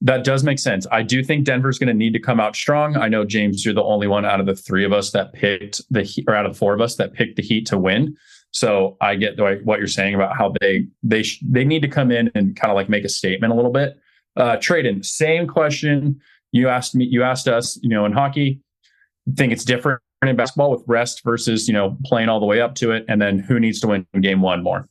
that 0.00 0.24
does 0.24 0.44
make 0.44 0.58
sense 0.58 0.86
i 0.90 1.02
do 1.02 1.22
think 1.22 1.44
denver's 1.44 1.78
going 1.78 1.88
to 1.88 1.94
need 1.94 2.12
to 2.12 2.20
come 2.20 2.40
out 2.40 2.56
strong 2.56 2.96
i 2.96 3.08
know 3.08 3.24
james 3.24 3.64
you're 3.64 3.74
the 3.74 3.82
only 3.82 4.06
one 4.06 4.24
out 4.24 4.40
of 4.40 4.46
the 4.46 4.54
three 4.54 4.84
of 4.84 4.92
us 4.92 5.10
that 5.10 5.32
picked 5.32 5.82
the 5.90 6.24
or 6.26 6.34
out 6.34 6.46
of 6.46 6.56
four 6.56 6.74
of 6.74 6.80
us 6.80 6.96
that 6.96 7.12
picked 7.12 7.36
the 7.36 7.42
heat 7.42 7.66
to 7.66 7.78
win 7.78 8.16
so 8.50 8.96
i 9.00 9.14
get 9.14 9.38
what 9.64 9.78
you're 9.78 9.86
saying 9.86 10.14
about 10.14 10.36
how 10.36 10.52
they 10.60 10.86
they 11.02 11.22
sh- 11.22 11.42
they 11.48 11.64
need 11.64 11.82
to 11.82 11.88
come 11.88 12.10
in 12.10 12.30
and 12.34 12.56
kind 12.56 12.70
of 12.70 12.76
like 12.76 12.88
make 12.88 13.04
a 13.04 13.08
statement 13.08 13.52
a 13.52 13.56
little 13.56 13.72
bit 13.72 13.98
uh, 14.36 14.56
Tradon, 14.56 15.04
same 15.04 15.48
question 15.48 16.20
you 16.52 16.68
asked 16.68 16.94
me. 16.94 17.04
You 17.04 17.22
asked 17.22 17.48
us. 17.48 17.78
You 17.82 17.90
know, 17.90 18.06
in 18.06 18.12
hockey, 18.12 18.60
think 19.36 19.52
it's 19.52 19.64
different 19.64 20.00
in 20.24 20.36
basketball 20.36 20.70
with 20.70 20.82
rest 20.86 21.22
versus 21.24 21.68
you 21.68 21.74
know 21.74 21.96
playing 22.04 22.28
all 22.28 22.40
the 22.40 22.46
way 22.46 22.60
up 22.60 22.74
to 22.76 22.92
it, 22.92 23.04
and 23.08 23.20
then 23.20 23.38
who 23.38 23.60
needs 23.60 23.80
to 23.80 23.88
win 23.88 24.06
game 24.20 24.40
one 24.40 24.62
more. 24.62 24.88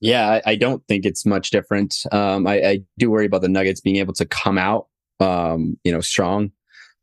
Yeah, 0.00 0.28
I, 0.28 0.52
I 0.52 0.56
don't 0.56 0.86
think 0.86 1.04
it's 1.04 1.26
much 1.26 1.50
different. 1.50 2.04
Um, 2.10 2.46
I, 2.46 2.62
I, 2.62 2.80
do 2.98 3.10
worry 3.10 3.26
about 3.26 3.42
the 3.42 3.48
Nuggets 3.48 3.82
being 3.82 3.96
able 3.96 4.14
to 4.14 4.24
come 4.24 4.56
out, 4.56 4.86
um, 5.20 5.78
you 5.84 5.92
know, 5.92 6.00
strong. 6.00 6.52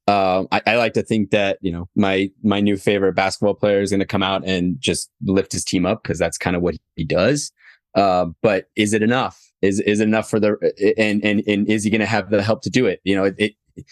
Um, 0.07 0.47
I, 0.51 0.61
I, 0.65 0.75
like 0.77 0.93
to 0.93 1.03
think 1.03 1.31
that 1.31 1.59
you 1.61 1.71
know 1.71 1.89
my 1.95 2.31
my 2.41 2.61
new 2.61 2.77
favorite 2.77 3.13
basketball 3.13 3.53
player 3.53 3.81
is 3.81 3.91
going 3.91 3.99
to 3.99 4.05
come 4.05 4.23
out 4.23 4.45
and 4.45 4.79
just 4.79 5.11
lift 5.25 5.51
his 5.51 5.65
team 5.65 5.85
up 5.85 6.01
because 6.01 6.17
that's 6.17 6.37
kind 6.37 6.55
of 6.55 6.61
what 6.61 6.75
he 6.95 7.03
does. 7.03 7.51
Uh, 7.93 8.27
but 8.41 8.69
is 8.75 8.93
it 8.93 9.03
enough? 9.03 9.51
Is 9.61 9.79
is 9.81 9.99
enough 9.99 10.29
for 10.29 10.39
the 10.39 10.55
and 10.97 11.23
and 11.23 11.43
and 11.45 11.67
is 11.67 11.83
he 11.83 11.89
going 11.89 11.99
to 11.99 12.07
have 12.07 12.29
the 12.29 12.41
help 12.41 12.61
to 12.63 12.69
do 12.69 12.85
it? 12.85 13.01
You 13.03 13.15
know, 13.15 13.25
it, 13.25 13.35
it, 13.37 13.85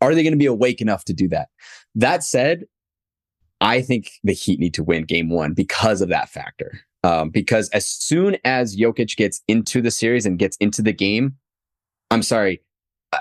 are 0.00 0.14
they 0.14 0.22
going 0.22 0.34
to 0.34 0.38
be 0.38 0.46
awake 0.46 0.80
enough 0.80 1.04
to 1.06 1.14
do 1.14 1.26
that? 1.28 1.48
That 1.94 2.22
said, 2.22 2.64
I 3.60 3.80
think 3.80 4.10
the 4.24 4.34
Heat 4.34 4.60
need 4.60 4.74
to 4.74 4.84
win 4.84 5.04
Game 5.04 5.30
One 5.30 5.54
because 5.54 6.00
of 6.00 6.10
that 6.10 6.28
factor. 6.28 6.80
Um, 7.04 7.30
because 7.30 7.68
as 7.70 7.86
soon 7.88 8.36
as 8.44 8.76
Jokic 8.76 9.16
gets 9.16 9.42
into 9.48 9.82
the 9.82 9.90
series 9.90 10.24
and 10.24 10.38
gets 10.38 10.56
into 10.58 10.82
the 10.82 10.92
game, 10.92 11.36
I'm 12.10 12.22
sorry, 12.22 12.62
uh, 13.12 13.18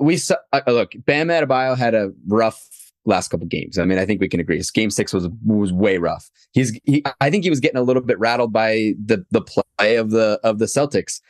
we 0.00 0.16
saw, 0.16 0.36
uh, 0.52 0.60
look. 0.66 0.92
Bam 1.06 1.28
Adebayo 1.28 1.76
had 1.76 1.94
a 1.94 2.12
rough 2.26 2.68
last 3.06 3.28
couple 3.28 3.46
games. 3.46 3.78
I 3.78 3.84
mean, 3.84 3.98
I 3.98 4.06
think 4.06 4.20
we 4.20 4.28
can 4.28 4.40
agree. 4.40 4.60
Game 4.74 4.90
six 4.90 5.12
was 5.12 5.28
was 5.44 5.72
way 5.72 5.98
rough. 5.98 6.30
He's 6.52 6.78
he, 6.84 7.02
I 7.20 7.30
think 7.30 7.44
he 7.44 7.50
was 7.50 7.60
getting 7.60 7.78
a 7.78 7.82
little 7.82 8.02
bit 8.02 8.18
rattled 8.18 8.52
by 8.52 8.94
the 9.02 9.24
the 9.30 9.40
play 9.40 9.96
of 9.96 10.10
the 10.10 10.38
of 10.44 10.58
the 10.58 10.66
Celtics, 10.66 11.20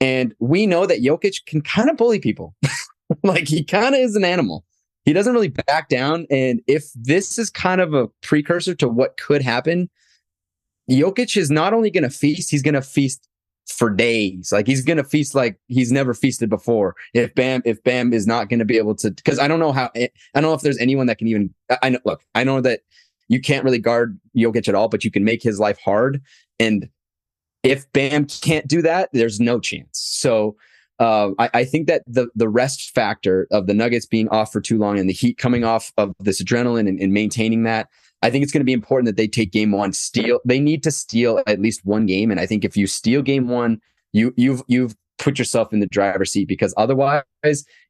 and 0.00 0.34
we 0.40 0.66
know 0.66 0.86
that 0.86 1.02
Jokic 1.02 1.46
can 1.46 1.60
kind 1.60 1.90
of 1.90 1.96
bully 1.96 2.18
people. 2.18 2.56
like 3.22 3.48
he 3.48 3.62
kind 3.62 3.94
of 3.94 4.00
is 4.00 4.16
an 4.16 4.24
animal. 4.24 4.64
He 5.04 5.12
doesn't 5.12 5.32
really 5.32 5.48
back 5.48 5.88
down. 5.88 6.26
And 6.30 6.60
if 6.66 6.92
this 6.94 7.38
is 7.38 7.48
kind 7.48 7.80
of 7.80 7.94
a 7.94 8.08
precursor 8.22 8.74
to 8.74 8.88
what 8.88 9.16
could 9.16 9.40
happen, 9.40 9.88
Jokic 10.90 11.36
is 11.36 11.50
not 11.50 11.74
only 11.74 11.90
going 11.90 12.04
to 12.04 12.10
feast, 12.10 12.50
he's 12.50 12.62
going 12.62 12.74
to 12.74 12.82
feast 12.82 13.28
for 13.68 13.90
days. 13.90 14.52
Like 14.52 14.66
he's 14.66 14.84
going 14.84 14.96
to 14.96 15.04
feast 15.04 15.34
like 15.34 15.58
he's 15.66 15.90
never 15.90 16.14
feasted 16.14 16.48
before. 16.48 16.94
If 17.14 17.34
Bam, 17.34 17.62
if 17.64 17.82
Bam 17.82 18.12
is 18.12 18.26
not 18.26 18.48
going 18.48 18.60
to 18.60 18.64
be 18.64 18.78
able 18.78 18.94
to, 18.96 19.10
because 19.10 19.38
I 19.38 19.48
don't 19.48 19.58
know 19.58 19.72
how, 19.72 19.90
eh, 19.94 20.08
I 20.34 20.40
don't 20.40 20.50
know 20.50 20.54
if 20.54 20.62
there's 20.62 20.78
anyone 20.78 21.06
that 21.06 21.18
can 21.18 21.26
even. 21.26 21.52
I 21.82 21.88
know. 21.88 21.98
Look, 22.04 22.22
I 22.34 22.44
know 22.44 22.60
that 22.60 22.80
you 23.28 23.40
can't 23.40 23.64
really 23.64 23.78
guard 23.78 24.18
Jokic 24.36 24.68
at 24.68 24.74
all, 24.74 24.88
but 24.88 25.04
you 25.04 25.10
can 25.10 25.24
make 25.24 25.42
his 25.42 25.58
life 25.58 25.78
hard. 25.84 26.22
And 26.60 26.88
if 27.62 27.90
Bam 27.92 28.26
can't 28.26 28.68
do 28.68 28.82
that, 28.82 29.08
there's 29.12 29.40
no 29.40 29.58
chance. 29.58 29.98
So 29.98 30.56
uh, 30.98 31.30
I, 31.38 31.50
I, 31.52 31.64
think 31.64 31.88
that 31.88 32.02
the 32.06 32.28
the 32.34 32.48
rest 32.48 32.94
factor 32.94 33.46
of 33.50 33.66
the 33.66 33.74
Nuggets 33.74 34.06
being 34.06 34.28
off 34.28 34.52
for 34.52 34.60
too 34.60 34.78
long 34.78 34.98
and 34.98 35.08
the 35.08 35.12
Heat 35.12 35.36
coming 35.36 35.62
off 35.64 35.92
of 35.98 36.14
this 36.20 36.42
adrenaline 36.42 36.88
and, 36.88 36.98
and 36.98 37.12
maintaining 37.12 37.64
that, 37.64 37.88
I 38.22 38.30
think 38.30 38.42
it's 38.42 38.52
going 38.52 38.62
to 38.62 38.66
be 38.66 38.72
important 38.72 39.06
that 39.06 39.16
they 39.16 39.28
take 39.28 39.52
game 39.52 39.72
one, 39.72 39.92
steal. 39.92 40.40
They 40.46 40.58
need 40.58 40.82
to 40.84 40.90
steal 40.90 41.42
at 41.46 41.60
least 41.60 41.84
one 41.84 42.06
game, 42.06 42.30
and 42.30 42.40
I 42.40 42.46
think 42.46 42.64
if 42.64 42.76
you 42.76 42.86
steal 42.86 43.20
game 43.20 43.48
one, 43.48 43.80
you 44.12 44.32
you've 44.36 44.62
you've 44.68 44.96
put 45.18 45.38
yourself 45.38 45.72
in 45.72 45.80
the 45.80 45.86
driver's 45.86 46.32
seat 46.32 46.48
because 46.48 46.72
otherwise, 46.76 47.24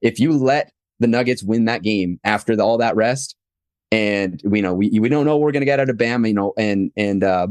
if 0.03 0.19
you 0.19 0.33
let 0.33 0.73
the 0.99 1.07
Nuggets 1.07 1.43
win 1.43 1.67
that 1.67 1.83
game 1.83 2.19
after 2.25 2.57
the, 2.57 2.65
all 2.65 2.79
that 2.79 2.97
rest, 2.97 3.37
and 3.93 4.41
we 4.45 4.61
know 4.61 4.75
we 4.75 4.99
we 4.99 5.09
don't 5.09 5.27
know 5.27 5.37
what 5.37 5.43
we're 5.43 5.53
going 5.53 5.61
to 5.61 5.67
get 5.67 5.79
out 5.79 5.91
of 5.91 5.97
Bam, 5.97 6.27
you 6.27 6.35
know, 6.35 6.55
and 6.59 6.91
and 6.97 7.23
uh, 7.23 7.47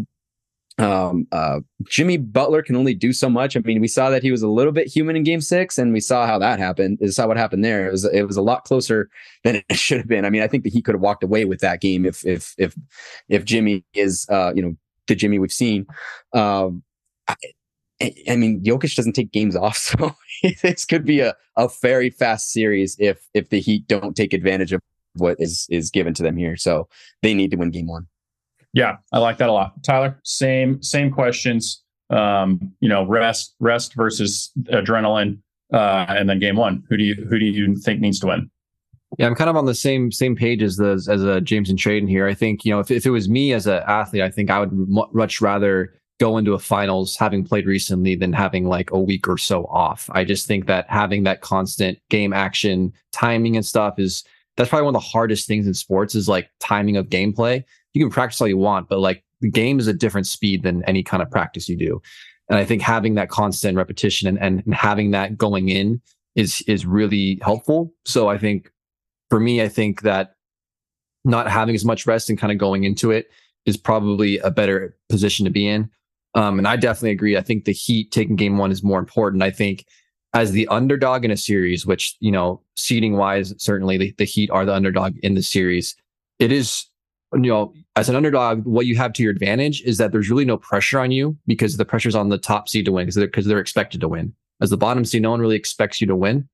um, 0.78 1.26
uh, 1.32 1.62
Jimmy 1.88 2.18
Butler 2.18 2.62
can 2.62 2.76
only 2.76 2.94
do 2.94 3.14
so 3.14 3.30
much. 3.30 3.56
I 3.56 3.62
mean, 3.62 3.80
we 3.80 3.88
saw 3.88 4.10
that 4.10 4.24
he 4.24 4.32
was 4.32 4.42
a 4.42 4.48
little 4.48 4.74
bit 4.74 4.88
human 4.88 5.16
in 5.16 5.24
Game 5.24 5.40
Six, 5.40 5.78
and 5.78 5.94
we 5.94 6.02
saw 6.02 6.28
how 6.28 6.38
that 6.40 6.60
happened. 6.60 6.98
Is 7.02 7.16
saw 7.16 7.28
what 7.28 7.38
happened 7.38 7.64
there. 7.64 7.88
It 7.88 7.92
was 7.92 8.06
it 8.06 8.24
was 8.24 8.36
a 8.36 8.42
lot 8.42 8.66
closer 8.66 9.10
than 9.44 9.62
it 9.70 9.78
should 9.78 10.00
have 10.00 10.08
been. 10.08 10.26
I 10.26 10.30
mean, 10.30 10.42
I 10.42 10.48
think 10.48 10.64
that 10.64 10.74
he 10.74 10.82
could 10.82 10.96
have 10.96 11.02
walked 11.02 11.24
away 11.24 11.46
with 11.46 11.62
that 11.62 11.82
game 11.82 12.06
if 12.06 12.26
if 12.26 12.54
if 12.58 12.76
if 13.30 13.46
Jimmy 13.46 13.86
is 13.94 14.26
uh, 14.30 14.54
you 14.56 14.62
know 14.62 14.76
the 15.08 15.16
Jimmy 15.16 15.40
we've 15.40 15.52
seen. 15.52 15.86
Um, 16.34 16.84
I, 17.28 17.36
I 18.30 18.36
mean, 18.36 18.62
Jokic 18.62 18.96
doesn't 18.96 19.14
take 19.14 19.32
games 19.32 19.56
off, 19.56 19.78
so 19.78 20.16
this 20.62 20.86
could 20.86 21.06
be 21.06 21.22
a, 21.22 21.36
a 21.56 21.70
very 21.82 22.10
fast 22.10 22.52
series 22.52 22.98
if 23.00 23.26
if 23.34 23.50
the 23.50 23.62
Heat 23.62 23.88
don't 23.88 24.16
take 24.16 24.34
advantage 24.34 24.74
of 24.74 24.82
what 25.14 25.38
is 25.40 25.68
is 25.70 25.90
given 25.90 26.14
to 26.16 26.24
them 26.24 26.36
here. 26.36 26.58
So 26.58 26.90
they 27.22 27.34
need 27.34 27.52
to 27.52 27.58
win 27.58 27.72
Game 27.72 27.88
One. 27.88 28.08
Yeah, 28.76 28.98
I 29.14 29.20
like 29.20 29.38
that 29.38 29.48
a 29.48 29.54
lot. 29.54 29.82
Tyler, 29.84 30.20
same 30.24 30.84
same 30.84 31.10
questions. 31.10 31.82
Um, 32.10 32.74
you 32.82 32.90
know, 32.90 33.08
rest 33.08 33.56
rest 33.60 33.96
versus 33.96 34.52
adrenaline, 34.66 35.40
uh, 35.74 36.06
and 36.10 36.30
then 36.30 36.40
game 36.40 36.58
one. 36.58 36.84
Who 36.90 36.98
do 36.98 37.04
you 37.04 37.16
who 37.16 37.40
do 37.40 37.46
you 37.46 37.78
think 37.78 38.02
needs 38.02 38.20
to 38.20 38.28
win? 38.28 38.52
Yeah, 39.18 39.28
I'm 39.28 39.36
kind 39.36 39.50
of 39.50 39.56
on 39.56 39.66
the 39.66 39.74
same 39.74 40.12
same 40.12 40.36
page 40.36 40.62
as 40.62 40.76
the 40.76 40.92
as 41.10 41.24
a 41.24 41.40
James 41.40 41.70
and 41.70 41.80
Tradon 41.80 42.10
here. 42.10 42.28
I 42.28 42.34
think 42.34 42.66
you 42.66 42.72
know 42.72 42.82
if 42.82 42.92
if 42.92 43.06
it 43.06 43.12
was 43.12 43.30
me 43.30 43.54
as 43.54 43.66
an 43.66 43.82
athlete, 43.88 44.22
I 44.22 44.30
think 44.30 44.52
I 44.52 44.60
would 44.60 44.74
much 44.74 45.40
rather 45.40 45.94
go 46.20 46.38
into 46.38 46.54
a 46.54 46.60
finals 46.60 47.16
having 47.16 47.46
played 47.46 47.66
recently 47.66 48.16
than 48.16 48.34
having 48.34 48.68
like 48.68 48.92
a 48.92 49.00
week 49.00 49.28
or 49.28 49.38
so 49.38 49.66
off. 49.68 50.10
I 50.12 50.26
just 50.26 50.48
think 50.48 50.66
that 50.68 50.86
having 50.90 51.24
that 51.24 51.40
constant 51.42 51.98
game 52.10 52.34
action, 52.34 52.92
timing 53.14 53.56
and 53.56 53.66
stuff 53.66 54.00
is 54.00 54.26
that's 54.58 54.70
probably 54.70 54.86
one 54.86 54.96
of 54.96 55.02
the 55.02 55.08
hardest 55.08 55.48
things 55.48 55.66
in 55.66 55.74
sports 55.74 56.14
is 56.14 56.28
like 56.28 56.50
timing 56.60 56.98
of 56.98 57.08
gameplay 57.08 57.64
you 57.96 58.04
can 58.04 58.12
practice 58.12 58.40
all 58.42 58.48
you 58.48 58.58
want, 58.58 58.90
but 58.90 59.00
like 59.00 59.24
the 59.42 59.50
game 59.50 59.80
is 59.80 59.88
a 59.88 59.94
different 59.94 60.28
speed 60.28 60.64
than 60.64 60.84
any 60.84 61.02
kind 61.02 61.24
of 61.24 61.32
practice 61.32 61.70
you 61.70 61.78
do. 61.78 62.02
And 62.50 62.60
I 62.60 62.66
think 62.66 62.82
having 62.82 63.16
that 63.16 63.30
constant 63.30 63.78
repetition 63.78 64.28
and, 64.28 64.38
and, 64.40 64.76
having 64.76 65.12
that 65.12 65.38
going 65.38 65.70
in 65.70 66.02
is 66.36 66.62
is 66.68 66.86
really 66.86 67.40
helpful. 67.42 67.94
So 68.06 68.28
I 68.28 68.38
think 68.38 68.72
for 69.30 69.40
me, 69.40 69.62
I 69.62 69.68
think 69.68 70.02
that 70.02 70.36
not 71.24 71.50
having 71.50 71.74
as 71.74 71.86
much 71.86 72.06
rest 72.06 72.30
and 72.30 72.38
kind 72.38 72.52
of 72.52 72.60
going 72.60 72.84
into 72.84 73.10
it 73.10 73.32
is 73.66 73.78
probably 73.78 74.38
a 74.40 74.52
better 74.52 74.96
position 75.10 75.46
to 75.46 75.52
be 75.52 75.68
in. 75.68 75.90
Um, 76.36 76.60
and 76.60 76.68
I 76.68 76.76
definitely 76.76 77.12
agree. 77.12 77.38
I 77.38 77.42
think 77.42 77.66
the 77.66 77.72
Heat 77.72 78.12
taking 78.12 78.36
game 78.36 78.58
one 78.58 78.72
is 78.72 78.84
more 78.84 79.00
important. 79.00 79.42
I 79.42 79.50
think 79.50 79.86
as 80.34 80.52
the 80.52 80.68
underdog 80.68 81.26
in 81.26 81.32
a 81.32 81.38
series, 81.38 81.86
which, 81.86 82.16
you 82.20 82.30
know, 82.30 82.62
seeding 82.76 83.16
wise, 83.16 83.54
certainly 83.58 83.98
the, 83.98 84.14
the 84.18 84.26
Heat 84.26 84.52
are 84.52 84.66
the 84.66 84.76
underdog 84.76 85.16
in 85.24 85.34
the 85.34 85.42
series. 85.42 85.96
It 86.38 86.52
is 86.52 86.86
you 87.34 87.50
know, 87.50 87.74
as 87.96 88.10
an 88.10 88.16
underdog, 88.16 88.66
what 88.66 88.86
you 88.86 88.96
have 88.98 89.14
to 89.14 89.24
your 89.24 89.32
advantage 89.32 89.82
is 89.84 89.98
that 89.98 90.12
there's 90.12 90.30
really 90.30 90.46
no 90.46 90.58
pressure 90.58 91.00
on 91.00 91.12
you 91.12 91.38
because 91.48 91.78
the 91.78 91.86
pressure's 91.86 92.16
on 92.16 92.30
the 92.30 92.38
top 92.38 92.68
seed 92.68 92.86
to 92.86 92.92
win 92.92 93.06
because 93.06 93.16
they're, 93.16 93.28
cause 93.28 93.46
they're 93.46 93.60
expected 93.60 94.02
to 94.02 94.10
win. 94.10 94.34
As 94.62 94.70
the 94.70 94.78
bottom 94.78 95.06
seed, 95.06 95.22
no 95.22 95.32
one 95.32 95.40
really 95.40 95.56
expects 95.56 96.02
you 96.02 96.08
to 96.08 96.16
win, 96.16 96.48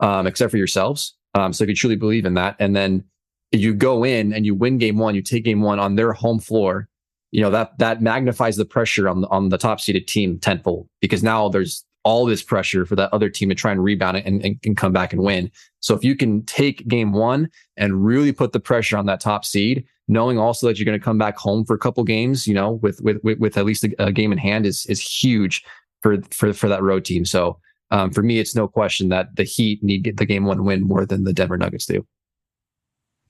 um, 0.00 0.26
except 0.26 0.50
for 0.50 0.56
yourselves. 0.56 1.14
Um, 1.34 1.52
so 1.52 1.64
if 1.64 1.70
you 1.70 1.76
truly 1.76 1.96
believe 1.96 2.26
in 2.26 2.34
that, 2.34 2.56
and 2.58 2.76
then 2.76 3.04
you 3.52 3.74
go 3.74 4.04
in 4.04 4.32
and 4.32 4.44
you 4.44 4.54
win 4.54 4.78
game 4.78 4.98
one, 4.98 5.14
you 5.14 5.22
take 5.22 5.44
game 5.44 5.62
one 5.62 5.78
on 5.78 5.96
their 5.96 6.12
home 6.12 6.40
floor, 6.40 6.88
you 7.30 7.40
know 7.40 7.50
that 7.50 7.78
that 7.78 8.02
magnifies 8.02 8.56
the 8.56 8.64
pressure 8.64 9.08
on 9.08 9.22
the, 9.22 9.28
on 9.28 9.48
the 9.48 9.58
top 9.58 9.80
seeded 9.80 10.06
team 10.06 10.38
tenfold 10.38 10.86
because 11.00 11.22
now 11.22 11.48
there's 11.48 11.84
all 12.04 12.26
this 12.26 12.42
pressure 12.42 12.84
for 12.84 12.96
that 12.96 13.12
other 13.12 13.28
team 13.28 13.48
to 13.48 13.54
try 13.54 13.70
and 13.70 13.82
rebound 13.82 14.16
it 14.16 14.26
and, 14.26 14.44
and, 14.44 14.58
and 14.64 14.76
come 14.76 14.92
back 14.92 15.12
and 15.12 15.22
win. 15.22 15.50
So 15.80 15.94
if 15.94 16.02
you 16.02 16.16
can 16.16 16.44
take 16.46 16.86
game 16.88 17.12
one 17.12 17.48
and 17.76 18.04
really 18.04 18.32
put 18.32 18.52
the 18.52 18.60
pressure 18.60 18.96
on 18.96 19.06
that 19.06 19.20
top 19.20 19.44
seed, 19.44 19.84
knowing 20.08 20.38
also 20.38 20.66
that 20.66 20.78
you're 20.78 20.84
going 20.84 20.98
to 20.98 21.04
come 21.04 21.18
back 21.18 21.36
home 21.36 21.64
for 21.64 21.74
a 21.74 21.78
couple 21.78 22.02
games, 22.04 22.46
you 22.46 22.54
know, 22.54 22.72
with 22.72 23.00
with 23.02 23.18
with, 23.22 23.38
with 23.38 23.56
at 23.56 23.64
least 23.64 23.84
a, 23.84 23.94
a, 23.98 24.12
game 24.12 24.32
in 24.32 24.38
hand 24.38 24.66
is 24.66 24.84
is 24.86 25.00
huge 25.00 25.62
for 26.02 26.20
for 26.30 26.52
for 26.52 26.68
that 26.68 26.82
road 26.82 27.04
team. 27.04 27.24
So 27.24 27.58
um, 27.90 28.10
for 28.10 28.22
me, 28.22 28.38
it's 28.38 28.56
no 28.56 28.66
question 28.66 29.10
that 29.10 29.36
the 29.36 29.44
Heat 29.44 29.82
need 29.82 30.14
the 30.16 30.26
game 30.26 30.44
one 30.44 30.64
win 30.64 30.82
more 30.82 31.06
than 31.06 31.24
the 31.24 31.32
Denver 31.32 31.58
Nuggets 31.58 31.86
do. 31.86 32.06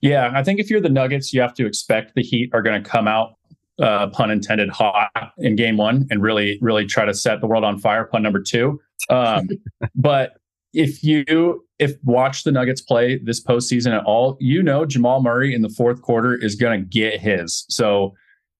Yeah, 0.01 0.31
I 0.33 0.43
think 0.43 0.59
if 0.59 0.69
you're 0.69 0.81
the 0.81 0.89
Nuggets, 0.89 1.33
you 1.33 1.41
have 1.41 1.53
to 1.53 1.65
expect 1.65 2.13
the 2.15 2.23
Heat 2.23 2.49
are 2.53 2.61
going 2.61 2.81
to 2.81 2.89
come 2.89 3.07
out, 3.07 3.35
uh, 3.81 4.07
pun 4.07 4.31
intended, 4.31 4.69
hot 4.69 5.09
in 5.37 5.55
game 5.55 5.77
one 5.77 6.07
and 6.09 6.21
really, 6.21 6.59
really 6.61 6.85
try 6.85 7.05
to 7.05 7.13
set 7.13 7.41
the 7.41 7.47
world 7.47 7.63
on 7.63 7.79
fire. 7.79 8.05
Pun 8.05 8.21
number 8.23 8.41
two. 8.41 8.79
Um, 9.09 9.49
but 9.95 10.37
if 10.73 11.03
you 11.03 11.65
if 11.79 11.93
watch 12.03 12.43
the 12.43 12.51
Nuggets 12.51 12.81
play 12.81 13.17
this 13.17 13.43
postseason 13.43 13.97
at 13.97 14.03
all, 14.05 14.37
you 14.39 14.63
know 14.63 14.85
Jamal 14.85 15.21
Murray 15.21 15.53
in 15.53 15.61
the 15.61 15.69
fourth 15.69 16.01
quarter 16.01 16.35
is 16.35 16.55
going 16.55 16.79
to 16.79 16.85
get 16.85 17.19
his. 17.19 17.65
So 17.69 18.13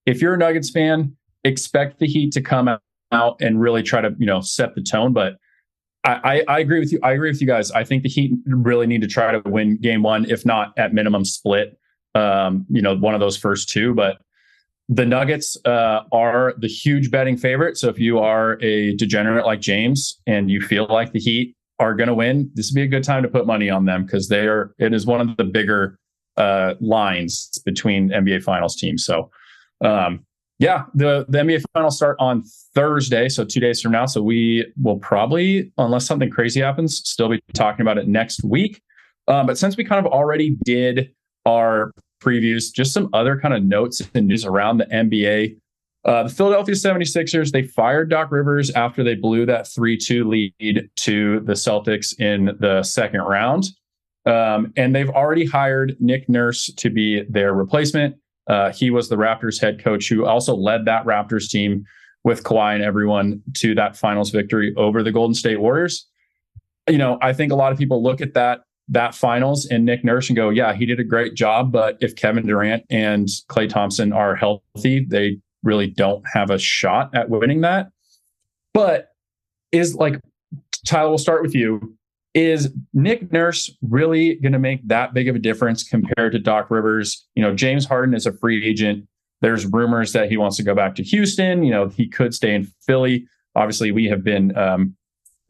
if 0.05 0.21
you're 0.21 0.33
a 0.33 0.37
Nuggets 0.37 0.69
fan, 0.69 1.15
expect 1.43 1.99
the 1.99 2.07
Heat 2.07 2.31
to 2.33 2.41
come 2.41 2.69
out 3.11 3.37
and 3.41 3.59
really 3.59 3.83
try 3.83 4.01
to 4.01 4.15
you 4.17 4.25
know 4.25 4.41
set 4.41 4.75
the 4.75 4.81
tone. 4.81 5.13
But 5.13 5.37
I, 6.03 6.43
I, 6.47 6.55
I 6.55 6.59
agree 6.59 6.79
with 6.79 6.91
you. 6.91 6.99
I 7.03 7.13
agree 7.13 7.29
with 7.29 7.41
you 7.41 7.47
guys. 7.47 7.71
I 7.71 7.83
think 7.83 8.03
the 8.03 8.09
Heat 8.09 8.33
really 8.45 8.87
need 8.87 9.01
to 9.01 9.07
try 9.07 9.31
to 9.31 9.41
win 9.49 9.77
Game 9.77 10.03
One, 10.03 10.29
if 10.29 10.45
not 10.45 10.73
at 10.77 10.93
minimum 10.93 11.25
split. 11.25 11.77
Um, 12.15 12.65
you 12.69 12.81
know, 12.81 12.95
one 12.95 13.15
of 13.15 13.19
those 13.19 13.37
first 13.37 13.69
two, 13.69 13.95
but 13.95 14.17
the 14.89 15.05
Nuggets 15.05 15.57
uh, 15.65 16.01
are 16.11 16.53
the 16.57 16.67
huge 16.67 17.09
betting 17.09 17.37
favorite. 17.37 17.77
So 17.77 17.89
if 17.89 17.99
you 17.99 18.19
are 18.19 18.61
a 18.61 18.95
degenerate 18.95 19.45
like 19.45 19.61
James 19.61 20.19
and 20.27 20.51
you 20.51 20.61
feel 20.61 20.87
like 20.89 21.13
the 21.13 21.19
Heat 21.19 21.55
are 21.79 21.93
going 21.95 22.07
to 22.07 22.13
win, 22.13 22.51
this 22.53 22.71
would 22.71 22.75
be 22.75 22.83
a 22.83 22.87
good 22.87 23.03
time 23.03 23.23
to 23.23 23.29
put 23.29 23.47
money 23.47 23.69
on 23.69 23.85
them 23.85 24.05
because 24.05 24.27
they 24.27 24.45
are. 24.47 24.75
It 24.79 24.93
is 24.93 25.05
one 25.05 25.21
of 25.21 25.37
the 25.37 25.45
bigger 25.45 25.97
uh, 26.37 26.73
lines 26.81 27.61
between 27.65 28.09
NBA 28.09 28.43
Finals 28.43 28.75
teams. 28.75 29.05
So, 29.05 29.29
um, 29.83 30.25
yeah, 30.59 30.83
the 30.93 31.25
the 31.29 31.39
NBA 31.39 31.63
Finals 31.73 31.95
start 31.95 32.17
on 32.19 32.43
Thursday, 32.75 33.29
so 33.29 33.43
two 33.43 33.59
days 33.59 33.81
from 33.81 33.91
now. 33.93 34.05
So 34.05 34.21
we 34.21 34.65
will 34.81 34.99
probably, 34.99 35.71
unless 35.77 36.05
something 36.05 36.29
crazy 36.29 36.61
happens, 36.61 36.97
still 36.97 37.29
be 37.29 37.41
talking 37.53 37.81
about 37.81 37.97
it 37.97 38.07
next 38.07 38.43
week. 38.43 38.81
Um, 39.27 39.47
but 39.47 39.57
since 39.57 39.77
we 39.77 39.83
kind 39.83 40.05
of 40.05 40.11
already 40.11 40.57
did 40.63 41.11
our 41.45 41.91
previews, 42.23 42.73
just 42.73 42.93
some 42.93 43.09
other 43.13 43.39
kind 43.39 43.53
of 43.53 43.63
notes 43.63 44.01
and 44.13 44.27
news 44.27 44.45
around 44.45 44.77
the 44.77 44.85
NBA. 44.85 45.57
Uh, 46.05 46.23
the 46.23 46.29
Philadelphia 46.29 46.75
76ers, 46.75 47.51
they 47.51 47.63
fired 47.63 48.09
Doc 48.09 48.31
Rivers 48.31 48.71
after 48.71 49.03
they 49.03 49.15
blew 49.15 49.45
that 49.45 49.67
3 49.67 49.97
2 49.97 50.27
lead 50.27 50.89
to 50.97 51.39
the 51.41 51.53
Celtics 51.53 52.19
in 52.19 52.57
the 52.59 52.83
second 52.83 53.21
round. 53.21 53.65
Um, 54.25 54.73
and 54.77 54.95
they've 54.95 55.09
already 55.09 55.45
hired 55.45 55.95
Nick 55.99 56.29
Nurse 56.29 56.67
to 56.77 56.89
be 56.89 57.23
their 57.29 57.53
replacement. 57.53 58.15
Uh, 58.47 58.71
he 58.71 58.89
was 58.89 59.09
the 59.09 59.15
Raptors 59.15 59.59
head 59.59 59.83
coach 59.83 60.09
who 60.09 60.25
also 60.25 60.55
led 60.55 60.85
that 60.85 61.05
Raptors 61.05 61.49
team 61.49 61.85
with 62.23 62.43
Kawhi 62.43 62.75
and 62.75 62.83
everyone 62.83 63.41
to 63.55 63.75
that 63.75 63.97
finals 63.97 64.29
victory 64.29 64.73
over 64.77 65.03
the 65.03 65.11
Golden 65.11 65.33
State 65.33 65.59
Warriors. 65.59 66.07
You 66.89 66.97
know, 66.97 67.17
I 67.21 67.33
think 67.33 67.51
a 67.51 67.55
lot 67.55 67.71
of 67.71 67.77
people 67.77 68.03
look 68.03 68.21
at 68.21 68.33
that 68.33 68.61
that 68.89 69.15
finals 69.15 69.65
and 69.65 69.85
Nick 69.85 70.03
Nurse 70.03 70.29
and 70.29 70.35
go, 70.35 70.49
yeah, 70.49 70.73
he 70.73 70.85
did 70.85 70.99
a 70.99 71.03
great 71.03 71.35
job. 71.35 71.71
But 71.71 71.97
if 72.01 72.15
Kevin 72.15 72.45
Durant 72.45 72.83
and 72.89 73.27
Klay 73.49 73.69
Thompson 73.69 74.11
are 74.11 74.35
healthy, 74.35 75.05
they 75.05 75.39
really 75.63 75.87
don't 75.87 76.23
have 76.33 76.49
a 76.49 76.59
shot 76.59 77.09
at 77.15 77.29
winning 77.29 77.61
that. 77.61 77.89
But 78.73 79.09
is 79.71 79.95
like, 79.95 80.19
Tyler, 80.85 81.09
we'll 81.09 81.17
start 81.17 81.41
with 81.41 81.55
you. 81.55 81.95
Is 82.33 82.73
Nick 82.93 83.31
Nurse 83.31 83.71
really 83.81 84.35
going 84.35 84.53
to 84.53 84.59
make 84.59 84.85
that 84.87 85.13
big 85.13 85.29
of 85.29 85.35
a 85.35 85.39
difference 85.39 85.83
compared 85.83 86.31
to 86.33 86.39
Doc 86.39 86.71
Rivers? 86.71 87.25
You 87.35 87.43
know, 87.43 87.53
James 87.53 87.85
Harden 87.85 88.15
is 88.15 88.25
a 88.25 88.33
free 88.33 88.65
agent. 88.65 89.07
There's 89.41 89.65
rumors 89.65 90.13
that 90.13 90.29
he 90.29 90.37
wants 90.37 90.57
to 90.57 90.63
go 90.63 90.73
back 90.73 90.95
to 90.95 91.03
Houston. 91.03 91.63
You 91.63 91.71
know, 91.71 91.87
he 91.89 92.07
could 92.07 92.33
stay 92.33 92.55
in 92.55 92.71
Philly. 92.85 93.27
Obviously, 93.55 93.91
we 93.91 94.05
have 94.05 94.23
been 94.23 94.57
um, 94.57 94.95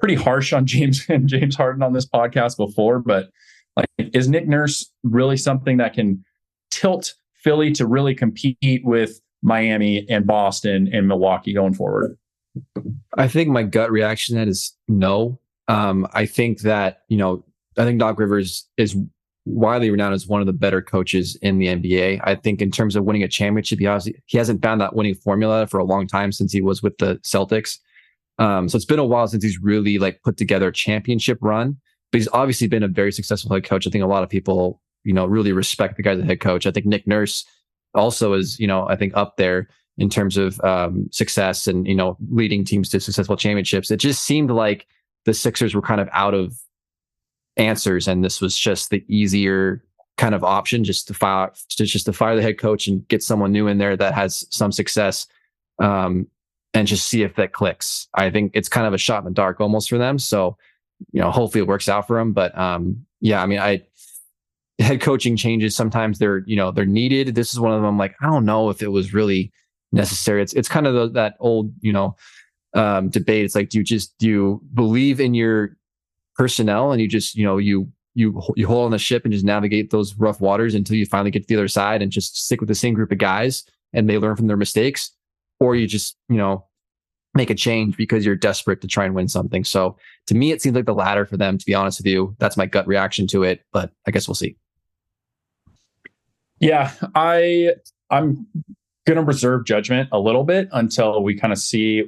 pretty 0.03 0.21
harsh 0.21 0.51
on 0.51 0.65
James 0.67 1.05
and 1.07 1.29
James 1.29 1.55
Harden 1.55 1.81
on 1.81 1.93
this 1.93 2.05
podcast 2.05 2.57
before, 2.57 2.99
but 2.99 3.29
like, 3.77 3.87
is 3.97 4.27
Nick 4.27 4.47
Nurse 4.47 4.91
really 5.03 5.37
something 5.37 5.77
that 5.77 5.93
can 5.93 6.23
tilt 6.69 7.13
Philly 7.35 7.71
to 7.71 7.87
really 7.87 8.13
compete 8.13 8.81
with 8.83 9.21
Miami 9.41 10.05
and 10.09 10.27
Boston 10.27 10.89
and 10.93 11.07
Milwaukee 11.07 11.53
going 11.53 11.73
forward? 11.73 12.17
I 13.17 13.29
think 13.29 13.49
my 13.49 13.63
gut 13.63 13.91
reaction 13.91 14.35
to 14.35 14.39
that 14.39 14.47
is 14.49 14.75
no. 14.89 15.39
Um, 15.69 16.05
I 16.13 16.25
think 16.25 16.61
that, 16.61 17.03
you 17.07 17.17
know, 17.17 17.43
I 17.77 17.85
think 17.85 17.99
Doc 17.99 18.19
Rivers 18.19 18.67
is 18.77 18.95
widely 19.45 19.89
renowned 19.89 20.13
as 20.13 20.27
one 20.27 20.41
of 20.41 20.47
the 20.47 20.53
better 20.53 20.81
coaches 20.81 21.37
in 21.41 21.59
the 21.59 21.67
NBA. 21.67 22.19
I 22.23 22.35
think 22.35 22.61
in 22.61 22.71
terms 22.71 22.95
of 22.95 23.05
winning 23.05 23.23
a 23.23 23.27
championship, 23.27 23.79
he, 23.79 23.85
has, 23.85 24.09
he 24.25 24.37
hasn't 24.37 24.61
found 24.61 24.81
that 24.81 24.95
winning 24.95 25.15
formula 25.15 25.65
for 25.65 25.79
a 25.79 25.85
long 25.85 26.07
time 26.07 26.33
since 26.33 26.51
he 26.51 26.61
was 26.61 26.83
with 26.83 26.97
the 26.97 27.15
Celtics. 27.19 27.79
Um, 28.39 28.67
so 28.67 28.75
it's 28.75 28.85
been 28.85 28.99
a 28.99 29.05
while 29.05 29.27
since 29.27 29.43
he's 29.43 29.59
really 29.59 29.99
like 29.99 30.21
put 30.23 30.37
together 30.37 30.69
a 30.69 30.73
championship 30.73 31.37
run, 31.41 31.77
but 32.11 32.19
he's 32.19 32.29
obviously 32.29 32.67
been 32.67 32.83
a 32.83 32.87
very 32.87 33.11
successful 33.11 33.53
head 33.53 33.63
coach. 33.63 33.85
I 33.85 33.89
think 33.89 34.03
a 34.03 34.07
lot 34.07 34.23
of 34.23 34.29
people, 34.29 34.81
you 35.03 35.13
know, 35.13 35.25
really 35.25 35.51
respect 35.51 35.97
the 35.97 36.03
guy 36.03 36.11
as 36.11 36.19
a 36.19 36.25
head 36.25 36.39
coach. 36.39 36.65
I 36.65 36.71
think 36.71 36.85
Nick 36.85 37.07
Nurse 37.07 37.45
also 37.93 38.33
is, 38.33 38.59
you 38.59 38.67
know, 38.67 38.87
I 38.87 38.95
think 38.95 39.15
up 39.15 39.37
there 39.37 39.69
in 39.97 40.09
terms 40.09 40.37
of 40.37 40.59
um, 40.61 41.07
success 41.11 41.67
and, 41.67 41.87
you 41.87 41.95
know, 41.95 42.17
leading 42.31 42.65
teams 42.65 42.89
to 42.89 42.99
successful 42.99 43.37
championships. 43.37 43.91
It 43.91 43.97
just 43.97 44.23
seemed 44.23 44.49
like 44.49 44.87
the 45.25 45.33
Sixers 45.33 45.75
were 45.75 45.81
kind 45.81 46.01
of 46.01 46.09
out 46.11 46.33
of 46.33 46.57
answers 47.57 48.07
and 48.07 48.23
this 48.23 48.41
was 48.41 48.57
just 48.57 48.89
the 48.89 49.03
easier 49.07 49.83
kind 50.17 50.35
of 50.35 50.43
option 50.43 50.83
just 50.83 51.07
to 51.07 51.13
fire 51.13 51.51
just 51.69 52.05
to 52.05 52.13
fire 52.13 52.35
the 52.35 52.41
head 52.41 52.57
coach 52.57 52.87
and 52.87 53.07
get 53.07 53.23
someone 53.23 53.51
new 53.51 53.67
in 53.67 53.77
there 53.77 53.97
that 53.97 54.13
has 54.13 54.45
some 54.49 54.71
success 54.71 55.27
um, 55.79 56.27
and 56.73 56.87
just 56.87 57.07
see 57.07 57.23
if 57.23 57.35
that 57.35 57.53
clicks. 57.53 58.07
I 58.15 58.29
think 58.29 58.51
it's 58.53 58.69
kind 58.69 58.87
of 58.87 58.93
a 58.93 58.97
shot 58.97 59.19
in 59.19 59.25
the 59.25 59.31
dark 59.31 59.61
almost 59.61 59.89
for 59.89 59.97
them. 59.97 60.17
So, 60.17 60.57
you 61.11 61.21
know, 61.21 61.31
hopefully 61.31 61.61
it 61.61 61.67
works 61.67 61.87
out 61.87 62.07
for 62.07 62.17
them. 62.17 62.33
But 62.33 62.57
um, 62.57 63.05
yeah, 63.21 63.41
I 63.41 63.45
mean, 63.45 63.59
I 63.59 63.83
head 64.79 65.01
coaching 65.01 65.35
changes 65.35 65.75
sometimes 65.75 66.17
they're 66.17 66.43
you 66.45 66.55
know 66.55 66.71
they're 66.71 66.85
needed. 66.85 67.35
This 67.35 67.53
is 67.53 67.59
one 67.59 67.71
of 67.71 67.77
them. 67.77 67.85
I'm 67.85 67.97
Like 67.97 68.15
I 68.21 68.25
don't 68.25 68.45
know 68.45 68.69
if 68.69 68.81
it 68.81 68.89
was 68.89 69.13
really 69.13 69.51
necessary. 69.91 70.41
It's 70.41 70.53
it's 70.53 70.69
kind 70.69 70.87
of 70.87 70.93
the, 70.93 71.09
that 71.09 71.35
old 71.39 71.71
you 71.81 71.93
know 71.93 72.15
um, 72.73 73.09
debate. 73.09 73.45
It's 73.45 73.55
like 73.55 73.69
do 73.69 73.77
you 73.77 73.83
just 73.83 74.17
do 74.17 74.27
you 74.27 74.61
believe 74.73 75.19
in 75.19 75.33
your 75.33 75.77
personnel 76.35 76.91
and 76.91 76.99
you 76.99 77.07
just 77.07 77.35
you 77.35 77.45
know 77.45 77.57
you 77.57 77.91
you 78.15 78.41
you 78.55 78.67
hold 78.67 78.85
on 78.85 78.91
the 78.91 78.97
ship 78.97 79.23
and 79.23 79.33
just 79.33 79.45
navigate 79.45 79.91
those 79.91 80.15
rough 80.15 80.41
waters 80.41 80.73
until 80.73 80.95
you 80.95 81.05
finally 81.05 81.31
get 81.31 81.43
to 81.43 81.47
the 81.47 81.55
other 81.55 81.67
side 81.67 82.01
and 82.01 82.11
just 82.11 82.43
stick 82.43 82.59
with 82.59 82.67
the 82.67 82.75
same 82.75 82.93
group 82.93 83.11
of 83.11 83.17
guys 83.19 83.63
and 83.93 84.09
they 84.09 84.17
learn 84.17 84.35
from 84.35 84.47
their 84.47 84.57
mistakes 84.57 85.11
or 85.63 85.75
you 85.75 85.87
just, 85.87 86.17
you 86.29 86.37
know, 86.37 86.65
make 87.33 87.49
a 87.49 87.55
change 87.55 87.97
because 87.97 88.25
you're 88.25 88.35
desperate 88.35 88.81
to 88.81 88.87
try 88.87 89.05
and 89.05 89.15
win 89.15 89.27
something. 89.27 89.63
So 89.63 89.97
to 90.27 90.35
me, 90.35 90.51
it 90.51 90.61
seems 90.61 90.75
like 90.75 90.85
the 90.85 90.93
latter 90.93 91.25
for 91.25 91.37
them, 91.37 91.57
to 91.57 91.65
be 91.65 91.73
honest 91.73 91.99
with 91.99 92.05
you. 92.05 92.35
That's 92.37 92.57
my 92.57 92.65
gut 92.65 92.87
reaction 92.87 93.25
to 93.27 93.43
it, 93.43 93.63
but 93.71 93.91
I 94.07 94.11
guess 94.11 94.27
we'll 94.27 94.35
see. 94.35 94.55
Yeah, 96.59 96.91
I 97.15 97.71
I'm 98.09 98.45
going 99.05 99.17
to 99.17 99.23
reserve 99.23 99.65
judgment 99.65 100.07
a 100.11 100.19
little 100.19 100.43
bit 100.43 100.69
until 100.71 101.21
we 101.23 101.37
kind 101.37 101.51
of 101.51 101.59
see 101.59 102.03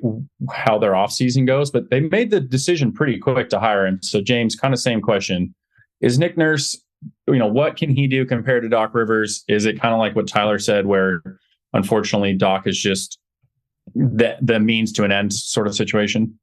how 0.54 0.78
their 0.78 0.94
offseason 0.94 1.46
goes, 1.46 1.70
but 1.70 1.90
they 1.90 2.00
made 2.00 2.32
the 2.32 2.40
decision 2.40 2.92
pretty 2.92 3.18
quick 3.18 3.50
to 3.50 3.60
hire 3.60 3.86
him. 3.86 4.00
So 4.02 4.22
James, 4.22 4.56
kind 4.56 4.74
of 4.74 4.80
same 4.80 5.02
question. 5.02 5.54
Is 6.00 6.18
Nick 6.18 6.38
Nurse, 6.38 6.78
you 7.28 7.38
know, 7.38 7.48
what 7.48 7.76
can 7.76 7.90
he 7.90 8.08
do 8.08 8.26
compared 8.26 8.64
to 8.64 8.70
Doc 8.70 8.94
Rivers? 8.94 9.44
Is 9.50 9.66
it 9.66 9.82
kind 9.82 9.94
of 9.94 10.00
like 10.00 10.16
what 10.16 10.28
Tyler 10.28 10.60
said 10.60 10.86
where 10.86 11.22
unfortunately 11.74 12.34
Doc 12.34 12.66
is 12.66 12.80
just 12.80 13.20
the 13.94 14.38
the 14.42 14.60
means 14.60 14.92
to 14.94 15.04
an 15.04 15.12
end 15.12 15.34
sort 15.34 15.68
of 15.68 15.76
situation? 15.76 16.40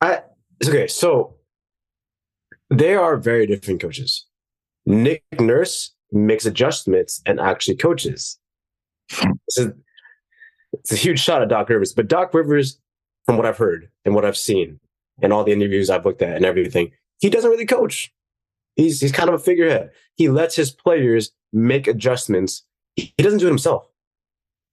I 0.00 0.22
okay, 0.64 0.86
so 0.86 1.34
they 2.70 2.94
are 2.94 3.16
very 3.16 3.46
different 3.46 3.80
coaches. 3.80 4.26
Nick 4.86 5.24
Nurse 5.38 5.94
makes 6.12 6.46
adjustments 6.46 7.20
and 7.26 7.40
actually 7.40 7.76
coaches. 7.76 8.38
This 9.10 9.58
is, 9.58 9.72
it's 10.72 10.92
a 10.92 10.96
huge 10.96 11.20
shot 11.20 11.42
at 11.42 11.48
Doc 11.48 11.68
Rivers, 11.68 11.92
but 11.92 12.08
Doc 12.08 12.32
Rivers, 12.32 12.78
from 13.26 13.36
what 13.36 13.46
I've 13.46 13.58
heard 13.58 13.88
and 14.04 14.14
what 14.14 14.24
I've 14.24 14.36
seen 14.36 14.78
and 15.20 15.32
all 15.32 15.44
the 15.44 15.52
interviews 15.52 15.90
I've 15.90 16.06
looked 16.06 16.22
at 16.22 16.36
and 16.36 16.44
everything, 16.44 16.92
he 17.18 17.28
doesn't 17.28 17.50
really 17.50 17.66
coach. 17.66 18.12
He's 18.76 19.00
he's 19.00 19.12
kind 19.12 19.28
of 19.28 19.34
a 19.34 19.38
figurehead. 19.38 19.90
He 20.14 20.28
lets 20.28 20.54
his 20.54 20.70
players 20.70 21.32
make 21.52 21.86
adjustments. 21.86 22.64
He 22.96 23.12
doesn't 23.18 23.40
do 23.40 23.46
it 23.46 23.50
himself. 23.50 23.89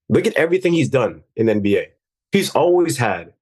Look 0.10 0.26
at 0.26 0.34
everything 0.36 0.74
he's 0.74 0.90
done 0.90 1.24
in 1.36 1.48
NBA. 1.48 1.88
He's 2.32 2.50
always 2.52 2.98
had 2.98 3.34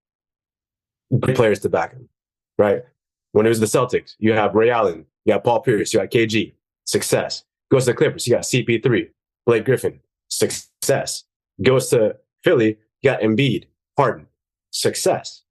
good 1.20 1.36
players 1.36 1.59
to 1.61 1.70
back 1.70 1.93
him, 1.93 2.09
right? 2.57 2.84
When 3.32 3.45
it 3.45 3.49
was 3.49 3.59
the 3.59 3.66
Celtics, 3.66 4.16
you 4.20 4.34
have 4.34 4.55
Ray 4.55 4.70
Allen, 4.70 5.05
you 5.26 5.34
have 5.34 5.43
Paul 5.43 5.61
Pierce, 5.61 5.93
you 5.93 5.99
got 5.99 6.09
KG, 6.09 6.53
success. 6.86 7.43
Goes 7.72 7.86
to 7.86 7.91
the 7.91 7.97
Clippers, 7.97 8.28
you 8.28 8.34
got 8.34 8.43
CP3, 8.43 9.09
Blake 9.45 9.66
Griffin, 9.66 9.99
success. 10.30 11.24
Goes 11.61 11.89
to 11.89 12.16
Philly, 12.43 12.78
you 13.01 13.11
got 13.11 13.22
Embiid, 13.22 13.66
Harden, 13.97 14.28
success. 14.72 15.43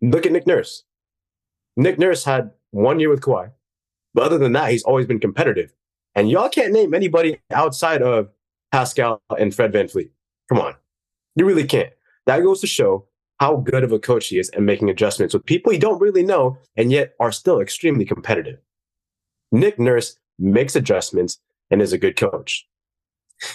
Look 0.00 0.26
at 0.26 0.32
Nick 0.32 0.46
Nurse. 0.46 0.84
Nick 1.76 1.98
Nurse 1.98 2.24
had 2.24 2.50
one 2.70 3.00
year 3.00 3.08
with 3.08 3.20
Kawhi, 3.20 3.50
but 4.14 4.24
other 4.24 4.38
than 4.38 4.52
that, 4.52 4.70
he's 4.70 4.84
always 4.84 5.06
been 5.06 5.20
competitive. 5.20 5.72
And 6.14 6.30
y'all 6.30 6.48
can't 6.48 6.72
name 6.72 6.94
anybody 6.94 7.40
outside 7.52 8.02
of 8.02 8.28
Pascal 8.72 9.22
and 9.38 9.54
Fred 9.54 9.72
Van 9.72 9.86
VanVleet. 9.86 10.10
Come 10.48 10.60
on. 10.60 10.74
You 11.36 11.46
really 11.46 11.66
can't. 11.66 11.92
That 12.26 12.42
goes 12.42 12.60
to 12.60 12.66
show 12.66 13.06
how 13.40 13.56
good 13.56 13.84
of 13.84 13.92
a 13.92 13.98
coach 13.98 14.28
he 14.28 14.38
is 14.38 14.48
and 14.50 14.66
making 14.66 14.90
adjustments 14.90 15.32
with 15.32 15.46
people 15.46 15.72
you 15.72 15.78
don't 15.78 16.00
really 16.00 16.24
know 16.24 16.58
and 16.76 16.90
yet 16.90 17.14
are 17.20 17.32
still 17.32 17.60
extremely 17.60 18.04
competitive. 18.04 18.58
Nick 19.52 19.78
Nurse 19.78 20.18
makes 20.38 20.76
adjustments 20.76 21.38
and 21.70 21.80
is 21.80 21.92
a 21.92 21.98
good 21.98 22.16
coach. 22.16 22.66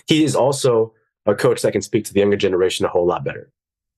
He 0.07 0.23
is 0.23 0.35
also 0.35 0.93
a 1.25 1.35
coach 1.35 1.61
that 1.61 1.71
can 1.71 1.81
speak 1.81 2.05
to 2.05 2.13
the 2.13 2.19
younger 2.19 2.37
generation 2.37 2.85
a 2.85 2.89
whole 2.89 3.05
lot 3.05 3.23
better. 3.23 3.51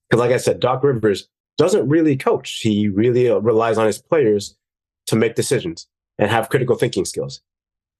Because, 0.08 0.20
like 0.20 0.32
I 0.32 0.36
said, 0.36 0.60
Doc 0.60 0.82
Rivers 0.82 1.28
doesn't 1.58 1.88
really 1.88 2.16
coach. 2.16 2.60
He 2.62 2.88
really 2.88 3.28
uh, 3.28 3.38
relies 3.38 3.78
on 3.78 3.86
his 3.86 4.00
players 4.00 4.56
to 5.06 5.16
make 5.16 5.34
decisions 5.34 5.86
and 6.18 6.30
have 6.30 6.48
critical 6.48 6.76
thinking 6.76 7.04
skills. 7.04 7.40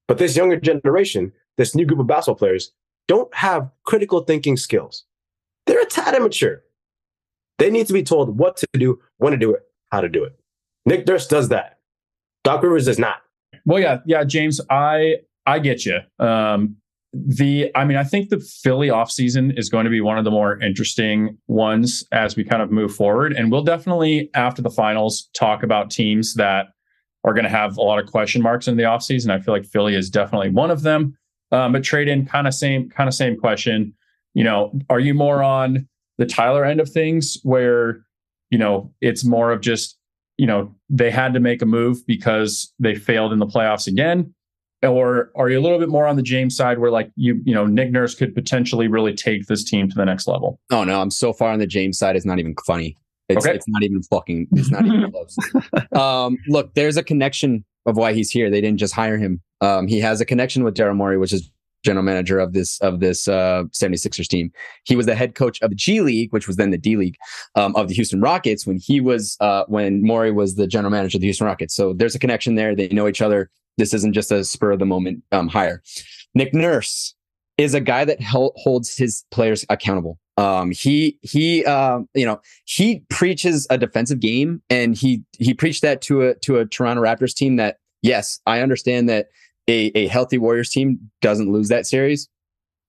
But 0.09 0.19
this 0.19 0.37
younger 0.37 0.57
generation, 0.57 1.33
this 1.57 1.75
new 1.75 1.85
group 1.85 2.01
of 2.01 2.07
basketball 2.07 2.37
players, 2.37 2.73
don't 3.09 3.33
have 3.35 3.71
critical 3.85 4.21
thinking 4.21 4.57
skills. 4.57 5.05
They're 5.67 5.83
a 5.83 5.87
tad 5.87 6.15
immature. 6.15 6.63
They 7.59 7.71
need 7.71 7.87
to 7.87 7.93
be 7.93 8.03
told 8.03 8.39
what 8.39 8.57
to 8.59 8.67
do, 8.75 9.01
when 9.19 9.33
to 9.33 9.39
do 9.39 9.53
it, 9.55 9.63
how 9.91 10.01
to 10.01 10.09
do 10.09 10.25
it. 10.25 10.39
Nick 10.85 11.07
Nurse 11.07 11.27
does 11.27 11.49
that. 11.49 11.79
Doc 12.45 12.63
Rivers 12.63 12.85
does 12.85 12.99
not. 12.99 13.23
Well, 13.65 13.81
yeah, 13.81 13.99
yeah, 14.07 14.25
James, 14.25 14.61
I 14.71 15.17
I 15.47 15.59
get 15.59 15.85
you. 15.85 15.99
Um, 16.19 16.77
the 17.13 17.71
I 17.75 17.85
mean, 17.85 17.97
I 17.97 18.05
think 18.05 18.29
the 18.29 18.39
Philly 18.39 18.89
offseason 18.89 19.59
is 19.59 19.69
going 19.69 19.85
to 19.85 19.91
be 19.91 20.01
one 20.01 20.19
of 20.19 20.25
the 20.25 20.31
more 20.31 20.61
interesting 20.61 21.39
ones 21.49 22.05
as 22.13 22.37
we 22.37 22.45
kind 22.45 22.63
of 22.63 22.71
move 22.71 22.95
forward. 22.95 23.33
And 23.33 23.51
we'll 23.51 23.65
definitely, 23.65 24.31
after 24.35 24.63
the 24.63 24.71
finals, 24.71 25.29
talk 25.35 25.63
about 25.63 25.91
teams 25.91 26.35
that 26.35 26.67
are 27.25 27.33
going 27.33 27.45
to 27.45 27.51
have 27.51 27.77
a 27.77 27.83
lot 27.83 27.99
of 27.99 28.07
question 28.07 28.43
marks 28.43 28.69
in 28.69 28.77
the 28.77 28.85
offseason. 28.85 29.31
I 29.31 29.41
feel 29.41 29.55
like 29.55 29.65
Philly 29.65 29.95
is 29.95 30.11
definitely 30.11 30.51
one 30.51 30.71
of 30.71 30.83
them. 30.83 31.17
Um, 31.53 31.73
but 31.73 31.83
Tradon 31.83 32.29
kind 32.29 32.47
of 32.47 32.55
same 32.55 32.89
kind 32.91 33.09
of 33.09 33.15
same 33.15 33.39
question. 33.39 33.95
You 34.35 34.45
know, 34.45 34.79
are 34.91 35.01
you 35.01 35.15
more 35.15 35.43
on 35.43 35.89
the 36.19 36.27
Tyler 36.27 36.65
end 36.65 36.81
of 36.81 36.91
things 36.91 37.39
where 37.43 38.05
you 38.51 38.59
know 38.59 38.93
it's 39.01 39.25
more 39.25 39.53
of 39.53 39.61
just 39.61 39.99
you 40.37 40.47
know 40.47 40.75
they 40.89 41.11
had 41.11 41.35
to 41.35 41.41
make 41.41 41.63
a 41.63 41.67
move 41.67 42.07
because 42.07 42.73
they 42.79 42.95
failed 42.95 43.33
in 43.33 43.39
the 43.39 43.47
playoffs 43.47 43.87
again, 43.87 44.35
or 44.83 45.31
are 45.37 45.49
you 45.49 45.59
a 45.59 45.63
little 45.63 45.79
bit 45.79 45.89
more 45.89 46.07
on 46.07 46.17
the 46.17 46.23
James 46.23 46.57
side 46.57 46.79
where 46.79 46.91
like 46.91 47.11
you 47.17 47.41
you 47.45 47.55
know 47.55 47.67
Nick 47.67 47.91
Nurse 47.91 48.15
could 48.15 48.35
potentially 48.35 48.89
really 48.89 49.15
take 49.15 49.47
this 49.47 49.65
team 49.65 49.89
to 49.89 49.95
the 49.95 50.05
next 50.05 50.27
level? 50.27 50.61
Oh 50.71 50.85
no, 50.85 51.01
I'm 51.01 51.11
so 51.11 51.33
far 51.33 51.53
on 51.53 51.59
the 51.59 51.67
James 51.67 51.99
side. 51.99 52.17
It's 52.17 52.27
not 52.27 52.39
even 52.39 52.55
funny. 52.67 52.97
It's, 53.29 53.45
okay. 53.45 53.57
it's 53.57 53.67
not 53.69 53.83
even 53.83 54.03
fucking. 54.05 54.49
It's 54.53 54.71
not 54.71 54.87
even 54.87 55.11
close. 55.13 55.37
um, 55.93 56.39
look, 56.49 56.75
there's 56.75 56.97
a 56.97 57.03
connection 57.03 57.65
of 57.85 57.97
why 57.97 58.13
he's 58.13 58.31
here. 58.31 58.51
They 58.51 58.61
didn't 58.61 58.79
just 58.79 58.95
hire 58.95 59.19
him. 59.19 59.41
Um, 59.61 59.87
he 59.87 60.01
has 60.01 60.21
a 60.21 60.25
connection 60.25 60.65
with 60.65 60.75
Daryl 60.75 60.97
Morey, 60.97 61.19
which 61.19 61.33
is 61.33 61.51
general 61.87 62.05
manager 62.05 62.39
of 62.39 62.53
this 62.53 62.79
of 62.81 63.01
this 63.01 63.29
uh, 63.29 63.65
76ers 63.73 64.29
team. 64.29 64.53
He 64.85 64.97
was 64.97 65.07
the 65.07 65.15
head 65.15 65.35
coach 65.35 65.63
of 65.63 65.71
the 65.71 65.77
G 65.77 66.01
League, 66.01 66.33
which 66.33 66.47
was 66.47 66.57
then 66.57 66.71
the 66.71 66.79
D 66.79 66.97
League 66.97 67.17
um, 67.55 67.75
of 67.77 67.89
the 67.89 67.95
Houston 67.95 68.21
Rockets 68.21 68.67
when 68.67 68.79
he 68.79 69.01
was 69.01 69.37
uh, 69.41 69.65
when 69.69 70.03
Morey 70.03 70.33
was 70.33 70.57
the 70.57 70.67
general 70.67 70.91
manager 70.91 71.17
of 71.17 71.21
the 71.21 71.29
Houston 71.29 71.47
Rockets. 71.47 71.75
So 71.75 71.95
there's 71.95 72.15
a 72.15 72.19
connection 72.19 72.57
there. 72.57 72.75
They 72.75 72.89
know 72.89 73.09
each 73.09 73.23
other. 73.23 73.51
This 73.79 73.95
isn't 73.95 74.13
just 74.13 74.33
a 74.33 74.45
spur 74.45 74.73
of 74.73 74.79
the 74.79 74.87
moment 74.87 75.23
um, 75.33 75.49
hire. 75.49 75.83
Nick 76.35 76.53
Nurse 76.53 77.15
is 77.57 77.73
a 77.75 77.81
guy 77.81 78.05
that 78.05 78.19
holds 78.23 78.97
his 78.97 79.25
players 79.31 79.65
accountable. 79.71 80.19
Um, 80.39 80.71
he 80.73 81.19
he 81.23 81.65
uh, 81.65 82.01
you 82.15 82.27
know 82.27 82.41
he 82.65 83.05
preaches 83.09 83.67
a 83.71 83.79
defensive 83.79 84.21
game, 84.21 84.63
and 84.69 84.95
he 84.95 85.23
he 85.39 85.55
preached 85.55 85.83
that 85.83 86.03
to 86.03 86.23
a 86.23 86.35
to 86.37 86.59
a 86.59 86.67
Toronto 86.67 87.03
Raptors 87.03 87.35
team 87.35 87.57
that 87.57 87.79
yes, 88.03 88.41
I 88.47 88.61
understand 88.61 89.09
that 89.09 89.29
a, 89.69 89.87
a 89.95 90.07
healthy 90.07 90.39
Warriors 90.39 90.71
team 90.71 91.11
doesn't 91.21 91.51
lose 91.51 91.69
that 91.69 91.87
series, 91.87 92.29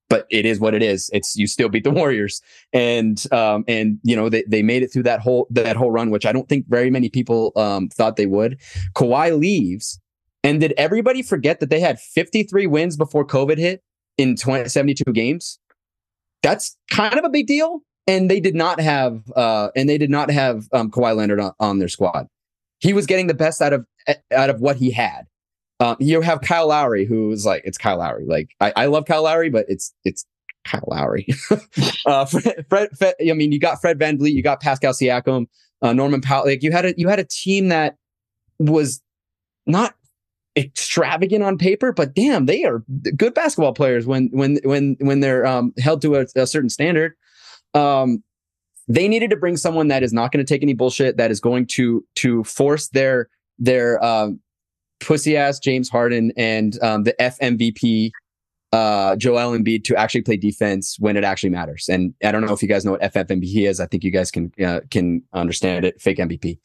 but 0.09 0.25
it 0.29 0.45
is 0.45 0.59
what 0.59 0.73
it 0.73 0.83
is. 0.83 1.09
It's 1.13 1.35
you 1.35 1.47
still 1.47 1.69
beat 1.69 1.83
the 1.83 1.91
Warriors, 1.91 2.41
and 2.73 3.21
um, 3.31 3.63
and 3.67 3.99
you 4.03 4.15
know 4.15 4.29
they, 4.29 4.43
they 4.47 4.61
made 4.61 4.83
it 4.83 4.87
through 4.93 5.03
that 5.03 5.19
whole 5.19 5.47
that 5.49 5.75
whole 5.75 5.91
run, 5.91 6.09
which 6.11 6.25
I 6.25 6.31
don't 6.31 6.47
think 6.47 6.67
very 6.67 6.89
many 6.89 7.09
people 7.09 7.51
um, 7.55 7.89
thought 7.89 8.15
they 8.15 8.25
would. 8.25 8.59
Kawhi 8.95 9.37
leaves, 9.37 9.99
and 10.43 10.59
did 10.59 10.73
everybody 10.77 11.21
forget 11.21 11.59
that 11.59 11.69
they 11.69 11.79
had 11.79 11.99
53 11.99 12.67
wins 12.67 12.95
before 12.95 13.25
COVID 13.25 13.57
hit 13.57 13.81
in 14.17 14.35
20, 14.35 14.69
72 14.69 15.03
games? 15.13 15.59
That's 16.43 16.77
kind 16.91 17.17
of 17.17 17.25
a 17.25 17.29
big 17.29 17.47
deal, 17.47 17.81
and 18.05 18.29
they 18.29 18.39
did 18.39 18.55
not 18.55 18.79
have 18.79 19.23
uh, 19.35 19.69
and 19.75 19.89
they 19.89 19.97
did 19.97 20.11
not 20.11 20.29
have 20.29 20.67
um, 20.73 20.91
Kawhi 20.91 21.15
Leonard 21.15 21.39
on, 21.39 21.53
on 21.59 21.79
their 21.79 21.89
squad. 21.89 22.27
He 22.79 22.93
was 22.93 23.07
getting 23.07 23.25
the 23.25 23.33
best 23.33 23.61
out 23.61 23.73
of 23.73 23.85
out 24.31 24.51
of 24.51 24.61
what 24.61 24.77
he 24.77 24.91
had 24.91 25.25
um, 25.79 25.95
you 25.99 26.21
have 26.21 26.41
Kyle 26.41 26.67
Lowry, 26.67 27.05
who's 27.05 27.45
like, 27.45 27.61
it's 27.65 27.77
Kyle 27.77 27.97
Lowry. 27.97 28.25
Like, 28.25 28.49
I, 28.59 28.73
I 28.75 28.85
love 28.87 29.05
Kyle 29.05 29.23
Lowry, 29.23 29.49
but 29.49 29.65
it's 29.69 29.93
it's 30.03 30.25
Kyle 30.65 30.83
Lowry. 30.87 31.27
uh, 32.05 32.25
Fred, 32.25 32.65
Fred, 32.69 32.89
Fred, 32.97 33.15
I 33.19 33.33
mean, 33.33 33.51
you 33.51 33.59
got 33.59 33.79
Fred 33.79 33.99
VanVleet, 33.99 34.33
you 34.33 34.41
got 34.41 34.61
Pascal 34.61 34.93
Siakam. 34.93 35.47
uh, 35.81 35.93
Norman 35.93 36.21
Powell. 36.21 36.45
Like 36.45 36.63
you 36.63 36.71
had 36.71 36.85
a 36.85 36.93
you 36.97 37.07
had 37.07 37.19
a 37.19 37.23
team 37.25 37.69
that 37.69 37.97
was 38.59 39.01
not 39.65 39.95
extravagant 40.57 41.43
on 41.43 41.57
paper, 41.57 41.93
but 41.93 42.15
damn, 42.15 42.47
they 42.47 42.63
are 42.63 42.83
good 43.15 43.33
basketball 43.33 43.73
players 43.73 44.05
when 44.05 44.29
when 44.31 44.59
when 44.63 44.97
when 44.99 45.19
they're 45.19 45.45
um, 45.45 45.73
held 45.79 46.01
to 46.01 46.15
a, 46.15 46.25
a 46.35 46.47
certain 46.47 46.69
standard. 46.69 47.13
Um, 47.73 48.23
they 48.87 49.07
needed 49.07 49.29
to 49.29 49.35
bring 49.35 49.57
someone 49.57 49.89
that 49.89 50.01
is 50.01 50.13
not 50.13 50.31
going 50.31 50.43
to 50.43 50.51
take 50.51 50.63
any 50.63 50.73
bullshit, 50.73 51.17
that 51.17 51.29
is 51.29 51.39
going 51.39 51.67
to 51.67 52.03
to 52.15 52.43
force 52.43 52.87
their 52.89 53.29
their 53.59 54.03
um, 54.03 54.39
pussy 54.99 55.37
ass 55.37 55.59
James 55.59 55.89
Harden 55.89 56.31
and 56.37 56.81
um, 56.81 57.03
the 57.03 57.15
FMVP 57.19 58.11
uh, 58.73 59.15
Joel 59.15 59.57
Embiid 59.57 59.83
to 59.85 59.95
actually 59.95 60.21
play 60.21 60.35
defense 60.35 60.97
when 60.99 61.15
it 61.15 61.23
actually 61.23 61.49
matters. 61.49 61.87
And 61.89 62.13
I 62.23 62.31
don't 62.31 62.45
know 62.45 62.53
if 62.53 62.61
you 62.61 62.67
guys 62.67 62.83
know 62.83 62.91
what 62.91 63.01
FFMVP 63.01 63.67
is. 63.67 63.79
I 63.79 63.85
think 63.85 64.03
you 64.03 64.11
guys 64.11 64.29
can 64.29 64.51
uh, 64.63 64.81
can 64.91 65.23
understand 65.33 65.85
it. 65.85 66.01
Fake 66.01 66.17
MVP. 66.17 66.59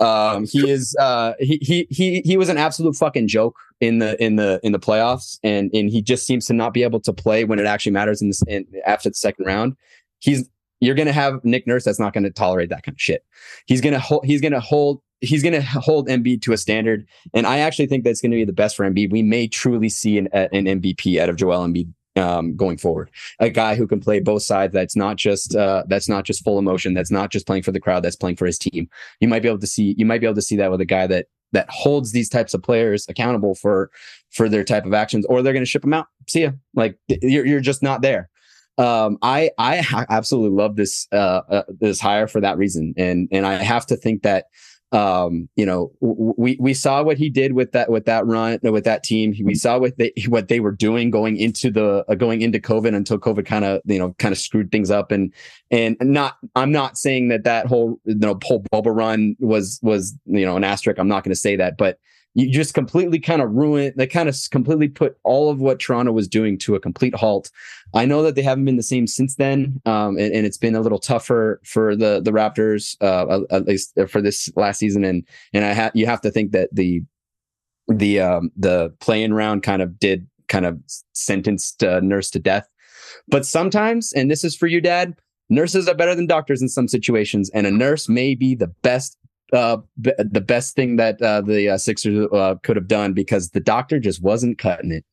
Um, 0.00 0.46
he 0.46 0.68
is 0.68 0.96
uh, 0.98 1.34
he 1.38 1.58
he 1.62 1.86
he 1.90 2.22
he 2.22 2.36
was 2.36 2.48
an 2.48 2.58
absolute 2.58 2.96
fucking 2.96 3.28
joke 3.28 3.56
in 3.80 4.00
the 4.00 4.22
in 4.22 4.36
the 4.36 4.58
in 4.64 4.72
the 4.72 4.80
playoffs, 4.80 5.38
and 5.44 5.70
and 5.72 5.90
he 5.90 6.02
just 6.02 6.26
seems 6.26 6.46
to 6.46 6.52
not 6.52 6.74
be 6.74 6.82
able 6.82 7.00
to 7.00 7.12
play 7.12 7.44
when 7.44 7.58
it 7.58 7.66
actually 7.66 7.92
matters 7.92 8.20
in 8.20 8.28
this 8.28 8.42
in, 8.48 8.66
after 8.84 9.08
the 9.08 9.14
second 9.14 9.44
round. 9.44 9.76
He's 10.18 10.48
you're 10.80 10.96
going 10.96 11.06
to 11.06 11.12
have 11.12 11.42
Nick 11.44 11.66
Nurse 11.66 11.84
that's 11.84 12.00
not 12.00 12.12
going 12.12 12.24
to 12.24 12.30
tolerate 12.30 12.68
that 12.70 12.82
kind 12.82 12.94
of 12.94 13.00
shit. 13.00 13.24
He's 13.66 13.80
going 13.80 13.94
to 13.94 14.00
hold. 14.00 14.24
He's 14.24 14.40
going 14.40 14.52
to 14.52 14.60
hold 14.60 15.00
he's 15.20 15.42
going 15.42 15.54
to 15.54 15.62
hold 15.62 16.08
Embiid 16.08 16.42
to 16.42 16.52
a 16.52 16.56
standard, 16.56 17.06
and 17.32 17.46
I 17.46 17.58
actually 17.58 17.86
think 17.86 18.04
that's 18.04 18.20
going 18.20 18.32
to 18.32 18.36
be 18.36 18.44
the 18.44 18.52
best 18.52 18.76
for 18.76 18.88
Embiid. 18.88 19.12
We 19.12 19.22
may 19.22 19.48
truly 19.48 19.88
see 19.88 20.18
an, 20.18 20.28
an 20.32 20.64
MVP 20.64 21.18
out 21.18 21.28
of 21.28 21.36
Joel 21.36 21.66
Embiid 21.66 21.92
um, 22.16 22.56
going 22.56 22.76
forward. 22.76 23.10
A 23.40 23.50
guy 23.50 23.74
who 23.74 23.86
can 23.86 24.00
play 24.00 24.20
both 24.20 24.42
sides. 24.42 24.72
That's 24.72 24.96
not 24.96 25.16
just 25.16 25.54
uh, 25.54 25.84
that's 25.86 26.08
not 26.08 26.24
just 26.24 26.44
full 26.44 26.58
emotion. 26.58 26.94
That's 26.94 27.10
not 27.10 27.30
just 27.30 27.46
playing 27.46 27.62
for 27.62 27.72
the 27.72 27.80
crowd. 27.80 28.02
That's 28.02 28.16
playing 28.16 28.36
for 28.36 28.46
his 28.46 28.58
team. 28.58 28.88
You 29.20 29.28
might 29.28 29.42
be 29.42 29.48
able 29.48 29.58
to 29.58 29.66
see 29.66 29.94
you 29.98 30.06
might 30.06 30.20
be 30.20 30.26
able 30.26 30.36
to 30.36 30.42
see 30.42 30.56
that 30.56 30.70
with 30.70 30.80
a 30.80 30.86
guy 30.86 31.06
that 31.06 31.26
that 31.52 31.68
holds 31.70 32.12
these 32.12 32.28
types 32.28 32.54
of 32.54 32.62
players 32.62 33.06
accountable 33.08 33.54
for 33.54 33.90
for 34.30 34.48
their 34.48 34.64
type 34.64 34.86
of 34.86 34.94
actions, 34.94 35.26
or 35.26 35.42
they're 35.42 35.52
going 35.52 35.64
to 35.64 35.70
ship 35.70 35.82
them 35.82 35.94
out. 35.94 36.06
See 36.28 36.42
ya. 36.42 36.52
Like 36.74 36.98
you're 37.08 37.46
you're 37.46 37.60
just 37.60 37.82
not 37.82 38.02
there. 38.02 38.28
Um, 38.76 39.18
I 39.22 39.50
I 39.56 40.06
absolutely 40.10 40.56
love 40.56 40.76
this 40.76 41.06
uh, 41.12 41.42
uh 41.48 41.62
this 41.68 42.00
hire 42.00 42.26
for 42.26 42.40
that 42.40 42.58
reason, 42.58 42.94
and 42.96 43.28
and 43.30 43.46
I 43.46 43.54
have 43.54 43.86
to 43.86 43.96
think 43.96 44.22
that 44.22 44.46
um, 44.94 45.48
you 45.56 45.66
know, 45.66 45.90
we 46.00 46.56
we 46.60 46.72
saw 46.72 47.02
what 47.02 47.18
he 47.18 47.28
did 47.28 47.54
with 47.54 47.72
that 47.72 47.90
with 47.90 48.04
that 48.04 48.24
run 48.26 48.60
with 48.62 48.84
that 48.84 49.02
team. 49.02 49.34
We 49.42 49.56
saw 49.56 49.76
what 49.76 49.98
they 49.98 50.12
what 50.28 50.46
they 50.46 50.60
were 50.60 50.70
doing 50.70 51.10
going 51.10 51.36
into 51.36 51.68
the 51.72 52.04
uh, 52.08 52.14
going 52.14 52.42
into 52.42 52.60
COVID 52.60 52.94
until 52.94 53.18
COVID 53.18 53.44
kind 53.44 53.64
of 53.64 53.82
you 53.86 53.98
know 53.98 54.14
kind 54.20 54.30
of 54.30 54.38
screwed 54.38 54.70
things 54.70 54.92
up. 54.92 55.10
And 55.10 55.34
and 55.72 55.96
not 56.00 56.38
I'm 56.54 56.70
not 56.70 56.96
saying 56.96 57.26
that 57.28 57.42
that 57.42 57.66
whole 57.66 58.00
you 58.04 58.14
know 58.14 58.38
whole 58.44 58.64
bubble 58.70 58.92
run 58.92 59.34
was 59.40 59.80
was 59.82 60.16
you 60.26 60.46
know 60.46 60.56
an 60.56 60.62
asterisk. 60.62 61.00
I'm 61.00 61.08
not 61.08 61.24
going 61.24 61.34
to 61.34 61.40
say 61.40 61.56
that, 61.56 61.76
but 61.76 61.98
you 62.34 62.50
just 62.50 62.74
completely 62.74 63.20
kind 63.20 63.40
of 63.40 63.50
ruined 63.52 63.94
they 63.96 64.06
kind 64.06 64.28
of 64.28 64.36
completely 64.50 64.88
put 64.88 65.16
all 65.22 65.50
of 65.50 65.60
what 65.60 65.78
Toronto 65.78 66.12
was 66.12 66.28
doing 66.28 66.58
to 66.58 66.74
a 66.74 66.80
complete 66.80 67.14
halt. 67.14 67.50
I 67.94 68.04
know 68.04 68.22
that 68.22 68.34
they 68.34 68.42
haven't 68.42 68.64
been 68.64 68.76
the 68.76 68.82
same 68.82 69.06
since 69.06 69.36
then, 69.36 69.80
um, 69.86 70.18
and, 70.18 70.34
and, 70.34 70.44
it's 70.44 70.58
been 70.58 70.74
a 70.74 70.80
little 70.80 70.98
tougher 70.98 71.60
for 71.64 71.94
the 71.94 72.20
the 72.20 72.32
Raptors, 72.32 72.96
uh, 73.00 73.44
at 73.50 73.66
least 73.66 73.96
for 74.08 74.20
this 74.20 74.50
last 74.56 74.78
season. 74.78 75.04
And 75.04 75.24
and 75.52 75.64
I 75.64 75.72
have 75.72 75.92
you 75.94 76.06
have 76.06 76.20
to 76.22 76.30
think 76.30 76.52
that 76.52 76.70
the 76.72 77.02
the 77.88 78.20
um, 78.20 78.50
the 78.56 78.90
play-in 79.00 79.32
round 79.32 79.62
kind 79.62 79.80
of 79.80 79.98
did 79.98 80.26
kind 80.48 80.66
of 80.66 80.78
sentenced 81.12 81.84
uh, 81.84 82.00
Nurse 82.00 82.30
to 82.30 82.38
death. 82.38 82.68
But 83.28 83.46
sometimes, 83.46 84.12
and 84.12 84.30
this 84.30 84.44
is 84.44 84.56
for 84.56 84.66
you, 84.66 84.80
Dad, 84.80 85.14
nurses 85.48 85.88
are 85.88 85.94
better 85.94 86.14
than 86.14 86.26
doctors 86.26 86.60
in 86.60 86.68
some 86.68 86.88
situations, 86.88 87.50
and 87.50 87.66
a 87.66 87.70
nurse 87.70 88.08
may 88.08 88.34
be 88.34 88.54
the 88.54 88.66
best 88.66 89.16
uh, 89.54 89.78
b- 90.00 90.12
the 90.18 90.40
best 90.40 90.74
thing 90.74 90.96
that 90.96 91.20
uh, 91.22 91.40
the 91.40 91.70
uh, 91.70 91.78
Sixers 91.78 92.28
uh, 92.32 92.56
could 92.62 92.76
have 92.76 92.88
done 92.88 93.12
because 93.12 93.50
the 93.50 93.60
doctor 93.60 93.98
just 93.98 94.22
wasn't 94.22 94.58
cutting 94.58 94.92
it. 94.92 95.04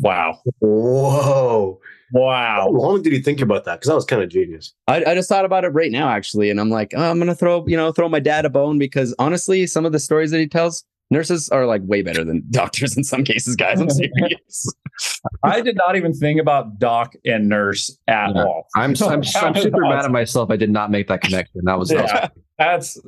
Wow. 0.00 0.40
Whoa. 0.58 1.80
Wow. 2.12 2.60
How 2.62 2.68
long 2.68 3.02
did 3.02 3.12
you 3.12 3.20
think 3.20 3.40
about 3.40 3.64
that? 3.64 3.76
Because 3.76 3.88
that 3.88 3.94
was 3.94 4.04
kind 4.04 4.22
of 4.22 4.28
genius. 4.28 4.74
I, 4.88 5.04
I, 5.04 5.14
just 5.14 5.28
thought 5.28 5.44
about 5.44 5.64
it 5.64 5.68
right 5.68 5.90
now, 5.90 6.08
actually, 6.08 6.50
and 6.50 6.60
I'm 6.60 6.70
like, 6.70 6.92
oh, 6.96 7.10
I'm 7.10 7.18
gonna 7.18 7.34
throw 7.34 7.66
you 7.66 7.76
know 7.76 7.92
throw 7.92 8.08
my 8.08 8.20
dad 8.20 8.44
a 8.44 8.50
bone 8.50 8.78
because 8.78 9.14
honestly, 9.18 9.66
some 9.66 9.84
of 9.84 9.92
the 9.92 10.00
stories 10.00 10.30
that 10.30 10.38
he 10.38 10.46
tells, 10.46 10.84
nurses 11.10 11.48
are 11.48 11.66
like 11.66 11.82
way 11.84 12.02
better 12.02 12.24
than 12.24 12.42
doctors 12.50 12.96
in 12.96 13.04
some 13.04 13.24
cases. 13.24 13.56
Guys, 13.56 13.80
I'm 13.80 13.90
serious. 13.90 14.72
I 15.42 15.60
did 15.60 15.76
not 15.76 15.96
even 15.96 16.12
think 16.12 16.40
about 16.40 16.78
doc 16.78 17.14
and 17.24 17.48
nurse 17.48 17.96
at 18.06 18.34
yeah. 18.34 18.44
all. 18.44 18.68
I'm 18.76 18.94
I'm, 19.02 19.10
I'm 19.10 19.22
super 19.24 19.48
awesome. 19.48 19.72
mad 19.80 20.04
at 20.04 20.10
myself. 20.10 20.50
I 20.50 20.56
did 20.56 20.70
not 20.70 20.90
make 20.90 21.08
that 21.08 21.20
connection. 21.20 21.62
That 21.64 21.78
was 21.78 21.90
yeah, 21.90 22.02
awesome. 22.02 22.30
that's 22.58 23.00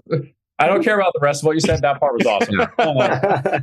I 0.58 0.66
don't 0.66 0.82
care 0.82 0.98
about 0.98 1.12
the 1.14 1.20
rest 1.20 1.42
of 1.42 1.46
what 1.46 1.54
you 1.54 1.60
said. 1.60 1.82
That 1.82 2.00
part 2.00 2.14
was 2.14 2.26
awesome. 2.26 2.60
uh, 2.60 3.60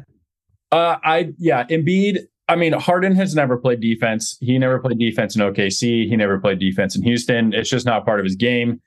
uh, 0.72 0.98
I 1.04 1.34
yeah, 1.38 1.66
Embiid. 1.66 2.20
I 2.50 2.56
mean, 2.56 2.74
Harden 2.74 3.16
has 3.16 3.36
never 3.36 3.58
played 3.58 3.80
defense. 3.80 4.38
He 4.42 4.58
never 4.58 4.78
played 4.80 5.00
defense 5.00 5.36
in 5.36 5.42
OKC. 5.42 6.08
He 6.08 6.16
never 6.16 6.40
played 6.40 6.60
defense 6.60 6.96
in 6.96 7.02
Houston. 7.04 7.54
It's 7.54 7.70
just 7.70 7.86
not 7.86 8.06
part 8.06 8.20
of 8.20 8.26
his 8.26 8.36
game. 8.36 8.82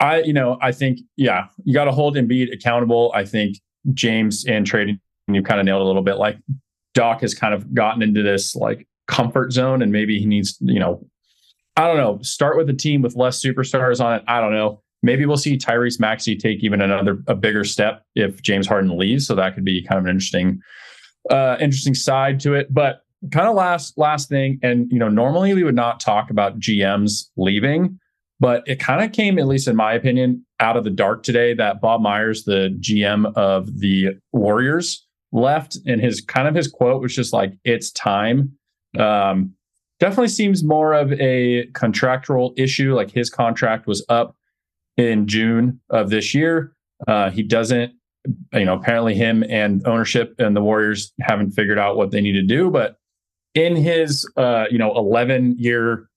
I, 0.00 0.22
you 0.22 0.32
know, 0.32 0.58
I 0.62 0.72
think, 0.72 1.00
yeah, 1.16 1.46
you 1.64 1.74
got 1.74 1.84
to 1.84 1.92
hold 1.92 2.16
Embiid 2.16 2.52
accountable. 2.52 3.12
I 3.14 3.24
think 3.24 3.58
James 3.92 4.44
and 4.46 4.66
Tradon, 4.66 5.00
you 5.26 5.42
kind 5.42 5.60
of 5.60 5.66
nailed 5.66 5.82
a 5.82 5.84
little 5.84 6.02
bit. 6.02 6.16
Like 6.16 6.38
Doc 6.94 7.20
has 7.20 7.34
kind 7.34 7.52
of 7.52 7.74
gotten 7.74 8.02
into 8.02 8.22
this 8.22 8.54
like 8.54 8.86
comfort 9.06 9.52
zone, 9.52 9.82
and 9.82 9.92
maybe 9.92 10.18
he 10.18 10.26
needs, 10.26 10.56
you 10.60 10.78
know, 10.78 11.06
I 11.76 11.86
don't 11.86 11.96
know, 11.96 12.18
start 12.22 12.56
with 12.56 12.70
a 12.70 12.74
team 12.74 13.02
with 13.02 13.16
less 13.16 13.42
superstars 13.42 14.04
on 14.04 14.16
it. 14.16 14.24
I 14.26 14.40
don't 14.40 14.52
know. 14.52 14.82
Maybe 15.02 15.26
we'll 15.26 15.36
see 15.36 15.56
Tyrese 15.56 16.00
Maxey 16.00 16.36
take 16.36 16.62
even 16.62 16.80
another 16.80 17.22
a 17.26 17.34
bigger 17.34 17.64
step 17.64 18.04
if 18.14 18.42
James 18.42 18.66
Harden 18.66 18.96
leaves. 18.98 19.26
So 19.26 19.34
that 19.34 19.54
could 19.54 19.64
be 19.64 19.84
kind 19.84 19.98
of 19.98 20.04
an 20.04 20.10
interesting, 20.10 20.60
uh, 21.30 21.56
interesting 21.60 21.94
side 21.94 22.40
to 22.40 22.54
it. 22.54 22.72
But 22.72 23.02
kind 23.32 23.48
of 23.48 23.54
last 23.54 23.96
last 23.96 24.28
thing, 24.28 24.58
and 24.62 24.90
you 24.90 24.98
know, 24.98 25.08
normally 25.08 25.54
we 25.54 25.64
would 25.64 25.74
not 25.74 26.00
talk 26.00 26.30
about 26.30 26.58
GMs 26.58 27.26
leaving, 27.36 27.98
but 28.40 28.62
it 28.66 28.80
kind 28.80 29.04
of 29.04 29.12
came, 29.12 29.38
at 29.38 29.46
least 29.46 29.68
in 29.68 29.76
my 29.76 29.92
opinion, 29.92 30.44
out 30.60 30.76
of 30.76 30.84
the 30.84 30.90
dark 30.90 31.22
today 31.22 31.54
that 31.54 31.80
Bob 31.80 32.00
Myers, 32.00 32.44
the 32.44 32.76
GM 32.80 33.32
of 33.36 33.78
the 33.78 34.18
Warriors, 34.32 35.06
left, 35.32 35.78
and 35.86 36.00
his 36.00 36.20
kind 36.20 36.48
of 36.48 36.54
his 36.54 36.68
quote 36.68 37.00
was 37.00 37.14
just 37.14 37.32
like, 37.32 37.54
"It's 37.64 37.90
time." 37.92 38.52
Um, 38.98 39.54
definitely 40.00 40.28
seems 40.28 40.64
more 40.64 40.92
of 40.92 41.12
a 41.14 41.66
contractual 41.74 42.52
issue. 42.56 42.94
Like 42.94 43.10
his 43.10 43.30
contract 43.30 43.86
was 43.86 44.04
up 44.08 44.34
in 44.98 45.26
June 45.26 45.80
of 45.88 46.10
this 46.10 46.34
year. 46.34 46.72
Uh, 47.06 47.30
he 47.30 47.42
doesn't, 47.42 47.92
you 48.52 48.64
know, 48.64 48.74
apparently 48.74 49.14
him 49.14 49.42
and 49.48 49.86
ownership 49.86 50.34
and 50.38 50.54
the 50.54 50.60
Warriors 50.60 51.12
haven't 51.20 51.52
figured 51.52 51.78
out 51.78 51.96
what 51.96 52.10
they 52.10 52.20
need 52.20 52.32
to 52.32 52.42
do. 52.42 52.70
But 52.70 52.96
in 53.54 53.76
his, 53.76 54.30
uh, 54.36 54.66
you 54.70 54.76
know, 54.76 54.94
11 54.94 55.56
year 55.58 56.10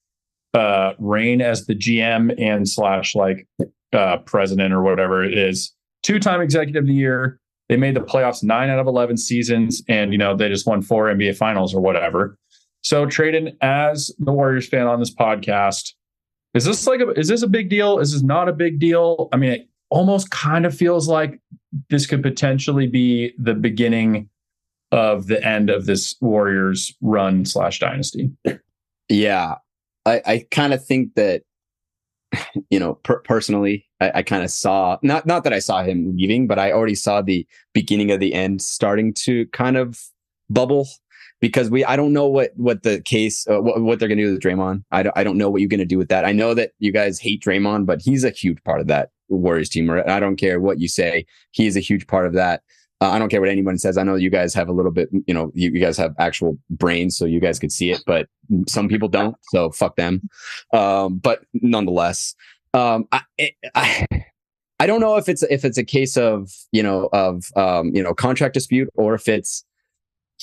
uh, 0.53 0.93
reign 0.99 1.41
as 1.41 1.67
the 1.67 1.75
GM 1.75 2.33
and 2.37 2.67
slash 2.67 3.15
like 3.15 3.47
uh, 3.93 4.17
president 4.17 4.73
or 4.73 4.81
whatever 4.81 5.23
it 5.23 5.37
is, 5.37 5.73
two 6.03 6.19
time 6.19 6.41
executive 6.41 6.83
of 6.83 6.87
the 6.87 6.93
year. 6.93 7.39
They 7.69 7.77
made 7.77 7.95
the 7.95 8.01
playoffs 8.01 8.43
nine 8.43 8.69
out 8.69 8.79
of 8.79 8.87
11 8.87 9.15
seasons 9.15 9.81
and, 9.87 10.11
you 10.11 10.17
know, 10.17 10.35
they 10.35 10.49
just 10.49 10.67
won 10.67 10.81
four 10.81 11.05
NBA 11.05 11.37
finals 11.37 11.73
or 11.73 11.79
whatever. 11.79 12.37
So, 12.81 13.05
Tradon, 13.05 13.55
as 13.61 14.11
the 14.19 14.33
Warriors 14.33 14.67
fan 14.67 14.87
on 14.87 14.99
this 14.99 15.13
podcast, 15.13 15.93
is 16.53 16.65
this 16.65 16.85
like 16.87 16.99
a 16.99 17.09
is 17.11 17.27
this 17.27 17.43
a 17.43 17.47
big 17.47 17.69
deal? 17.69 17.99
Is 17.99 18.13
this 18.13 18.23
not 18.23 18.49
a 18.49 18.53
big 18.53 18.79
deal? 18.79 19.29
I 19.31 19.37
mean, 19.37 19.51
it 19.51 19.69
almost 19.89 20.31
kind 20.31 20.65
of 20.65 20.75
feels 20.75 21.07
like 21.07 21.39
this 21.89 22.05
could 22.05 22.21
potentially 22.21 22.87
be 22.87 23.33
the 23.37 23.53
beginning 23.53 24.29
of 24.91 25.27
the 25.27 25.45
end 25.45 25.69
of 25.69 25.85
this 25.85 26.15
Warriors 26.19 26.93
run 27.01 27.45
slash 27.45 27.79
dynasty. 27.79 28.31
Yeah, 29.07 29.55
I, 30.05 30.21
I 30.25 30.45
kind 30.51 30.73
of 30.73 30.85
think 30.85 31.15
that 31.15 31.43
you 32.69 32.79
know 32.79 32.95
per- 32.95 33.19
personally, 33.19 33.85
I, 33.99 34.11
I 34.15 34.23
kind 34.23 34.43
of 34.43 34.51
saw 34.51 34.97
not 35.01 35.25
not 35.25 35.43
that 35.43 35.53
I 35.53 35.59
saw 35.59 35.83
him 35.83 36.15
leaving, 36.15 36.47
but 36.47 36.59
I 36.59 36.71
already 36.71 36.95
saw 36.95 37.21
the 37.21 37.47
beginning 37.73 38.11
of 38.11 38.19
the 38.19 38.33
end 38.33 38.61
starting 38.61 39.13
to 39.25 39.47
kind 39.47 39.77
of 39.77 39.99
bubble 40.49 40.87
because 41.41 41.69
we 41.69 41.83
I 41.83 41.95
don't 41.95 42.13
know 42.13 42.27
what 42.27 42.51
what 42.55 42.83
the 42.83 43.01
case 43.01 43.45
uh, 43.47 43.61
what, 43.61 43.81
what 43.81 43.99
they're 43.99 44.07
going 44.07 44.19
to 44.19 44.25
do 44.25 44.33
with 44.33 44.41
Draymond. 44.41 44.83
I 44.91 45.03
don't, 45.03 45.17
I 45.17 45.23
don't 45.23 45.37
know 45.37 45.49
what 45.49 45.59
you're 45.59 45.67
going 45.67 45.79
to 45.79 45.85
do 45.85 45.97
with 45.97 46.09
that. 46.09 46.23
I 46.23 46.31
know 46.31 46.53
that 46.53 46.71
you 46.79 46.93
guys 46.93 47.19
hate 47.19 47.43
Draymond, 47.43 47.85
but 47.85 48.01
he's 48.01 48.23
a 48.23 48.29
huge 48.29 48.63
part 48.63 48.79
of 48.79 48.87
that 48.87 49.09
Warriors 49.27 49.69
team. 49.69 49.89
I 49.89 50.19
don't 50.19 50.37
care 50.37 50.59
what 50.59 50.79
you 50.79 50.87
say. 50.87 51.25
He 51.51 51.67
is 51.67 51.75
a 51.75 51.81
huge 51.81 52.07
part 52.07 52.25
of 52.25 52.33
that. 52.33 52.61
Uh, 53.01 53.09
I 53.09 53.19
don't 53.19 53.29
care 53.29 53.41
what 53.41 53.49
anyone 53.49 53.79
says. 53.79 53.97
I 53.97 54.03
know 54.03 54.13
you 54.13 54.29
guys 54.29 54.53
have 54.53 54.69
a 54.69 54.71
little 54.71 54.91
bit, 54.91 55.09
you 55.25 55.33
know, 55.33 55.51
you, 55.55 55.71
you 55.71 55.79
guys 55.79 55.97
have 55.97 56.13
actual 56.19 56.55
brains, 56.69 57.17
so 57.17 57.25
you 57.25 57.39
guys 57.39 57.57
could 57.57 57.71
see 57.71 57.89
it, 57.89 58.03
but 58.05 58.27
some 58.67 58.87
people 58.87 59.07
don't. 59.07 59.35
So 59.49 59.71
fuck 59.71 59.95
them. 59.95 60.21
Um, 60.71 61.17
but 61.17 61.43
nonetheless, 61.53 62.35
um, 62.75 63.07
I, 63.11 63.21
I, 63.73 64.05
I 64.79 64.85
don't 64.85 65.01
know 65.01 65.17
if 65.17 65.29
it's 65.29 65.41
if 65.43 65.65
it's 65.65 65.77
a 65.77 65.83
case 65.83 66.15
of 66.15 66.51
you 66.71 66.81
know 66.83 67.09
of 67.13 67.45
um, 67.55 67.91
you 67.93 68.01
know 68.01 68.13
contract 68.13 68.53
dispute 68.53 68.89
or 68.95 69.13
if 69.13 69.27
it's 69.27 69.63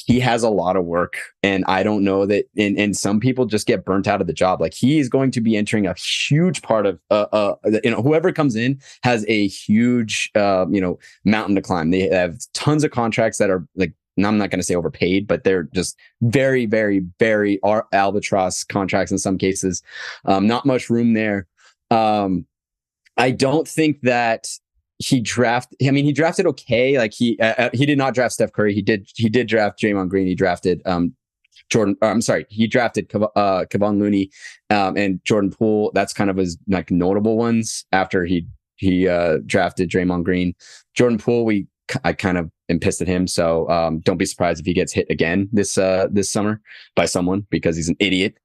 he 0.06 0.20
has 0.20 0.42
a 0.42 0.50
lot 0.50 0.76
of 0.76 0.84
work 0.84 1.16
and 1.42 1.64
i 1.66 1.82
don't 1.82 2.04
know 2.04 2.26
that 2.26 2.48
and, 2.56 2.78
and 2.78 2.96
some 2.96 3.20
people 3.20 3.46
just 3.46 3.66
get 3.66 3.84
burnt 3.84 4.06
out 4.06 4.20
of 4.20 4.26
the 4.26 4.32
job 4.32 4.60
like 4.60 4.74
he 4.74 4.98
is 4.98 5.08
going 5.08 5.30
to 5.30 5.40
be 5.40 5.56
entering 5.56 5.86
a 5.86 5.94
huge 5.94 6.62
part 6.62 6.86
of 6.86 6.98
uh, 7.10 7.26
uh 7.32 7.54
you 7.82 7.90
know 7.90 8.02
whoever 8.02 8.32
comes 8.32 8.56
in 8.56 8.80
has 9.02 9.24
a 9.28 9.48
huge 9.48 10.30
uh 10.34 10.66
you 10.70 10.80
know 10.80 10.98
mountain 11.24 11.54
to 11.54 11.62
climb 11.62 11.90
they 11.90 12.08
have 12.08 12.38
tons 12.54 12.84
of 12.84 12.90
contracts 12.90 13.38
that 13.38 13.50
are 13.50 13.66
like 13.76 13.92
I'm 14.26 14.38
not 14.38 14.50
going 14.50 14.58
to 14.58 14.64
say 14.64 14.74
overpaid, 14.74 15.28
but 15.28 15.44
they're 15.44 15.68
just 15.74 15.96
very, 16.22 16.66
very, 16.66 17.04
very 17.20 17.60
albatross 17.92 18.64
contracts 18.64 19.12
in 19.12 19.18
some 19.18 19.38
cases. 19.38 19.80
Um, 20.24 20.46
not 20.46 20.66
much 20.66 20.90
room 20.90 21.14
there. 21.14 21.46
Um, 21.92 22.44
I 23.16 23.30
don't 23.30 23.66
think 23.66 24.00
that 24.02 24.48
he 24.98 25.20
draft. 25.20 25.74
I 25.82 25.90
mean, 25.90 26.04
he 26.04 26.12
drafted 26.12 26.46
okay. 26.46 26.98
Like 26.98 27.14
he 27.14 27.38
uh, 27.40 27.54
uh, 27.58 27.70
he 27.72 27.86
did 27.86 27.98
not 27.98 28.14
draft 28.14 28.34
Steph 28.34 28.52
Curry. 28.52 28.74
He 28.74 28.82
did 28.82 29.08
he 29.16 29.28
did 29.28 29.48
draft 29.48 29.80
Draymond 29.80 30.08
Green. 30.08 30.26
He 30.26 30.34
drafted 30.34 30.82
um 30.84 31.14
Jordan. 31.70 31.96
Uh, 32.02 32.06
I'm 32.06 32.22
sorry, 32.22 32.46
he 32.48 32.66
drafted 32.66 33.10
uh, 33.14 33.64
Kevon 33.70 33.98
Looney 33.98 34.30
um, 34.70 34.96
and 34.96 35.24
Jordan 35.24 35.50
Poole. 35.50 35.90
That's 35.94 36.12
kind 36.12 36.30
of 36.30 36.36
his 36.36 36.58
like 36.68 36.90
notable 36.90 37.36
ones 37.36 37.84
after 37.92 38.24
he 38.24 38.46
he 38.76 39.08
uh, 39.08 39.38
drafted 39.46 39.90
Draymond 39.90 40.24
Green. 40.24 40.54
Jordan 40.94 41.18
Poole, 41.18 41.44
we 41.44 41.66
I 42.04 42.12
kind 42.12 42.38
of 42.38 42.50
am 42.68 42.80
pissed 42.80 43.00
at 43.00 43.08
him. 43.08 43.26
So 43.26 43.68
um, 43.68 44.00
don't 44.00 44.18
be 44.18 44.26
surprised 44.26 44.60
if 44.60 44.66
he 44.66 44.74
gets 44.74 44.92
hit 44.92 45.06
again 45.10 45.48
this 45.52 45.78
uh, 45.78 46.08
this 46.10 46.30
summer 46.30 46.60
by 46.94 47.06
someone 47.06 47.46
because 47.50 47.76
he's 47.76 47.88
an 47.88 47.96
idiot. 47.98 48.36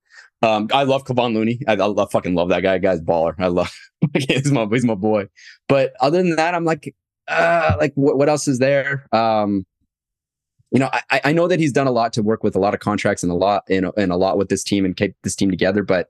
Um, 0.43 0.67
I 0.73 0.83
love 0.83 1.05
Kevon 1.05 1.33
Looney. 1.33 1.61
I, 1.67 1.73
I 1.73 1.85
love, 1.85 2.11
fucking 2.11 2.35
love 2.35 2.49
that 2.49 2.61
guy. 2.61 2.77
Guy's 2.77 3.01
baller. 3.01 3.33
I 3.39 3.47
love. 3.47 3.73
he's 4.13 4.51
my 4.51 4.67
he's 4.69 4.83
my 4.83 4.95
boy. 4.95 5.29
But 5.69 5.93
other 6.01 6.17
than 6.17 6.35
that, 6.35 6.53
I'm 6.53 6.65
like, 6.65 6.93
uh, 7.29 7.77
like 7.79 7.93
what, 7.95 8.17
what 8.17 8.27
else 8.27 8.47
is 8.47 8.59
there? 8.59 9.07
Um, 9.13 9.65
you 10.71 10.79
know, 10.79 10.89
I, 10.91 11.21
I 11.25 11.33
know 11.33 11.47
that 11.47 11.59
he's 11.59 11.71
done 11.71 11.87
a 11.87 11.91
lot 11.91 12.13
to 12.13 12.23
work 12.23 12.43
with 12.43 12.55
a 12.55 12.59
lot 12.59 12.73
of 12.73 12.79
contracts 12.79 13.23
and 13.23 13.31
a 13.31 13.35
lot 13.35 13.63
and, 13.69 13.91
and 13.95 14.11
a 14.11 14.17
lot 14.17 14.37
with 14.37 14.49
this 14.49 14.63
team 14.63 14.85
and 14.85 14.97
keep 14.97 15.15
this 15.23 15.35
team 15.35 15.49
together, 15.49 15.83
but 15.83 16.09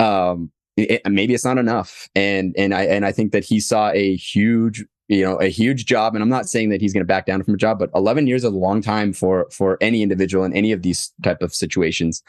um, 0.00 0.50
it, 0.76 1.02
maybe 1.06 1.34
it's 1.34 1.44
not 1.44 1.58
enough. 1.58 2.08
And 2.14 2.54
and 2.56 2.72
I 2.72 2.84
and 2.84 3.04
I 3.04 3.12
think 3.12 3.32
that 3.32 3.44
he 3.44 3.60
saw 3.60 3.90
a 3.90 4.16
huge 4.16 4.84
you 5.08 5.24
know 5.24 5.36
a 5.36 5.48
huge 5.48 5.86
job 5.86 6.14
and 6.14 6.22
i'm 6.22 6.28
not 6.28 6.48
saying 6.48 6.68
that 6.68 6.80
he's 6.80 6.92
going 6.92 7.02
to 7.02 7.06
back 7.06 7.26
down 7.26 7.42
from 7.42 7.54
a 7.54 7.56
job 7.56 7.78
but 7.78 7.90
11 7.94 8.26
years 8.26 8.44
is 8.44 8.52
a 8.52 8.56
long 8.56 8.80
time 8.80 9.12
for 9.12 9.48
for 9.50 9.78
any 9.80 10.02
individual 10.02 10.44
in 10.44 10.52
any 10.52 10.70
of 10.70 10.82
these 10.82 11.12
type 11.22 11.42
of 11.42 11.54
situations 11.54 12.22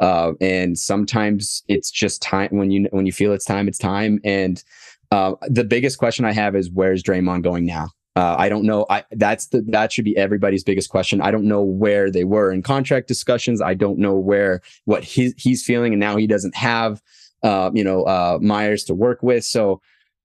uh, 0.00 0.32
and 0.40 0.78
sometimes 0.78 1.62
it's 1.68 1.90
just 1.90 2.22
time 2.22 2.50
when 2.52 2.70
you 2.70 2.86
when 2.90 3.06
you 3.06 3.12
feel 3.12 3.32
it's 3.32 3.44
time 3.44 3.66
it's 3.66 3.78
time 3.78 4.20
and 4.24 4.62
uh, 5.10 5.32
the 5.48 5.64
biggest 5.64 5.98
question 5.98 6.24
i 6.24 6.32
have 6.32 6.54
is 6.54 6.70
where's 6.70 7.02
Draymond 7.02 7.42
going 7.42 7.66
now 7.66 7.88
uh, 8.16 8.34
I 8.36 8.48
don't 8.48 8.64
know. 8.64 8.84
I 8.90 9.04
that's 9.12 9.46
the 9.46 9.60
that 9.68 9.92
should 9.92 10.04
be 10.04 10.16
everybody's 10.16 10.64
biggest 10.64 10.90
question. 10.90 11.20
I 11.20 11.30
don't 11.30 11.44
know 11.44 11.62
where 11.62 12.10
they 12.10 12.24
were 12.24 12.50
in 12.50 12.62
contract 12.62 13.06
discussions. 13.06 13.62
I 13.62 13.74
don't 13.74 13.96
know 13.96 14.16
where 14.16 14.60
what 14.86 15.04
he, 15.04 15.32
he's 15.36 15.62
feeling, 15.62 15.92
and 15.92 16.00
now 16.00 16.16
he 16.16 16.26
doesn't 16.26 16.56
have, 16.56 17.00
uh, 17.44 17.70
you 17.72 17.84
know, 17.84 18.02
uh, 18.02 18.40
Myers 18.42 18.82
to 18.84 18.94
work 18.94 19.22
with. 19.22 19.44
So 19.44 19.80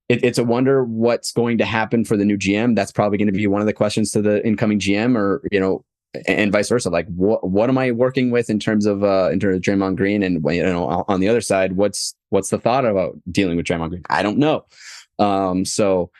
it, 0.09 0.23
it's 0.23 0.37
a 0.37 0.43
wonder 0.43 0.83
what's 0.83 1.31
going 1.31 1.57
to 1.57 1.65
happen 1.65 2.05
for 2.05 2.17
the 2.17 2.25
new 2.25 2.37
GM. 2.37 2.75
That's 2.75 2.91
probably 2.91 3.17
going 3.17 3.27
to 3.27 3.33
be 3.33 3.47
one 3.47 3.61
of 3.61 3.67
the 3.67 3.73
questions 3.73 4.11
to 4.11 4.21
the 4.21 4.45
incoming 4.45 4.79
GM, 4.79 5.15
or 5.15 5.41
you 5.51 5.59
know, 5.59 5.83
and 6.27 6.51
vice 6.51 6.69
versa. 6.69 6.89
Like, 6.89 7.07
what 7.07 7.47
what 7.49 7.69
am 7.69 7.77
I 7.77 7.91
working 7.91 8.31
with 8.31 8.49
in 8.49 8.59
terms 8.59 8.85
of 8.85 9.03
uh, 9.03 9.29
in 9.31 9.39
terms 9.39 9.55
of 9.55 9.61
Draymond 9.61 9.95
Green, 9.95 10.23
and 10.23 10.43
you 10.51 10.63
know, 10.63 11.05
on 11.07 11.19
the 11.19 11.29
other 11.29 11.41
side, 11.41 11.73
what's 11.73 12.15
what's 12.29 12.49
the 12.49 12.59
thought 12.59 12.85
about 12.85 13.15
dealing 13.31 13.57
with 13.57 13.65
Draymond 13.65 13.89
Green? 13.89 14.03
I 14.09 14.23
don't 14.23 14.37
know. 14.37 14.65
Um, 15.19 15.63
so 15.65 16.11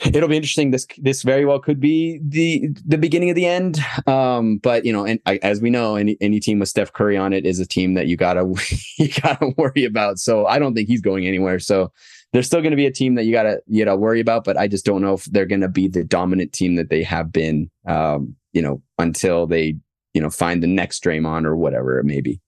it'll 0.00 0.28
be 0.28 0.36
interesting. 0.36 0.70
This 0.70 0.86
this 0.98 1.22
very 1.22 1.44
well 1.44 1.58
could 1.58 1.80
be 1.80 2.20
the 2.22 2.68
the 2.86 2.98
beginning 2.98 3.30
of 3.30 3.36
the 3.36 3.46
end. 3.46 3.78
Um, 4.06 4.58
but 4.58 4.84
you 4.84 4.92
know, 4.92 5.04
and 5.04 5.20
I, 5.26 5.38
as 5.42 5.60
we 5.60 5.70
know, 5.70 5.96
any 5.96 6.16
any 6.20 6.40
team 6.40 6.58
with 6.58 6.68
Steph 6.68 6.92
Curry 6.92 7.16
on 7.16 7.32
it 7.32 7.44
is 7.44 7.58
a 7.58 7.66
team 7.66 7.94
that 7.94 8.06
you 8.06 8.16
gotta 8.16 8.42
you 8.98 9.08
gotta 9.22 9.52
worry 9.56 9.84
about. 9.84 10.18
So 10.18 10.46
I 10.46 10.58
don't 10.58 10.74
think 10.74 10.88
he's 10.88 11.02
going 11.02 11.26
anywhere. 11.26 11.58
So 11.58 11.92
they're 12.32 12.42
still 12.42 12.60
going 12.60 12.70
to 12.70 12.76
be 12.76 12.86
a 12.86 12.92
team 12.92 13.16
that 13.16 13.24
you 13.24 13.32
got 13.32 13.44
to 13.44 13.60
you 13.66 13.84
know 13.84 13.96
worry 13.96 14.20
about, 14.20 14.44
but 14.44 14.56
I 14.56 14.68
just 14.68 14.84
don't 14.84 15.02
know 15.02 15.14
if 15.14 15.24
they're 15.26 15.46
going 15.46 15.60
to 15.60 15.68
be 15.68 15.88
the 15.88 16.04
dominant 16.04 16.52
team 16.52 16.76
that 16.76 16.90
they 16.90 17.02
have 17.02 17.32
been, 17.32 17.70
um, 17.86 18.36
you 18.52 18.62
know, 18.62 18.82
until 18.98 19.46
they 19.46 19.76
you 20.14 20.20
know 20.20 20.30
find 20.30 20.62
the 20.62 20.68
next 20.68 21.02
Draymond 21.04 21.44
or 21.44 21.56
whatever 21.56 21.98
it 21.98 22.04
may 22.04 22.20
be. 22.20 22.40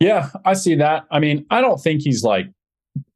Yeah, 0.00 0.28
I 0.44 0.52
see 0.52 0.74
that. 0.76 1.04
I 1.10 1.20
mean, 1.20 1.46
I 1.50 1.60
don't 1.60 1.80
think 1.80 2.02
he's 2.02 2.22
like 2.22 2.46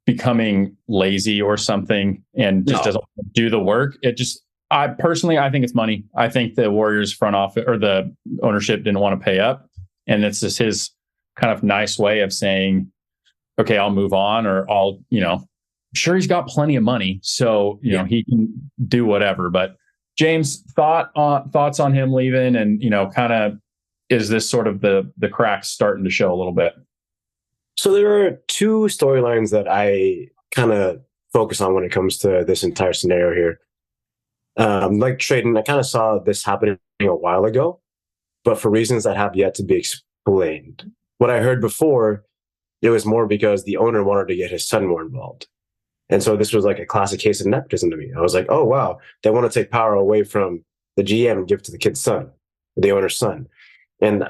becoming 0.06 0.76
lazy 0.88 1.40
or 1.40 1.56
something 1.56 2.22
and 2.34 2.66
just 2.66 2.80
no. 2.80 2.84
doesn't 2.84 3.05
do 3.32 3.51
the 3.51 3.60
work. 3.60 3.97
It 4.02 4.16
just 4.16 4.42
I 4.70 4.88
personally 4.88 5.38
I 5.38 5.51
think 5.51 5.64
it's 5.64 5.74
money. 5.74 6.05
I 6.16 6.28
think 6.28 6.55
the 6.55 6.70
Warriors 6.70 7.12
front 7.12 7.36
office 7.36 7.64
or 7.66 7.78
the 7.78 8.14
ownership 8.42 8.82
didn't 8.82 9.01
want 9.01 9.20
to 9.20 9.24
pay 9.24 9.38
up. 9.38 9.68
And 10.06 10.24
it's 10.24 10.40
just 10.40 10.59
his 10.59 10.90
kind 11.36 11.52
of 11.52 11.62
nice 11.62 11.98
way 11.98 12.20
of 12.20 12.32
saying, 12.32 12.90
okay, 13.61 13.78
I'll 13.78 13.91
move 13.91 14.12
on 14.12 14.47
or 14.47 14.69
I'll, 14.70 14.99
you 15.11 15.20
know, 15.20 15.45
sure 15.95 16.15
he's 16.15 16.27
got 16.27 16.49
plenty 16.49 16.77
of 16.77 16.82
money. 16.82 17.20
So, 17.23 17.78
you 17.82 17.93
yeah. 17.93 17.99
know, 17.99 18.05
he 18.05 18.24
can 18.24 18.70
do 18.89 19.05
whatever. 19.05 19.51
But 19.51 19.77
James, 20.19 20.62
thought 20.74 21.11
on 21.15 21.51
thoughts 21.51 21.78
on 21.78 21.95
him 21.95 22.12
leaving 22.12 22.57
and, 22.57 22.82
you 22.82 22.91
know, 22.91 23.09
kind 23.09 23.32
of 23.32 23.59
is 24.09 24.28
this 24.28 24.49
sort 24.49 24.66
of 24.66 24.81
the 24.81 25.11
the 25.19 25.28
cracks 25.28 25.69
starting 25.69 26.05
to 26.05 26.11
show 26.11 26.32
a 26.32 26.37
little 26.37 26.53
bit? 26.53 26.74
So 27.77 27.93
there 27.93 28.27
are 28.27 28.32
two 28.49 28.89
storylines 28.91 29.51
that 29.53 29.66
I 29.69 30.28
kind 30.55 30.73
of 30.73 31.01
focus 31.32 31.61
on 31.61 31.74
when 31.74 31.85
it 31.85 31.93
comes 31.93 32.19
to 32.19 32.45
this 32.47 32.62
entire 32.62 32.93
scenario 32.93 33.35
here. 33.35 33.61
Um, 34.57 34.99
like 34.99 35.19
Tradon, 35.19 35.57
I 35.57 35.62
kind 35.62 35.78
of 35.78 35.87
saw 35.87 36.19
this 36.19 36.45
happening 36.45 36.78
a 37.01 37.07
while 37.07 37.45
ago, 37.45 37.81
but 38.45 38.59
for 38.59 38.69
reasons 38.69 39.05
that 39.05 39.16
have 39.16 39.37
yet 39.37 39.55
to 39.55 39.62
be 39.62 39.77
explained. 39.77 40.91
What 41.19 41.31
I 41.31 41.41
heard 41.41 41.61
before 41.61 42.24
it 42.82 42.90
was 42.90 43.07
more 43.07 43.27
because 43.27 43.65
the 43.65 43.77
owner 43.77 44.02
wanted 44.02 44.28
to 44.28 44.36
get 44.36 44.51
his 44.51 44.66
son 44.66 44.86
more 44.86 45.02
involved. 45.02 45.47
And 46.09 46.23
so 46.23 46.36
this 46.36 46.52
was 46.52 46.65
like 46.65 46.78
a 46.78 46.86
classic 46.86 47.20
case 47.20 47.40
of 47.40 47.47
nepotism 47.47 47.90
to 47.90 47.97
me. 47.97 48.12
I 48.16 48.20
was 48.20 48.35
like, 48.35 48.47
oh, 48.48 48.65
wow, 48.65 48.98
they 49.23 49.31
want 49.31 49.51
to 49.51 49.61
take 49.61 49.70
power 49.70 49.94
away 49.94 50.24
from 50.24 50.65
the 50.97 51.05
GM 51.05 51.39
and 51.39 51.48
give 51.48 51.61
it 51.61 51.65
to 51.66 51.73
the 51.73 51.78
kid's 51.78 52.01
son, 52.01 52.31
the 52.77 52.90
owner's 52.90 53.16
son. 53.16 53.47
And 54.01 54.24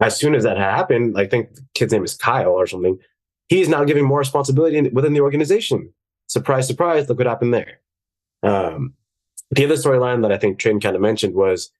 as 0.00 0.18
soon 0.18 0.34
as 0.34 0.44
that 0.44 0.58
happened, 0.58 1.18
I 1.18 1.26
think 1.26 1.54
the 1.54 1.62
kid's 1.74 1.92
name 1.92 2.04
is 2.04 2.16
Kyle 2.16 2.50
or 2.50 2.66
something, 2.66 2.98
he's 3.48 3.68
now 3.68 3.84
giving 3.84 4.04
more 4.04 4.18
responsibility 4.18 4.80
within 4.90 5.14
the 5.14 5.20
organization. 5.20 5.92
Surprise, 6.26 6.66
surprise, 6.66 7.08
look 7.08 7.18
what 7.18 7.26
happened 7.26 7.54
there. 7.54 7.80
Um, 8.42 8.94
the 9.50 9.64
other 9.64 9.76
storyline 9.76 10.22
that 10.22 10.32
I 10.32 10.38
think 10.38 10.58
Tradon 10.58 10.82
kind 10.82 10.96
of 10.96 11.02
mentioned 11.02 11.34
was 11.34 11.70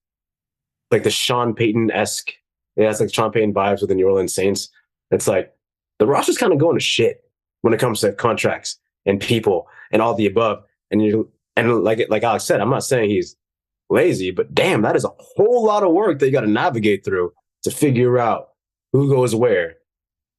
like 0.90 1.02
the 1.02 1.10
Sean 1.10 1.54
Payton 1.54 1.90
esque. 1.90 2.32
It 2.76 2.86
has 2.86 3.00
like 3.00 3.12
Sean 3.12 3.32
Payton 3.32 3.54
vibes 3.54 3.80
with 3.80 3.88
the 3.88 3.94
New 3.94 4.06
Orleans 4.06 4.34
Saints. 4.34 4.68
It's 5.10 5.26
like 5.26 5.52
the 5.98 6.06
roster's 6.06 6.38
kind 6.38 6.52
of 6.52 6.58
going 6.58 6.76
to 6.76 6.84
shit 6.84 7.22
when 7.62 7.74
it 7.74 7.80
comes 7.80 8.00
to 8.00 8.12
contracts 8.12 8.78
and 9.04 9.20
people 9.20 9.68
and 9.90 10.02
all 10.02 10.14
the 10.14 10.26
above. 10.26 10.62
And 10.90 11.02
you 11.02 11.30
and 11.56 11.82
like 11.82 12.06
like 12.08 12.22
Alex 12.22 12.44
said, 12.44 12.60
I'm 12.60 12.70
not 12.70 12.84
saying 12.84 13.10
he's 13.10 13.36
lazy, 13.90 14.30
but 14.30 14.54
damn, 14.54 14.82
that 14.82 14.96
is 14.96 15.04
a 15.04 15.10
whole 15.18 15.64
lot 15.64 15.82
of 15.82 15.92
work 15.92 16.18
that 16.18 16.26
you 16.26 16.32
got 16.32 16.42
to 16.42 16.46
navigate 16.46 17.04
through 17.04 17.32
to 17.62 17.70
figure 17.70 18.18
out 18.18 18.50
who 18.92 19.08
goes 19.08 19.34
where. 19.34 19.76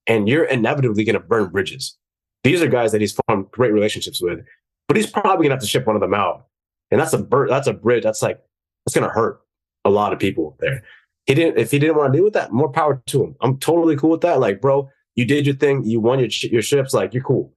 And 0.06 0.28
you're 0.28 0.44
inevitably 0.44 1.04
going 1.04 1.14
to 1.14 1.20
burn 1.20 1.50
bridges. 1.50 1.96
These 2.44 2.62
are 2.62 2.68
guys 2.68 2.92
that 2.92 3.00
he's 3.00 3.18
formed 3.26 3.50
great 3.50 3.72
relationships 3.72 4.22
with, 4.22 4.40
but 4.86 4.96
he's 4.96 5.10
probably 5.10 5.48
going 5.48 5.50
to 5.50 5.56
have 5.56 5.60
to 5.60 5.66
ship 5.66 5.86
one 5.86 5.96
of 5.96 6.00
them 6.00 6.14
out. 6.14 6.46
And 6.90 6.98
that's 6.98 7.12
a 7.12 7.18
bur- 7.18 7.48
that's 7.48 7.66
a 7.66 7.74
bridge. 7.74 8.04
That's 8.04 8.22
like 8.22 8.40
that's 8.86 8.94
going 8.94 9.08
to 9.08 9.14
hurt 9.14 9.42
a 9.84 9.90
lot 9.90 10.12
of 10.12 10.18
people 10.18 10.56
there. 10.60 10.82
He 11.26 11.34
didn't 11.34 11.58
if 11.58 11.70
he 11.70 11.78
didn't 11.78 11.96
want 11.96 12.12
to 12.12 12.16
deal 12.16 12.24
with 12.24 12.32
that, 12.34 12.52
more 12.52 12.70
power 12.70 13.02
to 13.06 13.24
him. 13.24 13.36
I'm 13.42 13.58
totally 13.58 13.96
cool 13.96 14.10
with 14.10 14.22
that. 14.22 14.40
Like, 14.40 14.62
bro, 14.62 14.88
you 15.18 15.24
did 15.24 15.46
your 15.46 15.56
thing. 15.56 15.82
You 15.84 15.98
won 15.98 16.20
your 16.20 16.28
your 16.28 16.62
ships. 16.62 16.94
Like 16.94 17.12
you're 17.12 17.24
cool. 17.24 17.52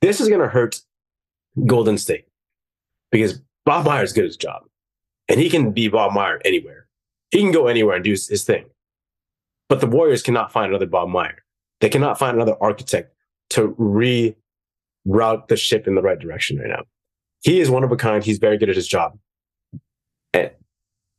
This 0.00 0.22
is 0.22 0.30
gonna 0.30 0.48
hurt 0.48 0.80
Golden 1.66 1.98
State 1.98 2.24
because 3.12 3.42
Bob 3.66 3.84
Myers 3.84 4.14
good 4.14 4.24
at 4.24 4.28
his 4.28 4.38
job, 4.38 4.62
and 5.28 5.38
he 5.38 5.50
can 5.50 5.72
be 5.72 5.88
Bob 5.88 6.14
Meyer 6.14 6.40
anywhere. 6.46 6.88
He 7.30 7.40
can 7.40 7.52
go 7.52 7.66
anywhere 7.66 7.96
and 7.96 8.04
do 8.04 8.12
his, 8.12 8.28
his 8.28 8.44
thing. 8.44 8.64
But 9.68 9.82
the 9.82 9.86
Warriors 9.86 10.22
cannot 10.22 10.50
find 10.50 10.70
another 10.70 10.86
Bob 10.86 11.10
Meyer. 11.10 11.44
They 11.82 11.90
cannot 11.90 12.18
find 12.18 12.34
another 12.34 12.56
architect 12.58 13.14
to 13.50 13.74
reroute 13.78 15.48
the 15.48 15.56
ship 15.58 15.86
in 15.86 15.94
the 15.94 16.00
right 16.00 16.18
direction 16.18 16.58
right 16.58 16.70
now. 16.70 16.84
He 17.42 17.60
is 17.60 17.68
one 17.68 17.84
of 17.84 17.92
a 17.92 17.96
kind. 17.96 18.24
He's 18.24 18.38
very 18.38 18.56
good 18.56 18.70
at 18.70 18.76
his 18.76 18.88
job. 18.88 19.18
And 20.32 20.52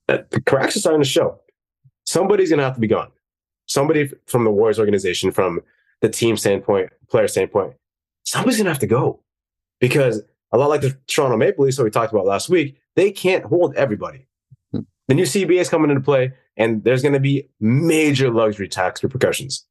uh, 0.09 0.19
the 0.31 0.41
cracks 0.41 0.75
are 0.77 0.79
starting 0.79 1.03
to 1.03 1.07
show. 1.07 1.41
Somebody's 2.07 2.49
going 2.49 2.57
to 2.57 2.65
have 2.65 2.73
to 2.73 2.81
be 2.81 2.87
gone 2.87 3.11
somebody 3.67 4.09
from 4.25 4.43
the 4.43 4.51
Warriors 4.51 4.79
organization, 4.79 5.31
from 5.31 5.61
the 6.01 6.09
team 6.09 6.35
standpoint, 6.37 6.89
player 7.09 7.27
standpoint, 7.27 7.75
somebody's 8.23 8.57
gonna 8.57 8.69
have 8.69 8.79
to 8.79 8.87
go 8.87 9.21
because 9.79 10.21
a 10.51 10.57
lot 10.57 10.69
like 10.69 10.81
the 10.81 10.97
Toronto 11.07 11.37
Maple 11.37 11.65
Leafs, 11.65 11.77
that 11.77 11.83
we 11.83 11.89
talked 11.89 12.11
about 12.11 12.25
last 12.25 12.49
week, 12.49 12.79
they 12.95 13.11
can't 13.11 13.45
hold 13.45 13.75
everybody. 13.75 14.27
Hmm. 14.71 14.81
The 15.07 15.13
new 15.13 15.23
CBA 15.23 15.59
is 15.59 15.69
coming 15.69 15.89
into 15.89 16.01
play, 16.01 16.33
and 16.55 16.83
there's 16.83 17.01
going 17.01 17.13
to 17.13 17.19
be 17.19 17.49
major 17.59 18.31
luxury 18.31 18.67
tax 18.67 19.03
repercussions. 19.03 19.65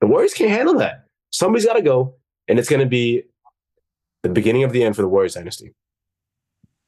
The 0.00 0.06
Warriors 0.06 0.34
can't 0.34 0.50
handle 0.50 0.74
that. 0.78 1.06
Somebody's 1.30 1.66
got 1.66 1.74
to 1.74 1.82
go, 1.82 2.14
and 2.48 2.58
it's 2.58 2.68
going 2.68 2.80
to 2.80 2.86
be 2.86 3.22
the 4.22 4.28
beginning 4.28 4.64
of 4.64 4.72
the 4.72 4.82
end 4.82 4.96
for 4.96 5.02
the 5.02 5.08
Warriors 5.08 5.34
dynasty. 5.34 5.72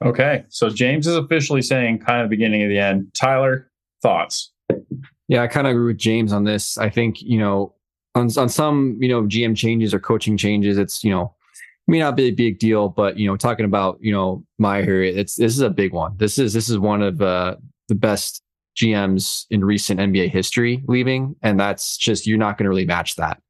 Okay. 0.04 0.44
So 0.48 0.70
James 0.70 1.06
is 1.06 1.16
officially 1.16 1.62
saying 1.62 1.98
kind 1.98 2.22
of 2.22 2.30
beginning 2.30 2.62
of 2.62 2.70
the 2.70 2.78
end. 2.78 3.12
Tyler, 3.14 3.70
thoughts? 4.02 4.52
Yeah, 5.30 5.42
I 5.42 5.46
kind 5.46 5.68
of 5.68 5.70
agree 5.70 5.86
with 5.86 5.98
James 5.98 6.32
on 6.32 6.42
this. 6.42 6.76
I 6.76 6.90
think, 6.90 7.22
you 7.22 7.38
know, 7.38 7.72
on, 8.16 8.28
on 8.36 8.48
some, 8.48 8.98
you 9.00 9.08
know, 9.08 9.22
GM 9.22 9.56
changes 9.56 9.94
or 9.94 10.00
coaching 10.00 10.36
changes, 10.36 10.76
it's, 10.76 11.04
you 11.04 11.12
know, 11.12 11.36
may 11.86 12.00
not 12.00 12.16
be 12.16 12.24
a 12.24 12.32
big 12.32 12.58
deal, 12.58 12.88
but 12.88 13.16
you 13.16 13.28
know, 13.28 13.36
talking 13.36 13.64
about, 13.64 13.96
you 14.00 14.10
know, 14.10 14.44
Meyer, 14.58 15.02
it's 15.04 15.36
this 15.36 15.52
is 15.52 15.60
a 15.60 15.70
big 15.70 15.92
one. 15.92 16.16
This 16.16 16.36
is 16.36 16.52
this 16.52 16.68
is 16.68 16.80
one 16.80 17.00
of 17.00 17.22
uh, 17.22 17.54
the 17.86 17.94
best 17.94 18.42
GMs 18.76 19.46
in 19.50 19.64
recent 19.64 20.00
NBA 20.00 20.30
history 20.30 20.82
leaving, 20.88 21.36
and 21.42 21.60
that's 21.60 21.96
just 21.96 22.26
you're 22.26 22.36
not 22.36 22.58
going 22.58 22.64
to 22.64 22.70
really 22.70 22.84
match 22.84 23.14
that. 23.14 23.40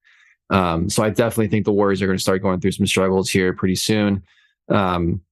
Um, 0.50 0.90
so 0.90 1.02
I 1.02 1.08
definitely 1.08 1.48
think 1.48 1.64
the 1.64 1.72
Warriors 1.72 2.02
are 2.02 2.06
going 2.06 2.18
to 2.18 2.22
start 2.22 2.42
going 2.42 2.60
through 2.60 2.72
some 2.72 2.86
struggles 2.86 3.30
here 3.30 3.54
pretty 3.54 3.76
soon. 3.76 4.22
Um, 4.68 5.22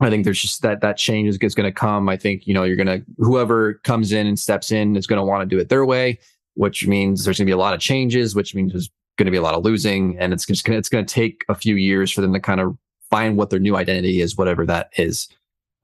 I 0.00 0.10
think 0.10 0.24
there's 0.24 0.40
just 0.40 0.62
that 0.62 0.82
that 0.82 0.98
change 0.98 1.28
is, 1.28 1.38
is 1.38 1.54
going 1.54 1.72
to 1.72 1.72
come. 1.72 2.08
I 2.08 2.16
think 2.16 2.46
you 2.46 2.54
know 2.54 2.64
you're 2.64 2.76
going 2.76 2.86
to 2.86 3.02
whoever 3.18 3.74
comes 3.84 4.12
in 4.12 4.26
and 4.26 4.38
steps 4.38 4.70
in 4.70 4.96
is 4.96 5.06
going 5.06 5.18
to 5.18 5.24
want 5.24 5.48
to 5.48 5.54
do 5.54 5.60
it 5.60 5.68
their 5.68 5.86
way, 5.86 6.18
which 6.54 6.86
means 6.86 7.24
there's 7.24 7.38
going 7.38 7.46
to 7.46 7.50
be 7.50 7.54
a 7.54 7.56
lot 7.56 7.74
of 7.74 7.80
changes, 7.80 8.34
which 8.34 8.54
means 8.54 8.72
there's 8.72 8.90
going 9.16 9.26
to 9.26 9.30
be 9.30 9.38
a 9.38 9.42
lot 9.42 9.54
of 9.54 9.64
losing, 9.64 10.18
and 10.18 10.32
it's 10.32 10.44
just 10.44 10.64
gonna, 10.64 10.78
it's 10.78 10.90
going 10.90 11.04
to 11.04 11.14
take 11.14 11.44
a 11.48 11.54
few 11.54 11.76
years 11.76 12.12
for 12.12 12.20
them 12.20 12.34
to 12.34 12.40
kind 12.40 12.60
of 12.60 12.76
find 13.10 13.36
what 13.36 13.50
their 13.50 13.58
new 13.58 13.76
identity 13.76 14.20
is, 14.20 14.36
whatever 14.36 14.66
that 14.66 14.90
is. 14.96 15.28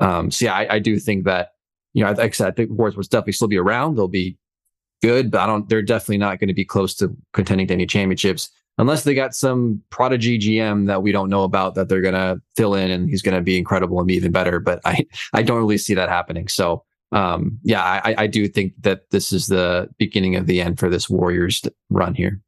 Um, 0.01 0.31
so 0.31 0.47
yeah, 0.47 0.55
I, 0.55 0.75
I 0.75 0.79
do 0.79 0.99
think 0.99 1.25
that 1.25 1.53
you 1.95 2.05
know, 2.05 2.11
like 2.11 2.21
I 2.21 2.31
said, 2.31 2.49
I 2.49 2.51
think 2.51 2.71
will 2.71 2.91
definitely 2.91 3.33
still 3.33 3.49
be 3.49 3.59
around. 3.59 3.97
They'll 3.97 4.09
be 4.09 4.37
good, 5.03 5.31
but 5.31 5.41
I 5.41 5.47
don't. 5.47 5.69
They're 5.69 5.83
definitely 5.83 6.19
not 6.19 6.39
going 6.39 6.49
to 6.49 6.55
be 6.55 6.65
close 6.67 6.95
to 6.97 7.17
contending 7.33 7.67
to 7.69 7.75
any 7.75 7.87
championships 7.87 8.51
unless 8.79 9.05
they 9.05 9.15
got 9.15 9.35
some 9.35 9.83
prodigy 9.91 10.39
GM 10.39 10.87
that 10.87 11.03
we 11.03 11.13
don't 11.13 11.29
know 11.29 11.45
about 11.45 11.75
that 11.75 11.89
they're 11.89 12.01
going 12.01 12.15
to 12.15 12.41
fill 12.57 12.75
in 12.75 12.91
and 12.91 13.09
he's 13.09 13.23
going 13.23 13.35
to 13.37 13.43
be 13.43 13.59
incredible 13.59 13.99
and 13.99 14.09
be 14.09 14.15
even 14.15 14.33
better. 14.33 14.61
But 14.61 14.81
I, 14.85 15.05
I 15.33 15.43
don't 15.43 15.59
really 15.59 15.79
see 15.79 15.95
that 15.95 16.09
happening. 16.09 16.49
So, 16.49 16.85
um, 17.13 17.59
yeah, 17.63 17.83
I, 17.83 18.15
I 18.19 18.27
do 18.27 18.49
think 18.49 18.73
that 18.81 19.11
this 19.11 19.33
is 19.33 19.47
the 19.47 19.89
beginning 19.99 20.37
of 20.37 20.47
the 20.47 20.61
end 20.61 20.79
for 20.79 20.89
this 20.89 21.11
Warriors 21.11 21.63
run 21.91 22.15
here. 22.15 22.41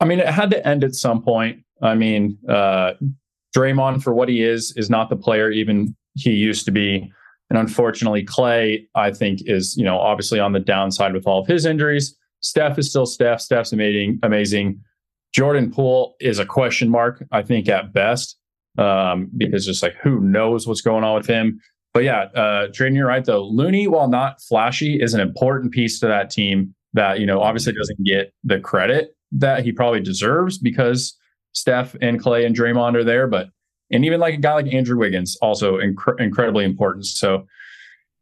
I 0.00 0.06
mean, 0.06 0.18
it 0.18 0.28
had 0.28 0.50
to 0.50 0.66
end 0.66 0.82
at 0.82 0.94
some 0.94 1.22
point. 1.22 1.62
I 1.80 1.94
mean, 1.94 2.36
uh, 2.48 2.94
Draymond, 3.56 4.02
for 4.02 4.12
what 4.12 4.28
he 4.28 4.42
is, 4.42 4.72
is 4.76 4.90
not 4.90 5.08
the 5.08 5.16
player 5.16 5.50
even 5.50 5.94
he 6.14 6.32
used 6.32 6.64
to 6.64 6.72
be. 6.72 7.10
And 7.50 7.58
unfortunately, 7.58 8.24
Klay, 8.24 8.86
I 8.94 9.12
think, 9.12 9.40
is, 9.46 9.76
you 9.76 9.84
know, 9.84 9.98
obviously 9.98 10.40
on 10.40 10.52
the 10.52 10.60
downside 10.60 11.12
with 11.12 11.26
all 11.26 11.40
of 11.40 11.46
his 11.46 11.66
injuries. 11.66 12.16
Steph 12.40 12.78
is 12.78 12.90
still 12.90 13.06
Steph. 13.06 13.40
Steph's 13.40 13.72
amazing. 13.72 14.18
Amazing. 14.22 14.80
Jordan 15.34 15.70
Poole 15.70 16.14
is 16.20 16.38
a 16.38 16.46
question 16.46 16.88
mark, 16.88 17.24
I 17.32 17.42
think, 17.42 17.68
at 17.68 17.92
best, 17.92 18.38
um, 18.78 19.30
because 19.36 19.66
just 19.66 19.82
like 19.82 19.94
who 20.02 20.20
knows 20.20 20.66
what's 20.66 20.80
going 20.80 21.02
on 21.02 21.16
with 21.16 21.26
him. 21.26 21.60
But 21.92 22.04
yeah, 22.04 22.22
uh, 22.34 22.68
you're 22.78 23.06
right, 23.06 23.24
though. 23.24 23.44
Looney, 23.44 23.86
while 23.86 24.08
not 24.08 24.40
flashy, 24.42 25.00
is 25.00 25.14
an 25.14 25.20
important 25.20 25.72
piece 25.72 26.00
to 26.00 26.06
that 26.06 26.30
team 26.30 26.74
that, 26.92 27.20
you 27.20 27.26
know, 27.26 27.40
obviously 27.40 27.72
doesn't 27.72 28.04
get 28.04 28.32
the 28.44 28.60
credit 28.60 29.16
that 29.32 29.64
he 29.64 29.72
probably 29.72 30.00
deserves 30.00 30.58
because 30.58 31.16
Steph 31.52 31.96
and 32.00 32.22
Klay 32.22 32.46
and 32.46 32.56
Draymond 32.56 32.94
are 32.94 33.04
there. 33.04 33.26
But 33.26 33.48
and 33.90 34.04
even 34.04 34.20
like 34.20 34.34
a 34.34 34.38
guy 34.38 34.54
like 34.54 34.72
Andrew 34.72 34.98
Wiggins, 34.98 35.36
also 35.42 35.78
inc- 35.78 36.20
incredibly 36.20 36.64
important. 36.64 37.06
So 37.06 37.46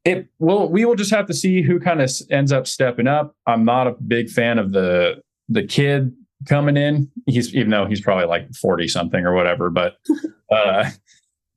it 0.05 0.29
will 0.39 0.69
we 0.69 0.85
will 0.85 0.95
just 0.95 1.11
have 1.11 1.27
to 1.27 1.35
see 1.35 1.63
who 1.63 1.79
kind 1.79 2.01
of 2.01 2.11
ends 2.31 2.53
up 2.53 2.67
stepping 2.67 3.07
up. 3.07 3.35
I'm 3.47 3.65
not 3.65 3.87
a 3.87 3.93
big 3.93 4.31
fan 4.31 4.59
of 4.59 4.73
the 4.73 5.23
the 5.49 5.63
kid 5.63 6.13
coming 6.47 6.77
in. 6.77 7.11
He's 7.27 7.55
even 7.55 7.71
though 7.71 7.87
he's 7.87 8.01
probably 8.01 8.27
like 8.27 8.53
40 8.55 8.89
something 8.89 9.25
or 9.25 9.35
whatever, 9.35 9.71
but 9.71 9.97
uh 10.51 10.91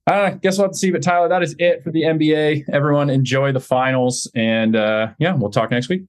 I 0.07 0.32
guess 0.41 0.57
we'll 0.57 0.68
have 0.68 0.74
to 0.74 0.78
see. 0.78 0.91
But 0.91 1.02
Tyler, 1.02 1.28
that 1.30 1.41
is 1.41 1.56
it 1.57 1.84
for 1.84 1.91
the 1.91 2.03
NBA. 2.03 2.66
Everyone 2.72 3.10
enjoy 3.10 3.52
the 3.52 3.60
finals. 3.60 4.30
And 4.36 4.76
uh 4.76 5.10
yeah, 5.20 5.34
we'll 5.34 5.52
talk 5.52 5.72
next 5.72 5.90
week. 5.90 6.03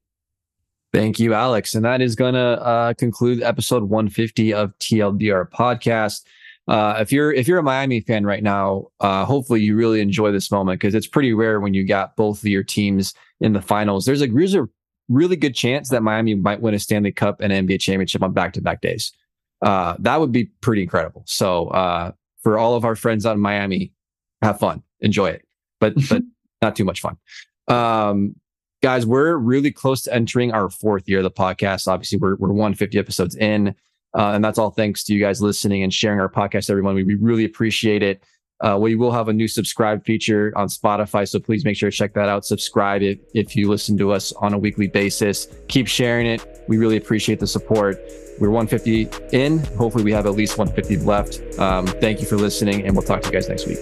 Thank 0.92 1.18
you, 1.18 1.34
Alex. 1.34 1.74
And 1.74 1.84
that 1.84 2.00
is 2.00 2.14
going 2.14 2.32
to 2.32 2.40
uh, 2.40 2.94
conclude 2.94 3.42
episode 3.42 3.82
150 3.82 4.54
of 4.54 4.72
TLDR 4.78 5.50
podcast. 5.50 6.22
Uh, 6.68 6.96
if 7.00 7.12
you're 7.12 7.32
if 7.32 7.46
you're 7.46 7.58
a 7.58 7.62
Miami 7.62 8.00
fan 8.00 8.24
right 8.24 8.42
now, 8.42 8.86
uh, 9.00 9.24
hopefully 9.24 9.60
you 9.60 9.76
really 9.76 10.00
enjoy 10.00 10.32
this 10.32 10.50
moment 10.50 10.80
because 10.80 10.94
it's 10.94 11.06
pretty 11.06 11.32
rare 11.32 11.60
when 11.60 11.74
you 11.74 11.86
got 11.86 12.16
both 12.16 12.38
of 12.38 12.46
your 12.46 12.64
teams 12.64 13.14
in 13.40 13.52
the 13.52 13.60
finals. 13.60 14.04
There's 14.04 14.22
a 14.22 14.26
there's 14.26 14.54
a 14.54 14.66
really 15.08 15.36
good 15.36 15.54
chance 15.54 15.88
that 15.90 16.02
Miami 16.02 16.34
might 16.34 16.60
win 16.60 16.74
a 16.74 16.78
Stanley 16.78 17.12
Cup 17.12 17.40
and 17.40 17.52
an 17.52 17.66
NBA 17.66 17.80
championship 17.80 18.22
on 18.22 18.32
back 18.32 18.52
to 18.54 18.60
back 18.60 18.80
days. 18.80 19.12
Uh, 19.62 19.96
that 20.00 20.20
would 20.20 20.32
be 20.32 20.46
pretty 20.60 20.82
incredible. 20.82 21.22
So 21.26 21.68
uh, 21.68 22.12
for 22.42 22.58
all 22.58 22.74
of 22.74 22.84
our 22.84 22.96
friends 22.96 23.24
out 23.24 23.36
in 23.36 23.40
Miami, 23.40 23.92
have 24.42 24.58
fun, 24.58 24.82
enjoy 25.00 25.28
it, 25.28 25.46
but 25.80 25.94
but 26.08 26.22
not 26.62 26.76
too 26.76 26.84
much 26.84 27.00
fun. 27.00 27.16
Um, 27.68 28.36
guys, 28.82 29.06
we're 29.06 29.36
really 29.36 29.70
close 29.70 30.02
to 30.02 30.14
entering 30.14 30.52
our 30.52 30.68
fourth 30.70 31.08
year 31.08 31.18
of 31.18 31.24
the 31.24 31.30
podcast. 31.30 31.88
Obviously, 31.88 32.18
we're, 32.18 32.36
we're 32.36 32.48
150 32.48 32.98
episodes 32.98 33.36
in. 33.36 33.74
Uh, 34.16 34.32
and 34.32 34.42
that's 34.42 34.58
all 34.58 34.70
thanks 34.70 35.04
to 35.04 35.12
you 35.12 35.20
guys 35.20 35.42
listening 35.42 35.82
and 35.82 35.92
sharing 35.92 36.20
our 36.20 36.28
podcast, 36.28 36.70
everyone. 36.70 36.94
We, 36.94 37.04
we 37.04 37.14
really 37.16 37.44
appreciate 37.44 38.02
it. 38.02 38.22
Uh, 38.60 38.78
we 38.80 38.94
will 38.94 39.12
have 39.12 39.28
a 39.28 39.32
new 39.32 39.48
subscribe 39.48 40.04
feature 40.04 40.52
on 40.56 40.68
Spotify. 40.68 41.28
So 41.28 41.38
please 41.38 41.64
make 41.64 41.76
sure 41.76 41.90
to 41.90 41.96
check 41.96 42.14
that 42.14 42.28
out. 42.28 42.44
Subscribe 42.44 43.02
if, 43.02 43.18
if 43.34 43.56
you 43.56 43.68
listen 43.68 43.98
to 43.98 44.12
us 44.12 44.32
on 44.32 44.54
a 44.54 44.58
weekly 44.58 44.86
basis. 44.86 45.48
Keep 45.68 45.88
sharing 45.88 46.26
it. 46.26 46.64
We 46.68 46.78
really 46.78 46.96
appreciate 46.96 47.38
the 47.38 47.46
support. 47.46 47.98
We're 48.38 48.50
150 48.50 49.36
in. 49.36 49.58
Hopefully, 49.76 50.04
we 50.04 50.12
have 50.12 50.26
at 50.26 50.32
least 50.32 50.58
150 50.58 51.04
left. 51.06 51.58
Um, 51.58 51.86
thank 51.86 52.20
you 52.20 52.26
for 52.26 52.36
listening, 52.36 52.84
and 52.86 52.94
we'll 52.94 53.06
talk 53.06 53.22
to 53.22 53.28
you 53.28 53.32
guys 53.32 53.48
next 53.48 53.66
week. 53.66 53.78